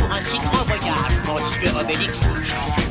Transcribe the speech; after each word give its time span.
pour 0.00 0.12
un 0.12 0.22
si 0.22 0.38
grand 0.38 0.64
voyage, 0.64 1.20
monsieur 1.26 1.78
Obélix 1.78 2.89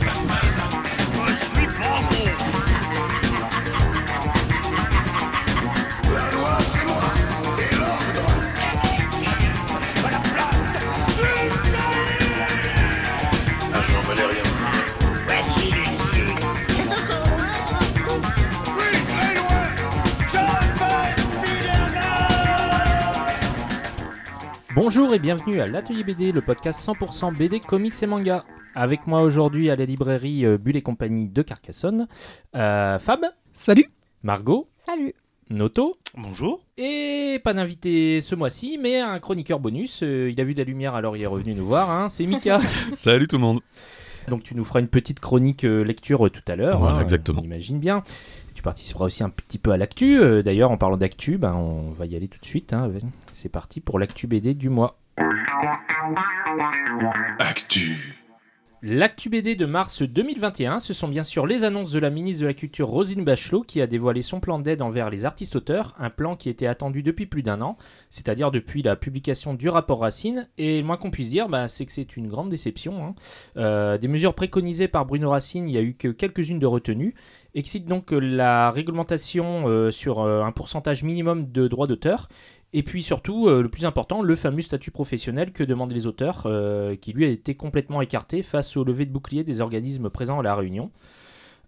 Bonjour 24.82 25.14
et 25.14 25.20
bienvenue 25.20 25.60
à 25.60 25.68
l'Atelier 25.68 26.06
BD, 26.06 26.32
le 26.32 26.40
podcast 26.40 26.80
100% 26.88 27.36
BD, 27.36 27.60
comics 27.60 28.02
et 28.02 28.06
manga. 28.06 28.46
Avec 28.76 29.08
moi 29.08 29.24
aujourd'hui 29.24 29.70
à 29.70 29.76
la 29.76 29.84
librairie 29.84 30.46
euh, 30.46 30.58
Bulle 30.58 30.78
et 30.78 30.82
compagnie 30.82 31.28
de 31.28 31.42
Carcassonne, 31.42 32.08
euh, 32.56 32.98
Fab, 32.98 33.26
Salut 33.52 33.88
Margot, 34.24 34.70
Salut. 34.86 35.14
Noto, 35.50 35.98
Bonjour. 36.18 36.62
et 36.78 37.42
pas 37.44 37.54
d'invité 37.54 38.22
ce 38.22 38.36
mois-ci, 38.36 38.78
mais 38.82 39.02
un 39.02 39.20
chroniqueur 39.20 39.60
bonus. 39.60 40.00
euh, 40.02 40.30
il 40.32 40.40
a 40.40 40.46
vu 40.46 40.54
de 40.54 40.60
la 40.60 40.64
lumière 40.66 40.96
alors 40.96 41.18
il 41.18 41.24
est 41.24 41.28
revenu 41.28 41.56
nous 41.56 41.66
voir, 41.66 41.92
hein, 41.92 42.08
c'est 42.10 42.26
Mika. 42.26 42.62
Salut 42.94 43.28
tout 43.28 43.36
le 43.36 43.42
monde. 43.42 43.60
Donc 44.30 44.44
tu 44.44 44.56
nous 44.56 44.64
feras 44.64 44.80
une 44.80 44.88
petite 44.88 45.20
chronique 45.20 45.66
euh, 45.66 45.84
lecture 45.84 46.26
euh, 46.28 46.30
tout 46.30 46.44
à 46.48 46.56
l'heure. 46.56 46.80
Voilà, 46.80 47.00
hein, 47.00 47.02
exactement. 47.02 47.42
On 47.42 47.46
imagine 47.46 47.80
bien. 47.80 48.02
Tu 48.54 48.62
participeras 48.62 49.06
aussi 49.06 49.24
un 49.24 49.30
petit 49.30 49.58
peu 49.58 49.72
à 49.72 49.78
l'actu. 49.78 50.20
Euh, 50.20 50.44
D'ailleurs, 50.44 50.70
en 50.70 50.78
parlant 50.78 50.98
d'actu, 50.98 51.38
ben, 51.38 51.54
on 51.56 51.92
va 51.92 52.06
y 52.06 52.16
aller 52.16 52.28
tout 52.28 52.40
de 52.40 52.46
suite. 52.46 52.74
hein. 52.74 52.92
C'est 53.42 53.48
parti 53.48 53.80
pour 53.80 54.00
l'actu 54.00 54.28
BD 54.28 54.54
du 54.54 54.68
mois. 54.68 55.00
Actu 57.40 58.18
L'actu 58.82 59.30
BD 59.30 59.56
de 59.56 59.66
mars 59.66 60.02
2021, 60.02 60.80
ce 60.80 60.94
sont 60.94 61.08
bien 61.08 61.24
sûr 61.24 61.48
les 61.48 61.64
annonces 61.64 61.92
de 61.92 62.00
la 62.00 62.10
ministre 62.10 62.42
de 62.44 62.48
la 62.48 62.54
Culture 62.54 62.88
Rosine 62.88 63.24
Bachelot 63.24 63.62
qui 63.64 63.82
a 63.82 63.88
dévoilé 63.88 64.22
son 64.22 64.40
plan 64.40 64.60
d'aide 64.60 64.82
envers 64.82 65.10
les 65.10 65.26
artistes-auteurs, 65.26 65.96
un 66.00 66.10
plan 66.10 66.38
qui 66.38 66.50
était 66.50 66.68
attendu 66.68 67.04
depuis 67.04 67.26
plus 67.26 67.44
d'un 67.44 67.62
an, 67.62 67.78
c'est-à-dire 68.10 68.52
depuis 68.52 68.82
la 68.82 68.96
publication 68.96 69.54
du 69.54 69.68
rapport 69.68 70.00
Racine, 70.00 70.50
et 70.58 70.80
le 70.80 70.86
moins 70.86 70.96
qu'on 70.96 71.12
puisse 71.12 71.30
dire, 71.30 71.50
bah, 71.50 71.68
c'est 71.68 71.86
que 71.86 71.92
c'est 71.92 72.16
une 72.16 72.28
grande 72.30 72.50
déception. 72.50 73.06
hein. 73.06 73.16
Euh, 73.58 73.98
des 73.98 74.08
mesures 74.08 74.34
préconisées 74.34 74.88
par 74.88 75.06
Bruno 75.06 75.30
Racine, 75.30 75.68
il 75.68 75.74
n'y 75.74 75.78
a 75.78 75.82
eu 75.82 75.94
que 75.94 76.08
quelques-unes 76.08 76.60
de 76.60 76.68
retenues, 76.68 77.16
excite 77.56 77.86
donc 77.86 78.14
euh, 78.14 78.20
la 78.20 78.72
réglementation 78.72 79.68
euh, 79.68 79.92
sur 79.92 80.22
euh, 80.22 80.44
un 80.44 80.52
pourcentage 80.52 81.04
minimum 81.04 81.52
de 81.52 81.68
droits 81.68 81.88
d'auteur, 81.88 82.30
et 82.72 82.84
puis 82.84 83.02
surtout, 83.02 83.48
euh, 83.48 83.64
le 83.64 83.70
plus 83.70 83.86
important, 83.86 84.22
le 84.22 84.36
fameux 84.36 84.62
statut 84.62 84.92
professionnel 84.92 85.52
que 85.52 85.64
demandent 85.64 85.92
les 85.92 86.06
auteurs, 86.06 86.44
euh, 86.46 86.96
qui 86.96 87.14
lui 87.14 87.26
a 87.26 87.30
été 87.30 87.56
complètement 87.56 88.02
écarté 88.02 88.44
face 88.44 88.78
au 88.78 88.84
lever 88.84 89.06
de 89.06 89.12
bouclier 89.12 89.44
des 89.44 89.62
organismes 89.62 90.10
présents 90.10 90.40
à 90.40 90.44
la 90.44 90.54
Réunion. 90.54 90.92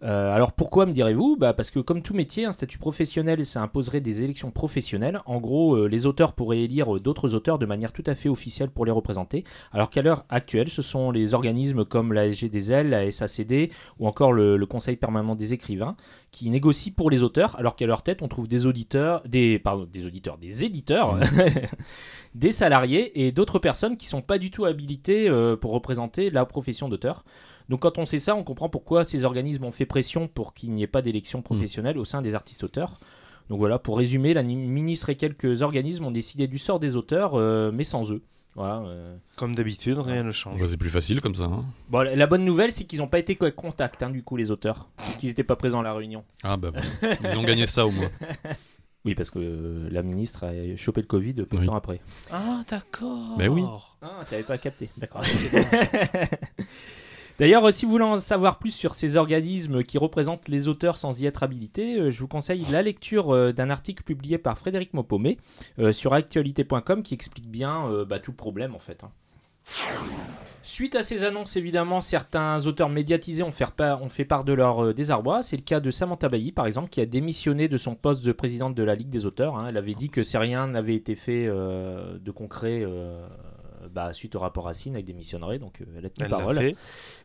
Euh, 0.02 0.34
alors 0.34 0.52
pourquoi 0.52 0.86
me 0.86 0.92
direz-vous? 0.92 1.36
Bah 1.36 1.52
Parce 1.52 1.70
que 1.70 1.78
comme 1.78 2.02
tout 2.02 2.14
métier, 2.14 2.44
un 2.44 2.52
statut 2.52 2.78
professionnel, 2.78 3.44
ça 3.44 3.62
imposerait 3.62 4.00
des 4.00 4.22
élections 4.22 4.50
professionnelles. 4.50 5.20
En 5.26 5.40
gros, 5.40 5.76
euh, 5.76 5.86
les 5.86 6.06
auteurs 6.06 6.32
pourraient 6.32 6.60
élire 6.60 6.96
euh, 6.96 7.00
d'autres 7.00 7.34
auteurs 7.34 7.58
de 7.58 7.66
manière 7.66 7.92
tout 7.92 8.02
à 8.06 8.14
fait 8.14 8.28
officielle 8.28 8.70
pour 8.70 8.84
les 8.84 8.90
représenter, 8.90 9.44
alors 9.72 9.90
qu'à 9.90 10.02
l'heure 10.02 10.24
actuelle, 10.28 10.68
ce 10.68 10.82
sont 10.82 11.10
les 11.10 11.34
organismes 11.34 11.84
comme 11.84 12.12
la 12.12 12.26
SGDL, 12.26 12.90
la 12.90 13.10
SACD 13.10 13.70
ou 13.98 14.08
encore 14.08 14.32
le, 14.32 14.56
le 14.56 14.66
Conseil 14.66 14.96
permanent 14.96 15.36
des 15.36 15.52
écrivains 15.52 15.96
qui 16.32 16.48
négocient 16.50 16.94
pour 16.96 17.10
les 17.10 17.22
auteurs, 17.22 17.56
alors 17.58 17.76
qu'à 17.76 17.86
leur 17.86 18.02
tête, 18.02 18.22
on 18.22 18.28
trouve 18.28 18.48
des 18.48 18.66
auditeurs, 18.66 19.22
des 19.28 19.58
pardon, 19.58 19.86
des 19.92 20.06
auditeurs, 20.06 20.38
des 20.38 20.64
éditeurs, 20.64 21.18
des 22.34 22.52
salariés 22.52 23.26
et 23.26 23.32
d'autres 23.32 23.58
personnes 23.58 23.96
qui 23.96 24.06
sont 24.06 24.22
pas 24.22 24.38
du 24.38 24.50
tout 24.50 24.64
habilitées 24.64 25.28
euh, 25.28 25.56
pour 25.56 25.72
représenter 25.72 26.30
la 26.30 26.46
profession 26.46 26.88
d'auteur. 26.88 27.24
Donc 27.68 27.80
quand 27.80 27.98
on 27.98 28.06
sait 28.06 28.18
ça, 28.18 28.34
on 28.36 28.44
comprend 28.44 28.68
pourquoi 28.68 29.04
ces 29.04 29.24
organismes 29.24 29.64
ont 29.64 29.70
fait 29.72 29.86
pression 29.86 30.28
pour 30.28 30.54
qu'il 30.54 30.72
n'y 30.72 30.82
ait 30.82 30.86
pas 30.88 31.02
d'élection 31.02 31.42
professionnelle 31.42 31.98
au 31.98 32.04
sein 32.04 32.22
des 32.22 32.34
artistes-auteurs. 32.34 32.98
Donc 33.50 33.58
voilà, 33.58 33.78
pour 33.78 33.98
résumer, 33.98 34.34
la 34.34 34.42
ni- 34.42 34.56
ministre 34.56 35.10
et 35.10 35.16
quelques 35.16 35.62
organismes 35.62 36.04
ont 36.06 36.10
décidé 36.10 36.46
du 36.46 36.58
sort 36.58 36.80
des 36.80 36.96
auteurs, 36.96 37.34
euh, 37.34 37.70
mais 37.72 37.84
sans 37.84 38.10
eux. 38.12 38.22
Voilà. 38.54 38.82
euh. 38.86 39.16
Comme 39.36 39.54
d'habitude, 39.54 39.98
rien 39.98 40.22
ne 40.22 40.30
change. 40.32 40.60
Bah, 40.60 40.66
c'est 40.68 40.76
plus 40.76 40.90
facile 40.90 41.20
comme 41.22 41.34
ça. 41.34 41.44
hein. 41.44 41.64
Bon, 41.88 42.00
la 42.02 42.26
bonne 42.26 42.44
nouvelle, 42.44 42.70
c'est 42.70 42.84
qu'ils 42.84 42.98
n'ont 42.98 43.08
pas 43.08 43.18
été 43.18 43.34
co- 43.34 43.50
contact, 43.50 44.02
hein, 44.02 44.10
du 44.10 44.22
coup, 44.22 44.36
les 44.36 44.50
auteurs, 44.50 44.88
puisqu'ils 44.98 45.28
n'étaient 45.28 45.42
pas 45.44 45.56
présents 45.56 45.80
à 45.80 45.82
la 45.82 45.94
réunion. 45.94 46.22
Ah 46.42 46.56
bah 46.56 46.70
bon. 46.70 46.80
Ils 47.30 47.38
ont 47.38 47.42
gagné 47.44 47.66
ça 47.66 47.86
au 47.86 47.90
moins. 47.90 48.10
Oui, 49.04 49.16
parce 49.16 49.32
que 49.32 49.40
euh, 49.40 49.88
la 49.90 50.04
ministre 50.04 50.44
a 50.44 50.76
chopé 50.76 51.00
le 51.00 51.08
Covid 51.08 51.32
peu 51.34 51.56
de 51.56 51.60
Oui. 51.62 51.66
temps 51.66 51.74
après. 51.74 51.98
Ah, 52.30 52.62
d'accord. 52.70 53.34
Mais 53.36 53.48
oui. 53.48 53.64
Ah, 54.00 54.20
t'avais 54.30 54.44
pas 54.44 54.58
capté, 54.58 54.90
d'accord. 54.96 55.22
D'ailleurs, 57.38 57.64
euh, 57.66 57.70
si 57.72 57.86
vous 57.86 57.92
voulez 57.92 58.04
en 58.04 58.18
savoir 58.18 58.58
plus 58.58 58.70
sur 58.70 58.94
ces 58.94 59.16
organismes 59.16 59.82
qui 59.82 59.98
représentent 59.98 60.48
les 60.48 60.68
auteurs 60.68 60.96
sans 60.98 61.20
y 61.20 61.26
être 61.26 61.42
habilités, 61.42 61.98
euh, 61.98 62.10
je 62.10 62.20
vous 62.20 62.28
conseille 62.28 62.64
la 62.70 62.82
lecture 62.82 63.30
euh, 63.30 63.52
d'un 63.52 63.70
article 63.70 64.04
publié 64.04 64.38
par 64.38 64.58
Frédéric 64.58 64.94
Maupomé 64.94 65.38
euh, 65.78 65.92
sur 65.92 66.12
actualité.com 66.12 67.02
qui 67.02 67.14
explique 67.14 67.48
bien 67.48 68.04
bah, 68.08 68.18
tout 68.18 68.30
le 68.30 68.36
problème 68.36 68.74
en 68.74 68.78
fait. 68.78 69.02
hein. 69.04 69.10
Suite 70.64 70.94
à 70.94 71.02
ces 71.02 71.24
annonces, 71.24 71.56
évidemment, 71.56 72.00
certains 72.00 72.64
auteurs 72.66 72.88
médiatisés 72.88 73.42
ont 73.42 73.50
fait 73.50 73.70
part, 73.72 74.02
ont 74.02 74.08
fait 74.08 74.24
part 74.24 74.44
de 74.44 74.52
leur 74.52 74.94
désarroi. 74.94 75.42
C'est 75.42 75.56
le 75.56 75.62
cas 75.62 75.80
de 75.80 75.90
Samantha 75.90 76.28
Bailly, 76.28 76.52
par 76.52 76.66
exemple, 76.66 76.88
qui 76.88 77.00
a 77.00 77.06
démissionné 77.06 77.68
de 77.68 77.76
son 77.76 77.94
poste 77.96 78.24
de 78.24 78.30
présidente 78.32 78.74
de 78.74 78.82
la 78.82 78.94
Ligue 78.94 79.08
des 79.08 79.26
auteurs. 79.26 79.56
hein. 79.56 79.66
Elle 79.68 79.76
avait 79.76 79.94
dit 79.94 80.08
que 80.08 80.22
si 80.22 80.36
rien 80.36 80.68
n'avait 80.68 80.94
été 80.94 81.16
fait 81.16 81.46
de 81.46 82.30
concret 82.30 82.84
bah, 83.92 84.12
suite 84.12 84.34
au 84.36 84.40
rapport 84.40 84.64
Racine, 84.64 84.96
elle 84.96 85.04
démissionnerait. 85.04 85.58
Donc 85.58 85.80
euh, 85.80 85.84
elle 85.98 86.06
a 86.06 86.08
tenu 86.08 86.24
Elle 86.26 86.30
l'a 86.30 86.36
parole. 86.36 86.72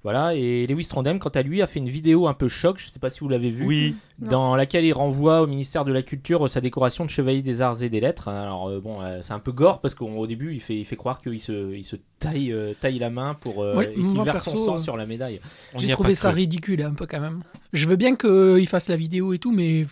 Voilà, 0.04 0.36
et 0.36 0.66
Lewis 0.68 0.88
Trondheim, 0.88 1.20
quant 1.20 1.30
à 1.30 1.42
lui, 1.42 1.62
a 1.62 1.68
fait 1.68 1.80
une 1.80 1.90
vidéo 1.90 2.28
un 2.28 2.34
peu 2.34 2.48
choc, 2.48 2.78
je 2.80 2.90
sais 2.90 3.00
pas 3.00 3.10
si 3.10 3.20
vous 3.22 3.30
l'avez 3.30 3.50
vu, 3.50 3.66
Oui. 3.66 3.96
dans 4.20 4.56
laquelle 4.56 4.86
il 4.86 4.94
renvoie 4.94 5.42
au 5.42 5.48
ministère 5.48 5.86
de 5.86 5.92
la 5.92 6.02
Culture 6.02 6.46
euh, 6.46 6.48
sa 6.48 6.62
décoration 6.62 7.04
de 7.06 7.10
chevalier 7.10 7.42
des 7.42 7.62
arts 7.62 7.84
et 7.84 7.90
des 7.90 8.00
lettres. 8.00 8.28
Alors 8.28 8.70
euh, 8.70 8.80
bon, 8.80 9.02
euh, 9.02 9.20
c'est 9.22 9.34
un 9.34 9.40
peu 9.40 9.52
gore 9.52 9.82
parce 9.82 9.96
qu'au 9.96 10.28
début, 10.28 10.54
il 10.54 10.62
fait, 10.62 10.76
il 10.78 10.86
fait 10.86 10.96
croire 10.96 11.20
qu'il 11.20 11.40
se, 11.40 11.74
il 11.76 11.84
se 11.84 11.96
taille, 12.20 12.52
euh, 12.52 12.74
taille 12.80 13.00
la 13.00 13.10
main 13.10 13.36
pour 13.36 13.64
euh, 13.64 13.82
et 13.82 13.94
qu'il 13.94 14.22
verse 14.24 14.44
son 14.50 14.56
sang 14.58 14.76
euh, 14.76 14.78
sur 14.80 14.98
la 14.98 15.06
médaille. 15.06 15.40
J'ai 15.78 15.90
trouvé 15.90 16.16
ça 16.16 16.30
cru. 16.30 16.40
ridicule 16.42 16.82
un 16.82 16.94
peu 16.94 17.06
quand 17.06 17.20
même. 17.20 17.44
Je 17.74 17.88
veux 17.88 17.96
bien 17.96 18.16
qu'il 18.16 18.68
fasse 18.68 18.88
la 18.90 18.96
vidéo 18.96 19.34
et 19.34 19.40
tout, 19.40 19.52
mais 19.52 19.86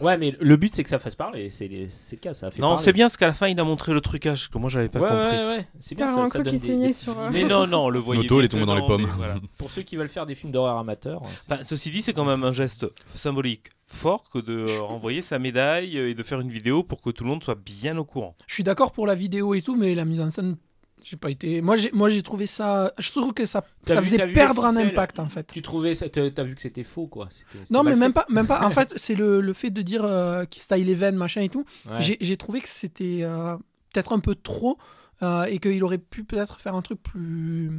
Ouais, 0.00 0.16
mais 0.18 0.34
le 0.40 0.56
but 0.56 0.74
c'est 0.74 0.82
que 0.82 0.88
ça 0.88 0.98
fasse 0.98 1.14
parler. 1.14 1.50
C'est 1.50 1.68
c'est 1.88 2.16
le 2.16 2.20
cas, 2.20 2.32
ça 2.34 2.46
a 2.46 2.50
fait 2.50 2.60
Non, 2.62 2.76
c'est 2.76 2.92
bien 2.92 3.06
parce 3.06 3.16
qu'à 3.16 3.26
la 3.26 3.32
fin, 3.32 3.48
il 3.48 3.58
a 3.60 3.64
montré 3.64 3.92
le 3.92 4.00
trucage 4.00 4.48
que 4.48 4.58
moi, 4.58 4.68
j'avais 4.70 4.88
pas 4.88 5.00
Ouais, 5.00 5.08
compris. 5.08 5.36
ouais, 5.36 5.46
ouais, 5.46 5.68
c'est 5.78 5.94
bien. 5.94 6.06
Ça, 6.08 6.26
ça 6.26 6.42
donne 6.42 6.52
des- 6.52 6.58
saignait 6.58 6.86
des- 6.88 6.92
sur. 6.92 7.14
Mais 7.32 7.44
non, 7.44 7.66
non, 7.66 7.84
on 7.86 7.90
le 7.90 7.98
voyait. 7.98 8.22
Noto, 8.22 8.40
il 8.40 8.44
est 8.44 8.48
tombé 8.48 8.66
dans 8.66 8.74
les 8.76 8.86
pommes. 8.86 9.06
voilà. 9.16 9.34
Pour 9.58 9.70
ceux 9.70 9.82
qui 9.82 9.96
veulent 9.96 10.08
faire 10.08 10.26
des 10.26 10.34
films 10.34 10.52
d'horreur 10.52 10.78
amateurs. 10.78 11.20
Enfin, 11.22 11.62
ceci 11.62 11.90
dit, 11.90 12.02
c'est 12.02 12.12
quand 12.12 12.24
même 12.24 12.44
un 12.44 12.52
geste 12.52 12.86
symbolique 13.14 13.68
fort 13.86 14.22
que 14.30 14.38
de 14.38 14.64
renvoyer 14.80 15.20
sa 15.20 15.38
médaille 15.38 15.98
euh, 15.98 16.10
et 16.10 16.14
de 16.14 16.22
faire 16.22 16.40
une 16.40 16.50
vidéo 16.50 16.82
pour 16.84 17.00
que 17.00 17.10
tout 17.10 17.24
le 17.24 17.30
monde 17.30 17.42
soit 17.42 17.56
bien 17.56 17.96
au 17.98 18.04
courant. 18.04 18.36
je 18.46 18.54
suis 18.54 18.62
d'accord 18.64 18.92
pour 18.92 19.06
la 19.06 19.14
vidéo 19.16 19.52
et 19.54 19.62
tout, 19.62 19.74
mais 19.76 19.94
la 19.96 20.04
mise 20.04 20.20
en 20.20 20.30
scène, 20.30 20.56
j'ai 21.02 21.16
pas 21.16 21.30
été. 21.30 21.60
Moi, 21.62 21.76
j'ai, 21.76 21.90
moi, 21.92 22.10
j'ai 22.10 22.22
trouvé 22.22 22.46
ça. 22.46 22.92
Je 22.98 23.10
trouve 23.10 23.32
que 23.34 23.46
ça, 23.46 23.64
T'as 23.84 23.94
ça 23.94 24.00
vu- 24.00 24.06
faisait 24.06 24.26
perdre 24.32 24.64
un 24.64 24.76
impact 24.76 25.18
en 25.18 25.26
fait. 25.26 25.46
Tu 25.52 25.62
trouvais, 25.62 25.94
ça- 25.94 26.08
t'as 26.08 26.42
vu 26.42 26.54
que 26.54 26.62
c'était 26.62 26.84
faux 26.84 27.06
quoi. 27.06 27.28
C'était- 27.30 27.64
c'était 27.64 27.74
Non, 27.74 27.82
mais 27.82 27.96
même 27.96 28.12
pas, 28.12 28.26
même 28.28 28.46
pas. 28.46 28.64
En 28.64 28.70
fait, 28.70 28.92
c'est 28.96 29.14
le, 29.14 29.40
le 29.40 29.52
fait 29.52 29.70
de 29.70 29.82
dire 29.82 30.04
euh, 30.04 30.44
qu'il 30.44 30.62
se 30.62 30.68
taille 30.68 30.84
les 30.84 30.94
veines, 30.94 31.16
machin 31.16 31.40
et 31.42 31.48
tout. 31.48 31.64
Ouais. 31.88 31.96
J'ai, 32.00 32.16
j'ai 32.20 32.36
trouvé 32.36 32.60
que 32.60 32.68
c'était 32.68 33.20
euh, 33.22 33.56
peut-être 33.92 34.12
un 34.12 34.20
peu 34.20 34.34
trop 34.34 34.78
euh, 35.22 35.44
et 35.44 35.58
qu'il 35.58 35.82
aurait 35.84 35.98
pu 35.98 36.24
peut-être 36.24 36.58
faire 36.60 36.74
un 36.74 36.82
truc 36.82 37.02
plus 37.02 37.70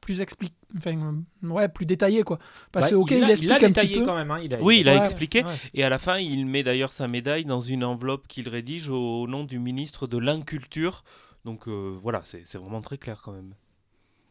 plus 0.00 0.20
expli- 0.20 0.50
enfin 0.76 0.94
euh, 1.44 1.48
ouais 1.48 1.66
plus 1.66 1.86
détaillé 1.86 2.24
quoi 2.24 2.38
parce 2.72 2.90
que 2.90 2.94
ok 2.94 3.10
il, 3.12 3.24
a- 3.24 3.30
explique 3.30 3.50
a 3.52 3.54
un 3.66 3.72
petit 3.72 3.88
peu 3.94 4.04
quand 4.04 4.14
même. 4.14 4.30
hein, 4.30 4.38
il 4.44 4.54
a- 4.54 4.60
Oui, 4.60 4.80
il 4.80 4.88
a 4.90 4.92
Ouais. 4.92 4.98
expliqué. 5.00 5.42
Ouais. 5.42 5.50
Et 5.72 5.82
à 5.82 5.88
la 5.88 5.98
fin, 5.98 6.18
il 6.18 6.44
met 6.44 6.62
d'ailleurs 6.62 6.92
sa 6.92 7.08
médaille 7.08 7.46
dans 7.46 7.60
une 7.62 7.82
enveloppe 7.84 8.28
qu'il 8.28 8.50
rédige 8.50 8.90
au 8.90 9.26
nom 9.26 9.44
du 9.44 9.58
ministre 9.58 10.06
de 10.06 10.18
l'Inculture. 10.18 11.04
Donc 11.44 11.68
euh, 11.68 11.94
voilà, 11.98 12.22
c'est 12.24 12.56
vraiment 12.56 12.80
très 12.80 12.98
clair 12.98 13.20
quand 13.22 13.32
même. 13.32 13.54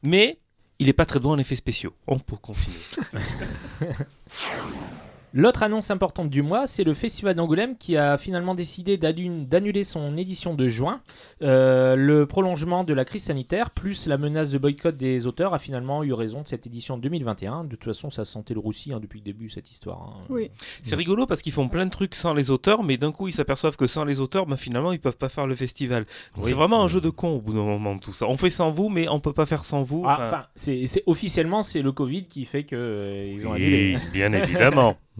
Mais 0.05 0.37
il 0.79 0.87
n'est 0.87 0.93
pas 0.93 1.05
très 1.05 1.19
doué 1.19 1.31
en 1.31 1.37
effets 1.37 1.55
spéciaux. 1.55 1.93
On 2.07 2.19
peut 2.19 2.37
continuer. 2.37 2.79
L'autre 5.33 5.63
annonce 5.63 5.89
importante 5.89 6.29
du 6.29 6.41
mois, 6.43 6.67
c'est 6.67 6.83
le 6.83 6.93
Festival 6.93 7.33
d'Angoulême 7.35 7.75
qui 7.77 7.97
a 7.97 8.17
finalement 8.19 8.53
décidé 8.53 8.97
d'annuler 8.97 9.83
son 9.83 10.15
édition 10.15 10.53
de 10.53 10.67
juin. 10.67 11.01
Euh, 11.41 11.95
le 11.95 12.25
prolongement 12.27 12.83
de 12.83 12.93
la 12.93 13.03
crise 13.03 13.23
sanitaire 13.23 13.71
plus 13.71 14.05
la 14.07 14.17
menace 14.17 14.51
de 14.51 14.57
boycott 14.59 14.95
des 14.95 15.25
auteurs 15.25 15.53
a 15.53 15.59
finalement 15.59 16.03
eu 16.03 16.13
raison 16.13 16.41
de 16.43 16.47
cette 16.47 16.67
édition 16.67 16.97
2021. 16.97 17.63
De 17.63 17.69
toute 17.71 17.83
façon, 17.85 18.09
ça 18.11 18.25
sentait 18.25 18.53
le 18.53 18.59
roussi 18.59 18.93
hein, 18.93 18.99
depuis 19.01 19.19
le 19.19 19.25
début, 19.25 19.49
cette 19.49 19.71
histoire. 19.71 20.01
hein. 20.19 20.23
Oui. 20.29 20.51
C'est 20.83 20.95
rigolo 20.95 21.25
parce 21.25 21.41
qu'ils 21.41 21.51
font 21.53 21.67
plein 21.67 21.85
de 21.85 21.91
trucs 21.91 22.13
sans 22.15 22.33
les 22.33 22.51
auteurs, 22.51 22.83
mais 22.83 22.97
d'un 22.97 23.11
coup 23.11 23.27
ils 23.27 23.31
s'aperçoivent 23.33 23.75
que 23.75 23.87
sans 23.87 24.05
les 24.05 24.19
auteurs, 24.19 24.45
ben, 24.45 24.55
finalement 24.55 24.91
ils 24.91 24.99
peuvent 24.99 25.17
pas 25.17 25.29
faire 25.29 25.47
le 25.47 25.55
festival. 25.55 26.05
Oui. 26.37 26.43
C'est 26.45 26.53
vraiment 26.53 26.83
un 26.83 26.87
jeu 26.87 27.01
de 27.01 27.09
con 27.09 27.29
au 27.37 27.41
bout 27.41 27.53
d'un 27.53 27.63
moment 27.63 27.97
tout 27.97 28.13
ça. 28.13 28.27
On 28.27 28.37
fait 28.37 28.49
sans 28.51 28.69
vous, 28.69 28.89
mais 28.89 29.07
on 29.09 29.19
peut 29.19 29.33
pas 29.33 29.45
faire 29.47 29.65
sans 29.65 29.81
vous. 29.81 30.03
Ah, 30.05 30.19
Enfin, 30.21 30.45
c'est 30.55 30.85
c'est- 30.85 31.03
officiellement, 31.07 31.63
c'est 31.63 31.81
le 31.81 31.91
Covid 31.91 32.23
qui 32.25 32.45
fait 32.45 32.63
que 32.63 32.75
euh, 32.75 33.31
ils 33.33 33.47
ont 33.47 33.51
oui, 33.53 33.63
annulé. 33.63 33.97
bien 34.13 34.31
évidemment. 34.33 34.95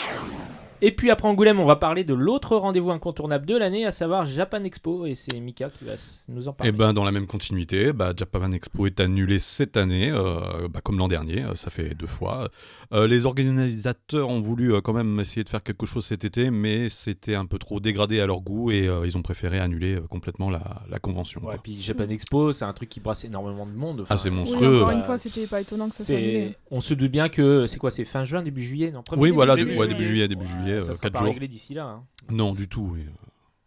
Yeah. 0.00 0.51
Et 0.84 0.90
puis 0.90 1.10
après 1.10 1.28
Angoulême, 1.28 1.60
on 1.60 1.64
va 1.64 1.76
parler 1.76 2.02
de 2.02 2.12
l'autre 2.12 2.56
rendez-vous 2.56 2.90
incontournable 2.90 3.46
de 3.46 3.56
l'année, 3.56 3.86
à 3.86 3.92
savoir 3.92 4.24
Japan 4.26 4.64
Expo. 4.64 5.06
Et 5.06 5.14
c'est 5.14 5.38
Mika 5.40 5.70
qui 5.70 5.84
va 5.84 5.92
nous 6.28 6.48
en 6.48 6.52
parler. 6.52 6.68
Et 6.70 6.72
ben 6.72 6.92
dans 6.92 7.04
la 7.04 7.12
même 7.12 7.28
continuité, 7.28 7.92
bah, 7.92 8.12
Japan 8.16 8.50
Expo 8.50 8.86
est 8.86 8.98
annulé 8.98 9.38
cette 9.38 9.76
année, 9.76 10.10
euh, 10.10 10.66
bah, 10.68 10.80
comme 10.82 10.98
l'an 10.98 11.06
dernier, 11.08 11.44
euh, 11.44 11.54
ça 11.54 11.70
fait 11.70 11.94
deux 11.94 12.08
fois. 12.08 12.48
Euh, 12.92 13.06
les 13.06 13.26
organisateurs 13.26 14.28
ont 14.28 14.40
voulu 14.40 14.74
euh, 14.74 14.80
quand 14.80 14.92
même 14.92 15.20
essayer 15.20 15.44
de 15.44 15.48
faire 15.48 15.62
quelque 15.62 15.86
chose 15.86 16.04
cet 16.04 16.24
été, 16.24 16.50
mais 16.50 16.88
c'était 16.88 17.36
un 17.36 17.46
peu 17.46 17.58
trop 17.58 17.78
dégradé 17.78 18.20
à 18.20 18.26
leur 18.26 18.40
goût 18.40 18.70
et 18.72 18.88
euh, 18.88 19.06
ils 19.06 19.16
ont 19.16 19.22
préféré 19.22 19.60
annuler 19.60 19.94
euh, 19.94 20.00
complètement 20.08 20.50
la, 20.50 20.82
la 20.90 20.98
convention. 20.98 21.40
Ouais, 21.42 21.54
quoi. 21.54 21.60
puis 21.62 21.78
Japan 21.80 22.08
Expo, 22.08 22.50
c'est 22.50 22.64
un 22.64 22.72
truc 22.72 22.88
qui 22.88 22.98
brasse 22.98 23.24
énormément 23.24 23.66
de 23.66 23.72
monde. 23.72 24.04
Ah, 24.10 24.18
c'est 24.18 24.30
Oui, 24.30 24.36
monstrueux. 24.36 24.76
encore 24.78 24.88
bah, 24.88 24.94
une 24.94 25.04
fois, 25.04 25.16
c'était 25.16 25.46
pas 25.48 25.60
étonnant 25.60 25.88
que 25.88 25.94
ça 25.94 26.02
soit 26.04 26.16
annulé. 26.16 26.56
On 26.72 26.80
se 26.80 26.94
doute 26.94 27.10
bien 27.12 27.28
que 27.28 27.66
c'est 27.66 27.78
quoi 27.78 27.92
C'est 27.92 28.04
fin 28.04 28.24
juin, 28.24 28.42
début 28.42 28.62
juillet 28.62 28.90
non 28.90 29.02
Oui, 29.12 29.28
début 29.28 29.32
voilà, 29.36 29.54
juillet. 29.54 29.66
début- 29.68 29.78
ouais, 29.80 29.86
début 29.88 30.04
juillet, 30.04 30.28
début 30.28 30.42
Ouais, 30.44 30.48
juillet, 30.50 30.71
ça 30.80 30.90
euh, 30.90 30.92
sera 30.94 31.02
quatre 31.02 31.12
pas 31.14 31.18
jours. 31.20 31.28
réglé 31.28 31.48
d'ici 31.48 31.74
là. 31.74 31.86
hein. 31.86 32.04
Non, 32.30 32.52
du 32.54 32.68
tout. 32.68 32.96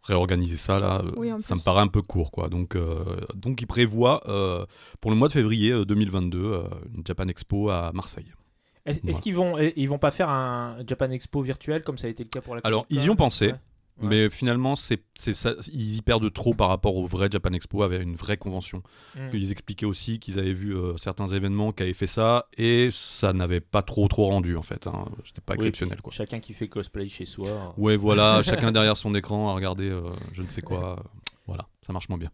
réorganiser 0.03 0.57
ça 0.57 0.79
là, 0.79 1.01
euh, 1.03 1.11
Oui, 1.17 1.29
ça 1.39 1.55
plus. 1.55 1.55
me 1.55 1.63
paraît 1.63 1.81
un 1.81 1.87
peu 1.87 2.01
court 2.01 2.31
quoi. 2.31 2.47
Donc, 2.49 2.75
euh, 2.75 3.03
donc 3.35 3.61
ils 3.61 3.65
prévoient 3.67 4.21
euh, 4.29 4.65
pour 5.01 5.09
le 5.11 5.17
mois 5.17 5.27
de 5.27 5.33
février 5.33 5.71
euh, 5.71 5.85
2022 5.85 6.37
euh, 6.43 6.63
une 6.95 7.05
Japan 7.05 7.27
Expo 7.27 7.69
à 7.69 7.91
Marseille. 7.93 8.31
Est-ce 8.85 9.01
Ouais. 9.03 9.13
qu'ils 9.13 9.35
vont, 9.35 9.57
eh, 9.57 9.73
ils 9.77 9.89
vont 9.89 9.97
pas 9.97 10.11
faire 10.11 10.29
un 10.29 10.77
Japan 10.87 11.09
Expo 11.09 11.41
virtuel 11.41 11.81
comme 11.81 11.97
ça 11.97 12.05
a 12.05 12.11
été 12.11 12.23
le 12.23 12.29
cas 12.29 12.41
pour 12.41 12.53
la 12.53 12.61
Alors, 12.63 12.85
ils 12.91 13.03
y 13.03 13.09
ont 13.09 13.15
pensé. 13.15 13.47
Ouais. 13.47 13.55
Ouais. 14.01 14.07
Mais 14.09 14.29
finalement, 14.29 14.75
c'est, 14.75 15.01
ils 15.71 15.95
y 15.95 16.01
perdent 16.01 16.31
trop 16.33 16.53
par 16.53 16.67
rapport 16.67 16.95
au 16.97 17.05
vrai 17.05 17.29
Japan 17.31 17.53
Expo 17.53 17.81
avec 17.81 18.01
une 18.01 18.15
vraie 18.15 18.35
convention. 18.35 18.83
Mm. 19.15 19.29
Ils 19.33 19.51
expliquaient 19.53 19.85
aussi 19.85 20.19
qu'ils 20.19 20.37
avaient 20.37 20.51
vu 20.53 20.75
euh, 20.75 20.97
certains 20.97 21.27
événements 21.27 21.71
qui 21.71 21.83
avaient 21.83 21.93
fait 21.93 22.05
ça 22.07 22.47
et 22.57 22.89
ça 22.91 23.31
n'avait 23.31 23.61
pas 23.61 23.81
trop 23.83 24.07
trop 24.09 24.25
rendu 24.25 24.57
en 24.57 24.61
fait. 24.61 24.85
hein. 24.87 25.05
C'était 25.23 25.39
pas 25.39 25.53
Oui, 25.53 25.59
exceptionnel 25.59 26.01
quoi. 26.01 26.11
Chacun 26.11 26.39
qui 26.41 26.53
fait 26.53 26.67
cosplay 26.67 27.07
chez 27.07 27.25
soi. 27.25 27.73
Ouais, 27.77 27.95
voilà, 27.95 28.41
chacun 28.43 28.71
derrière 28.73 28.97
son 28.97 29.15
écran 29.15 29.49
à 29.49 29.53
regarder 29.53 29.89
euh, 29.89 30.01
je 30.33 30.41
ne 30.41 30.47
sais 30.49 30.61
quoi. 30.61 30.99
euh, 30.99 31.03
Voilà, 31.47 31.67
ça 31.81 31.93
marche 31.93 32.09
moins 32.09 32.17
bien. 32.17 32.31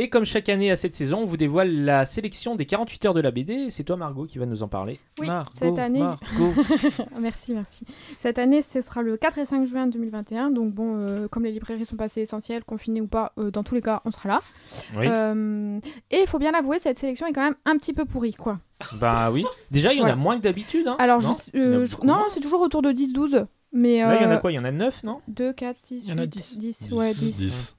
Et 0.00 0.08
comme 0.08 0.24
chaque 0.24 0.48
année 0.48 0.70
à 0.70 0.76
cette 0.76 0.94
saison, 0.94 1.22
on 1.22 1.24
vous 1.24 1.36
dévoile 1.36 1.84
la 1.84 2.04
sélection 2.04 2.54
des 2.54 2.66
48 2.66 3.06
heures 3.06 3.14
de 3.14 3.20
la 3.20 3.32
BD. 3.32 3.68
C'est 3.68 3.82
toi, 3.82 3.96
Margot, 3.96 4.26
qui 4.26 4.38
va 4.38 4.46
nous 4.46 4.62
en 4.62 4.68
parler. 4.68 5.00
Oui, 5.18 5.26
Margot, 5.26 5.50
cette 5.54 5.76
année. 5.76 5.98
Margot. 5.98 6.52
merci, 7.20 7.52
merci. 7.52 7.84
Cette 8.20 8.38
année, 8.38 8.62
ce 8.62 8.80
sera 8.80 9.02
le 9.02 9.16
4 9.16 9.38
et 9.38 9.44
5 9.46 9.66
juin 9.66 9.88
2021. 9.88 10.50
Donc, 10.50 10.72
bon, 10.72 10.94
euh, 10.96 11.26
comme 11.26 11.42
les 11.42 11.50
librairies 11.50 11.84
sont 11.84 11.96
passées 11.96 12.20
essentielles, 12.20 12.62
confinées 12.62 13.00
ou 13.00 13.08
pas, 13.08 13.32
euh, 13.38 13.50
dans 13.50 13.64
tous 13.64 13.74
les 13.74 13.82
cas, 13.82 14.00
on 14.04 14.12
sera 14.12 14.28
là. 14.28 14.40
Oui. 14.96 15.06
Euh, 15.08 15.80
et 16.12 16.20
il 16.20 16.26
faut 16.28 16.38
bien 16.38 16.52
l'avouer, 16.52 16.78
cette 16.78 17.00
sélection 17.00 17.26
est 17.26 17.32
quand 17.32 17.42
même 17.42 17.56
un 17.64 17.76
petit 17.76 17.92
peu 17.92 18.04
pourrie, 18.04 18.34
quoi. 18.34 18.60
Bah 19.00 19.32
oui. 19.32 19.44
Déjà, 19.72 19.92
il 19.92 19.96
y 19.96 20.00
en 20.00 20.04
a 20.04 20.06
Voilà. 20.10 20.16
moins 20.16 20.36
que 20.38 20.42
d'habitude. 20.44 20.86
hein, 20.86 20.94
Alors, 21.00 21.20
non 21.20 21.36
euh, 21.56 21.88
a 22.02 22.06
non, 22.06 22.20
c'est 22.32 22.38
toujours 22.40 22.60
autour 22.60 22.82
de 22.82 22.92
10-12. 22.92 23.46
Mais. 23.72 23.98
Là, 23.98 24.16
il 24.16 24.22
y 24.22 24.26
en 24.26 24.30
a 24.30 24.36
euh, 24.36 24.38
quoi? 24.38 24.52
Il 24.52 24.54
y 24.54 24.58
en 24.60 24.64
a 24.64 24.70
9, 24.70 25.02
non? 25.02 25.20
2, 25.26 25.52
4, 25.52 25.76
6, 25.82 26.04
Il 26.04 26.10
y 26.10 26.12
en 26.12 26.18
a 26.18 26.22
8, 26.22 26.28
10. 26.28 26.58
10. 26.60 26.92
Ouais, 26.92 27.12
10. 27.12 27.36
10. 27.38 27.74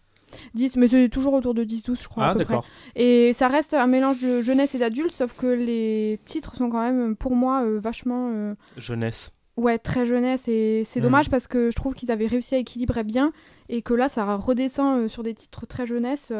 10, 0.53 0.75
mais 0.77 0.87
c'est 0.87 1.09
toujours 1.09 1.33
autour 1.33 1.53
de 1.53 1.63
10-12, 1.63 2.01
je 2.01 2.07
crois. 2.07 2.25
à 2.25 2.29
Ah, 2.29 2.33
peu 2.35 2.43
près. 2.43 2.53
d'accord. 2.55 2.65
Et 2.95 3.33
ça 3.33 3.47
reste 3.47 3.73
un 3.73 3.87
mélange 3.87 4.21
de 4.21 4.41
jeunesse 4.41 4.75
et 4.75 4.77
d'adulte, 4.79 5.11
sauf 5.13 5.33
que 5.37 5.47
les 5.47 6.19
titres 6.25 6.55
sont 6.55 6.69
quand 6.69 6.81
même, 6.81 7.15
pour 7.15 7.35
moi, 7.35 7.63
euh, 7.63 7.79
vachement. 7.79 8.29
euh, 8.33 8.55
Jeunesse. 8.77 9.31
Ouais, 9.57 9.77
très 9.77 10.05
jeunesse 10.05 10.47
et 10.47 10.83
c'est 10.85 11.01
Mm. 11.01 11.03
dommage 11.03 11.29
parce 11.29 11.45
que 11.47 11.69
je 11.69 11.75
trouve 11.75 11.93
qu'ils 11.93 12.11
avaient 12.11 12.27
réussi 12.27 12.55
à 12.55 12.59
équilibrer 12.59 13.03
bien 13.03 13.33
et 13.67 13.81
que 13.81 13.93
là 13.93 14.07
ça 14.07 14.35
redescend 14.37 14.99
euh, 15.01 15.07
sur 15.09 15.21
des 15.21 15.33
titres 15.33 15.65
très 15.67 15.85
jeunesse. 15.85 16.31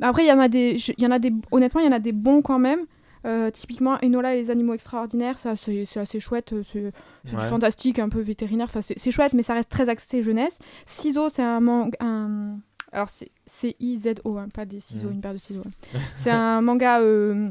Après 0.00 0.22
il 0.24 0.28
y 0.28 0.32
en 0.32 0.38
a 0.38 0.46
des 0.46 0.76
y 0.96 1.04
en 1.04 1.10
a 1.10 1.18
des 1.18 1.32
honnêtement, 1.50 1.80
il 1.80 1.86
y 1.86 1.88
en 1.88 1.92
a 1.92 1.98
des 1.98 2.12
bons 2.12 2.42
quand 2.42 2.60
même. 2.60 2.86
Euh, 3.26 3.50
typiquement 3.50 3.98
Enola 4.04 4.36
et 4.36 4.42
les 4.42 4.50
animaux 4.52 4.72
extraordinaires, 4.74 5.36
ça 5.38 5.54
c'est 5.56 5.84
assez 5.96 6.20
chouette, 6.20 6.54
c'est 6.62 6.92
Ouais. 7.36 7.44
fantastique, 7.48 7.98
un 7.98 8.08
peu 8.08 8.20
vétérinaire, 8.20 8.68
enfin 8.70 8.80
c'est 8.82 9.10
chouette 9.10 9.32
mais 9.32 9.42
ça 9.42 9.54
reste 9.54 9.68
très 9.68 9.88
axé 9.88 10.22
jeunesse. 10.22 10.56
Ciseaux, 10.86 11.28
c'est 11.28 11.42
un 11.42 11.58
manga 11.58 11.98
un... 12.00 12.58
alors 12.92 13.08
c'est 13.08 13.30
c'est 13.46 13.76
I 13.80 13.96
Z 13.98 14.14
O 14.24 14.36
hein, 14.38 14.48
pas 14.52 14.64
des 14.64 14.80
ciseaux, 14.80 15.10
une 15.10 15.20
paire 15.20 15.32
de 15.32 15.38
ciseaux. 15.38 15.62
hein. 15.66 15.98
c'est 16.18 16.30
un 16.30 16.60
manga 16.60 17.00
euh, 17.00 17.50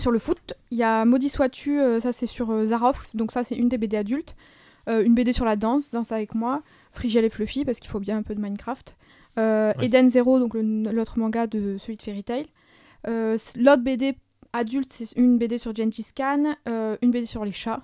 sur 0.00 0.10
le 0.10 0.18
foot. 0.18 0.54
Il 0.70 0.78
y 0.78 0.82
a 0.82 1.04
Maudit 1.04 1.28
sois-tu, 1.28 1.78
euh, 1.80 2.00
ça 2.00 2.12
c'est 2.12 2.26
sur 2.26 2.50
euh, 2.50 2.66
Zaroff, 2.66 3.08
donc 3.14 3.32
ça 3.32 3.44
c'est 3.44 3.54
une 3.56 3.68
des 3.68 3.78
BD 3.78 3.96
adultes. 3.96 4.34
Euh, 4.88 5.02
une 5.04 5.14
BD 5.14 5.32
sur 5.32 5.44
la 5.44 5.56
danse, 5.56 5.90
Danse 5.90 6.12
avec 6.12 6.34
moi. 6.34 6.62
Frigiel 6.92 7.24
et 7.24 7.30
Fluffy, 7.30 7.64
parce 7.64 7.80
qu'il 7.80 7.90
faut 7.90 8.00
bien 8.00 8.18
un 8.18 8.22
peu 8.22 8.34
de 8.34 8.40
Minecraft. 8.40 8.96
Ouais. 9.36 9.74
Eden 9.80 10.10
Zero, 10.10 10.38
donc 10.38 10.54
l'autre 10.54 11.18
manga 11.18 11.46
de 11.46 11.76
celui 11.78 11.96
de 11.96 12.02
Fairy 12.02 12.22
Tail. 12.22 12.46
L'autre 13.06 13.82
BD 13.82 14.16
adulte, 14.52 14.92
c'est 14.92 15.10
une 15.16 15.38
BD 15.38 15.58
sur 15.58 15.74
Gengis 15.74 16.08
Khan, 16.14 16.54
une 16.66 17.10
BD 17.10 17.24
sur 17.24 17.44
les 17.44 17.50
chats. 17.52 17.82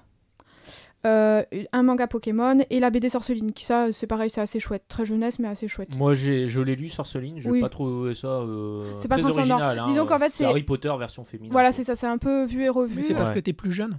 Euh, 1.07 1.43
un 1.73 1.83
manga 1.83 2.07
Pokémon 2.07 2.59
et 2.69 2.79
la 2.81 2.91
BD 2.91 3.09
Sorceline 3.09 3.53
qui 3.53 3.65
ça 3.65 3.91
c'est 3.91 4.07
pareil 4.07 4.29
c'est 4.29 4.43
assez 4.43 4.61
chouette 4.61 4.85
très 4.87 5.07
jeunesse 5.07 5.39
mais 5.39 5.49
assez 5.49 5.67
chouette 5.67 5.95
Moi, 5.97 6.13
j'ai, 6.15 6.47
je 6.47 6.61
l'ai 6.61 6.77
lu, 6.77 6.89
Sorceline. 6.91 7.41
Je 7.41 7.47
n'ai 7.47 7.53
Oui. 7.53 7.61
pas 7.63 7.71
trouvé 7.71 8.15
ça 8.15 8.29
euh, 8.29 8.85
C'est 8.99 9.09
pas 9.09 9.15
très 9.17 9.23
transcendant. 9.23 9.55
original. 9.55 9.79
hein. 9.81 9.85
Disons 9.87 10.05
qu'en 10.07 10.19
fait, 10.19 10.31
c'est 10.31 10.39
c'est- 10.39 10.45
Harry 10.45 10.63
Potter 10.63 10.93
version 10.99 11.25
féminine. 11.25 11.53
voilà 11.53 11.73
c'est 11.73 11.85
ça 11.85 11.95
c'est 11.95 12.07
un 12.07 12.19
peu 12.19 12.45
vu 12.45 12.63
et 12.65 12.69
revu 12.69 12.97
Mais 12.97 13.03
c'est 13.03 13.15
parce 13.15 13.29
Ouais. 13.31 13.37
que 13.37 13.41
t'es 13.41 13.53
plus 13.55 13.73
jeune. 13.73 13.99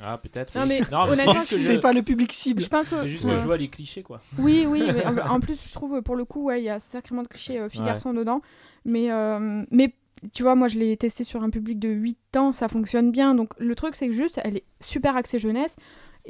Ah, 0.00 0.16
peut-être. 0.16 0.54
Non, 0.56 0.64
mais 0.68 0.78
c'est 0.78 0.94
honnêtement, 0.94 1.42
je 1.42 1.56
suis- 1.56 1.78
pas 1.80 1.92
le 1.92 2.02
public 2.02 2.32
cible. 2.32 2.62
je 2.62 2.68
pense 2.68 2.88
que 2.88 2.94
C'est 3.02 3.08
juste 3.08 3.24
ouais. 3.24 3.32
que 3.32 3.38
je 3.40 3.44
vois 3.44 3.56
les 3.56 3.68
clichés, 3.68 4.04
quoi. 4.04 4.20
Oui, 4.38 4.64
oui, 4.68 4.84
mais 4.94 5.04
en, 5.04 5.16
en 5.34 5.40
plus, 5.40 5.60
je 5.66 5.72
trouve 5.72 6.00
pour 6.02 6.14
le 6.14 6.24
coup, 6.24 6.44
ouais, 6.44 6.60
il 6.60 6.64
y 6.64 6.68
a 6.70 6.78
sacrément 6.78 7.24
de 7.24 7.26
clichés 7.28 7.58
euh, 7.58 7.68
filles-garçons 7.68 8.14
dedans. 8.14 8.40
Mais, 8.84 9.10
euh, 9.10 9.64
mais 9.72 9.92
tu 10.32 10.44
vois, 10.44 10.54
moi, 10.54 10.68
je 10.68 10.78
l'ai 10.78 10.96
testé 10.96 11.24
sur 11.24 11.42
un 11.42 11.50
public 11.50 11.80
de 11.80 11.88
8 11.88 12.36
ans, 12.36 12.52
ça 12.52 12.68
fonctionne 12.68 13.10
bien. 13.10 13.34
Donc, 13.34 13.50
le 13.58 13.74
truc, 13.74 13.96
c'est 13.96 14.06
que 14.06 14.14
juste, 14.14 14.40
elle 14.44 14.58
est 14.58 14.64
super 14.80 15.16
axée 15.16 15.40
jeunesse. 15.40 15.74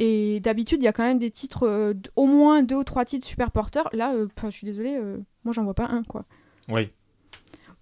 Et 0.01 0.39
d'habitude, 0.39 0.81
il 0.81 0.85
y 0.85 0.89
a 0.89 0.93
quand 0.93 1.03
même 1.03 1.19
des 1.19 1.33
titres, 1.33 1.67
euh, 1.67 1.93
au 2.15 2.27
moins 2.27 2.63
deux 2.63 2.77
ou 2.77 2.85
trois 2.85 3.05
titres 3.05 3.27
super 3.27 3.51
porteurs. 3.51 3.91
Là, 3.93 4.15
euh, 4.15 4.29
je 4.45 4.51
suis 4.51 4.65
désolée, 4.65 4.97
euh, 4.97 5.19
moi, 5.45 5.53
j'en 5.53 5.65
vois 5.65 5.75
pas 5.75 5.89
un, 5.89 6.05
quoi. 6.05 6.25
Oui. 6.69 6.93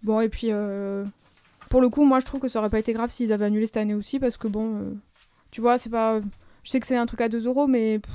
Bon, 0.03 0.21
et 0.21 0.31
puis, 0.31 0.51
pour 1.69 1.81
le 1.81 1.89
coup, 1.91 2.05
moi, 2.05 2.21
je 2.21 2.25
trouve 2.25 2.41
que 2.41 2.49
ça 2.49 2.59
aurait 2.61 2.71
pas 2.71 2.79
été 2.79 2.95
grave 2.95 3.11
s'ils 3.11 3.33
avaient 3.33 3.45
annulé 3.45 3.67
cette 3.67 3.77
année 3.77 3.95
aussi, 3.95 4.19
parce 4.19 4.39
que 4.39 4.49
bon, 4.49 4.97
tu 5.51 5.61
vois, 5.61 5.79
c'est 5.79 5.91
pas. 5.91 6.21
Je 6.63 6.71
sais 6.71 6.81
que 6.81 6.87
c'est 6.87 6.97
un 6.97 7.07
truc 7.07 7.21
à 7.21 7.29
2 7.29 7.47
euros, 7.47 7.67
mais 7.67 7.99
pff, 7.99 8.13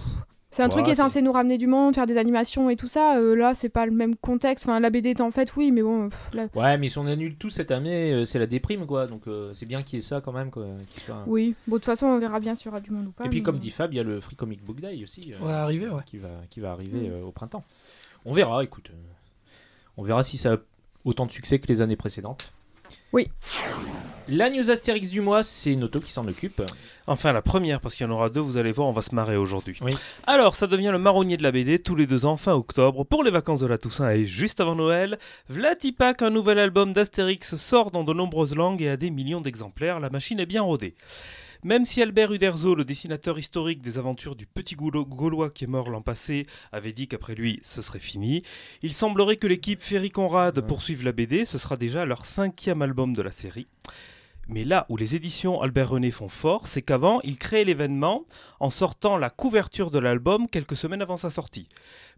c'est 0.52 0.62
un 0.64 0.70
truc 0.70 0.84
qui 0.86 0.92
est 0.92 0.96
c'est- 0.96 1.02
censé 1.02 1.22
nous 1.22 1.32
ramener 1.32 1.58
du 1.58 1.66
monde, 1.68 1.96
faire 1.96 2.06
des 2.06 2.18
animations 2.18 2.70
et 2.70 2.76
tout 2.76 2.88
ça. 2.88 3.18
euh, 3.18 3.36
là, 3.36 3.54
c'est 3.54 3.70
pas 3.70 3.86
le 3.86 3.92
même 3.92 4.16
contexte. 4.16 4.66
Enfin, 4.66 4.80
la 4.80 4.90
BD 4.90 5.10
est 5.12 5.22
en 5.22 5.32
fait, 5.32 5.56
oui, 5.56 5.72
mais 5.72 5.82
bon, 5.82 6.10
pff, 6.10 6.30
là- 6.34 6.48
Ouais, 6.56 6.78
mais 6.78 6.88
si 6.90 6.98
on 6.98 7.08
annule 7.08 7.36
tout 7.36 7.50
cette 7.50 7.72
année, 7.72 8.12
euh, 8.14 8.26
c'est 8.26 8.38
la 8.40 8.46
déprime, 8.48 8.86
quoi. 8.86 9.08
Donc, 9.08 9.28
euh, 9.28 9.54
c'est 9.54 9.66
bien 9.66 9.82
qu'il 9.82 9.96
y 9.96 10.00
ait 10.00 10.02
ça 10.02 10.22
quand 10.22 10.32
même. 10.34 10.52
Quoi, 10.52 10.66
qu'il 10.90 11.02
soit- 11.04 11.24
oui. 11.26 11.56
Bon, 11.68 11.76
de 11.76 11.80
toute 11.80 11.86
façon, 11.86 12.06
on 12.08 12.20
verra 12.20 12.40
bien 12.40 12.54
s'il 12.56 12.66
y 12.68 12.70
aura 12.70 12.82
du 12.82 12.92
monde 12.92 13.08
ou 13.08 13.12
pas. 13.12 13.26
Et 13.26 13.30
puis, 13.30 13.40
mais- 13.40 13.44
comme 13.44 13.58
dit 13.58 13.70
Fab, 13.72 13.94
il 13.94 13.98
y 13.98 14.00
a 14.00 14.04
le 14.04 14.20
Free 14.20 14.36
Comic 14.36 14.64
Book 14.64 14.80
Day 14.82 15.02
aussi. 15.02 15.32
euh, 15.34 15.38
On 15.42 15.46
va 15.46 15.64
arriver, 15.64 15.88
ouais. 15.88 16.02
qui 16.06 16.18
va, 16.18 16.30
qui 16.50 16.60
va 16.60 16.72
arriver 16.74 17.10
Mm. 17.10 17.12
euh, 17.14 17.24
au 17.26 17.32
printemps. 17.32 17.64
On 18.26 18.34
verra, 18.34 18.64
écoute. 18.64 18.90
euh, 18.92 18.98
on 19.98 20.04
verra 20.04 20.22
si 20.24 20.38
ça 20.38 20.54
a 20.54 20.58
autant 21.06 21.26
de 21.26 21.32
succès 21.32 21.60
que 21.60 21.68
les 21.68 21.82
années 21.82 21.96
précédentes. 21.96 22.54
Oui. 23.14 23.30
La 24.28 24.50
news 24.50 24.72
Astérix 24.72 25.10
du 25.10 25.20
mois, 25.20 25.44
c'est 25.44 25.76
Noto 25.76 26.00
qui 26.00 26.12
s'en 26.12 26.26
occupe. 26.26 26.62
Enfin, 27.08 27.34
la 27.34 27.42
première, 27.42 27.82
parce 27.82 27.96
qu'il 27.96 28.06
y 28.06 28.10
en 28.10 28.14
aura 28.14 28.30
deux, 28.30 28.40
vous 28.40 28.58
allez 28.58 28.72
voir, 28.72 28.88
on 28.88 28.94
va 28.94 29.02
se 29.02 29.14
marrer 29.14 29.36
aujourd'hui. 29.36 29.78
Oui. 29.82 29.92
Alors, 30.26 30.56
ça 30.56 30.68
devient 30.68 30.90
le 30.92 31.00
marronnier 31.00 31.36
de 31.36 31.44
la 31.44 31.52
BD 31.52 31.80
tous 31.80 31.96
les 31.96 32.08
deux 32.08 32.26
ans, 32.26 32.38
fin 32.38 32.54
octobre, 32.54 33.04
pour 33.04 33.24
les 33.24 33.32
vacances 33.32 33.60
de 33.60 33.68
la 33.68 33.78
Toussaint 33.78 34.10
et 34.12 34.26
juste 34.26 34.62
avant 34.62 34.76
Noël. 34.76 35.20
Vlatipak, 35.50 36.22
un 36.22 36.30
nouvel 36.30 36.60
album 36.60 36.94
d'Astérix, 36.94 37.58
sort 37.58 37.92
dans 37.92 38.06
de 38.06 38.14
nombreuses 38.14 38.56
langues 38.56 38.82
et 38.82 38.90
à 38.90 38.96
des 38.96 39.10
millions 39.10 39.42
d'exemplaires. 39.42 40.00
La 40.00 40.10
machine 40.10 40.40
est 40.40 40.46
bien 40.46 40.62
rodée. 40.62 40.96
Même 41.64 41.86
si 41.86 42.02
Albert 42.02 42.32
Uderzo, 42.34 42.74
le 42.74 42.84
dessinateur 42.84 43.38
historique 43.38 43.82
des 43.82 44.00
aventures 44.00 44.36
du 44.36 44.48
petit 44.48 44.76
Gaulo- 44.76 45.06
Gaulois 45.06 45.52
qui 45.52 45.66
est 45.66 45.68
mort 45.68 45.92
l'an 45.92 46.02
passé, 46.02 46.48
avait 46.72 46.92
dit 46.94 47.08
qu'après 47.08 47.36
lui, 47.36 47.60
ce 47.62 47.84
serait 47.84 48.00
fini, 48.00 48.42
il 48.82 48.94
semblerait 48.94 49.36
que 49.38 49.46
l'équipe 49.46 49.80
Ferry 49.82 50.10
Conrad 50.10 50.58
Ouais. 50.58 50.66
poursuive 50.66 51.04
la 51.06 51.12
BD, 51.12 51.46
ce 51.46 51.60
sera 51.60 51.78
déjà 51.78 52.06
leur 52.06 52.26
cinquième 52.26 52.82
album 52.82 53.16
de 53.16 53.22
la 53.22 53.32
série. 53.32 53.68
Mais 54.48 54.64
là 54.64 54.88
où 54.90 54.98
les 54.98 55.16
éditions 55.16 55.62
Albert 55.62 55.90
René 55.92 56.10
font 56.10 56.28
fort, 56.28 56.66
c'est 56.66 56.82
qu'avant, 56.82 57.22
ils 57.22 57.38
créaient 57.38 57.64
l'événement 57.64 58.26
en 58.60 58.72
sortant 58.72 59.16
la 59.18 59.30
couverture 59.30 59.92
de 59.92 60.00
l'album 60.00 60.48
quelques 60.48 60.76
semaines 60.76 61.04
avant 61.04 61.16
sa 61.16 61.30
sortie. 61.30 61.70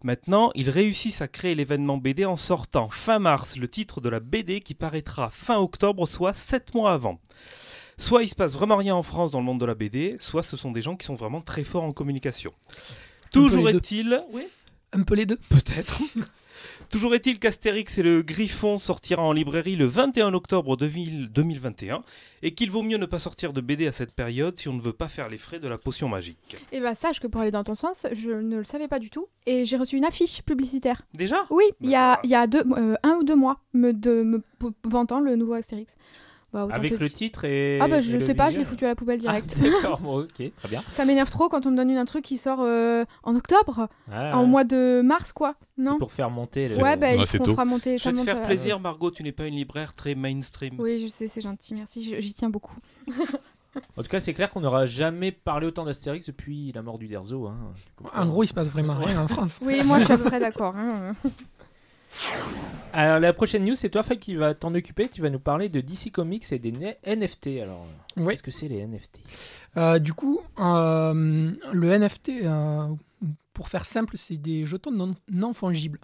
Maintenant, 0.04 0.52
ils 0.56 0.70
réussissent 0.70 1.22
à 1.22 1.28
créer 1.28 1.54
l'événement 1.54 1.98
BD 1.98 2.24
en 2.24 2.38
sortant 2.38 2.88
fin 2.90 3.20
mars 3.20 3.58
le 3.58 3.68
titre 3.68 4.00
de 4.00 4.08
la 4.10 4.22
BD 4.22 4.62
qui 4.62 4.74
paraîtra 4.74 5.30
fin 5.30 5.58
octobre, 5.58 6.08
soit 6.08 6.34
7 6.34 6.74
mois 6.74 6.94
avant. 6.94 7.20
Soit 7.98 8.24
il 8.24 8.28
se 8.30 8.36
passe 8.36 8.54
vraiment 8.54 8.78
rien 8.78 8.96
en 8.96 9.04
France 9.04 9.32
dans 9.32 9.40
le 9.40 9.46
monde 9.46 9.60
de 9.60 9.66
la 9.66 9.76
BD, 9.76 10.16
soit 10.20 10.44
ce 10.44 10.58
sont 10.58 10.72
des 10.72 10.82
gens 10.82 10.96
qui 10.96 11.06
sont 11.06 11.16
vraiment 11.16 11.42
très 11.42 11.64
forts 11.64 11.84
en 11.84 11.94
communication. 11.94 12.52
Toujours 13.32 13.70
est-il... 13.70 14.24
Oui 14.32 14.44
Un 14.92 15.04
peu 15.04 15.16
les 15.16 15.26
deux. 15.26 15.40
Peut-être. 15.50 16.02
Toujours 16.94 17.16
est-il 17.16 17.40
qu'Astérix 17.40 17.98
et 17.98 18.04
le 18.04 18.22
Griffon 18.22 18.78
sortira 18.78 19.24
en 19.24 19.32
librairie 19.32 19.76
le 19.76 19.86
21 19.86 20.34
octobre 20.36 20.78
2000 20.78 21.30
2021 21.30 22.02
et 22.44 22.54
qu'il 22.54 22.70
vaut 22.70 22.84
mieux 22.84 22.98
ne 22.98 23.08
pas 23.08 23.18
sortir 23.18 23.52
de 23.52 23.62
BD 23.62 23.88
à 23.88 23.92
cette 23.92 24.14
période 24.14 24.58
si 24.60 24.70
on 24.70 24.74
ne 24.74 24.80
veut 24.80 24.94
pas 24.94 25.08
faire 25.08 25.28
les 25.28 25.40
frais 25.40 25.60
de 25.60 25.68
la 25.68 25.80
potion 25.80 26.08
magique. 26.08 26.56
Et 26.72 26.80
bah, 26.80 26.94
sache 26.94 27.20
que 27.20 27.26
pour 27.26 27.42
aller 27.42 27.50
dans 27.50 27.64
ton 27.64 27.74
sens, 27.74 28.06
je 28.12 28.30
ne 28.30 28.58
le 28.58 28.66
savais 28.66 28.88
pas 28.88 29.00
du 29.00 29.10
tout. 29.10 29.28
Et 29.48 29.66
j'ai 29.66 29.78
reçu 29.78 29.98
une 29.98 30.06
affiche 30.06 30.44
publicitaire. 30.44 31.02
Déjà? 31.16 31.46
Oui, 31.50 31.64
il 31.82 31.90
y 31.90 31.96
a, 31.96 32.20
y 32.24 32.48
deux, 32.48 32.64
euh, 32.78 32.96
un 33.02 33.16
ou 33.16 33.24
deux 33.24 33.36
mois, 33.36 33.60
me, 33.74 33.92
de, 33.92 34.22
me 34.22 34.44
vantant 34.84 35.20
le 35.20 35.36
nouveau 35.36 35.54
Astérix. 35.54 35.96
Bah, 36.54 36.68
Avec 36.72 37.00
le 37.00 37.10
titre 37.10 37.46
et. 37.46 37.80
Ah 37.82 37.88
bah 37.88 38.00
je 38.00 38.16
le 38.16 38.26
sais 38.26 38.36
pas, 38.36 38.52
je 38.52 38.58
l'ai 38.60 38.66
foutu 38.66 38.86
à 38.86 38.90
la 38.90 38.96
poubelle 38.96 39.18
Ah, 39.26 39.42
direct. 39.42 39.56
D'accord, 39.60 40.00
bon, 40.00 40.20
ok, 40.22 40.34
très 40.56 40.68
bien. 40.70 40.84
Ça 40.92 41.04
m'énerve 41.04 41.32
trop 41.32 41.50
quand 41.50 41.66
on 41.66 41.72
me 41.72 41.76
donne 41.78 41.90
une- 41.90 41.98
un 41.98 42.06
truc 42.06 42.24
qui 42.24 42.38
sort 42.38 42.60
euh, 42.62 43.06
en 43.24 43.36
octobre, 43.36 43.88
Ah, 44.12 44.38
en 44.38 44.46
mois 44.46 44.64
de 44.64 45.02
mars 45.04 45.32
quoi. 45.32 45.56
c'est 45.78 45.84
Non 45.84 45.98
pour 45.98 46.12
faire 46.12 46.30
monter. 46.30 46.68
le- 46.70 46.76
Ouais, 46.78 46.96
bah 46.96 47.08
Ouais, 47.16 47.18
il 47.22 47.26
fera 47.26 47.66
monter. 47.66 47.98
Je 47.98 48.04
ça 48.04 48.10
vais 48.10 48.14
te 48.14 48.18
monte, 48.20 48.26
faire 48.26 48.38
euh, 48.38 48.46
plaisir, 48.46 48.80
Margot, 48.80 49.10
tu 49.10 49.24
n'es 49.24 49.32
pas 49.32 49.48
une 49.48 49.56
libraire 49.56 49.96
très 49.96 50.14
mainstream. 50.14 50.76
Oui, 50.78 51.00
je 51.00 51.08
sais, 51.08 51.28
c'est 51.28 51.42
gentil, 51.42 51.74
merci, 51.74 52.16
j'y 52.22 52.34
tiens 52.34 52.50
beaucoup. 52.50 52.76
En 53.98 54.04
tout 54.04 54.08
cas, 54.10 54.20
c'est 54.20 54.36
clair 54.36 54.52
qu'on 54.52 54.62
n'aura 54.62 54.86
jamais 54.86 55.32
parlé 55.32 55.66
autant 55.66 55.84
d'Astérix 55.84 56.28
depuis 56.28 56.72
la 56.76 56.84
mort 56.84 57.00
du 57.00 57.08
Derzo. 57.08 57.48
Hein. 57.48 57.58
En 58.14 58.28
gros, 58.28 58.44
il 58.44 58.48
se 58.48 58.54
passe 58.54 58.70
vraiment 58.70 58.94
rien 58.94 59.20
en 59.20 59.28
France. 59.28 59.60
Oui, 59.64 59.82
moi 59.84 59.98
je 59.98 60.04
suis 60.04 60.14
à 60.14 60.18
peu 60.20 60.26
près 60.26 60.40
d'accord. 60.40 60.76
hein. 60.78 61.14
Alors, 62.94 63.20
la 63.20 63.34
prochaine 63.34 63.66
news, 63.66 63.76
c'est 63.76 63.90
toi, 63.90 64.04
qui 64.04 64.36
va 64.36 64.54
t'en 64.54 64.74
occuper. 64.76 65.10
Tu 65.10 65.22
vas 65.22 65.30
nous 65.30 65.40
parler 65.40 65.68
de 65.70 65.82
DC 65.82 66.12
Comics 66.12 66.52
et 66.52 66.60
des 66.60 66.72
NFT. 67.06 67.60
Alors, 67.62 67.88
Oui. 68.18 68.28
qu'est-ce 68.34 68.44
que 68.44 68.52
c'est 68.52 68.68
les 68.68 68.86
NFT 68.86 69.20
Euh, 69.78 69.98
du 70.00 70.14
coup, 70.14 70.40
euh, 70.60 71.52
le 71.72 71.90
NFT, 71.98 72.30
euh, 72.44 72.88
pour 73.54 73.70
faire 73.70 73.86
simple, 73.86 74.18
c'est 74.18 74.38
des 74.38 74.66
jetons 74.66 74.92
non, 74.92 75.14
non 75.32 75.54
fongibles. 75.54 76.00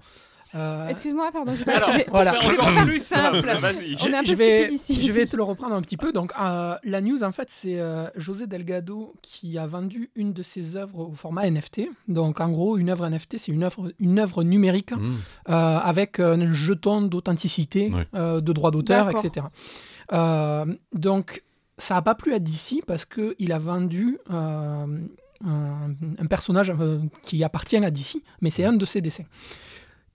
Euh, 0.55 0.87
Excuse-moi, 0.87 1.29
pardon. 1.31 1.51
pas- 1.65 1.73
Alors, 1.77 1.89
Voilà. 2.09 2.33
Faire 2.33 2.49
encore 2.51 2.83
plus 2.85 3.03
simple. 3.03 3.41
simple, 3.47 3.59
vas-y. 3.59 3.95
On 4.01 4.07
est 4.07 4.15
un 4.15 4.21
peu 4.23 4.25
je 4.29 4.33
vais, 4.33 4.73
ici. 4.73 5.01
je 5.01 5.11
vais 5.11 5.25
te 5.27 5.35
le 5.37 5.43
reprendre 5.43 5.75
un 5.75 5.81
petit 5.81 5.97
peu. 5.97 6.11
Donc, 6.11 6.31
euh, 6.41 6.75
la 6.83 7.01
news, 7.01 7.23
en 7.23 7.31
fait, 7.31 7.49
c'est 7.51 7.79
euh, 7.79 8.07
José 8.15 8.47
Delgado 8.47 9.13
qui 9.21 9.57
a 9.59 9.67
vendu 9.67 10.09
une 10.15 10.33
de 10.33 10.41
ses 10.41 10.75
œuvres 10.75 11.09
au 11.09 11.13
format 11.13 11.45
NFT. 11.49 11.81
Donc, 12.07 12.39
en 12.41 12.49
gros, 12.49 12.77
une 12.77 12.89
œuvre 12.89 13.05
NFT, 13.07 13.37
c'est 13.37 13.51
une 13.51 13.63
œuvre, 13.63 13.91
une 13.99 14.17
œuvre 14.19 14.43
numérique 14.43 14.91
Mmh. 14.91 15.15
euh, 15.49 15.77
avec 15.77 16.19
un 16.19 16.53
jeton 16.53 17.03
d'authenticité, 17.03 17.91
euh, 18.15 18.41
de 18.41 18.53
droit 18.53 18.71
d'auteur, 18.71 19.09
etc. 19.11 19.45
Euh, 20.13 20.65
donc, 20.93 21.43
ça 21.77 21.93
n'a 21.95 22.01
pas 22.01 22.15
plu 22.15 22.33
à 22.33 22.39
DC 22.39 22.81
parce 22.87 23.05
qu'il 23.05 23.51
a 23.51 23.57
vendu 23.59 24.17
euh, 24.31 24.85
un, 25.45 26.25
personnage 26.29 26.71
euh, 26.77 26.99
qui 27.21 27.43
appartient 27.43 27.77
à 27.77 27.91
DC, 27.91 28.17
mais 28.41 28.49
c'est 28.49 28.65
un 28.65 28.73
de 28.73 28.85
ses 28.85 29.01
dessins. 29.01 29.23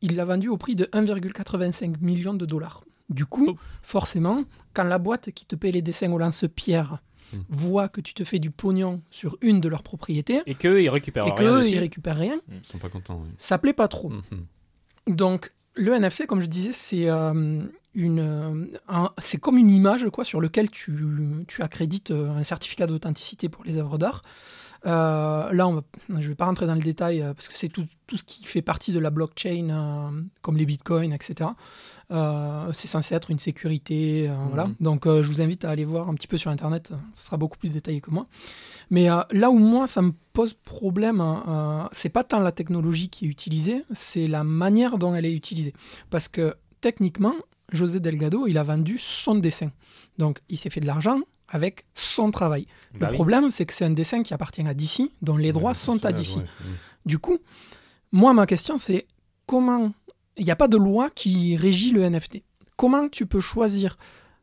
Il 0.07 0.17
l'a 0.17 0.25
vendu 0.27 0.49
au 0.49 0.57
prix 0.59 0.77
de 0.77 0.85
1,85 0.93 1.95
millions 2.03 2.35
de 2.35 2.45
dollars. 2.47 2.85
Du 3.09 3.25
coup, 3.27 3.47
Oh. 3.51 3.57
forcément, 3.83 4.45
quand 4.75 4.85
la 4.85 4.99
boîte 4.99 5.31
qui 5.31 5.47
te 5.47 5.57
paie 5.57 5.73
les 5.73 5.83
dessins 5.83 6.11
au 6.13 6.19
lance-pierre 6.19 6.99
Mm. 7.33 7.37
voit 7.49 7.89
que 7.89 8.01
tu 8.03 8.13
te 8.13 8.23
fais 8.23 8.39
du 8.39 8.51
pognon 8.51 9.01
sur 9.11 9.39
une 9.41 9.61
de 9.61 9.69
leurs 9.69 9.83
propriétés 9.83 10.43
Et 10.47 10.55
qu'eux, 10.55 10.83
ils 10.83 10.89
récupèrent 10.91 11.27
et 11.27 11.31
rien 11.31 11.37
qu'eux, 11.39 11.59
dessus. 11.61 11.71
ils 11.75 11.79
récupèrent 11.79 12.19
rien, 12.19 12.39
Ils 12.53 12.65
sont 12.65 12.79
pas 12.79 12.91
contents. 12.91 13.21
oui. 13.25 13.31
ça 13.39 13.57
plaît 13.59 13.73
pas 13.73 13.89
trop. 13.89 14.11
Mhm. 14.11 15.15
Donc, 15.17 15.51
le 15.75 15.93
NFC, 15.95 16.27
comme 16.27 16.41
je 16.41 16.47
disais, 16.47 16.73
c'est 16.73 17.09
euh, 17.09 17.63
une, 17.95 18.21
euh, 18.21 18.67
un- 18.89 19.11
c'est 19.19 19.39
comme 19.41 19.57
une 19.59 19.71
image 19.71 20.07
quoi, 20.11 20.25
sur 20.25 20.41
lequel 20.41 20.71
tu, 20.71 20.93
tu 21.49 21.63
accrédites 21.63 22.11
euh, 22.11 22.29
un 22.31 22.45
certificat 22.45 22.87
d'authenticité 22.87 23.49
pour 23.49 23.65
les 23.65 23.77
œuvres 23.79 23.97
d'art. 23.99 24.23
Euh, 24.87 25.53
là, 25.53 25.67
on 25.67 25.75
va, 25.75 25.83
je 26.11 26.15
ne 26.15 26.21
vais 26.23 26.35
pas 26.35 26.45
rentrer 26.45 26.67
dans 26.67 26.75
le 26.75 26.81
détail 26.83 27.23
euh, 27.23 27.33
parce 27.33 27.49
que 27.49 27.57
c'est 27.57 27.69
tout, 27.69 27.87
tout 28.07 28.17
ce 28.17 28.25
qui 28.25 28.45
fait 28.45 28.63
partie 28.63 28.93
de 28.93 28.99
la 28.99 29.11
blockchain, 29.11 29.69
euh, 29.71 30.23
comme 30.43 30.57
les 30.57 30.67
bitcoins, 30.67 31.13
etc. 31.13 31.51
C'est 32.11 32.87
censé 32.87 33.15
être 33.15 33.31
une 33.31 33.39
sécurité. 33.39 34.29
euh, 34.29 34.35
voilà. 34.49 34.69
Donc, 34.81 35.07
je 35.07 35.27
vous 35.27 35.41
invite 35.41 35.65
à 35.65 35.71
aller 35.71 35.85
voir 35.85 36.09
un 36.09 36.15
petit 36.15 36.29
peu 36.29 36.39
sur 36.39 36.51
Internet. 36.51 36.93
Ce 37.15 37.27
sera 37.27 37.37
beaucoup 37.37 37.59
plus 37.59 37.71
détaillé 37.71 38.01
que 38.01 38.11
moi. 38.11 38.27
Mais 38.91 39.09
là 39.33 39.51
où 39.51 39.59
moi, 39.59 39.87
ça 39.87 40.03
me 40.03 40.13
pose 40.33 40.53
problème, 40.53 41.21
euh, 41.21 41.85
c'est 41.93 42.11
pas 42.11 42.23
tant 42.25 42.41
la 42.41 42.53
technologie 42.53 43.09
qui 43.09 43.25
est 43.25 43.29
utilisée, 43.29 43.85
c'est 43.95 44.27
la 44.27 44.45
manière 44.45 44.99
dont 44.99 45.15
elle 45.15 45.25
est 45.25 45.35
utilisée. 45.35 45.73
Parce 46.11 46.29
que 46.29 46.55
techniquement, 46.81 47.35
José 47.73 47.99
Delgado, 47.99 48.47
il 48.47 48.59
a 48.59 48.63
vendu 48.63 48.99
son 48.99 49.37
dessin. 49.37 49.71
Donc, 50.19 50.41
il 50.49 50.59
s'est 50.59 50.71
fait 50.71 50.81
de 50.81 50.87
l'argent 50.87 51.21
avec 51.49 51.87
son 51.95 52.31
travail. 52.31 52.67
Bah 52.95 53.07
le 53.07 53.13
oui. 53.13 53.15
problème, 53.15 53.51
c'est 53.51 53.67
que 53.67 53.75
c'est 53.75 53.85
un 53.85 53.91
dessin 53.91 54.23
qui 54.23 54.33
appartient 54.35 54.67
à 54.67 54.75
DC, 54.75 55.11
dont 55.23 55.37
les 55.37 55.53
droits 55.53 55.71
Ouais, 55.71 55.75
sont 55.75 56.05
à 56.05 56.13
DC. 56.13 56.37
ouais. 56.37 56.43
Mmh. 56.43 56.47
Du 57.07 57.19
coup, 57.19 57.39
moi, 58.13 58.33
ma 58.33 58.47
question, 58.47 58.79
c'est 58.79 59.07
comment. 59.47 59.93
Il 60.37 60.45
n'y 60.45 60.51
a 60.51 60.57
pas 60.57 60.69
de 60.69 60.77
loi 60.77 61.11
qui 61.11 61.57
régit 61.57 61.93
le 61.93 62.03
NFT. 62.09 62.43
Comment 62.77 63.09
tu 63.09 63.27
peux 63.27 63.41
choisir 63.41 63.97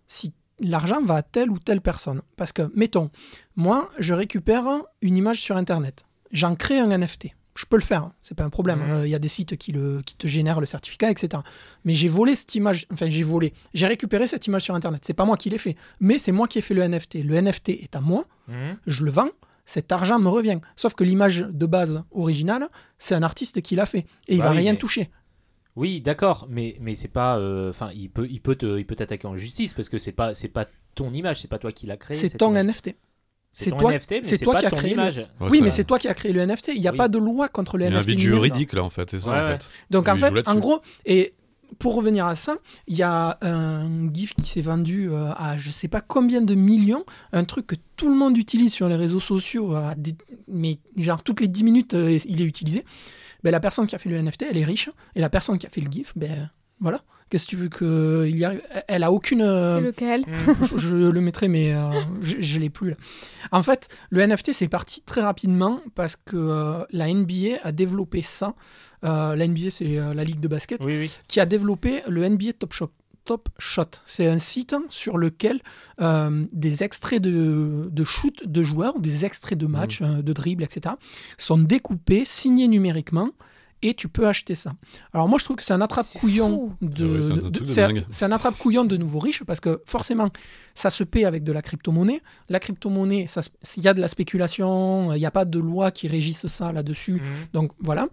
si 0.08 0.32
l'argent 0.60 1.02
va 1.02 1.16
à 1.16 1.22
telle 1.24 1.50
ou 1.50 1.60
telle 1.60 1.82
personne? 1.82 2.22
Parce 2.38 2.54
que, 2.54 2.72
mettons, 2.76 3.10
moi, 3.56 3.90
je 4.00 4.14
récupère 4.14 4.64
une 5.02 5.18
image 5.18 5.42
sur 5.42 5.58
Internet. 5.58 6.06
J'en 6.32 6.56
crée 6.56 6.80
un 6.80 6.98
NFT. 6.98 7.28
Je 7.62 7.68
peux 7.68 7.76
le 7.78 7.84
faire, 7.84 8.04
hein, 8.06 8.14
c'est 8.24 8.34
pas 8.36 8.44
un 8.44 8.50
problème. 8.50 8.82
Euh, 8.90 9.06
Il 9.08 9.12
y 9.12 9.16
a 9.16 9.20
des 9.20 9.28
sites 9.28 9.56
qui, 9.56 9.72
le, 9.72 10.02
qui 10.04 10.16
te 10.16 10.26
génèrent 10.26 10.60
le 10.60 10.66
certificat, 10.66 11.12
etc. 11.12 11.44
Mais 11.86 11.94
j'ai 11.94 12.08
volé 12.08 12.36
cette 12.36 12.56
image, 12.56 12.88
enfin 12.92 13.08
j'ai 13.08 13.22
volé, 13.22 13.54
j'ai 13.76 13.86
récupéré 13.86 14.26
cette 14.26 14.48
image 14.48 14.64
sur 14.64 14.74
Internet. 14.74 15.04
C'est 15.06 15.14
pas 15.14 15.26
moi 15.26 15.38
qui 15.38 15.50
l'ai 15.52 15.60
fait, 15.60 15.76
mais 16.00 16.18
c'est 16.18 16.32
moi 16.32 16.48
qui 16.48 16.58
ai 16.58 16.62
fait 16.62 16.74
le 16.74 16.82
NFT. 16.82 17.24
Le 17.24 17.36
NFT 17.36 17.70
est 17.70 17.96
à 17.96 18.02
moi, 18.02 18.26
Mhm. 18.48 18.78
je 18.88 19.04
le 19.06 19.12
vends, 19.12 19.30
cet 19.68 19.92
argent 19.92 20.18
me 20.18 20.28
revient. 20.28 20.60
Sauf 20.76 20.96
que 20.96 21.04
l'image 21.04 21.46
de 21.48 21.66
base 21.68 22.04
originale, 22.12 22.68
c'est 22.98 23.14
un 23.14 23.22
artiste 23.24 23.62
qui 23.62 23.76
l'a 23.76 23.86
fait. 23.86 24.06
Et 24.28 24.34
il 24.36 24.40
Bah 24.40 24.46
va 24.46 24.52
oui, 24.52 24.58
rien 24.58 24.72
mais- 24.72 24.78
toucher. 24.80 25.10
Oui, 25.76 26.02
d'accord, 26.02 26.48
mais, 26.50 26.78
mais 26.82 26.96
c'est 26.96 27.08
pas. 27.10 27.38
euh, 27.38 27.70
Enfin, 27.70 27.92
il 27.94 28.10
peut, 28.10 28.28
il 28.30 28.42
peut 28.42 28.56
te- 28.56 28.78
il 28.80 28.86
peut 28.86 28.96
t'attaquer 28.96 29.28
en 29.28 29.38
justice 29.38 29.74
parce 29.76 29.88
que 29.88 30.00
c'est 30.00 30.12
pas, 30.12 30.34
c'est 30.34 30.50
pas 30.50 30.66
ton 30.96 31.14
image, 31.14 31.42
c'est 31.42 31.48
pas 31.48 31.60
toi 31.60 31.72
qui 31.72 31.86
l'as 31.86 31.96
créé. 31.98 32.18
C'est 32.18 32.38
ton. 32.38 32.54
NFT. 32.56 32.96
C'est 33.54 33.72
toi- 33.72 33.92
NFT, 33.94 34.12
mais 34.12 34.24
c'est 34.24 34.38
toi 34.38 34.54
pas 34.54 34.60
qui 34.62 34.66
as 34.66 34.70
ton 34.72 34.78
créé 34.78 34.96
le-. 34.96 35.02
Ouais, 35.04 35.26
oui, 35.50 35.62
mais 35.62 35.72
c'est 35.72 35.84
toi 35.84 36.00
qui 36.00 36.08
as 36.08 36.14
créé 36.14 36.32
le 36.32 36.40
NFT. 36.42 36.72
Il 36.74 36.82
n'y 36.82 36.88
a 36.88 36.92
Oui. 36.92 36.98
pas 36.98 37.08
de 37.10 37.18
loi 37.18 37.50
contre 37.50 37.78
le 37.78 37.86
Il 37.86 37.92
y 37.92 37.94
a 37.94 37.98
un 37.98 38.00
NFT. 38.00 38.10
vide 38.10 38.20
juridique 38.20 38.74
là 38.74 38.84
en 38.84 38.90
fait, 38.90 39.10
c'est 39.12 39.20
ça 39.20 39.32
Ouais, 39.32 39.38
en 39.40 39.44
ouais. 39.44 39.52
fait. 39.58 39.70
Donc 39.90 40.08
en 40.08 40.16
fait, 40.16 40.48
en 40.48 40.56
gros, 40.56 40.80
et 41.06 41.34
pour 41.80 41.96
revenir 41.96 42.26
à 42.26 42.36
ça, 42.36 42.56
il 42.88 42.96
y 42.98 43.04
a 43.04 43.38
un 43.42 44.12
GIF 44.14 44.36
qui 44.36 44.46
s'est 44.48 44.62
vendu 44.62 45.10
euh, 45.10 45.32
à 45.38 45.58
je 45.58 45.70
sais 45.70 45.88
pas 45.90 46.02
combien 46.02 46.42
de 46.42 46.54
millions, 46.56 47.06
un 47.34 47.44
truc 47.44 47.68
que 47.68 47.76
tout 47.98 48.10
le 48.10 48.16
monde 48.16 48.38
utilise 48.38 48.74
sur 48.74 48.88
les 48.90 48.96
réseaux 48.96 49.20
sociaux, 49.22 49.74
à 49.76 49.96
des- 49.96 50.16
mais 50.48 50.80
genre 50.98 51.22
toutes 51.24 51.42
les 51.42 51.48
10 51.48 51.64
minutes, 51.64 51.94
euh, 51.94 52.20
il 52.26 52.42
est 52.42 52.46
utilisé. 52.46 52.86
Ben, 53.44 53.52
la 53.52 53.60
personne 53.60 53.88
qui 53.88 53.96
a 53.96 54.00
fait 54.00 54.10
le 54.10 54.18
NFT, 54.18 54.46
elle 54.50 54.58
est 54.58 54.64
riche, 54.64 54.90
et 55.16 55.20
la 55.20 55.30
personne 55.30 55.58
qui 55.58 55.66
a 55.66 55.70
fait 55.70 55.82
le 55.82 55.92
GIF, 55.92 56.14
ben 56.16 56.50
voilà. 56.80 57.02
Qu'est-ce 57.32 57.46
que 57.46 57.50
tu 57.50 57.56
veux 57.56 57.70
qu'il 57.70 58.38
y 58.38 58.46
arrive 58.46 58.62
Elle 58.88 59.02
a 59.04 59.12
aucune. 59.12 59.42
euh, 59.42 59.78
C'est 59.80 59.86
lequel 59.86 60.26
je, 60.76 60.78
je 60.78 60.96
le 60.96 61.22
mettrai, 61.22 61.48
mais 61.48 61.74
euh, 61.74 61.90
je, 62.22 62.36
je 62.40 62.60
l'ai 62.60 62.70
plus 62.70 62.90
là. 62.92 62.96
En 63.52 63.64
fait, 63.64 63.88
le 64.12 64.22
NFT, 64.28 64.52
c'est 64.54 64.68
parti 64.68 65.02
très 65.02 65.22
rapidement 65.22 65.80
parce 65.96 66.16
que 66.18 66.36
euh, 66.38 66.84
la 66.92 67.08
NBA 67.12 67.58
a 67.64 67.72
développé 67.72 68.22
ça. 68.22 68.54
Euh, 69.04 69.36
la 69.36 69.48
NBA, 69.48 69.70
c'est 69.72 69.98
euh, 69.98 70.14
la 70.14 70.24
ligue 70.24 70.40
de 70.42 70.48
basket, 70.48 70.84
Oui, 70.86 70.98
oui. 71.00 71.20
qui 71.28 71.40
a 71.40 71.46
développé 71.48 72.02
le 72.08 72.28
NBA 72.28 72.54
Top 72.60 72.74
Shot. 72.74 72.92
Top 73.24 73.50
Shot. 73.60 73.86
C'est 74.06 74.28
un 74.28 74.40
site 74.40 74.76
sur 74.90 75.18
lequel 75.18 75.62
euh, 76.02 76.46
des 76.54 76.84
extraits 76.84 77.22
de, 77.22 77.88
de 77.90 78.04
shoot 78.04 78.46
de 78.46 78.64
joueurs, 78.64 78.96
ou 78.96 79.00
des 79.00 79.26
extraits 79.26 79.58
de 79.58 79.68
matchs, 79.68 80.02
euh, 80.02 80.22
de 80.22 80.34
dribbles, 80.34 80.64
etc., 80.64 80.96
sont 81.38 81.58
découpés, 81.60 82.26
signés 82.26 82.68
numériquement, 82.68 83.30
et 83.82 83.94
tu 83.94 84.08
peux 84.08 84.28
acheter 84.28 84.56
ça. 84.56 84.74
Alors 85.14 85.28
moi, 85.28 85.40
je 85.40 85.44
trouve 85.46 85.56
que 85.58 85.64
c'est 85.64 85.74
un 85.74 85.82
attrape-couillon 85.82 86.50
fou. 86.80 86.86
de... 86.86 87.06
Ouais, 87.08 87.22
c'est 87.22 87.32
un 87.32 87.36
de- 87.36 87.50
c'est 88.10 88.26
attrape-couillon 88.32 88.86
de 88.86 88.98
nouveaux 88.98 89.20
riches, 89.20 89.44
parce 89.44 89.60
que 89.60 89.82
forcément, 89.86 90.30
ça 90.76 90.90
se 90.90 91.04
paie 91.04 91.26
avec 91.26 91.44
de 91.44 91.52
la 91.52 91.62
crypto-monnaie. 91.62 92.22
La 92.50 92.60
crypto-monnaie, 92.60 93.26
il 93.78 93.84
y 93.84 93.88
a 93.88 93.94
de 93.94 94.02
la 94.02 94.08
spéculation, 94.08 95.14
il 95.14 95.20
n'y 95.20 95.26
a 95.26 95.32
pas 95.32 95.46
de 95.46 95.60
loi 95.60 95.92
qui 95.92 96.08
régisse 96.08 96.48
ça 96.48 96.72
là-dessus. 96.72 97.14
Mhm. 97.14 97.22
Donc 97.54 97.72
voilà. 97.80 98.08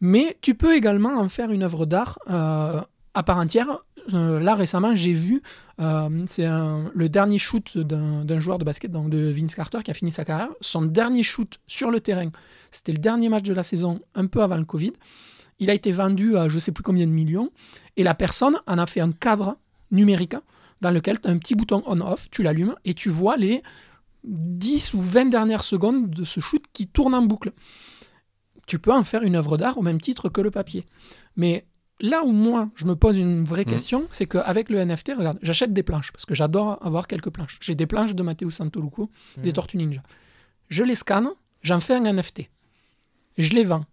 Mais 0.00 0.36
tu 0.40 0.54
peux 0.54 0.74
également 0.74 1.16
en 1.18 1.28
faire 1.28 1.50
une 1.50 1.62
œuvre 1.62 1.86
d'art 1.86 2.18
euh, 2.28 2.80
à 3.14 3.22
part 3.22 3.38
entière. 3.38 3.68
Euh, 4.12 4.40
là 4.40 4.54
récemment, 4.54 4.94
j'ai 4.94 5.12
vu, 5.12 5.42
euh, 5.80 6.24
c'est 6.26 6.46
le 6.46 7.08
dernier 7.08 7.38
shoot 7.38 7.78
d'un 7.78 8.40
joueur 8.40 8.58
de 8.58 8.64
basket, 8.64 8.90
donc 8.90 9.10
de 9.10 9.30
Vince 9.30 9.54
Carter, 9.54 9.78
qui 9.84 9.90
a 9.90 9.94
fini 9.94 10.12
sa 10.12 10.24
carrière. 10.24 10.50
Son 10.60 10.82
dernier 10.82 11.22
shoot 11.22 11.60
sur 11.66 11.90
le 11.90 12.00
terrain, 12.00 12.30
c'était 12.70 12.92
le 12.92 12.98
dernier 12.98 13.28
match 13.28 13.44
de 13.44 13.54
la 13.54 13.62
saison, 13.62 14.00
un 14.14 14.26
peu 14.26 14.42
avant 14.42 14.56
le 14.56 14.64
Covid. 14.64 14.92
Il 15.58 15.70
a 15.70 15.74
été 15.74 15.92
vendu 15.92 16.36
à 16.36 16.48
je 16.48 16.58
sais 16.58 16.72
plus 16.72 16.82
combien 16.82 17.06
de 17.06 17.12
millions, 17.12 17.50
et 17.96 18.02
la 18.02 18.14
personne 18.14 18.58
en 18.66 18.78
a 18.78 18.86
fait 18.86 19.00
un 19.00 19.12
cadre 19.12 19.56
numérique 19.90 20.36
dans 20.80 20.90
lequel 20.90 21.20
tu 21.20 21.28
as 21.28 21.30
un 21.30 21.38
petit 21.38 21.54
bouton 21.54 21.82
on-off, 21.86 22.28
tu 22.30 22.42
l'allumes, 22.42 22.74
et 22.84 22.94
tu 22.94 23.10
vois 23.10 23.36
les 23.36 23.62
10 24.24 24.94
ou 24.94 25.02
20 25.02 25.26
dernières 25.26 25.62
secondes 25.62 26.10
de 26.10 26.24
ce 26.24 26.40
shoot 26.40 26.62
qui 26.72 26.88
tourne 26.88 27.14
en 27.14 27.22
boucle 27.22 27.52
tu 28.66 28.78
peux 28.78 28.92
en 28.92 29.04
faire 29.04 29.22
une 29.22 29.36
œuvre 29.36 29.56
d'art 29.56 29.78
au 29.78 29.82
même 29.82 30.00
titre 30.00 30.28
que 30.28 30.40
le 30.40 30.50
papier. 30.50 30.86
Mais 31.36 31.66
là 32.02 32.22
où 32.24 32.32
moi, 32.32 32.68
je 32.74 32.84
me 32.84 32.94
pose 32.94 33.16
une 33.16 33.44
vraie 33.44 33.64
Mhm. 33.64 33.70
question, 33.72 34.04
c'est 34.12 34.26
qu'avec 34.26 34.68
le 34.68 34.78
NFT, 34.84 35.14
regarde, 35.16 35.38
j'achète 35.40 35.72
des 35.72 35.82
planches, 35.82 36.12
parce 36.12 36.26
que 36.26 36.34
j'adore 36.34 36.78
avoir 36.84 37.06
quelques 37.06 37.30
planches. 37.30 37.58
J'ai 37.62 37.74
des 37.74 37.86
planches 37.86 38.14
de 38.14 38.22
Matteo 38.22 38.50
Santoluco, 38.50 39.08
des 39.38 39.48
Mhm. 39.48 39.54
Tortues 39.54 39.76
Ninja. 39.78 40.02
Je 40.68 40.82
les 40.84 40.94
scanne, 40.96 41.30
j'en 41.62 41.80
fais 41.80 41.94
un 41.94 42.04
NFT. 42.04 42.50
Je 43.38 43.52
les 43.54 43.64
vends. 43.64 43.84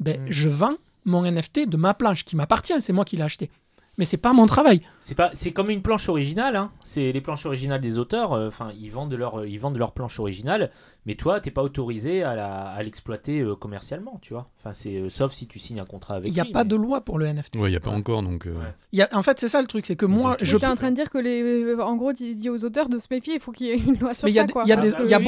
Ben, 0.00 0.20
Mhm. 0.20 0.26
Je 0.30 0.48
vends 0.48 0.76
mon 1.04 1.24
NFT 1.24 1.66
de 1.66 1.76
ma 1.78 1.94
planche 1.94 2.24
qui 2.24 2.36
m'appartient, 2.36 2.80
c'est 2.82 2.92
moi 2.92 3.04
qui 3.06 3.16
l'ai 3.16 3.22
acheté. 3.22 3.50
Mais 3.96 4.04
c'est 4.04 4.16
pas 4.16 4.32
mon 4.32 4.46
travail. 4.46 4.80
C'est 5.00 5.16
pas, 5.16 5.30
c'est 5.34 5.50
comme 5.50 5.70
une 5.70 5.82
planche 5.82 6.08
originale. 6.08 6.54
Hein. 6.54 6.70
C'est 6.84 7.10
les 7.10 7.20
planches 7.20 7.46
originales 7.46 7.80
des 7.80 7.98
auteurs. 7.98 8.32
euh, 8.32 8.46
Enfin, 8.46 8.70
ils 8.78 8.90
vendent 8.92 9.12
leur, 9.14 9.44
ils 9.44 9.58
vendent 9.58 9.76
leur 9.76 9.92
planche 9.92 10.20
originale. 10.20 10.70
Mais 11.08 11.14
toi, 11.16 11.40
t'es 11.40 11.50
pas 11.50 11.62
autorisé 11.62 12.22
à, 12.22 12.36
la, 12.36 12.66
à 12.68 12.82
l'exploiter 12.82 13.40
euh, 13.40 13.56
commercialement, 13.56 14.18
tu 14.22 14.34
vois. 14.34 14.50
Enfin, 14.60 14.74
c'est 14.74 14.94
euh, 14.96 15.08
sauf 15.08 15.32
si 15.32 15.46
tu 15.48 15.58
signes 15.58 15.80
un 15.80 15.84
contrat 15.86 16.16
avec. 16.16 16.28
Il 16.28 16.34
n'y 16.34 16.40
a 16.40 16.44
lui, 16.44 16.52
pas 16.52 16.62
mais- 16.64 16.68
de 16.68 16.76
loi 16.76 17.00
pour 17.00 17.18
le 17.18 17.26
NFT. 17.26 17.56
Ouais, 17.56 17.68
il 17.68 17.70
n'y 17.70 17.76
a 17.76 17.80
pas 17.80 17.90
encore, 17.90 18.22
donc. 18.22 18.46
euh, 18.46 18.54
Il 18.92 18.98
y 18.98 19.02
a- 19.02 19.08
en 19.12 19.22
fait, 19.22 19.40
c'est 19.40 19.48
ça 19.48 19.60
le 19.62 19.66
truc, 19.66 19.86
c'est 19.86 19.96
que 19.96 20.04
moi, 20.06 20.32
Donc, 20.32 20.38
je. 20.40 20.52
J'étais 20.52 20.66
en 20.66 20.76
train 20.76 20.90
de 20.90 20.96
dire 20.96 21.08
que 21.10 21.18
les, 21.18 21.74
en 21.80 21.96
gros, 21.96 22.12
tu 22.12 22.34
dis 22.34 22.50
aux 22.50 22.62
auteurs 22.62 22.88
de 22.90 22.98
se 22.98 23.06
méfier. 23.10 23.34
Il 23.36 23.40
faut 23.40 23.52
qu'il 23.52 23.68
y 23.68 23.70
ait 23.70 23.78
une 23.78 23.98
loi 23.98 24.12
sur 24.14 24.26
Mais 24.26 24.32
il 24.32 24.34
y 24.34 24.38
a, 24.38 24.42
ça, 24.42 24.46
des- 24.46 24.52
quoi. 24.52 24.62
il 24.66 24.68
y 24.68 24.72
a 24.72 24.76
Ah 24.78 24.80
des- 24.82 24.90
bah 24.90 24.98
il 25.02 25.08
y 25.10 25.14
a 25.14 25.18
oui, 25.18 25.24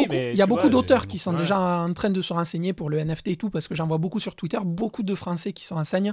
beaucoup, 0.47 0.65
y 0.65 0.67
a 0.67 0.69
d'auteurs 0.69 1.07
qui 1.07 1.19
sont 1.19 1.33
ouais. 1.33 1.39
déjà 1.39 1.59
en 1.59 1.93
train 1.95 2.11
de 2.11 2.21
se 2.23 2.33
renseigner 2.33 2.73
pour 2.75 2.91
le 2.91 2.99
NFT 2.99 3.29
et 3.29 3.37
tout, 3.37 3.49
parce 3.51 3.67
que 3.67 3.75
j'en 3.75 3.87
vois 3.87 3.99
beaucoup 3.99 4.21
sur 4.21 4.37
Twitter, 4.37 4.59
beaucoup 4.63 5.03
de 5.03 5.15
Français 5.15 5.53
qui 5.55 5.65
se 5.65 5.73
renseignent 5.73 6.13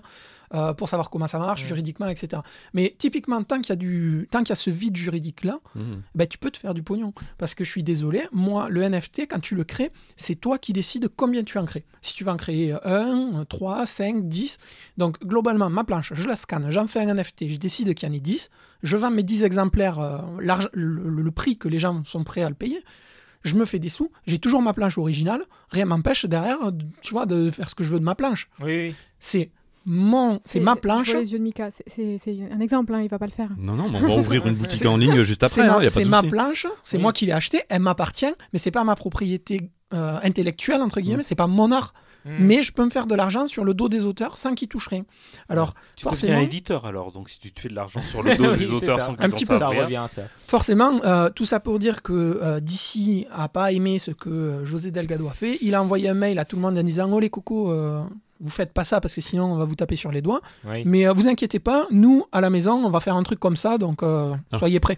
euh, 0.53 0.73
pour 0.73 0.87
savoir 0.87 1.09
comment 1.09 1.27
ça 1.27 1.39
marche 1.39 1.65
juridiquement, 1.65 2.07
etc. 2.07 2.41
Mais 2.73 2.95
typiquement, 2.97 3.43
tant 3.43 3.59
qu'il 3.59 3.69
y 3.69 3.73
a 3.73 3.75
du, 3.75 4.29
tant 4.31 4.39
qu'il 4.39 4.49
y 4.49 4.53
a 4.53 4.55
ce 4.55 4.69
vide 4.69 4.95
juridique 4.95 5.43
là, 5.43 5.59
mhm. 5.75 6.03
ben, 6.15 6.25
tu 6.25 6.37
peux 6.37 6.51
te 6.51 6.57
faire 6.57 6.73
du 6.73 6.83
pognon. 6.83 7.13
Parce 7.37 7.53
que 7.53 7.65
je 7.65 7.69
suis 7.69 7.83
désolé, 7.83 8.21
moi, 8.31 8.69
le 8.69 8.81
NFT, 8.83 9.27
quand 9.29 9.39
tu 9.41 9.55
le 9.57 9.63
crées, 9.65 9.91
c'est 10.15 10.35
toi 10.35 10.57
qui 10.57 10.71
décides 10.71 11.09
combien 11.15 11.43
tu 11.43 11.57
en 11.57 11.65
crées. 11.65 11.83
Si 12.01 12.13
tu 12.13 12.23
vas 12.23 12.31
en 12.33 12.37
créer 12.37 12.73
1, 12.85 13.43
3, 13.49 13.85
5, 13.85 14.29
10. 14.29 14.57
Donc, 14.97 15.19
globalement, 15.25 15.69
ma 15.69 15.83
planche, 15.83 16.13
je 16.15 16.27
la 16.27 16.35
scanne, 16.37 16.71
j'en 16.71 16.87
fais 16.87 16.99
un 17.01 17.13
NFT, 17.13 17.49
je 17.49 17.57
décide 17.57 17.93
qu'il 17.93 18.07
y 18.07 18.11
en 18.11 18.15
ait 18.15 18.19
10. 18.21 18.49
Je 18.83 18.95
vends 18.95 19.11
mes 19.11 19.23
10 19.23 19.43
exemplaires, 19.43 19.99
euh, 19.99 20.17
le, 20.39 20.99
le- 21.09 21.21
le 21.21 21.31
prix 21.31 21.57
que 21.57 21.67
les 21.67 21.79
gens 21.79 22.03
sont 22.05 22.23
prêts 22.23 22.43
à 22.43 22.49
le 22.49 22.55
payer. 22.55 22.81
Je 23.43 23.55
me 23.55 23.65
fais 23.65 23.79
des 23.79 23.89
sous, 23.89 24.11
j'ai 24.25 24.39
toujours 24.39 24.61
ma 24.61 24.73
planche 24.73 24.97
originale, 24.97 25.41
rien 25.69 25.85
m'empêche 25.85 26.25
derrière, 26.25 26.71
de- 26.71 26.85
tu 27.01 27.13
vois, 27.13 27.25
de 27.25 27.49
faire 27.51 27.69
ce 27.69 27.75
que 27.75 27.83
je 27.83 27.91
veux 27.91 27.99
de 27.99 28.03
ma 28.05 28.15
planche. 28.15 28.49
Oui, 28.59 28.87
oui. 28.87 28.95
C'est 29.19 29.51
mon, 29.87 30.39
c'est 30.45 30.59
ma 30.59 30.75
planche, 30.75 31.13
les 31.13 31.31
yeux 31.31 31.39
de 31.39 31.43
Mika. 31.43 31.69
C'est- 31.71 32.19
un 32.51 32.59
exemple. 32.59 32.93
Hein, 32.93 33.01
il 33.01 33.09
va 33.09 33.17
pas 33.17 33.25
le 33.25 33.31
faire. 33.31 33.49
Non, 33.57 33.73
non, 33.73 33.89
mais 33.89 33.97
on 33.99 34.07
va 34.07 34.15
ouvrir 34.17 34.45
une 34.45 34.55
boutique 34.57 34.79
C'est- 34.81 34.87
en 34.87 34.97
ligne 34.97 35.23
juste 35.23 35.41
c'est 35.47 35.61
après, 35.61 35.67
ma, 35.79 35.85
hein, 35.85 35.89
c'est 35.89 36.05
ma 36.05 36.21
planche, 36.23 36.67
c'est 36.83 36.97
Oui. 36.97 37.03
moi 37.03 37.13
qui 37.13 37.25
l'ai 37.25 37.31
achetée, 37.31 37.63
elle 37.69 37.81
m'appartient, 37.81 38.33
mais 38.53 38.59
c'est 38.59 38.71
pas 38.71 38.83
ma 38.83 38.95
propriété 38.95 39.71
euh, 39.93 40.19
intellectuelle 40.21 40.81
entre 40.81 40.99
guillemets, 40.99 41.23
c'est 41.23 41.35
pas 41.35 41.47
mon 41.47 41.71
art. 41.71 41.93
Hmm. 42.25 42.31
Mais 42.39 42.61
je 42.61 42.73
peux 42.73 42.83
me 42.83 42.89
faire 42.89 43.07
de 43.07 43.15
l'argent 43.15 43.47
sur 43.47 43.63
le 43.63 43.73
dos 43.73 43.87
des 43.87 44.03
auteurs 44.03 44.37
sans 44.37 44.53
qu'ils 44.53 44.67
touchent 44.67 44.87
rien. 44.89 45.05
Alors 45.47 45.73
Tu 45.95 46.03
forcément, 46.03 46.33
deviens 46.33 46.45
éditeur 46.45 46.85
alors, 46.85 47.13
donc 47.13 47.29
si 47.29 47.39
tu 47.39 47.53
te 47.53 47.61
fais 47.61 47.69
de 47.69 47.75
l'argent 47.75 48.01
sur 48.01 48.21
le 48.21 48.35
dos 48.37 48.51
Oui, 48.51 48.57
des 48.57 48.69
auteurs 48.71 48.99
ça. 48.99 49.05
sans 49.05 49.13
Un 49.13 49.29
qu'ils 49.29 49.47
ça 49.47 49.65
rien. 49.69 49.83
revient, 49.83 50.05
ça. 50.09 50.23
forcément, 50.45 50.99
euh, 51.05 51.29
tout 51.29 51.45
ça 51.45 51.61
pour 51.61 51.79
dire 51.79 52.01
que 52.01 52.11
euh, 52.43 52.59
DC 52.59 53.27
a 53.33 53.47
pas 53.47 53.71
aimé 53.71 53.97
ce 53.97 54.11
que 54.11 54.29
euh, 54.29 54.65
José 54.65 54.91
Delgado 54.91 55.25
a 55.27 55.31
fait. 55.31 55.57
Il 55.61 55.73
a 55.73 55.81
envoyé 55.81 56.09
un 56.09 56.13
mail 56.15 56.37
à 56.39 56.43
tout 56.43 56.57
le 56.57 56.61
monde 56.63 56.77
en 56.77 56.83
disant 56.83 57.09
Oh 57.09 57.19
les 57.21 57.29
cocos, 57.29 57.71
euh, 57.71 58.01
vous 58.39 58.49
faites 58.49 58.73
pas 58.73 58.85
ça 58.85 59.01
parce 59.01 59.13
que 59.13 59.21
sinon 59.21 59.45
on 59.51 59.55
va 59.57 59.65
vous 59.65 59.75
taper 59.75 59.95
sur 59.95 60.11
les 60.11 60.21
doigts. 60.21 60.41
Oui. 60.65 60.83
Mais 60.85 61.07
euh, 61.07 61.13
vous 61.13 61.27
inquiétez 61.27 61.59
pas, 61.59 61.87
nous 61.91 62.25
à 62.31 62.41
la 62.41 62.49
maison 62.49 62.73
on 62.85 62.89
va 62.89 62.99
faire 62.99 63.15
un 63.15 63.23
truc 63.23 63.39
comme 63.39 63.57
ça, 63.57 63.77
donc 63.77 64.03
euh, 64.03 64.35
Ah. 64.51 64.59
soyez 64.59 64.79
prêts. 64.79 64.97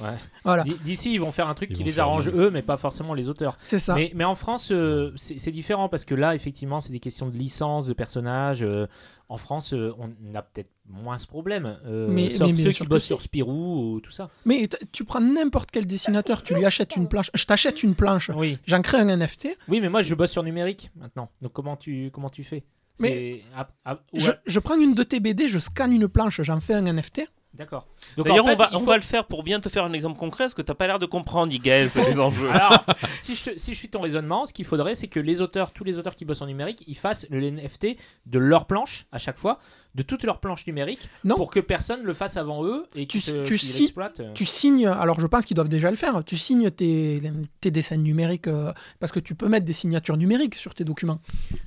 Ouais. 0.00 0.14
Voilà, 0.44 0.64
D'ici, 0.84 1.12
ils 1.12 1.18
vont 1.20 1.32
faire 1.32 1.48
un 1.48 1.52
truc 1.52 1.68
Ils 1.72 1.76
qui 1.76 1.84
les 1.84 1.98
arrange 1.98 2.28
eux, 2.28 2.50
mais 2.50 2.62
pas 2.62 2.78
forcément 2.78 3.12
les 3.12 3.28
auteurs. 3.28 3.58
c'est 3.62 3.78
ça. 3.80 3.94
Mais, 3.96 4.10
mais 4.14 4.24
en 4.24 4.34
France, 4.36 4.70
euh, 4.72 5.12
c'est 5.16 5.50
différent 5.50 5.90
parce 5.90 6.06
que 6.06 6.14
là, 6.14 6.34
effectivement, 6.34 6.80
c'est 6.80 6.92
des 6.92 7.00
questions 7.00 7.26
de 7.28 7.36
licence, 7.36 7.86
de 7.86 7.92
personnages. 7.92 8.62
euh, 8.62 8.86
en 9.28 9.36
France, 9.36 9.74
euh, 9.74 9.92
on 9.98 10.34
a 10.34 10.40
peut-être 10.42 10.70
moins 10.88 11.18
ce 11.18 11.26
problème. 11.26 11.76
euh, 11.84 12.08
Mais- 12.08 12.30
sauf 12.30 12.50
mais 12.50 12.62
ceux 12.62 12.70
qui 12.72 12.86
bossent 12.86 13.04
sur 13.04 13.20
Spirou 13.20 13.94
ou 13.96 14.00
tout 14.00 14.10
ça. 14.12 14.30
Mais 14.46 14.68
tu 14.90 15.04
prends 15.04 15.20
n'importe 15.20 15.70
quel 15.70 15.86
dessinateur, 15.86 16.42
tu 16.42 16.54
lui 16.54 16.64
achètes 16.64 16.96
une 16.96 17.06
planche. 17.08 17.30
Je 17.34 17.44
t'achète 17.44 17.82
une 17.82 17.94
planche, 17.94 18.30
Oui. 18.34 18.58
j'en 18.66 18.80
crée 18.80 18.98
un 18.98 19.08
NFT. 19.08 19.48
oui, 19.68 19.80
mais 19.82 19.90
moi, 19.90 20.00
je 20.00 20.14
bosse 20.14 20.30
sur 20.30 20.42
numérique 20.44 20.90
maintenant. 20.96 21.28
Donc, 21.42 21.52
comment 21.52 21.76
tu, 21.76 22.10
comment 22.12 22.30
tu 22.30 22.42
fais? 22.42 22.64
Mais- 23.00 23.42
ouais, 23.86 23.94
Je, 24.14 24.30
je 24.46 24.58
prends 24.58 24.78
une 24.78 24.94
de 24.94 25.02
tes 25.02 25.20
BD, 25.20 25.48
je 25.48 25.58
scanne 25.58 25.92
une 25.92 26.08
planche, 26.08 26.40
j'en 26.42 26.60
fais 26.60 26.74
un 26.74 26.84
NFT. 26.86 27.22
D'accord. 27.52 27.88
D'ailleurs, 28.16 28.44
en 28.44 28.48
fait, 28.48 28.54
on, 28.54 28.56
va, 28.56 28.70
on 28.74 28.78
faut- 28.78 28.84
va 28.84 28.94
le 28.96 29.02
faire 29.02 29.26
pour 29.26 29.42
bien 29.42 29.58
te 29.58 29.68
faire 29.68 29.84
un 29.84 29.92
exemple 29.92 30.16
concret, 30.18 30.44
parce 30.44 30.54
que 30.54 30.62
t'as 30.62 30.74
pas 30.74 30.86
l'air 30.86 31.00
de 31.00 31.04
comprendre, 31.06 31.52
Igaël, 31.52 31.90
sur 31.90 32.06
les 32.06 32.20
enjeux. 32.20 32.48
Alors, 32.48 32.84
si 33.20 33.34
je, 33.34 33.50
te- 33.50 33.58
si 33.58 33.74
je 33.74 33.78
suis 33.78 33.88
ton 33.88 34.00
raisonnement, 34.00 34.46
ce 34.46 34.52
qu'il 34.54 34.64
faudrait, 34.64 34.94
c'est 34.94 35.08
que 35.08 35.18
les 35.18 35.40
auteurs, 35.40 35.72
tous 35.72 35.82
les 35.82 35.98
auteurs 35.98 36.14
qui 36.14 36.24
bossent 36.24 36.42
en 36.42 36.46
numérique, 36.46 36.84
ils 36.86 36.96
fassent 36.96 37.26
le 37.28 37.40
NFT 37.50 37.96
de 38.26 38.38
leur 38.38 38.66
planche 38.66 39.06
à 39.10 39.18
chaque 39.18 39.36
fois, 39.38 39.58
de 39.96 40.02
toutes 40.04 40.22
leurs 40.22 40.38
planches 40.38 40.66
numériques, 40.68 41.08
Non. 41.24 41.34
pour 41.34 41.50
que 41.50 41.58
personne 41.58 42.02
le 42.04 42.12
fasse 42.12 42.36
avant 42.36 42.64
eux 42.64 42.86
et 42.94 43.06
Tu- 43.08 43.20
tu 43.44 43.58
si-. 43.58 43.92
Tu 44.34 44.44
signes, 44.44 44.86
alors 44.86 45.18
je 45.20 45.26
pense 45.26 45.44
qu'ils 45.44 45.56
doivent 45.56 45.68
déjà 45.68 45.90
le 45.90 45.96
faire, 45.96 46.22
tu 46.24 46.36
signes 46.36 46.70
tes, 46.70 47.20
tes 47.60 47.70
dessins 47.72 47.96
numériques, 47.96 48.46
euh, 48.46 48.72
parce 49.00 49.10
que 49.10 49.18
tu 49.18 49.34
peux 49.34 49.48
mettre 49.48 49.66
des 49.66 49.72
signatures 49.72 50.16
numériques 50.16 50.54
sur 50.54 50.74
tes 50.74 50.84
documents. 50.84 51.18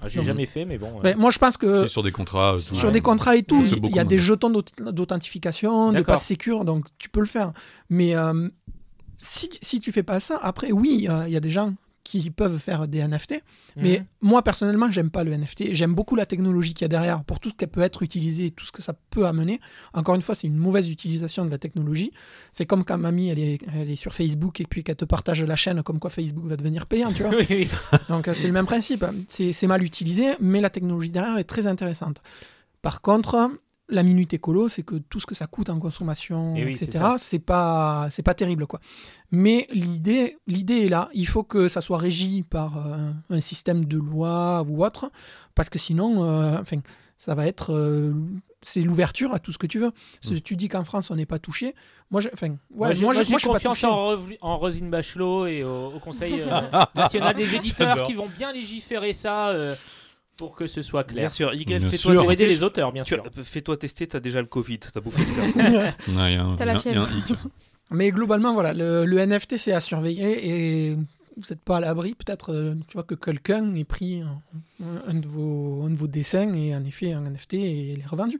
Ah, 0.01 0.07
J'ai 0.07 0.21
jamais 0.21 0.45
fait, 0.45 0.63
mais 0.63 0.77
bon. 0.77 0.87
euh, 0.97 1.01
Mais 1.03 1.15
moi 1.15 1.31
je 1.31 1.37
pense 1.39 1.57
que 1.57 1.81
C'est 1.83 1.89
sur 1.89 2.01
des 2.03 2.11
contrats. 2.13 2.53
euh, 2.53 2.59
tout. 2.59 2.75
sur 2.75 2.85
Ouais. 2.85 2.91
des 2.93 3.01
contrats 3.01 3.35
et 3.35 3.43
tout, 3.43 3.61
il 3.61 3.93
y, 3.93 3.99
a 3.99 4.05
des 4.05 4.19
jetons 4.19 4.49
d'aut- 4.49 4.63
d'authentification, 4.91 5.91
de 5.91 6.01
passe 6.01 6.23
sécure, 6.25 6.63
donc 6.65 6.85
tu 6.99 7.09
peux 7.09 7.19
le 7.19 7.25
faire. 7.25 7.51
Mais 7.89 8.15
euh, 8.15 8.47
si, 9.17 9.49
si 9.61 9.79
tu 9.81 9.91
fais 9.91 10.03
pas 10.03 10.19
ça, 10.19 10.39
après 10.41 10.71
oui, 10.71 11.07
euh, 11.09 11.25
il 11.27 11.33
y 11.33 11.37
a 11.37 11.41
des 11.41 11.49
gens 11.49 11.73
qui 12.03 12.29
peuvent 12.31 12.57
faire 12.57 12.87
des 12.87 13.05
NFT, 13.07 13.41
mais 13.77 13.99
mhm. 13.99 14.05
moi 14.21 14.41
personnellement 14.41 14.91
j'aime 14.91 15.09
pas 15.09 15.23
le 15.23 15.35
NFT, 15.35 15.73
j'aime 15.73 15.93
beaucoup 15.93 16.15
la 16.15 16.25
technologie 16.25 16.73
qu'il 16.73 16.83
y 16.83 16.85
a 16.85 16.89
derrière 16.89 17.23
pour 17.23 17.39
tout 17.39 17.49
ce 17.49 17.55
qu'elle 17.55 17.69
peut 17.69 17.81
être 17.81 18.03
utilisée, 18.03 18.51
tout 18.51 18.65
ce 18.65 18.71
que 18.71 18.81
ça 18.81 18.93
peut 19.09 19.25
amener. 19.25 19.59
Encore 19.93 20.15
une 20.15 20.21
fois, 20.21 20.35
c'est 20.35 20.47
une 20.47 20.57
mauvaise 20.57 20.89
utilisation 20.89 21.45
de 21.45 21.49
la 21.49 21.57
technologie. 21.57 22.11
C'est 22.51 22.65
comme 22.65 22.83
quand 22.83 22.97
mamie 22.97 23.29
elle 23.29 23.39
est, 23.39 23.59
elle 23.73 23.89
est 23.89 23.95
sur 23.95 24.13
Facebook 24.13 24.59
et 24.59 24.65
puis 24.65 24.83
qu'elle 24.83 24.97
te 24.97 25.05
partage 25.05 25.43
la 25.43 25.55
chaîne 25.55 25.81
comme 25.83 25.99
quoi 25.99 26.09
Facebook 26.09 26.45
va 26.45 26.57
devenir 26.57 26.85
payant, 26.85 27.11
tu 27.11 27.23
vois. 27.23 27.33
Oui. 27.49 27.67
Donc 28.09 28.29
c'est 28.33 28.47
le 28.47 28.53
même 28.53 28.65
principe. 28.65 29.05
C'est 29.27 29.67
mal 29.67 29.83
utilisé, 29.83 30.35
mais 30.39 30.61
la 30.61 30.69
technologie 30.69 31.11
derrière 31.11 31.37
est 31.37 31.43
très 31.43 31.67
intéressante. 31.67 32.21
Par 32.81 33.01
contre, 33.01 33.49
la 33.93 34.03
minute 34.03 34.33
écolo, 34.33 34.67
c'est 34.69 34.83
que 34.83 34.95
tout 34.95 35.19
ce 35.19 35.25
que 35.25 35.35
ça 35.35 35.47
coûte 35.47 35.69
en 35.69 35.79
consommation, 35.79 36.53
Eh 36.57 36.65
oui, 36.65 36.71
etc., 36.73 37.05
c'est 37.17 37.39
pas 37.39 38.07
c'est 38.11 38.23
pas 38.23 38.33
terrible 38.33 38.67
quoi. 38.67 38.79
Mais 39.31 39.67
l'idée 39.71 40.37
l'idée 40.47 40.85
est 40.85 40.89
là. 40.89 41.09
Il 41.13 41.27
faut 41.27 41.43
que 41.43 41.67
ça 41.69 41.79
soit 41.81 41.97
régi 41.97 42.43
par 42.43 42.77
euh, 42.77 43.11
un 43.29 43.41
système 43.41 43.85
de 43.85 43.97
loi 43.97 44.63
ou 44.67 44.83
autre, 44.83 45.11
parce 45.55 45.69
que 45.69 45.79
sinon, 45.79 46.23
euh, 46.23 46.57
enfin, 46.59 46.77
ça 47.17 47.35
va 47.35 47.45
être 47.47 47.73
euh, 47.73 48.13
c'est 48.61 48.81
l'ouverture 48.81 49.33
à 49.33 49.39
tout 49.39 49.51
ce 49.51 49.57
que 49.57 49.67
tu 49.67 49.79
veux. 49.79 49.91
Si 50.21 50.41
tu 50.41 50.55
dis 50.55 50.69
qu'en 50.69 50.83
France 50.83 51.11
on 51.11 51.15
n'est 51.15 51.25
pas 51.25 51.39
touché, 51.39 51.75
moi, 52.11 52.21
je, 52.21 52.29
enfin, 52.33 52.49
ouais, 52.49 52.57
moi, 52.71 52.93
j'ai- 52.93 53.01
moi, 53.05 53.13
moi, 53.13 53.23
moi, 53.29 53.39
confiance 53.39 53.83
en, 53.83 54.57
Rosine 54.57 54.89
Bachelot 54.89 55.47
et 55.47 55.63
au, 55.63 55.87
au 55.95 55.99
Conseil 55.99 56.41
euh, 56.41 56.61
national 56.95 57.35
des 57.35 57.55
éditeurs 57.55 58.03
qui 58.03 58.13
vont 58.13 58.27
bien 58.37 58.51
légiférer 58.51 59.13
ça 59.13 59.49
euh, 59.49 59.75
pour 60.47 60.55
que 60.55 60.67
ce 60.67 60.81
soit 60.81 61.03
Bien 61.03 61.13
clair. 61.15 61.31
sûr, 61.31 61.51
Bien 61.51 61.79
fais-toi 61.79 61.97
sûr. 61.97 62.13
Pour 62.15 62.23
aider 62.31 62.45
tester. 62.45 62.47
les 62.47 62.63
auteurs, 62.63 62.91
bien 62.91 63.03
Tu- 63.03 63.13
sûr. 63.15 63.23
Fais-toi 63.43 63.77
tester, 63.77 64.07
t'as 64.07 64.19
déjà 64.19 64.41
le 64.41 64.47
Covid, 64.47 64.79
t'as 64.79 64.99
bouffé 65.01 65.21
le 65.23 65.91
T'as 66.57 66.65
la 66.65 66.79
fièvre. 66.79 67.07
Mais 67.91 68.11
globalement, 68.11 68.53
voilà, 68.53 68.73
le, 68.73 69.05
le 69.05 69.17
NFT, 69.25 69.57
c'est 69.57 69.73
à 69.73 69.79
surveiller 69.79 70.47
et 70.91 70.95
vous 70.95 71.43
n'êtes 71.49 71.61
pas 71.63 71.77
à 71.77 71.79
l'abri, 71.79 72.13
peut-être, 72.15 72.53
euh, 72.53 72.75
tu 72.87 72.93
vois, 72.93 73.03
que 73.03 73.15
quelqu'un 73.15 73.73
ait 73.75 73.83
pris 73.83 74.21
un, 74.21 74.41
un 75.07 75.13
de 75.13 75.27
vos, 75.27 75.83
un 75.85 75.89
de 75.89 75.95
vos 75.95 76.07
dessins 76.07 76.53
et 76.53 76.75
en 76.75 76.83
effet 76.85 77.13
un 77.13 77.21
NFT 77.29 77.53
et 77.55 77.95
l'ait 77.97 78.05
revendu. 78.07 78.39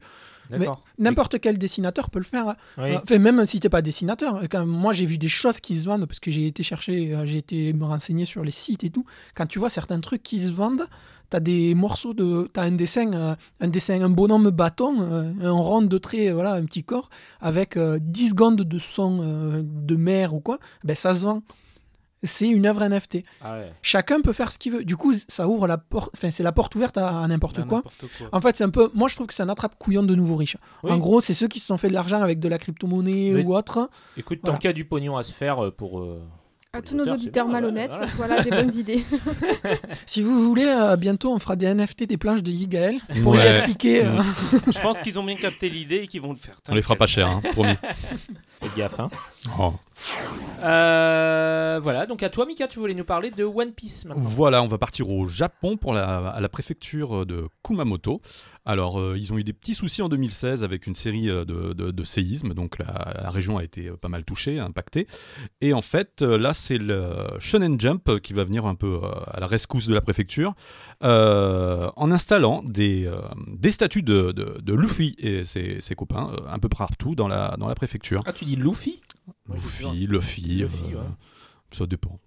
D'accord. 0.50 0.84
N'importe 1.00 1.40
quel 1.40 1.58
dessinateur 1.58 2.10
peut 2.10 2.20
le 2.20 2.26
faire. 2.26 2.50
hein. 2.50 2.56
Oui. 2.78 2.92
Euh, 2.94 3.00
Enfin, 3.02 3.18
même 3.18 3.46
si 3.46 3.60
tu 3.60 3.66
n'es 3.66 3.70
pas 3.70 3.82
dessinateur. 3.82 4.42
Quand 4.52 4.66
moi, 4.66 4.92
j'ai 4.94 5.06
vu 5.06 5.18
des 5.18 5.30
choses 5.30 5.60
qui 5.60 5.76
se 5.78 5.86
vendent 5.86 6.06
parce 6.06 6.20
que 6.20 6.32
j'ai 6.32 6.46
été 6.48 6.64
chercher, 6.64 7.16
euh, 7.16 7.26
j'ai 7.26 7.38
été 7.38 7.74
me 7.74 7.86
renseigner 7.86 8.26
sur 8.26 8.44
les 8.44 8.52
sites 8.52 8.84
et 8.84 8.90
tout. 8.90 9.06
Quand 9.36 9.46
tu 9.48 9.58
vois 9.58 9.70
certains 9.70 10.00
trucs 10.02 10.22
qui 10.22 10.40
se 10.40 10.52
vendent, 10.52 10.86
tu 11.34 11.38
as 11.38 11.40
des 11.40 11.76
morceaux 11.76 12.14
de. 12.14 12.48
Tu 12.54 12.60
as 12.60 12.64
un 12.64 12.72
dessin, 12.72 13.12
euh, 13.14 13.36
un 13.60 13.68
dessin, 13.68 14.02
un 14.02 14.10
bonhomme 14.10 14.50
bâton, 14.52 14.96
euh, 15.02 15.32
un 15.42 15.52
rond 15.52 15.82
de 15.82 15.98
trait, 15.98 16.32
voilà, 16.32 16.54
un 16.54 16.66
petit 16.66 16.84
corps, 16.84 17.10
avec 17.42 17.76
euh, 17.78 17.98
10 18.02 18.30
secondes 18.30 18.62
de 18.62 18.80
son 18.80 19.20
euh, 19.22 19.62
de 19.64 19.96
mer 19.96 20.34
ou 20.34 20.40
quoi. 20.40 20.60
Ben, 20.84 20.96
ça 20.96 21.14
se 21.14 21.22
vend. 21.26 21.42
C'est 22.26 22.48
une 22.48 22.66
œuvre 22.68 22.82
NFT. 22.88 23.18
Ah 23.42 23.56
ouais. 23.58 23.74
Chacun 23.82 24.22
peut 24.22 24.32
faire 24.32 24.54
ce 24.54 24.58
qu'il 24.58 24.72
veut. 24.72 24.86
Du 24.86 24.96
coup, 24.96 25.14
ça 25.28 25.46
ouvre 25.50 25.68
la 25.68 25.78
porte. 25.78 26.10
Enfin, 26.16 26.32
c'est 26.32 26.42
la 26.44 26.54
porte 26.54 26.74
ouverte 26.76 26.98
à, 26.98 27.20
à 27.20 27.28
n'importe 27.28 27.66
quoi. 27.66 27.84
En 28.32 28.40
fait, 28.40 28.56
c'est 28.56 28.64
un 28.64 28.70
peu. 28.70 28.90
Moi, 28.94 29.10
je 29.10 29.16
trouve 29.16 29.28
que 29.28 29.34
c'est 29.34 29.44
un 29.44 29.50
attrape 29.50 29.76
couillon 29.78 30.04
de 30.04 30.16
nouveaux 30.16 30.38
riches. 30.38 30.56
Oui. 30.84 30.92
En 30.92 31.00
gros, 31.00 31.20
c'est 31.20 31.34
ceux 31.34 31.50
qui 31.50 31.60
se 31.60 31.66
sont 31.66 31.78
fait 31.78 31.90
de 31.90 31.94
l'argent 31.94 32.22
avec 32.22 32.40
de 32.40 32.48
la 32.48 32.58
crypto-monnaie 32.60 33.44
ou 33.44 33.54
autre. 33.54 33.90
Écoute, 34.16 34.40
Voilà. 34.42 34.56
tant 34.56 34.62
qu'il 34.62 34.70
y 34.70 34.72
a 34.72 34.74
du 34.74 34.86
pognon 34.86 35.18
à 35.18 35.24
se 35.24 35.34
faire 35.34 35.66
euh, 35.66 35.72
pour. 35.72 36.00
euh, 36.00 36.22
À 36.76 36.82
tous 36.82 36.96
nos 36.96 37.06
auditeurs 37.06 37.48
malhonnêtes, 37.48 37.92
voilà. 37.92 38.08
voilà 38.16 38.42
des 38.44 38.50
bonnes 38.50 38.74
idées. 38.76 39.06
Si 40.08 40.24
vous 40.24 40.44
voulez, 40.44 40.66
euh, 40.66 40.96
bientôt, 40.98 41.32
on 41.32 41.38
fera 41.38 41.56
des 41.56 41.68
NFT 41.72 42.06
des 42.08 42.18
planches 42.18 42.42
de 42.42 42.50
Yigael 42.52 42.98
pour 43.22 43.34
Ouais. 43.34 43.46
expliquer. 43.48 44.04
euh, 44.04 44.10
Je 44.74 44.80
pense 44.82 45.00
qu'ils 45.00 45.20
ont 45.20 45.24
bien 45.24 45.36
capté 45.36 45.70
l'idée 45.70 45.98
et 45.98 46.08
qu'ils 46.08 46.22
vont 46.22 46.32
le 46.32 46.38
faire. 46.38 46.56
On 46.70 46.74
les 46.74 46.82
fera 46.82 46.96
pas 46.96 47.06
cher, 47.06 47.28
hein, 47.30 47.42
promis. 47.52 47.76
Fais 48.60 48.70
gaffe, 48.76 49.00
hein. 49.00 49.08
Oh. 49.60 49.74
Euh, 50.64 51.80
voilà, 51.84 52.08
donc 52.08 52.24
à 52.24 52.30
toi, 52.30 52.48
Mika, 52.48 52.68
tu 52.68 52.80
voulais 52.80 52.96
nous 52.96 53.04
parler 53.04 53.30
de 53.30 53.44
One 53.44 53.72
Piece 53.74 54.06
maintenant. 54.06 54.24
Voilà, 54.26 54.64
on 54.64 54.68
va 54.68 54.80
partir 54.80 55.08
au 55.12 55.28
Japon 55.28 55.78
pour 55.78 55.94
la, 55.94 56.30
à 56.30 56.42
la 56.42 56.50
préfecture 56.50 57.24
de 57.28 57.46
Kumamoto. 57.64 58.20
Alors, 58.66 58.98
euh, 58.98 59.18
ils 59.18 59.34
ont 59.34 59.38
eu 59.38 59.44
des 59.44 59.52
petits 59.52 59.74
soucis 59.74 60.02
en 60.02 60.08
2016 60.08 60.64
avec 60.64 60.88
une 60.88 60.96
série 60.96 61.30
euh, 61.30 61.44
de, 61.44 61.74
de- 61.74 61.92
de 61.92 62.04
séismes, 62.06 62.54
donc 62.54 62.80
la, 62.80 63.14
la 63.22 63.30
région 63.30 63.58
a 63.58 63.64
été 63.64 63.90
euh, 63.90 63.98
pas 63.98 64.08
mal 64.08 64.24
touchée, 64.24 64.58
impactée. 64.60 65.06
Et 65.60 65.74
en 65.74 65.82
fait, 65.82 66.22
là, 66.22 66.54
c'est 66.54 66.78
le 66.78 67.04
Shonen 67.40 67.78
Jump 67.80 68.20
qui 68.22 68.32
va 68.32 68.46
venir 68.46 68.66
un 68.66 68.76
peu 68.76 69.02
à 69.28 69.40
la 69.42 69.48
rescousse 69.48 69.88
de 69.88 69.94
la 69.94 70.00
préfecture 70.02 70.54
euh, 71.04 71.92
en 71.98 72.10
installant 72.12 72.64
des, 72.64 73.06
euh, 73.06 73.20
des 73.48 73.72
statues 73.72 74.02
de, 74.04 74.32
de- 74.32 74.58
de 74.62 74.74
Luffy 74.74 75.16
et 75.18 75.44
ses, 75.44 75.82
ses 75.82 75.96
copains 75.96 76.32
un 76.50 76.60
peu 76.60 76.70
partout 76.70 77.16
dans 77.16 77.28
la, 77.28 77.58
dans 77.58 77.68
la 77.68 77.76
préfecture. 77.76 78.24
Ah, 78.26 78.32
tu 78.32 78.46
dis 78.46 78.56
Luffy? 78.56 79.02
Luffy, 79.54 80.08
Luffy, 80.08 80.42
Luffy, 80.60 80.86
euh, 80.94 80.98
ouais. 81.00 81.04
ça 81.72 81.86
dépend. 81.86 82.18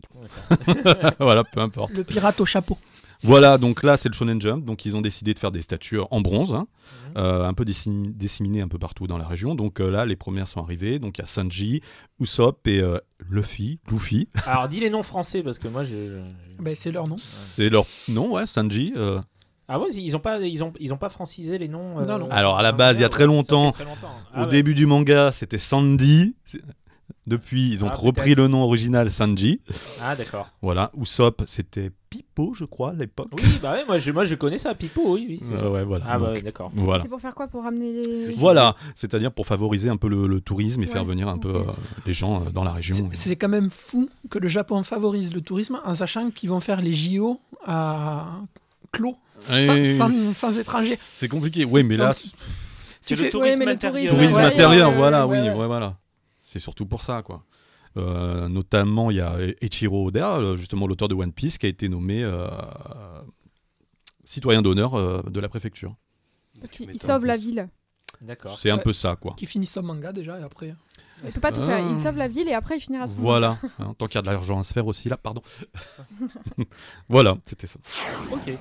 Voilà, 1.18 1.44
peu 1.44 1.60
importe. 1.60 1.96
Le 1.96 2.04
pirate 2.04 2.40
au 2.40 2.46
chapeau. 2.46 2.76
Voilà, 3.22 3.58
donc 3.58 3.82
là 3.82 3.96
c'est 3.96 4.08
le 4.08 4.14
Shonen 4.14 4.40
Jump, 4.40 4.64
donc 4.64 4.84
ils 4.84 4.94
ont 4.96 5.00
décidé 5.00 5.34
de 5.34 5.38
faire 5.38 5.50
des 5.50 5.62
statues 5.62 5.98
en 6.10 6.20
bronze, 6.20 6.52
hein, 6.52 6.66
Mhm. 7.08 7.12
euh, 7.18 7.44
un 7.48 7.54
peu 7.54 7.64
dissémi- 7.64 8.12
disséminées 8.12 8.60
un 8.60 8.68
peu 8.68 8.78
partout 8.78 9.06
dans 9.06 9.18
la 9.18 9.26
région. 9.26 9.54
Donc 9.54 9.80
euh, 9.80 9.90
là 9.90 10.04
les 10.06 10.16
premières 10.16 10.46
sont 10.48 10.62
arrivées, 10.62 10.98
donc 10.98 11.18
il 11.18 11.22
y 11.22 11.24
a 11.24 11.26
Sanji, 11.26 11.80
Usopp 12.20 12.66
et 12.66 12.80
euh, 12.80 12.98
Luffy, 13.28 13.80
Luffy, 13.90 14.28
Alors, 14.46 14.68
dis 14.68 14.80
les 14.80 14.90
noms 14.90 15.02
français 15.02 15.42
parce 15.42 15.58
que 15.58 15.68
moi, 15.68 15.82
je. 15.84 16.20
Ben, 16.60 16.74
c'est 16.76 16.92
leur 16.92 17.08
nom. 17.08 17.16
c'est 17.18 17.68
leur 17.70 17.86
nom, 18.08 18.32
ouais, 18.32 18.46
Sanji. 18.46 18.92
euh. 18.96 19.20
Ah 19.68 19.80
ouais, 19.80 19.88
ils 19.94 20.14
ont 20.14 20.20
pas, 20.20 20.38
ils 20.40 20.62
ont, 20.62 20.72
ils 20.78 20.94
ont 20.94 20.96
pas 20.96 21.08
francisé 21.08 21.58
les 21.58 21.66
noms. 21.68 21.98
euh, 21.98 22.04
Non, 22.04 22.18
non. 22.20 22.28
Alors 22.30 22.56
à 22.58 22.62
la 22.62 22.70
base 22.70 22.98
il 22.98 23.02
y 23.02 23.04
a 23.04 23.08
très 23.08 23.26
longtemps, 23.26 23.72
très 23.72 23.84
longtemps. 23.84 24.06
au 24.06 24.34
Ah 24.34 24.42
ouais. 24.44 24.48
début 24.48 24.74
du 24.74 24.86
manga 24.86 25.32
c'était 25.32 25.58
Sandy. 25.58 26.36
Depuis 27.26 27.70
ils 27.72 27.84
ont 27.84 27.88
Ah, 27.90 27.94
repris 27.96 28.34
le 28.36 28.46
nom 28.48 28.62
original 28.62 29.10
Sanji. 29.10 29.60
Ah 30.00 30.14
d'accord. 30.16 30.48
Voilà, 30.62 30.90
Usopp 31.00 31.42
c'était 31.46 31.90
Pipo 32.08 32.54
je 32.54 32.64
crois 32.64 32.90
à 32.90 32.92
l'époque. 32.94 33.28
Oui, 33.32 33.58
bah 33.60 33.72
ouais, 33.72 33.84
moi 33.86 33.98
je, 33.98 34.12
moi 34.12 34.24
je 34.24 34.34
connais 34.36 34.58
ça, 34.58 34.74
Pipo, 34.76 35.14
oui, 35.14 35.26
oui. 35.28 35.42
ça. 35.56 35.64
Euh, 35.64 35.70
ouais, 35.70 35.84
voilà. 35.84 36.04
Ah 36.08 36.18
bah 36.20 36.32
ouais, 36.32 36.40
d'accord. 36.42 36.70
voilà. 36.74 37.02
C'est 37.02 37.08
pour 37.08 37.20
faire 37.20 37.34
quoi 37.34 37.48
Pour 37.48 37.64
ramener 37.64 37.92
les. 38.02 38.30
Voilà, 38.32 38.76
c'est-à-dire 38.94 39.32
pour 39.32 39.46
favoriser 39.46 39.88
un 39.90 39.96
peu 39.96 40.08
le, 40.08 40.26
le 40.28 40.40
tourisme 40.40 40.82
et 40.82 40.86
Ouais, 40.86 40.92
faire 40.92 41.04
venir 41.04 41.26
un 41.28 41.38
peu 41.38 41.48
euh, 41.54 41.62
les 42.06 42.12
gens 42.12 42.42
euh, 42.42 42.50
dans 42.50 42.62
la 42.64 42.72
région. 42.72 43.08
C'est- 43.12 43.34
quand 43.36 43.48
même 43.48 43.70
fou 43.70 44.08
que 44.30 44.38
le 44.38 44.46
Japon 44.48 44.82
favorise 44.84 45.32
le 45.34 45.40
tourisme 45.40 45.78
en 45.84 45.94
sachant 45.96 46.30
qu'ils 46.30 46.50
vont 46.50 46.60
faire 46.60 46.80
les 46.80 46.92
JO 46.92 47.40
à 47.66 48.26
clos, 48.92 49.16
sans, 49.40 49.56
Et 49.56 49.84
sans- 49.96 50.10
sans 50.32 50.58
étrangers. 50.58 50.94
C'est 50.96 51.28
compliqué. 51.28 51.64
Oui, 51.64 51.82
mais 51.82 51.96
là, 51.96 52.06
Donc, 52.06 52.16
C'est 53.00 53.14
tu 53.14 53.20
le 53.20 53.24
fais- 53.26 53.30
tourisme 53.30 53.52
Ouais, 53.52 53.58
mais 53.58 53.64
le 53.66 53.72
intérieur. 53.72 54.12
tourisme, 54.14 54.30
tourisme 54.30 54.38
ouais, 54.40 54.46
intérieur, 54.46 54.90
ouais, 54.90 54.96
voilà, 54.96 55.26
oui, 55.26 55.38
ouais. 55.38 55.50
ouais, 55.52 55.66
voilà. 55.66 55.96
C'est 56.56 56.62
surtout 56.62 56.86
pour 56.86 57.02
ça, 57.02 57.22
quoi. 57.22 57.44
Euh, 57.98 58.48
notamment, 58.48 59.10
il 59.10 59.18
y 59.18 59.20
a 59.20 59.36
Eiichiro 59.60 60.06
Oda, 60.06 60.36
euh, 60.36 60.56
justement 60.56 60.86
l'auteur 60.86 61.08
de 61.08 61.14
One 61.14 61.32
Piece, 61.34 61.58
qui 61.58 61.66
a 61.66 61.68
été 61.68 61.86
nommé 61.90 62.24
euh, 62.24 62.48
citoyen 64.24 64.62
d'honneur 64.62 64.94
euh, 64.94 65.20
de 65.28 65.38
la 65.38 65.50
préfecture. 65.50 65.94
Parce 66.58 66.72
qu'il 66.72 66.98
sauve 66.98 67.26
la 67.26 67.36
ville. 67.36 67.68
D'accord. 68.22 68.56
C'est 68.58 68.70
un 68.70 68.78
peu 68.78 68.94
ça, 68.94 69.16
quoi. 69.16 69.34
qui 69.36 69.44
finissent 69.44 69.74
son 69.74 69.82
manga 69.82 70.12
déjà 70.12 70.40
et 70.40 70.42
après. 70.42 70.74
Il 71.26 71.30
peut 71.32 71.40
pas 71.40 71.52
tout 71.52 71.60
faire. 71.60 71.78
Il 71.80 71.96
Ah. 71.98 72.02
sauve 72.02 72.16
la 72.16 72.28
ville 72.28 72.48
et 72.48 72.54
après 72.54 72.78
il 72.78 72.80
finira 72.80 73.06
son. 73.06 73.16
Voilà. 73.16 73.58
Hein, 73.78 73.92
tant 73.98 74.06
qu'il 74.06 74.14
y 74.14 74.18
a 74.18 74.22
de 74.22 74.26
l'argent 74.28 74.58
à 74.58 74.62
se 74.62 74.72
faire 74.72 74.86
aussi, 74.86 75.10
là, 75.10 75.18
pardon. 75.18 75.42
voilà, 77.10 77.36
c'était 77.44 77.66
ça. 77.66 77.78
Ok. 78.32 78.52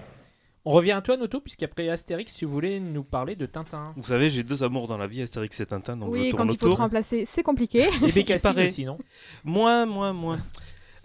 On 0.68 0.72
revient 0.72 0.94
à 0.94 1.02
toi, 1.02 1.16
Noto, 1.16 1.42
puisqu'après 1.42 1.90
Astérix, 1.90 2.34
tu 2.34 2.46
voulais 2.46 2.80
nous 2.80 3.04
parler 3.04 3.36
de 3.36 3.46
Tintin. 3.46 3.94
Vous 3.96 4.02
savez, 4.02 4.30
j'ai 4.30 4.42
deux 4.44 4.64
amours 4.64 4.88
dans 4.88 4.98
la 4.98 5.06
vie, 5.06 5.22
Astérix 5.22 5.60
et 5.60 5.66
Tintin, 5.68 5.96
donc 5.96 6.12
Oui, 6.12 6.32
je 6.32 6.36
quand 6.36 6.48
il 6.52 6.58
faut 6.58 6.74
te 6.74 6.78
remplacer, 6.78 7.26
c'est 7.30 7.44
compliqué. 7.44 7.88
Et 8.04 8.12
Bécassine 8.12 8.50
paraît. 8.52 8.68
aussi, 8.68 8.84
non? 8.84 8.98
Moins, 9.44 9.86
moins, 9.86 10.12
moins. 10.12 10.40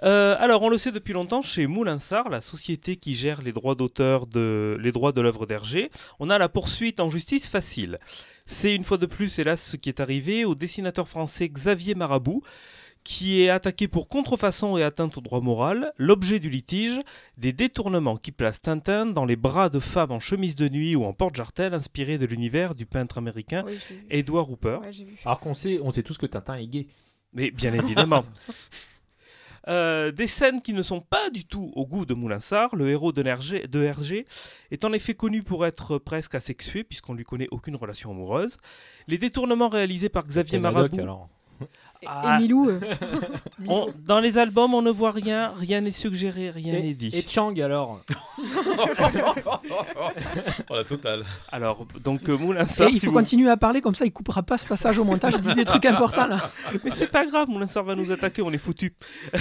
Euh, 0.02 0.34
alors, 0.38 0.62
on 0.62 0.70
le 0.70 0.78
sait 0.78 0.92
depuis 0.92 1.12
longtemps, 1.12 1.42
chez 1.42 1.66
Moulinsart, 1.66 2.30
la 2.30 2.40
société 2.40 2.96
qui 2.96 3.14
gère 3.14 3.42
les 3.42 3.52
droits 3.52 3.74
d'auteur 3.74 4.26
de 4.26 4.78
les 4.80 4.92
droits 4.92 5.12
de 5.12 5.20
l'œuvre 5.20 5.44
d'Hergé, 5.44 5.90
on 6.20 6.30
a 6.30 6.38
la 6.38 6.48
poursuite 6.48 7.00
en 7.00 7.10
justice 7.10 7.46
facile. 7.46 7.98
C'est 8.46 8.74
une 8.74 8.82
fois 8.82 8.96
de 8.96 9.04
plus, 9.04 9.38
hélas, 9.38 9.62
ce 9.62 9.76
qui 9.76 9.90
est 9.90 10.00
arrivé 10.00 10.46
au 10.46 10.54
dessinateur 10.54 11.06
français 11.06 11.50
Xavier 11.50 11.94
Marabout, 11.94 12.42
qui 13.04 13.42
est 13.42 13.50
attaqué 13.50 13.88
pour 13.88 14.08
contrefaçon 14.08 14.76
et 14.76 14.82
atteinte 14.82 15.16
au 15.18 15.20
droit 15.20 15.40
moral. 15.40 15.92
L'objet 15.96 16.38
du 16.38 16.50
litige, 16.50 17.00
des 17.38 17.52
détournements 17.52 18.16
qui 18.16 18.32
placent 18.32 18.62
Tintin 18.62 19.06
dans 19.06 19.24
les 19.24 19.36
bras 19.36 19.68
de 19.68 19.80
femmes 19.80 20.12
en 20.12 20.20
chemise 20.20 20.54
de 20.54 20.68
nuit 20.68 20.96
ou 20.96 21.04
en 21.04 21.12
porte-jartel, 21.12 21.74
inspirés 21.74 22.18
de 22.18 22.26
l'univers 22.26 22.74
du 22.74 22.86
peintre 22.86 23.18
américain 23.18 23.64
Oui. 23.66 23.78
Edward 24.10 24.50
Hooper. 24.50 24.78
Ouais. 24.82 25.06
Alors 25.24 25.40
qu'on 25.40 25.54
sait, 25.54 25.80
on 25.82 25.90
sait 25.90 26.02
tous 26.02 26.18
que 26.18 26.26
Tintin 26.26 26.56
est 26.56 26.66
gay. 26.66 26.86
Mais 27.32 27.50
bien 27.50 27.72
évidemment. 27.72 28.24
Euh, 29.68 30.10
des 30.10 30.26
scènes 30.26 30.62
qui 30.62 30.72
ne 30.72 30.82
sont 30.82 31.02
pas 31.02 31.28
du 31.30 31.44
tout 31.44 31.70
au 31.74 31.86
goût 31.86 32.06
de 32.06 32.14
Moulinsart. 32.14 32.74
Le 32.74 32.88
héros 32.88 33.12
de 33.12 33.22
Hergé, 33.22 33.68
de 33.68 33.82
Hergé 33.82 34.24
est 34.70 34.86
en 34.86 34.92
effet 34.94 35.14
connu 35.14 35.42
pour 35.42 35.66
être 35.66 35.98
presque 35.98 36.34
asexué, 36.34 36.82
puisqu'on 36.82 37.12
lui 37.12 37.24
connaît 37.24 37.46
aucune 37.50 37.76
relation 37.76 38.10
amoureuse. 38.10 38.56
Les 39.06 39.18
détournements 39.18 39.68
réalisés 39.68 40.08
par 40.08 40.26
Xavier 40.26 40.58
Marabout. 40.58 40.98
Alors. 40.98 41.28
Et- 42.02 42.06
Ah. 42.08 42.36
Et 42.38 42.42
Milou, 42.42 42.68
euh, 42.70 42.80
on- 43.68 43.88
dans 44.06 44.20
les 44.20 44.38
albums, 44.38 44.72
on 44.72 44.80
ne 44.82 44.90
voit 44.90 45.10
rien, 45.10 45.52
rien 45.58 45.82
n'est 45.82 45.92
suggéré, 45.92 46.50
rien 46.50 46.74
Et, 46.74 46.82
n'est 46.82 46.94
dit. 46.94 47.10
et 47.12 47.22
Chang, 47.28 47.54
alors 47.60 48.00
Oh, 50.70 50.74
la 50.76 50.84
totale. 50.84 51.24
Alors, 51.52 51.86
donc 52.02 52.28
euh, 52.28 52.36
Et 52.36 52.38
Moulinsart, 52.38 52.88
il 52.88 52.94
si 52.94 53.00
faut 53.00 53.12
vous- 53.12 53.18
continuer 53.18 53.50
à 53.50 53.56
parler 53.56 53.80
comme 53.80 53.94
ça, 53.94 54.04
il 54.06 54.12
coupera 54.12 54.42
pas 54.42 54.56
ce 54.58 54.66
passage 54.66 54.98
au 54.98 55.04
montage. 55.04 55.34
Il 55.36 55.40
dit 55.42 55.54
des 55.54 55.64
trucs 55.64 55.84
importants 55.86 56.26
là. 56.26 56.50
Mais 56.84 56.90
c'est 56.90 57.06
pas 57.08 57.26
grave, 57.26 57.48
Moulinsart 57.48 57.84
va 57.84 57.94
nous 57.94 58.12
attaquer, 58.12 58.42
on 58.42 58.50
est 58.50 58.58
foutu. 58.58 58.94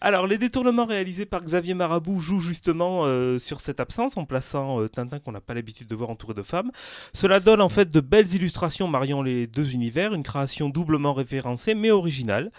Alors, 0.00 0.26
les 0.26 0.38
détournements 0.38 0.84
réalisés 0.86 1.26
par 1.26 1.42
Xavier 1.42 1.74
Marabout 1.74 2.20
jouent 2.20 2.40
justement 2.40 3.02
euh, 3.04 3.38
sur 3.38 3.60
cette 3.60 3.80
absence 3.80 4.16
en 4.16 4.24
plaçant 4.24 4.80
euh, 4.80 4.88
Tintin 4.88 5.18
qu'on 5.18 5.32
n'a 5.32 5.40
pas 5.40 5.54
l'habitude 5.54 5.88
de 5.88 5.94
voir 5.94 6.10
entouré 6.10 6.34
de 6.34 6.42
femmes. 6.42 6.70
Cela 7.12 7.40
donne 7.40 7.60
en 7.60 7.68
fait 7.68 7.90
de 7.90 8.00
belles 8.00 8.32
illustrations 8.34 8.88
mariant 8.88 9.22
les 9.22 9.46
deux 9.46 9.72
univers, 9.72 10.12
une 10.14 10.22
création 10.22 10.68
doublement 10.84 11.14
référencée 11.14 11.74
mais 11.74 11.90
originale. 11.90 12.52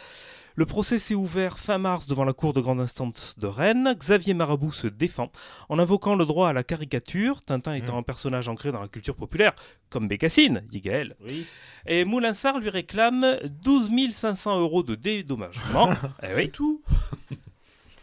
Le 0.55 0.65
procès 0.65 0.97
s'est 0.97 1.13
ouvert 1.13 1.59
fin 1.59 1.77
mars 1.77 2.07
devant 2.07 2.23
la 2.23 2.33
Cour 2.33 2.53
de 2.53 2.61
grande 2.61 2.79
instance 2.79 3.35
de 3.37 3.45
Rennes. 3.45 3.93
Xavier 3.99 4.33
Marabout 4.33 4.71
se 4.71 4.87
défend 4.87 5.29
en 5.69 5.77
invoquant 5.77 6.15
le 6.15 6.25
droit 6.25 6.49
à 6.49 6.53
la 6.53 6.63
caricature, 6.63 7.43
Tintin 7.43 7.73
étant 7.73 7.97
un 7.97 8.03
personnage 8.03 8.47
ancré 8.47 8.71
dans 8.71 8.81
la 8.81 8.87
culture 8.87 9.15
populaire, 9.15 9.53
comme 9.89 10.07
Bécassine, 10.07 10.63
dit 10.71 10.81
Gaël. 10.81 11.15
Oui. 11.27 11.45
Et 11.85 12.03
Moulinsart 12.03 12.59
lui 12.59 12.69
réclame 12.69 13.37
12 13.61 13.91
500 14.11 14.59
euros 14.59 14.81
de 14.81 14.95
dédommagement. 14.95 15.91
eh 16.23 16.33
oui. 16.35 16.49
tout. 16.49 16.81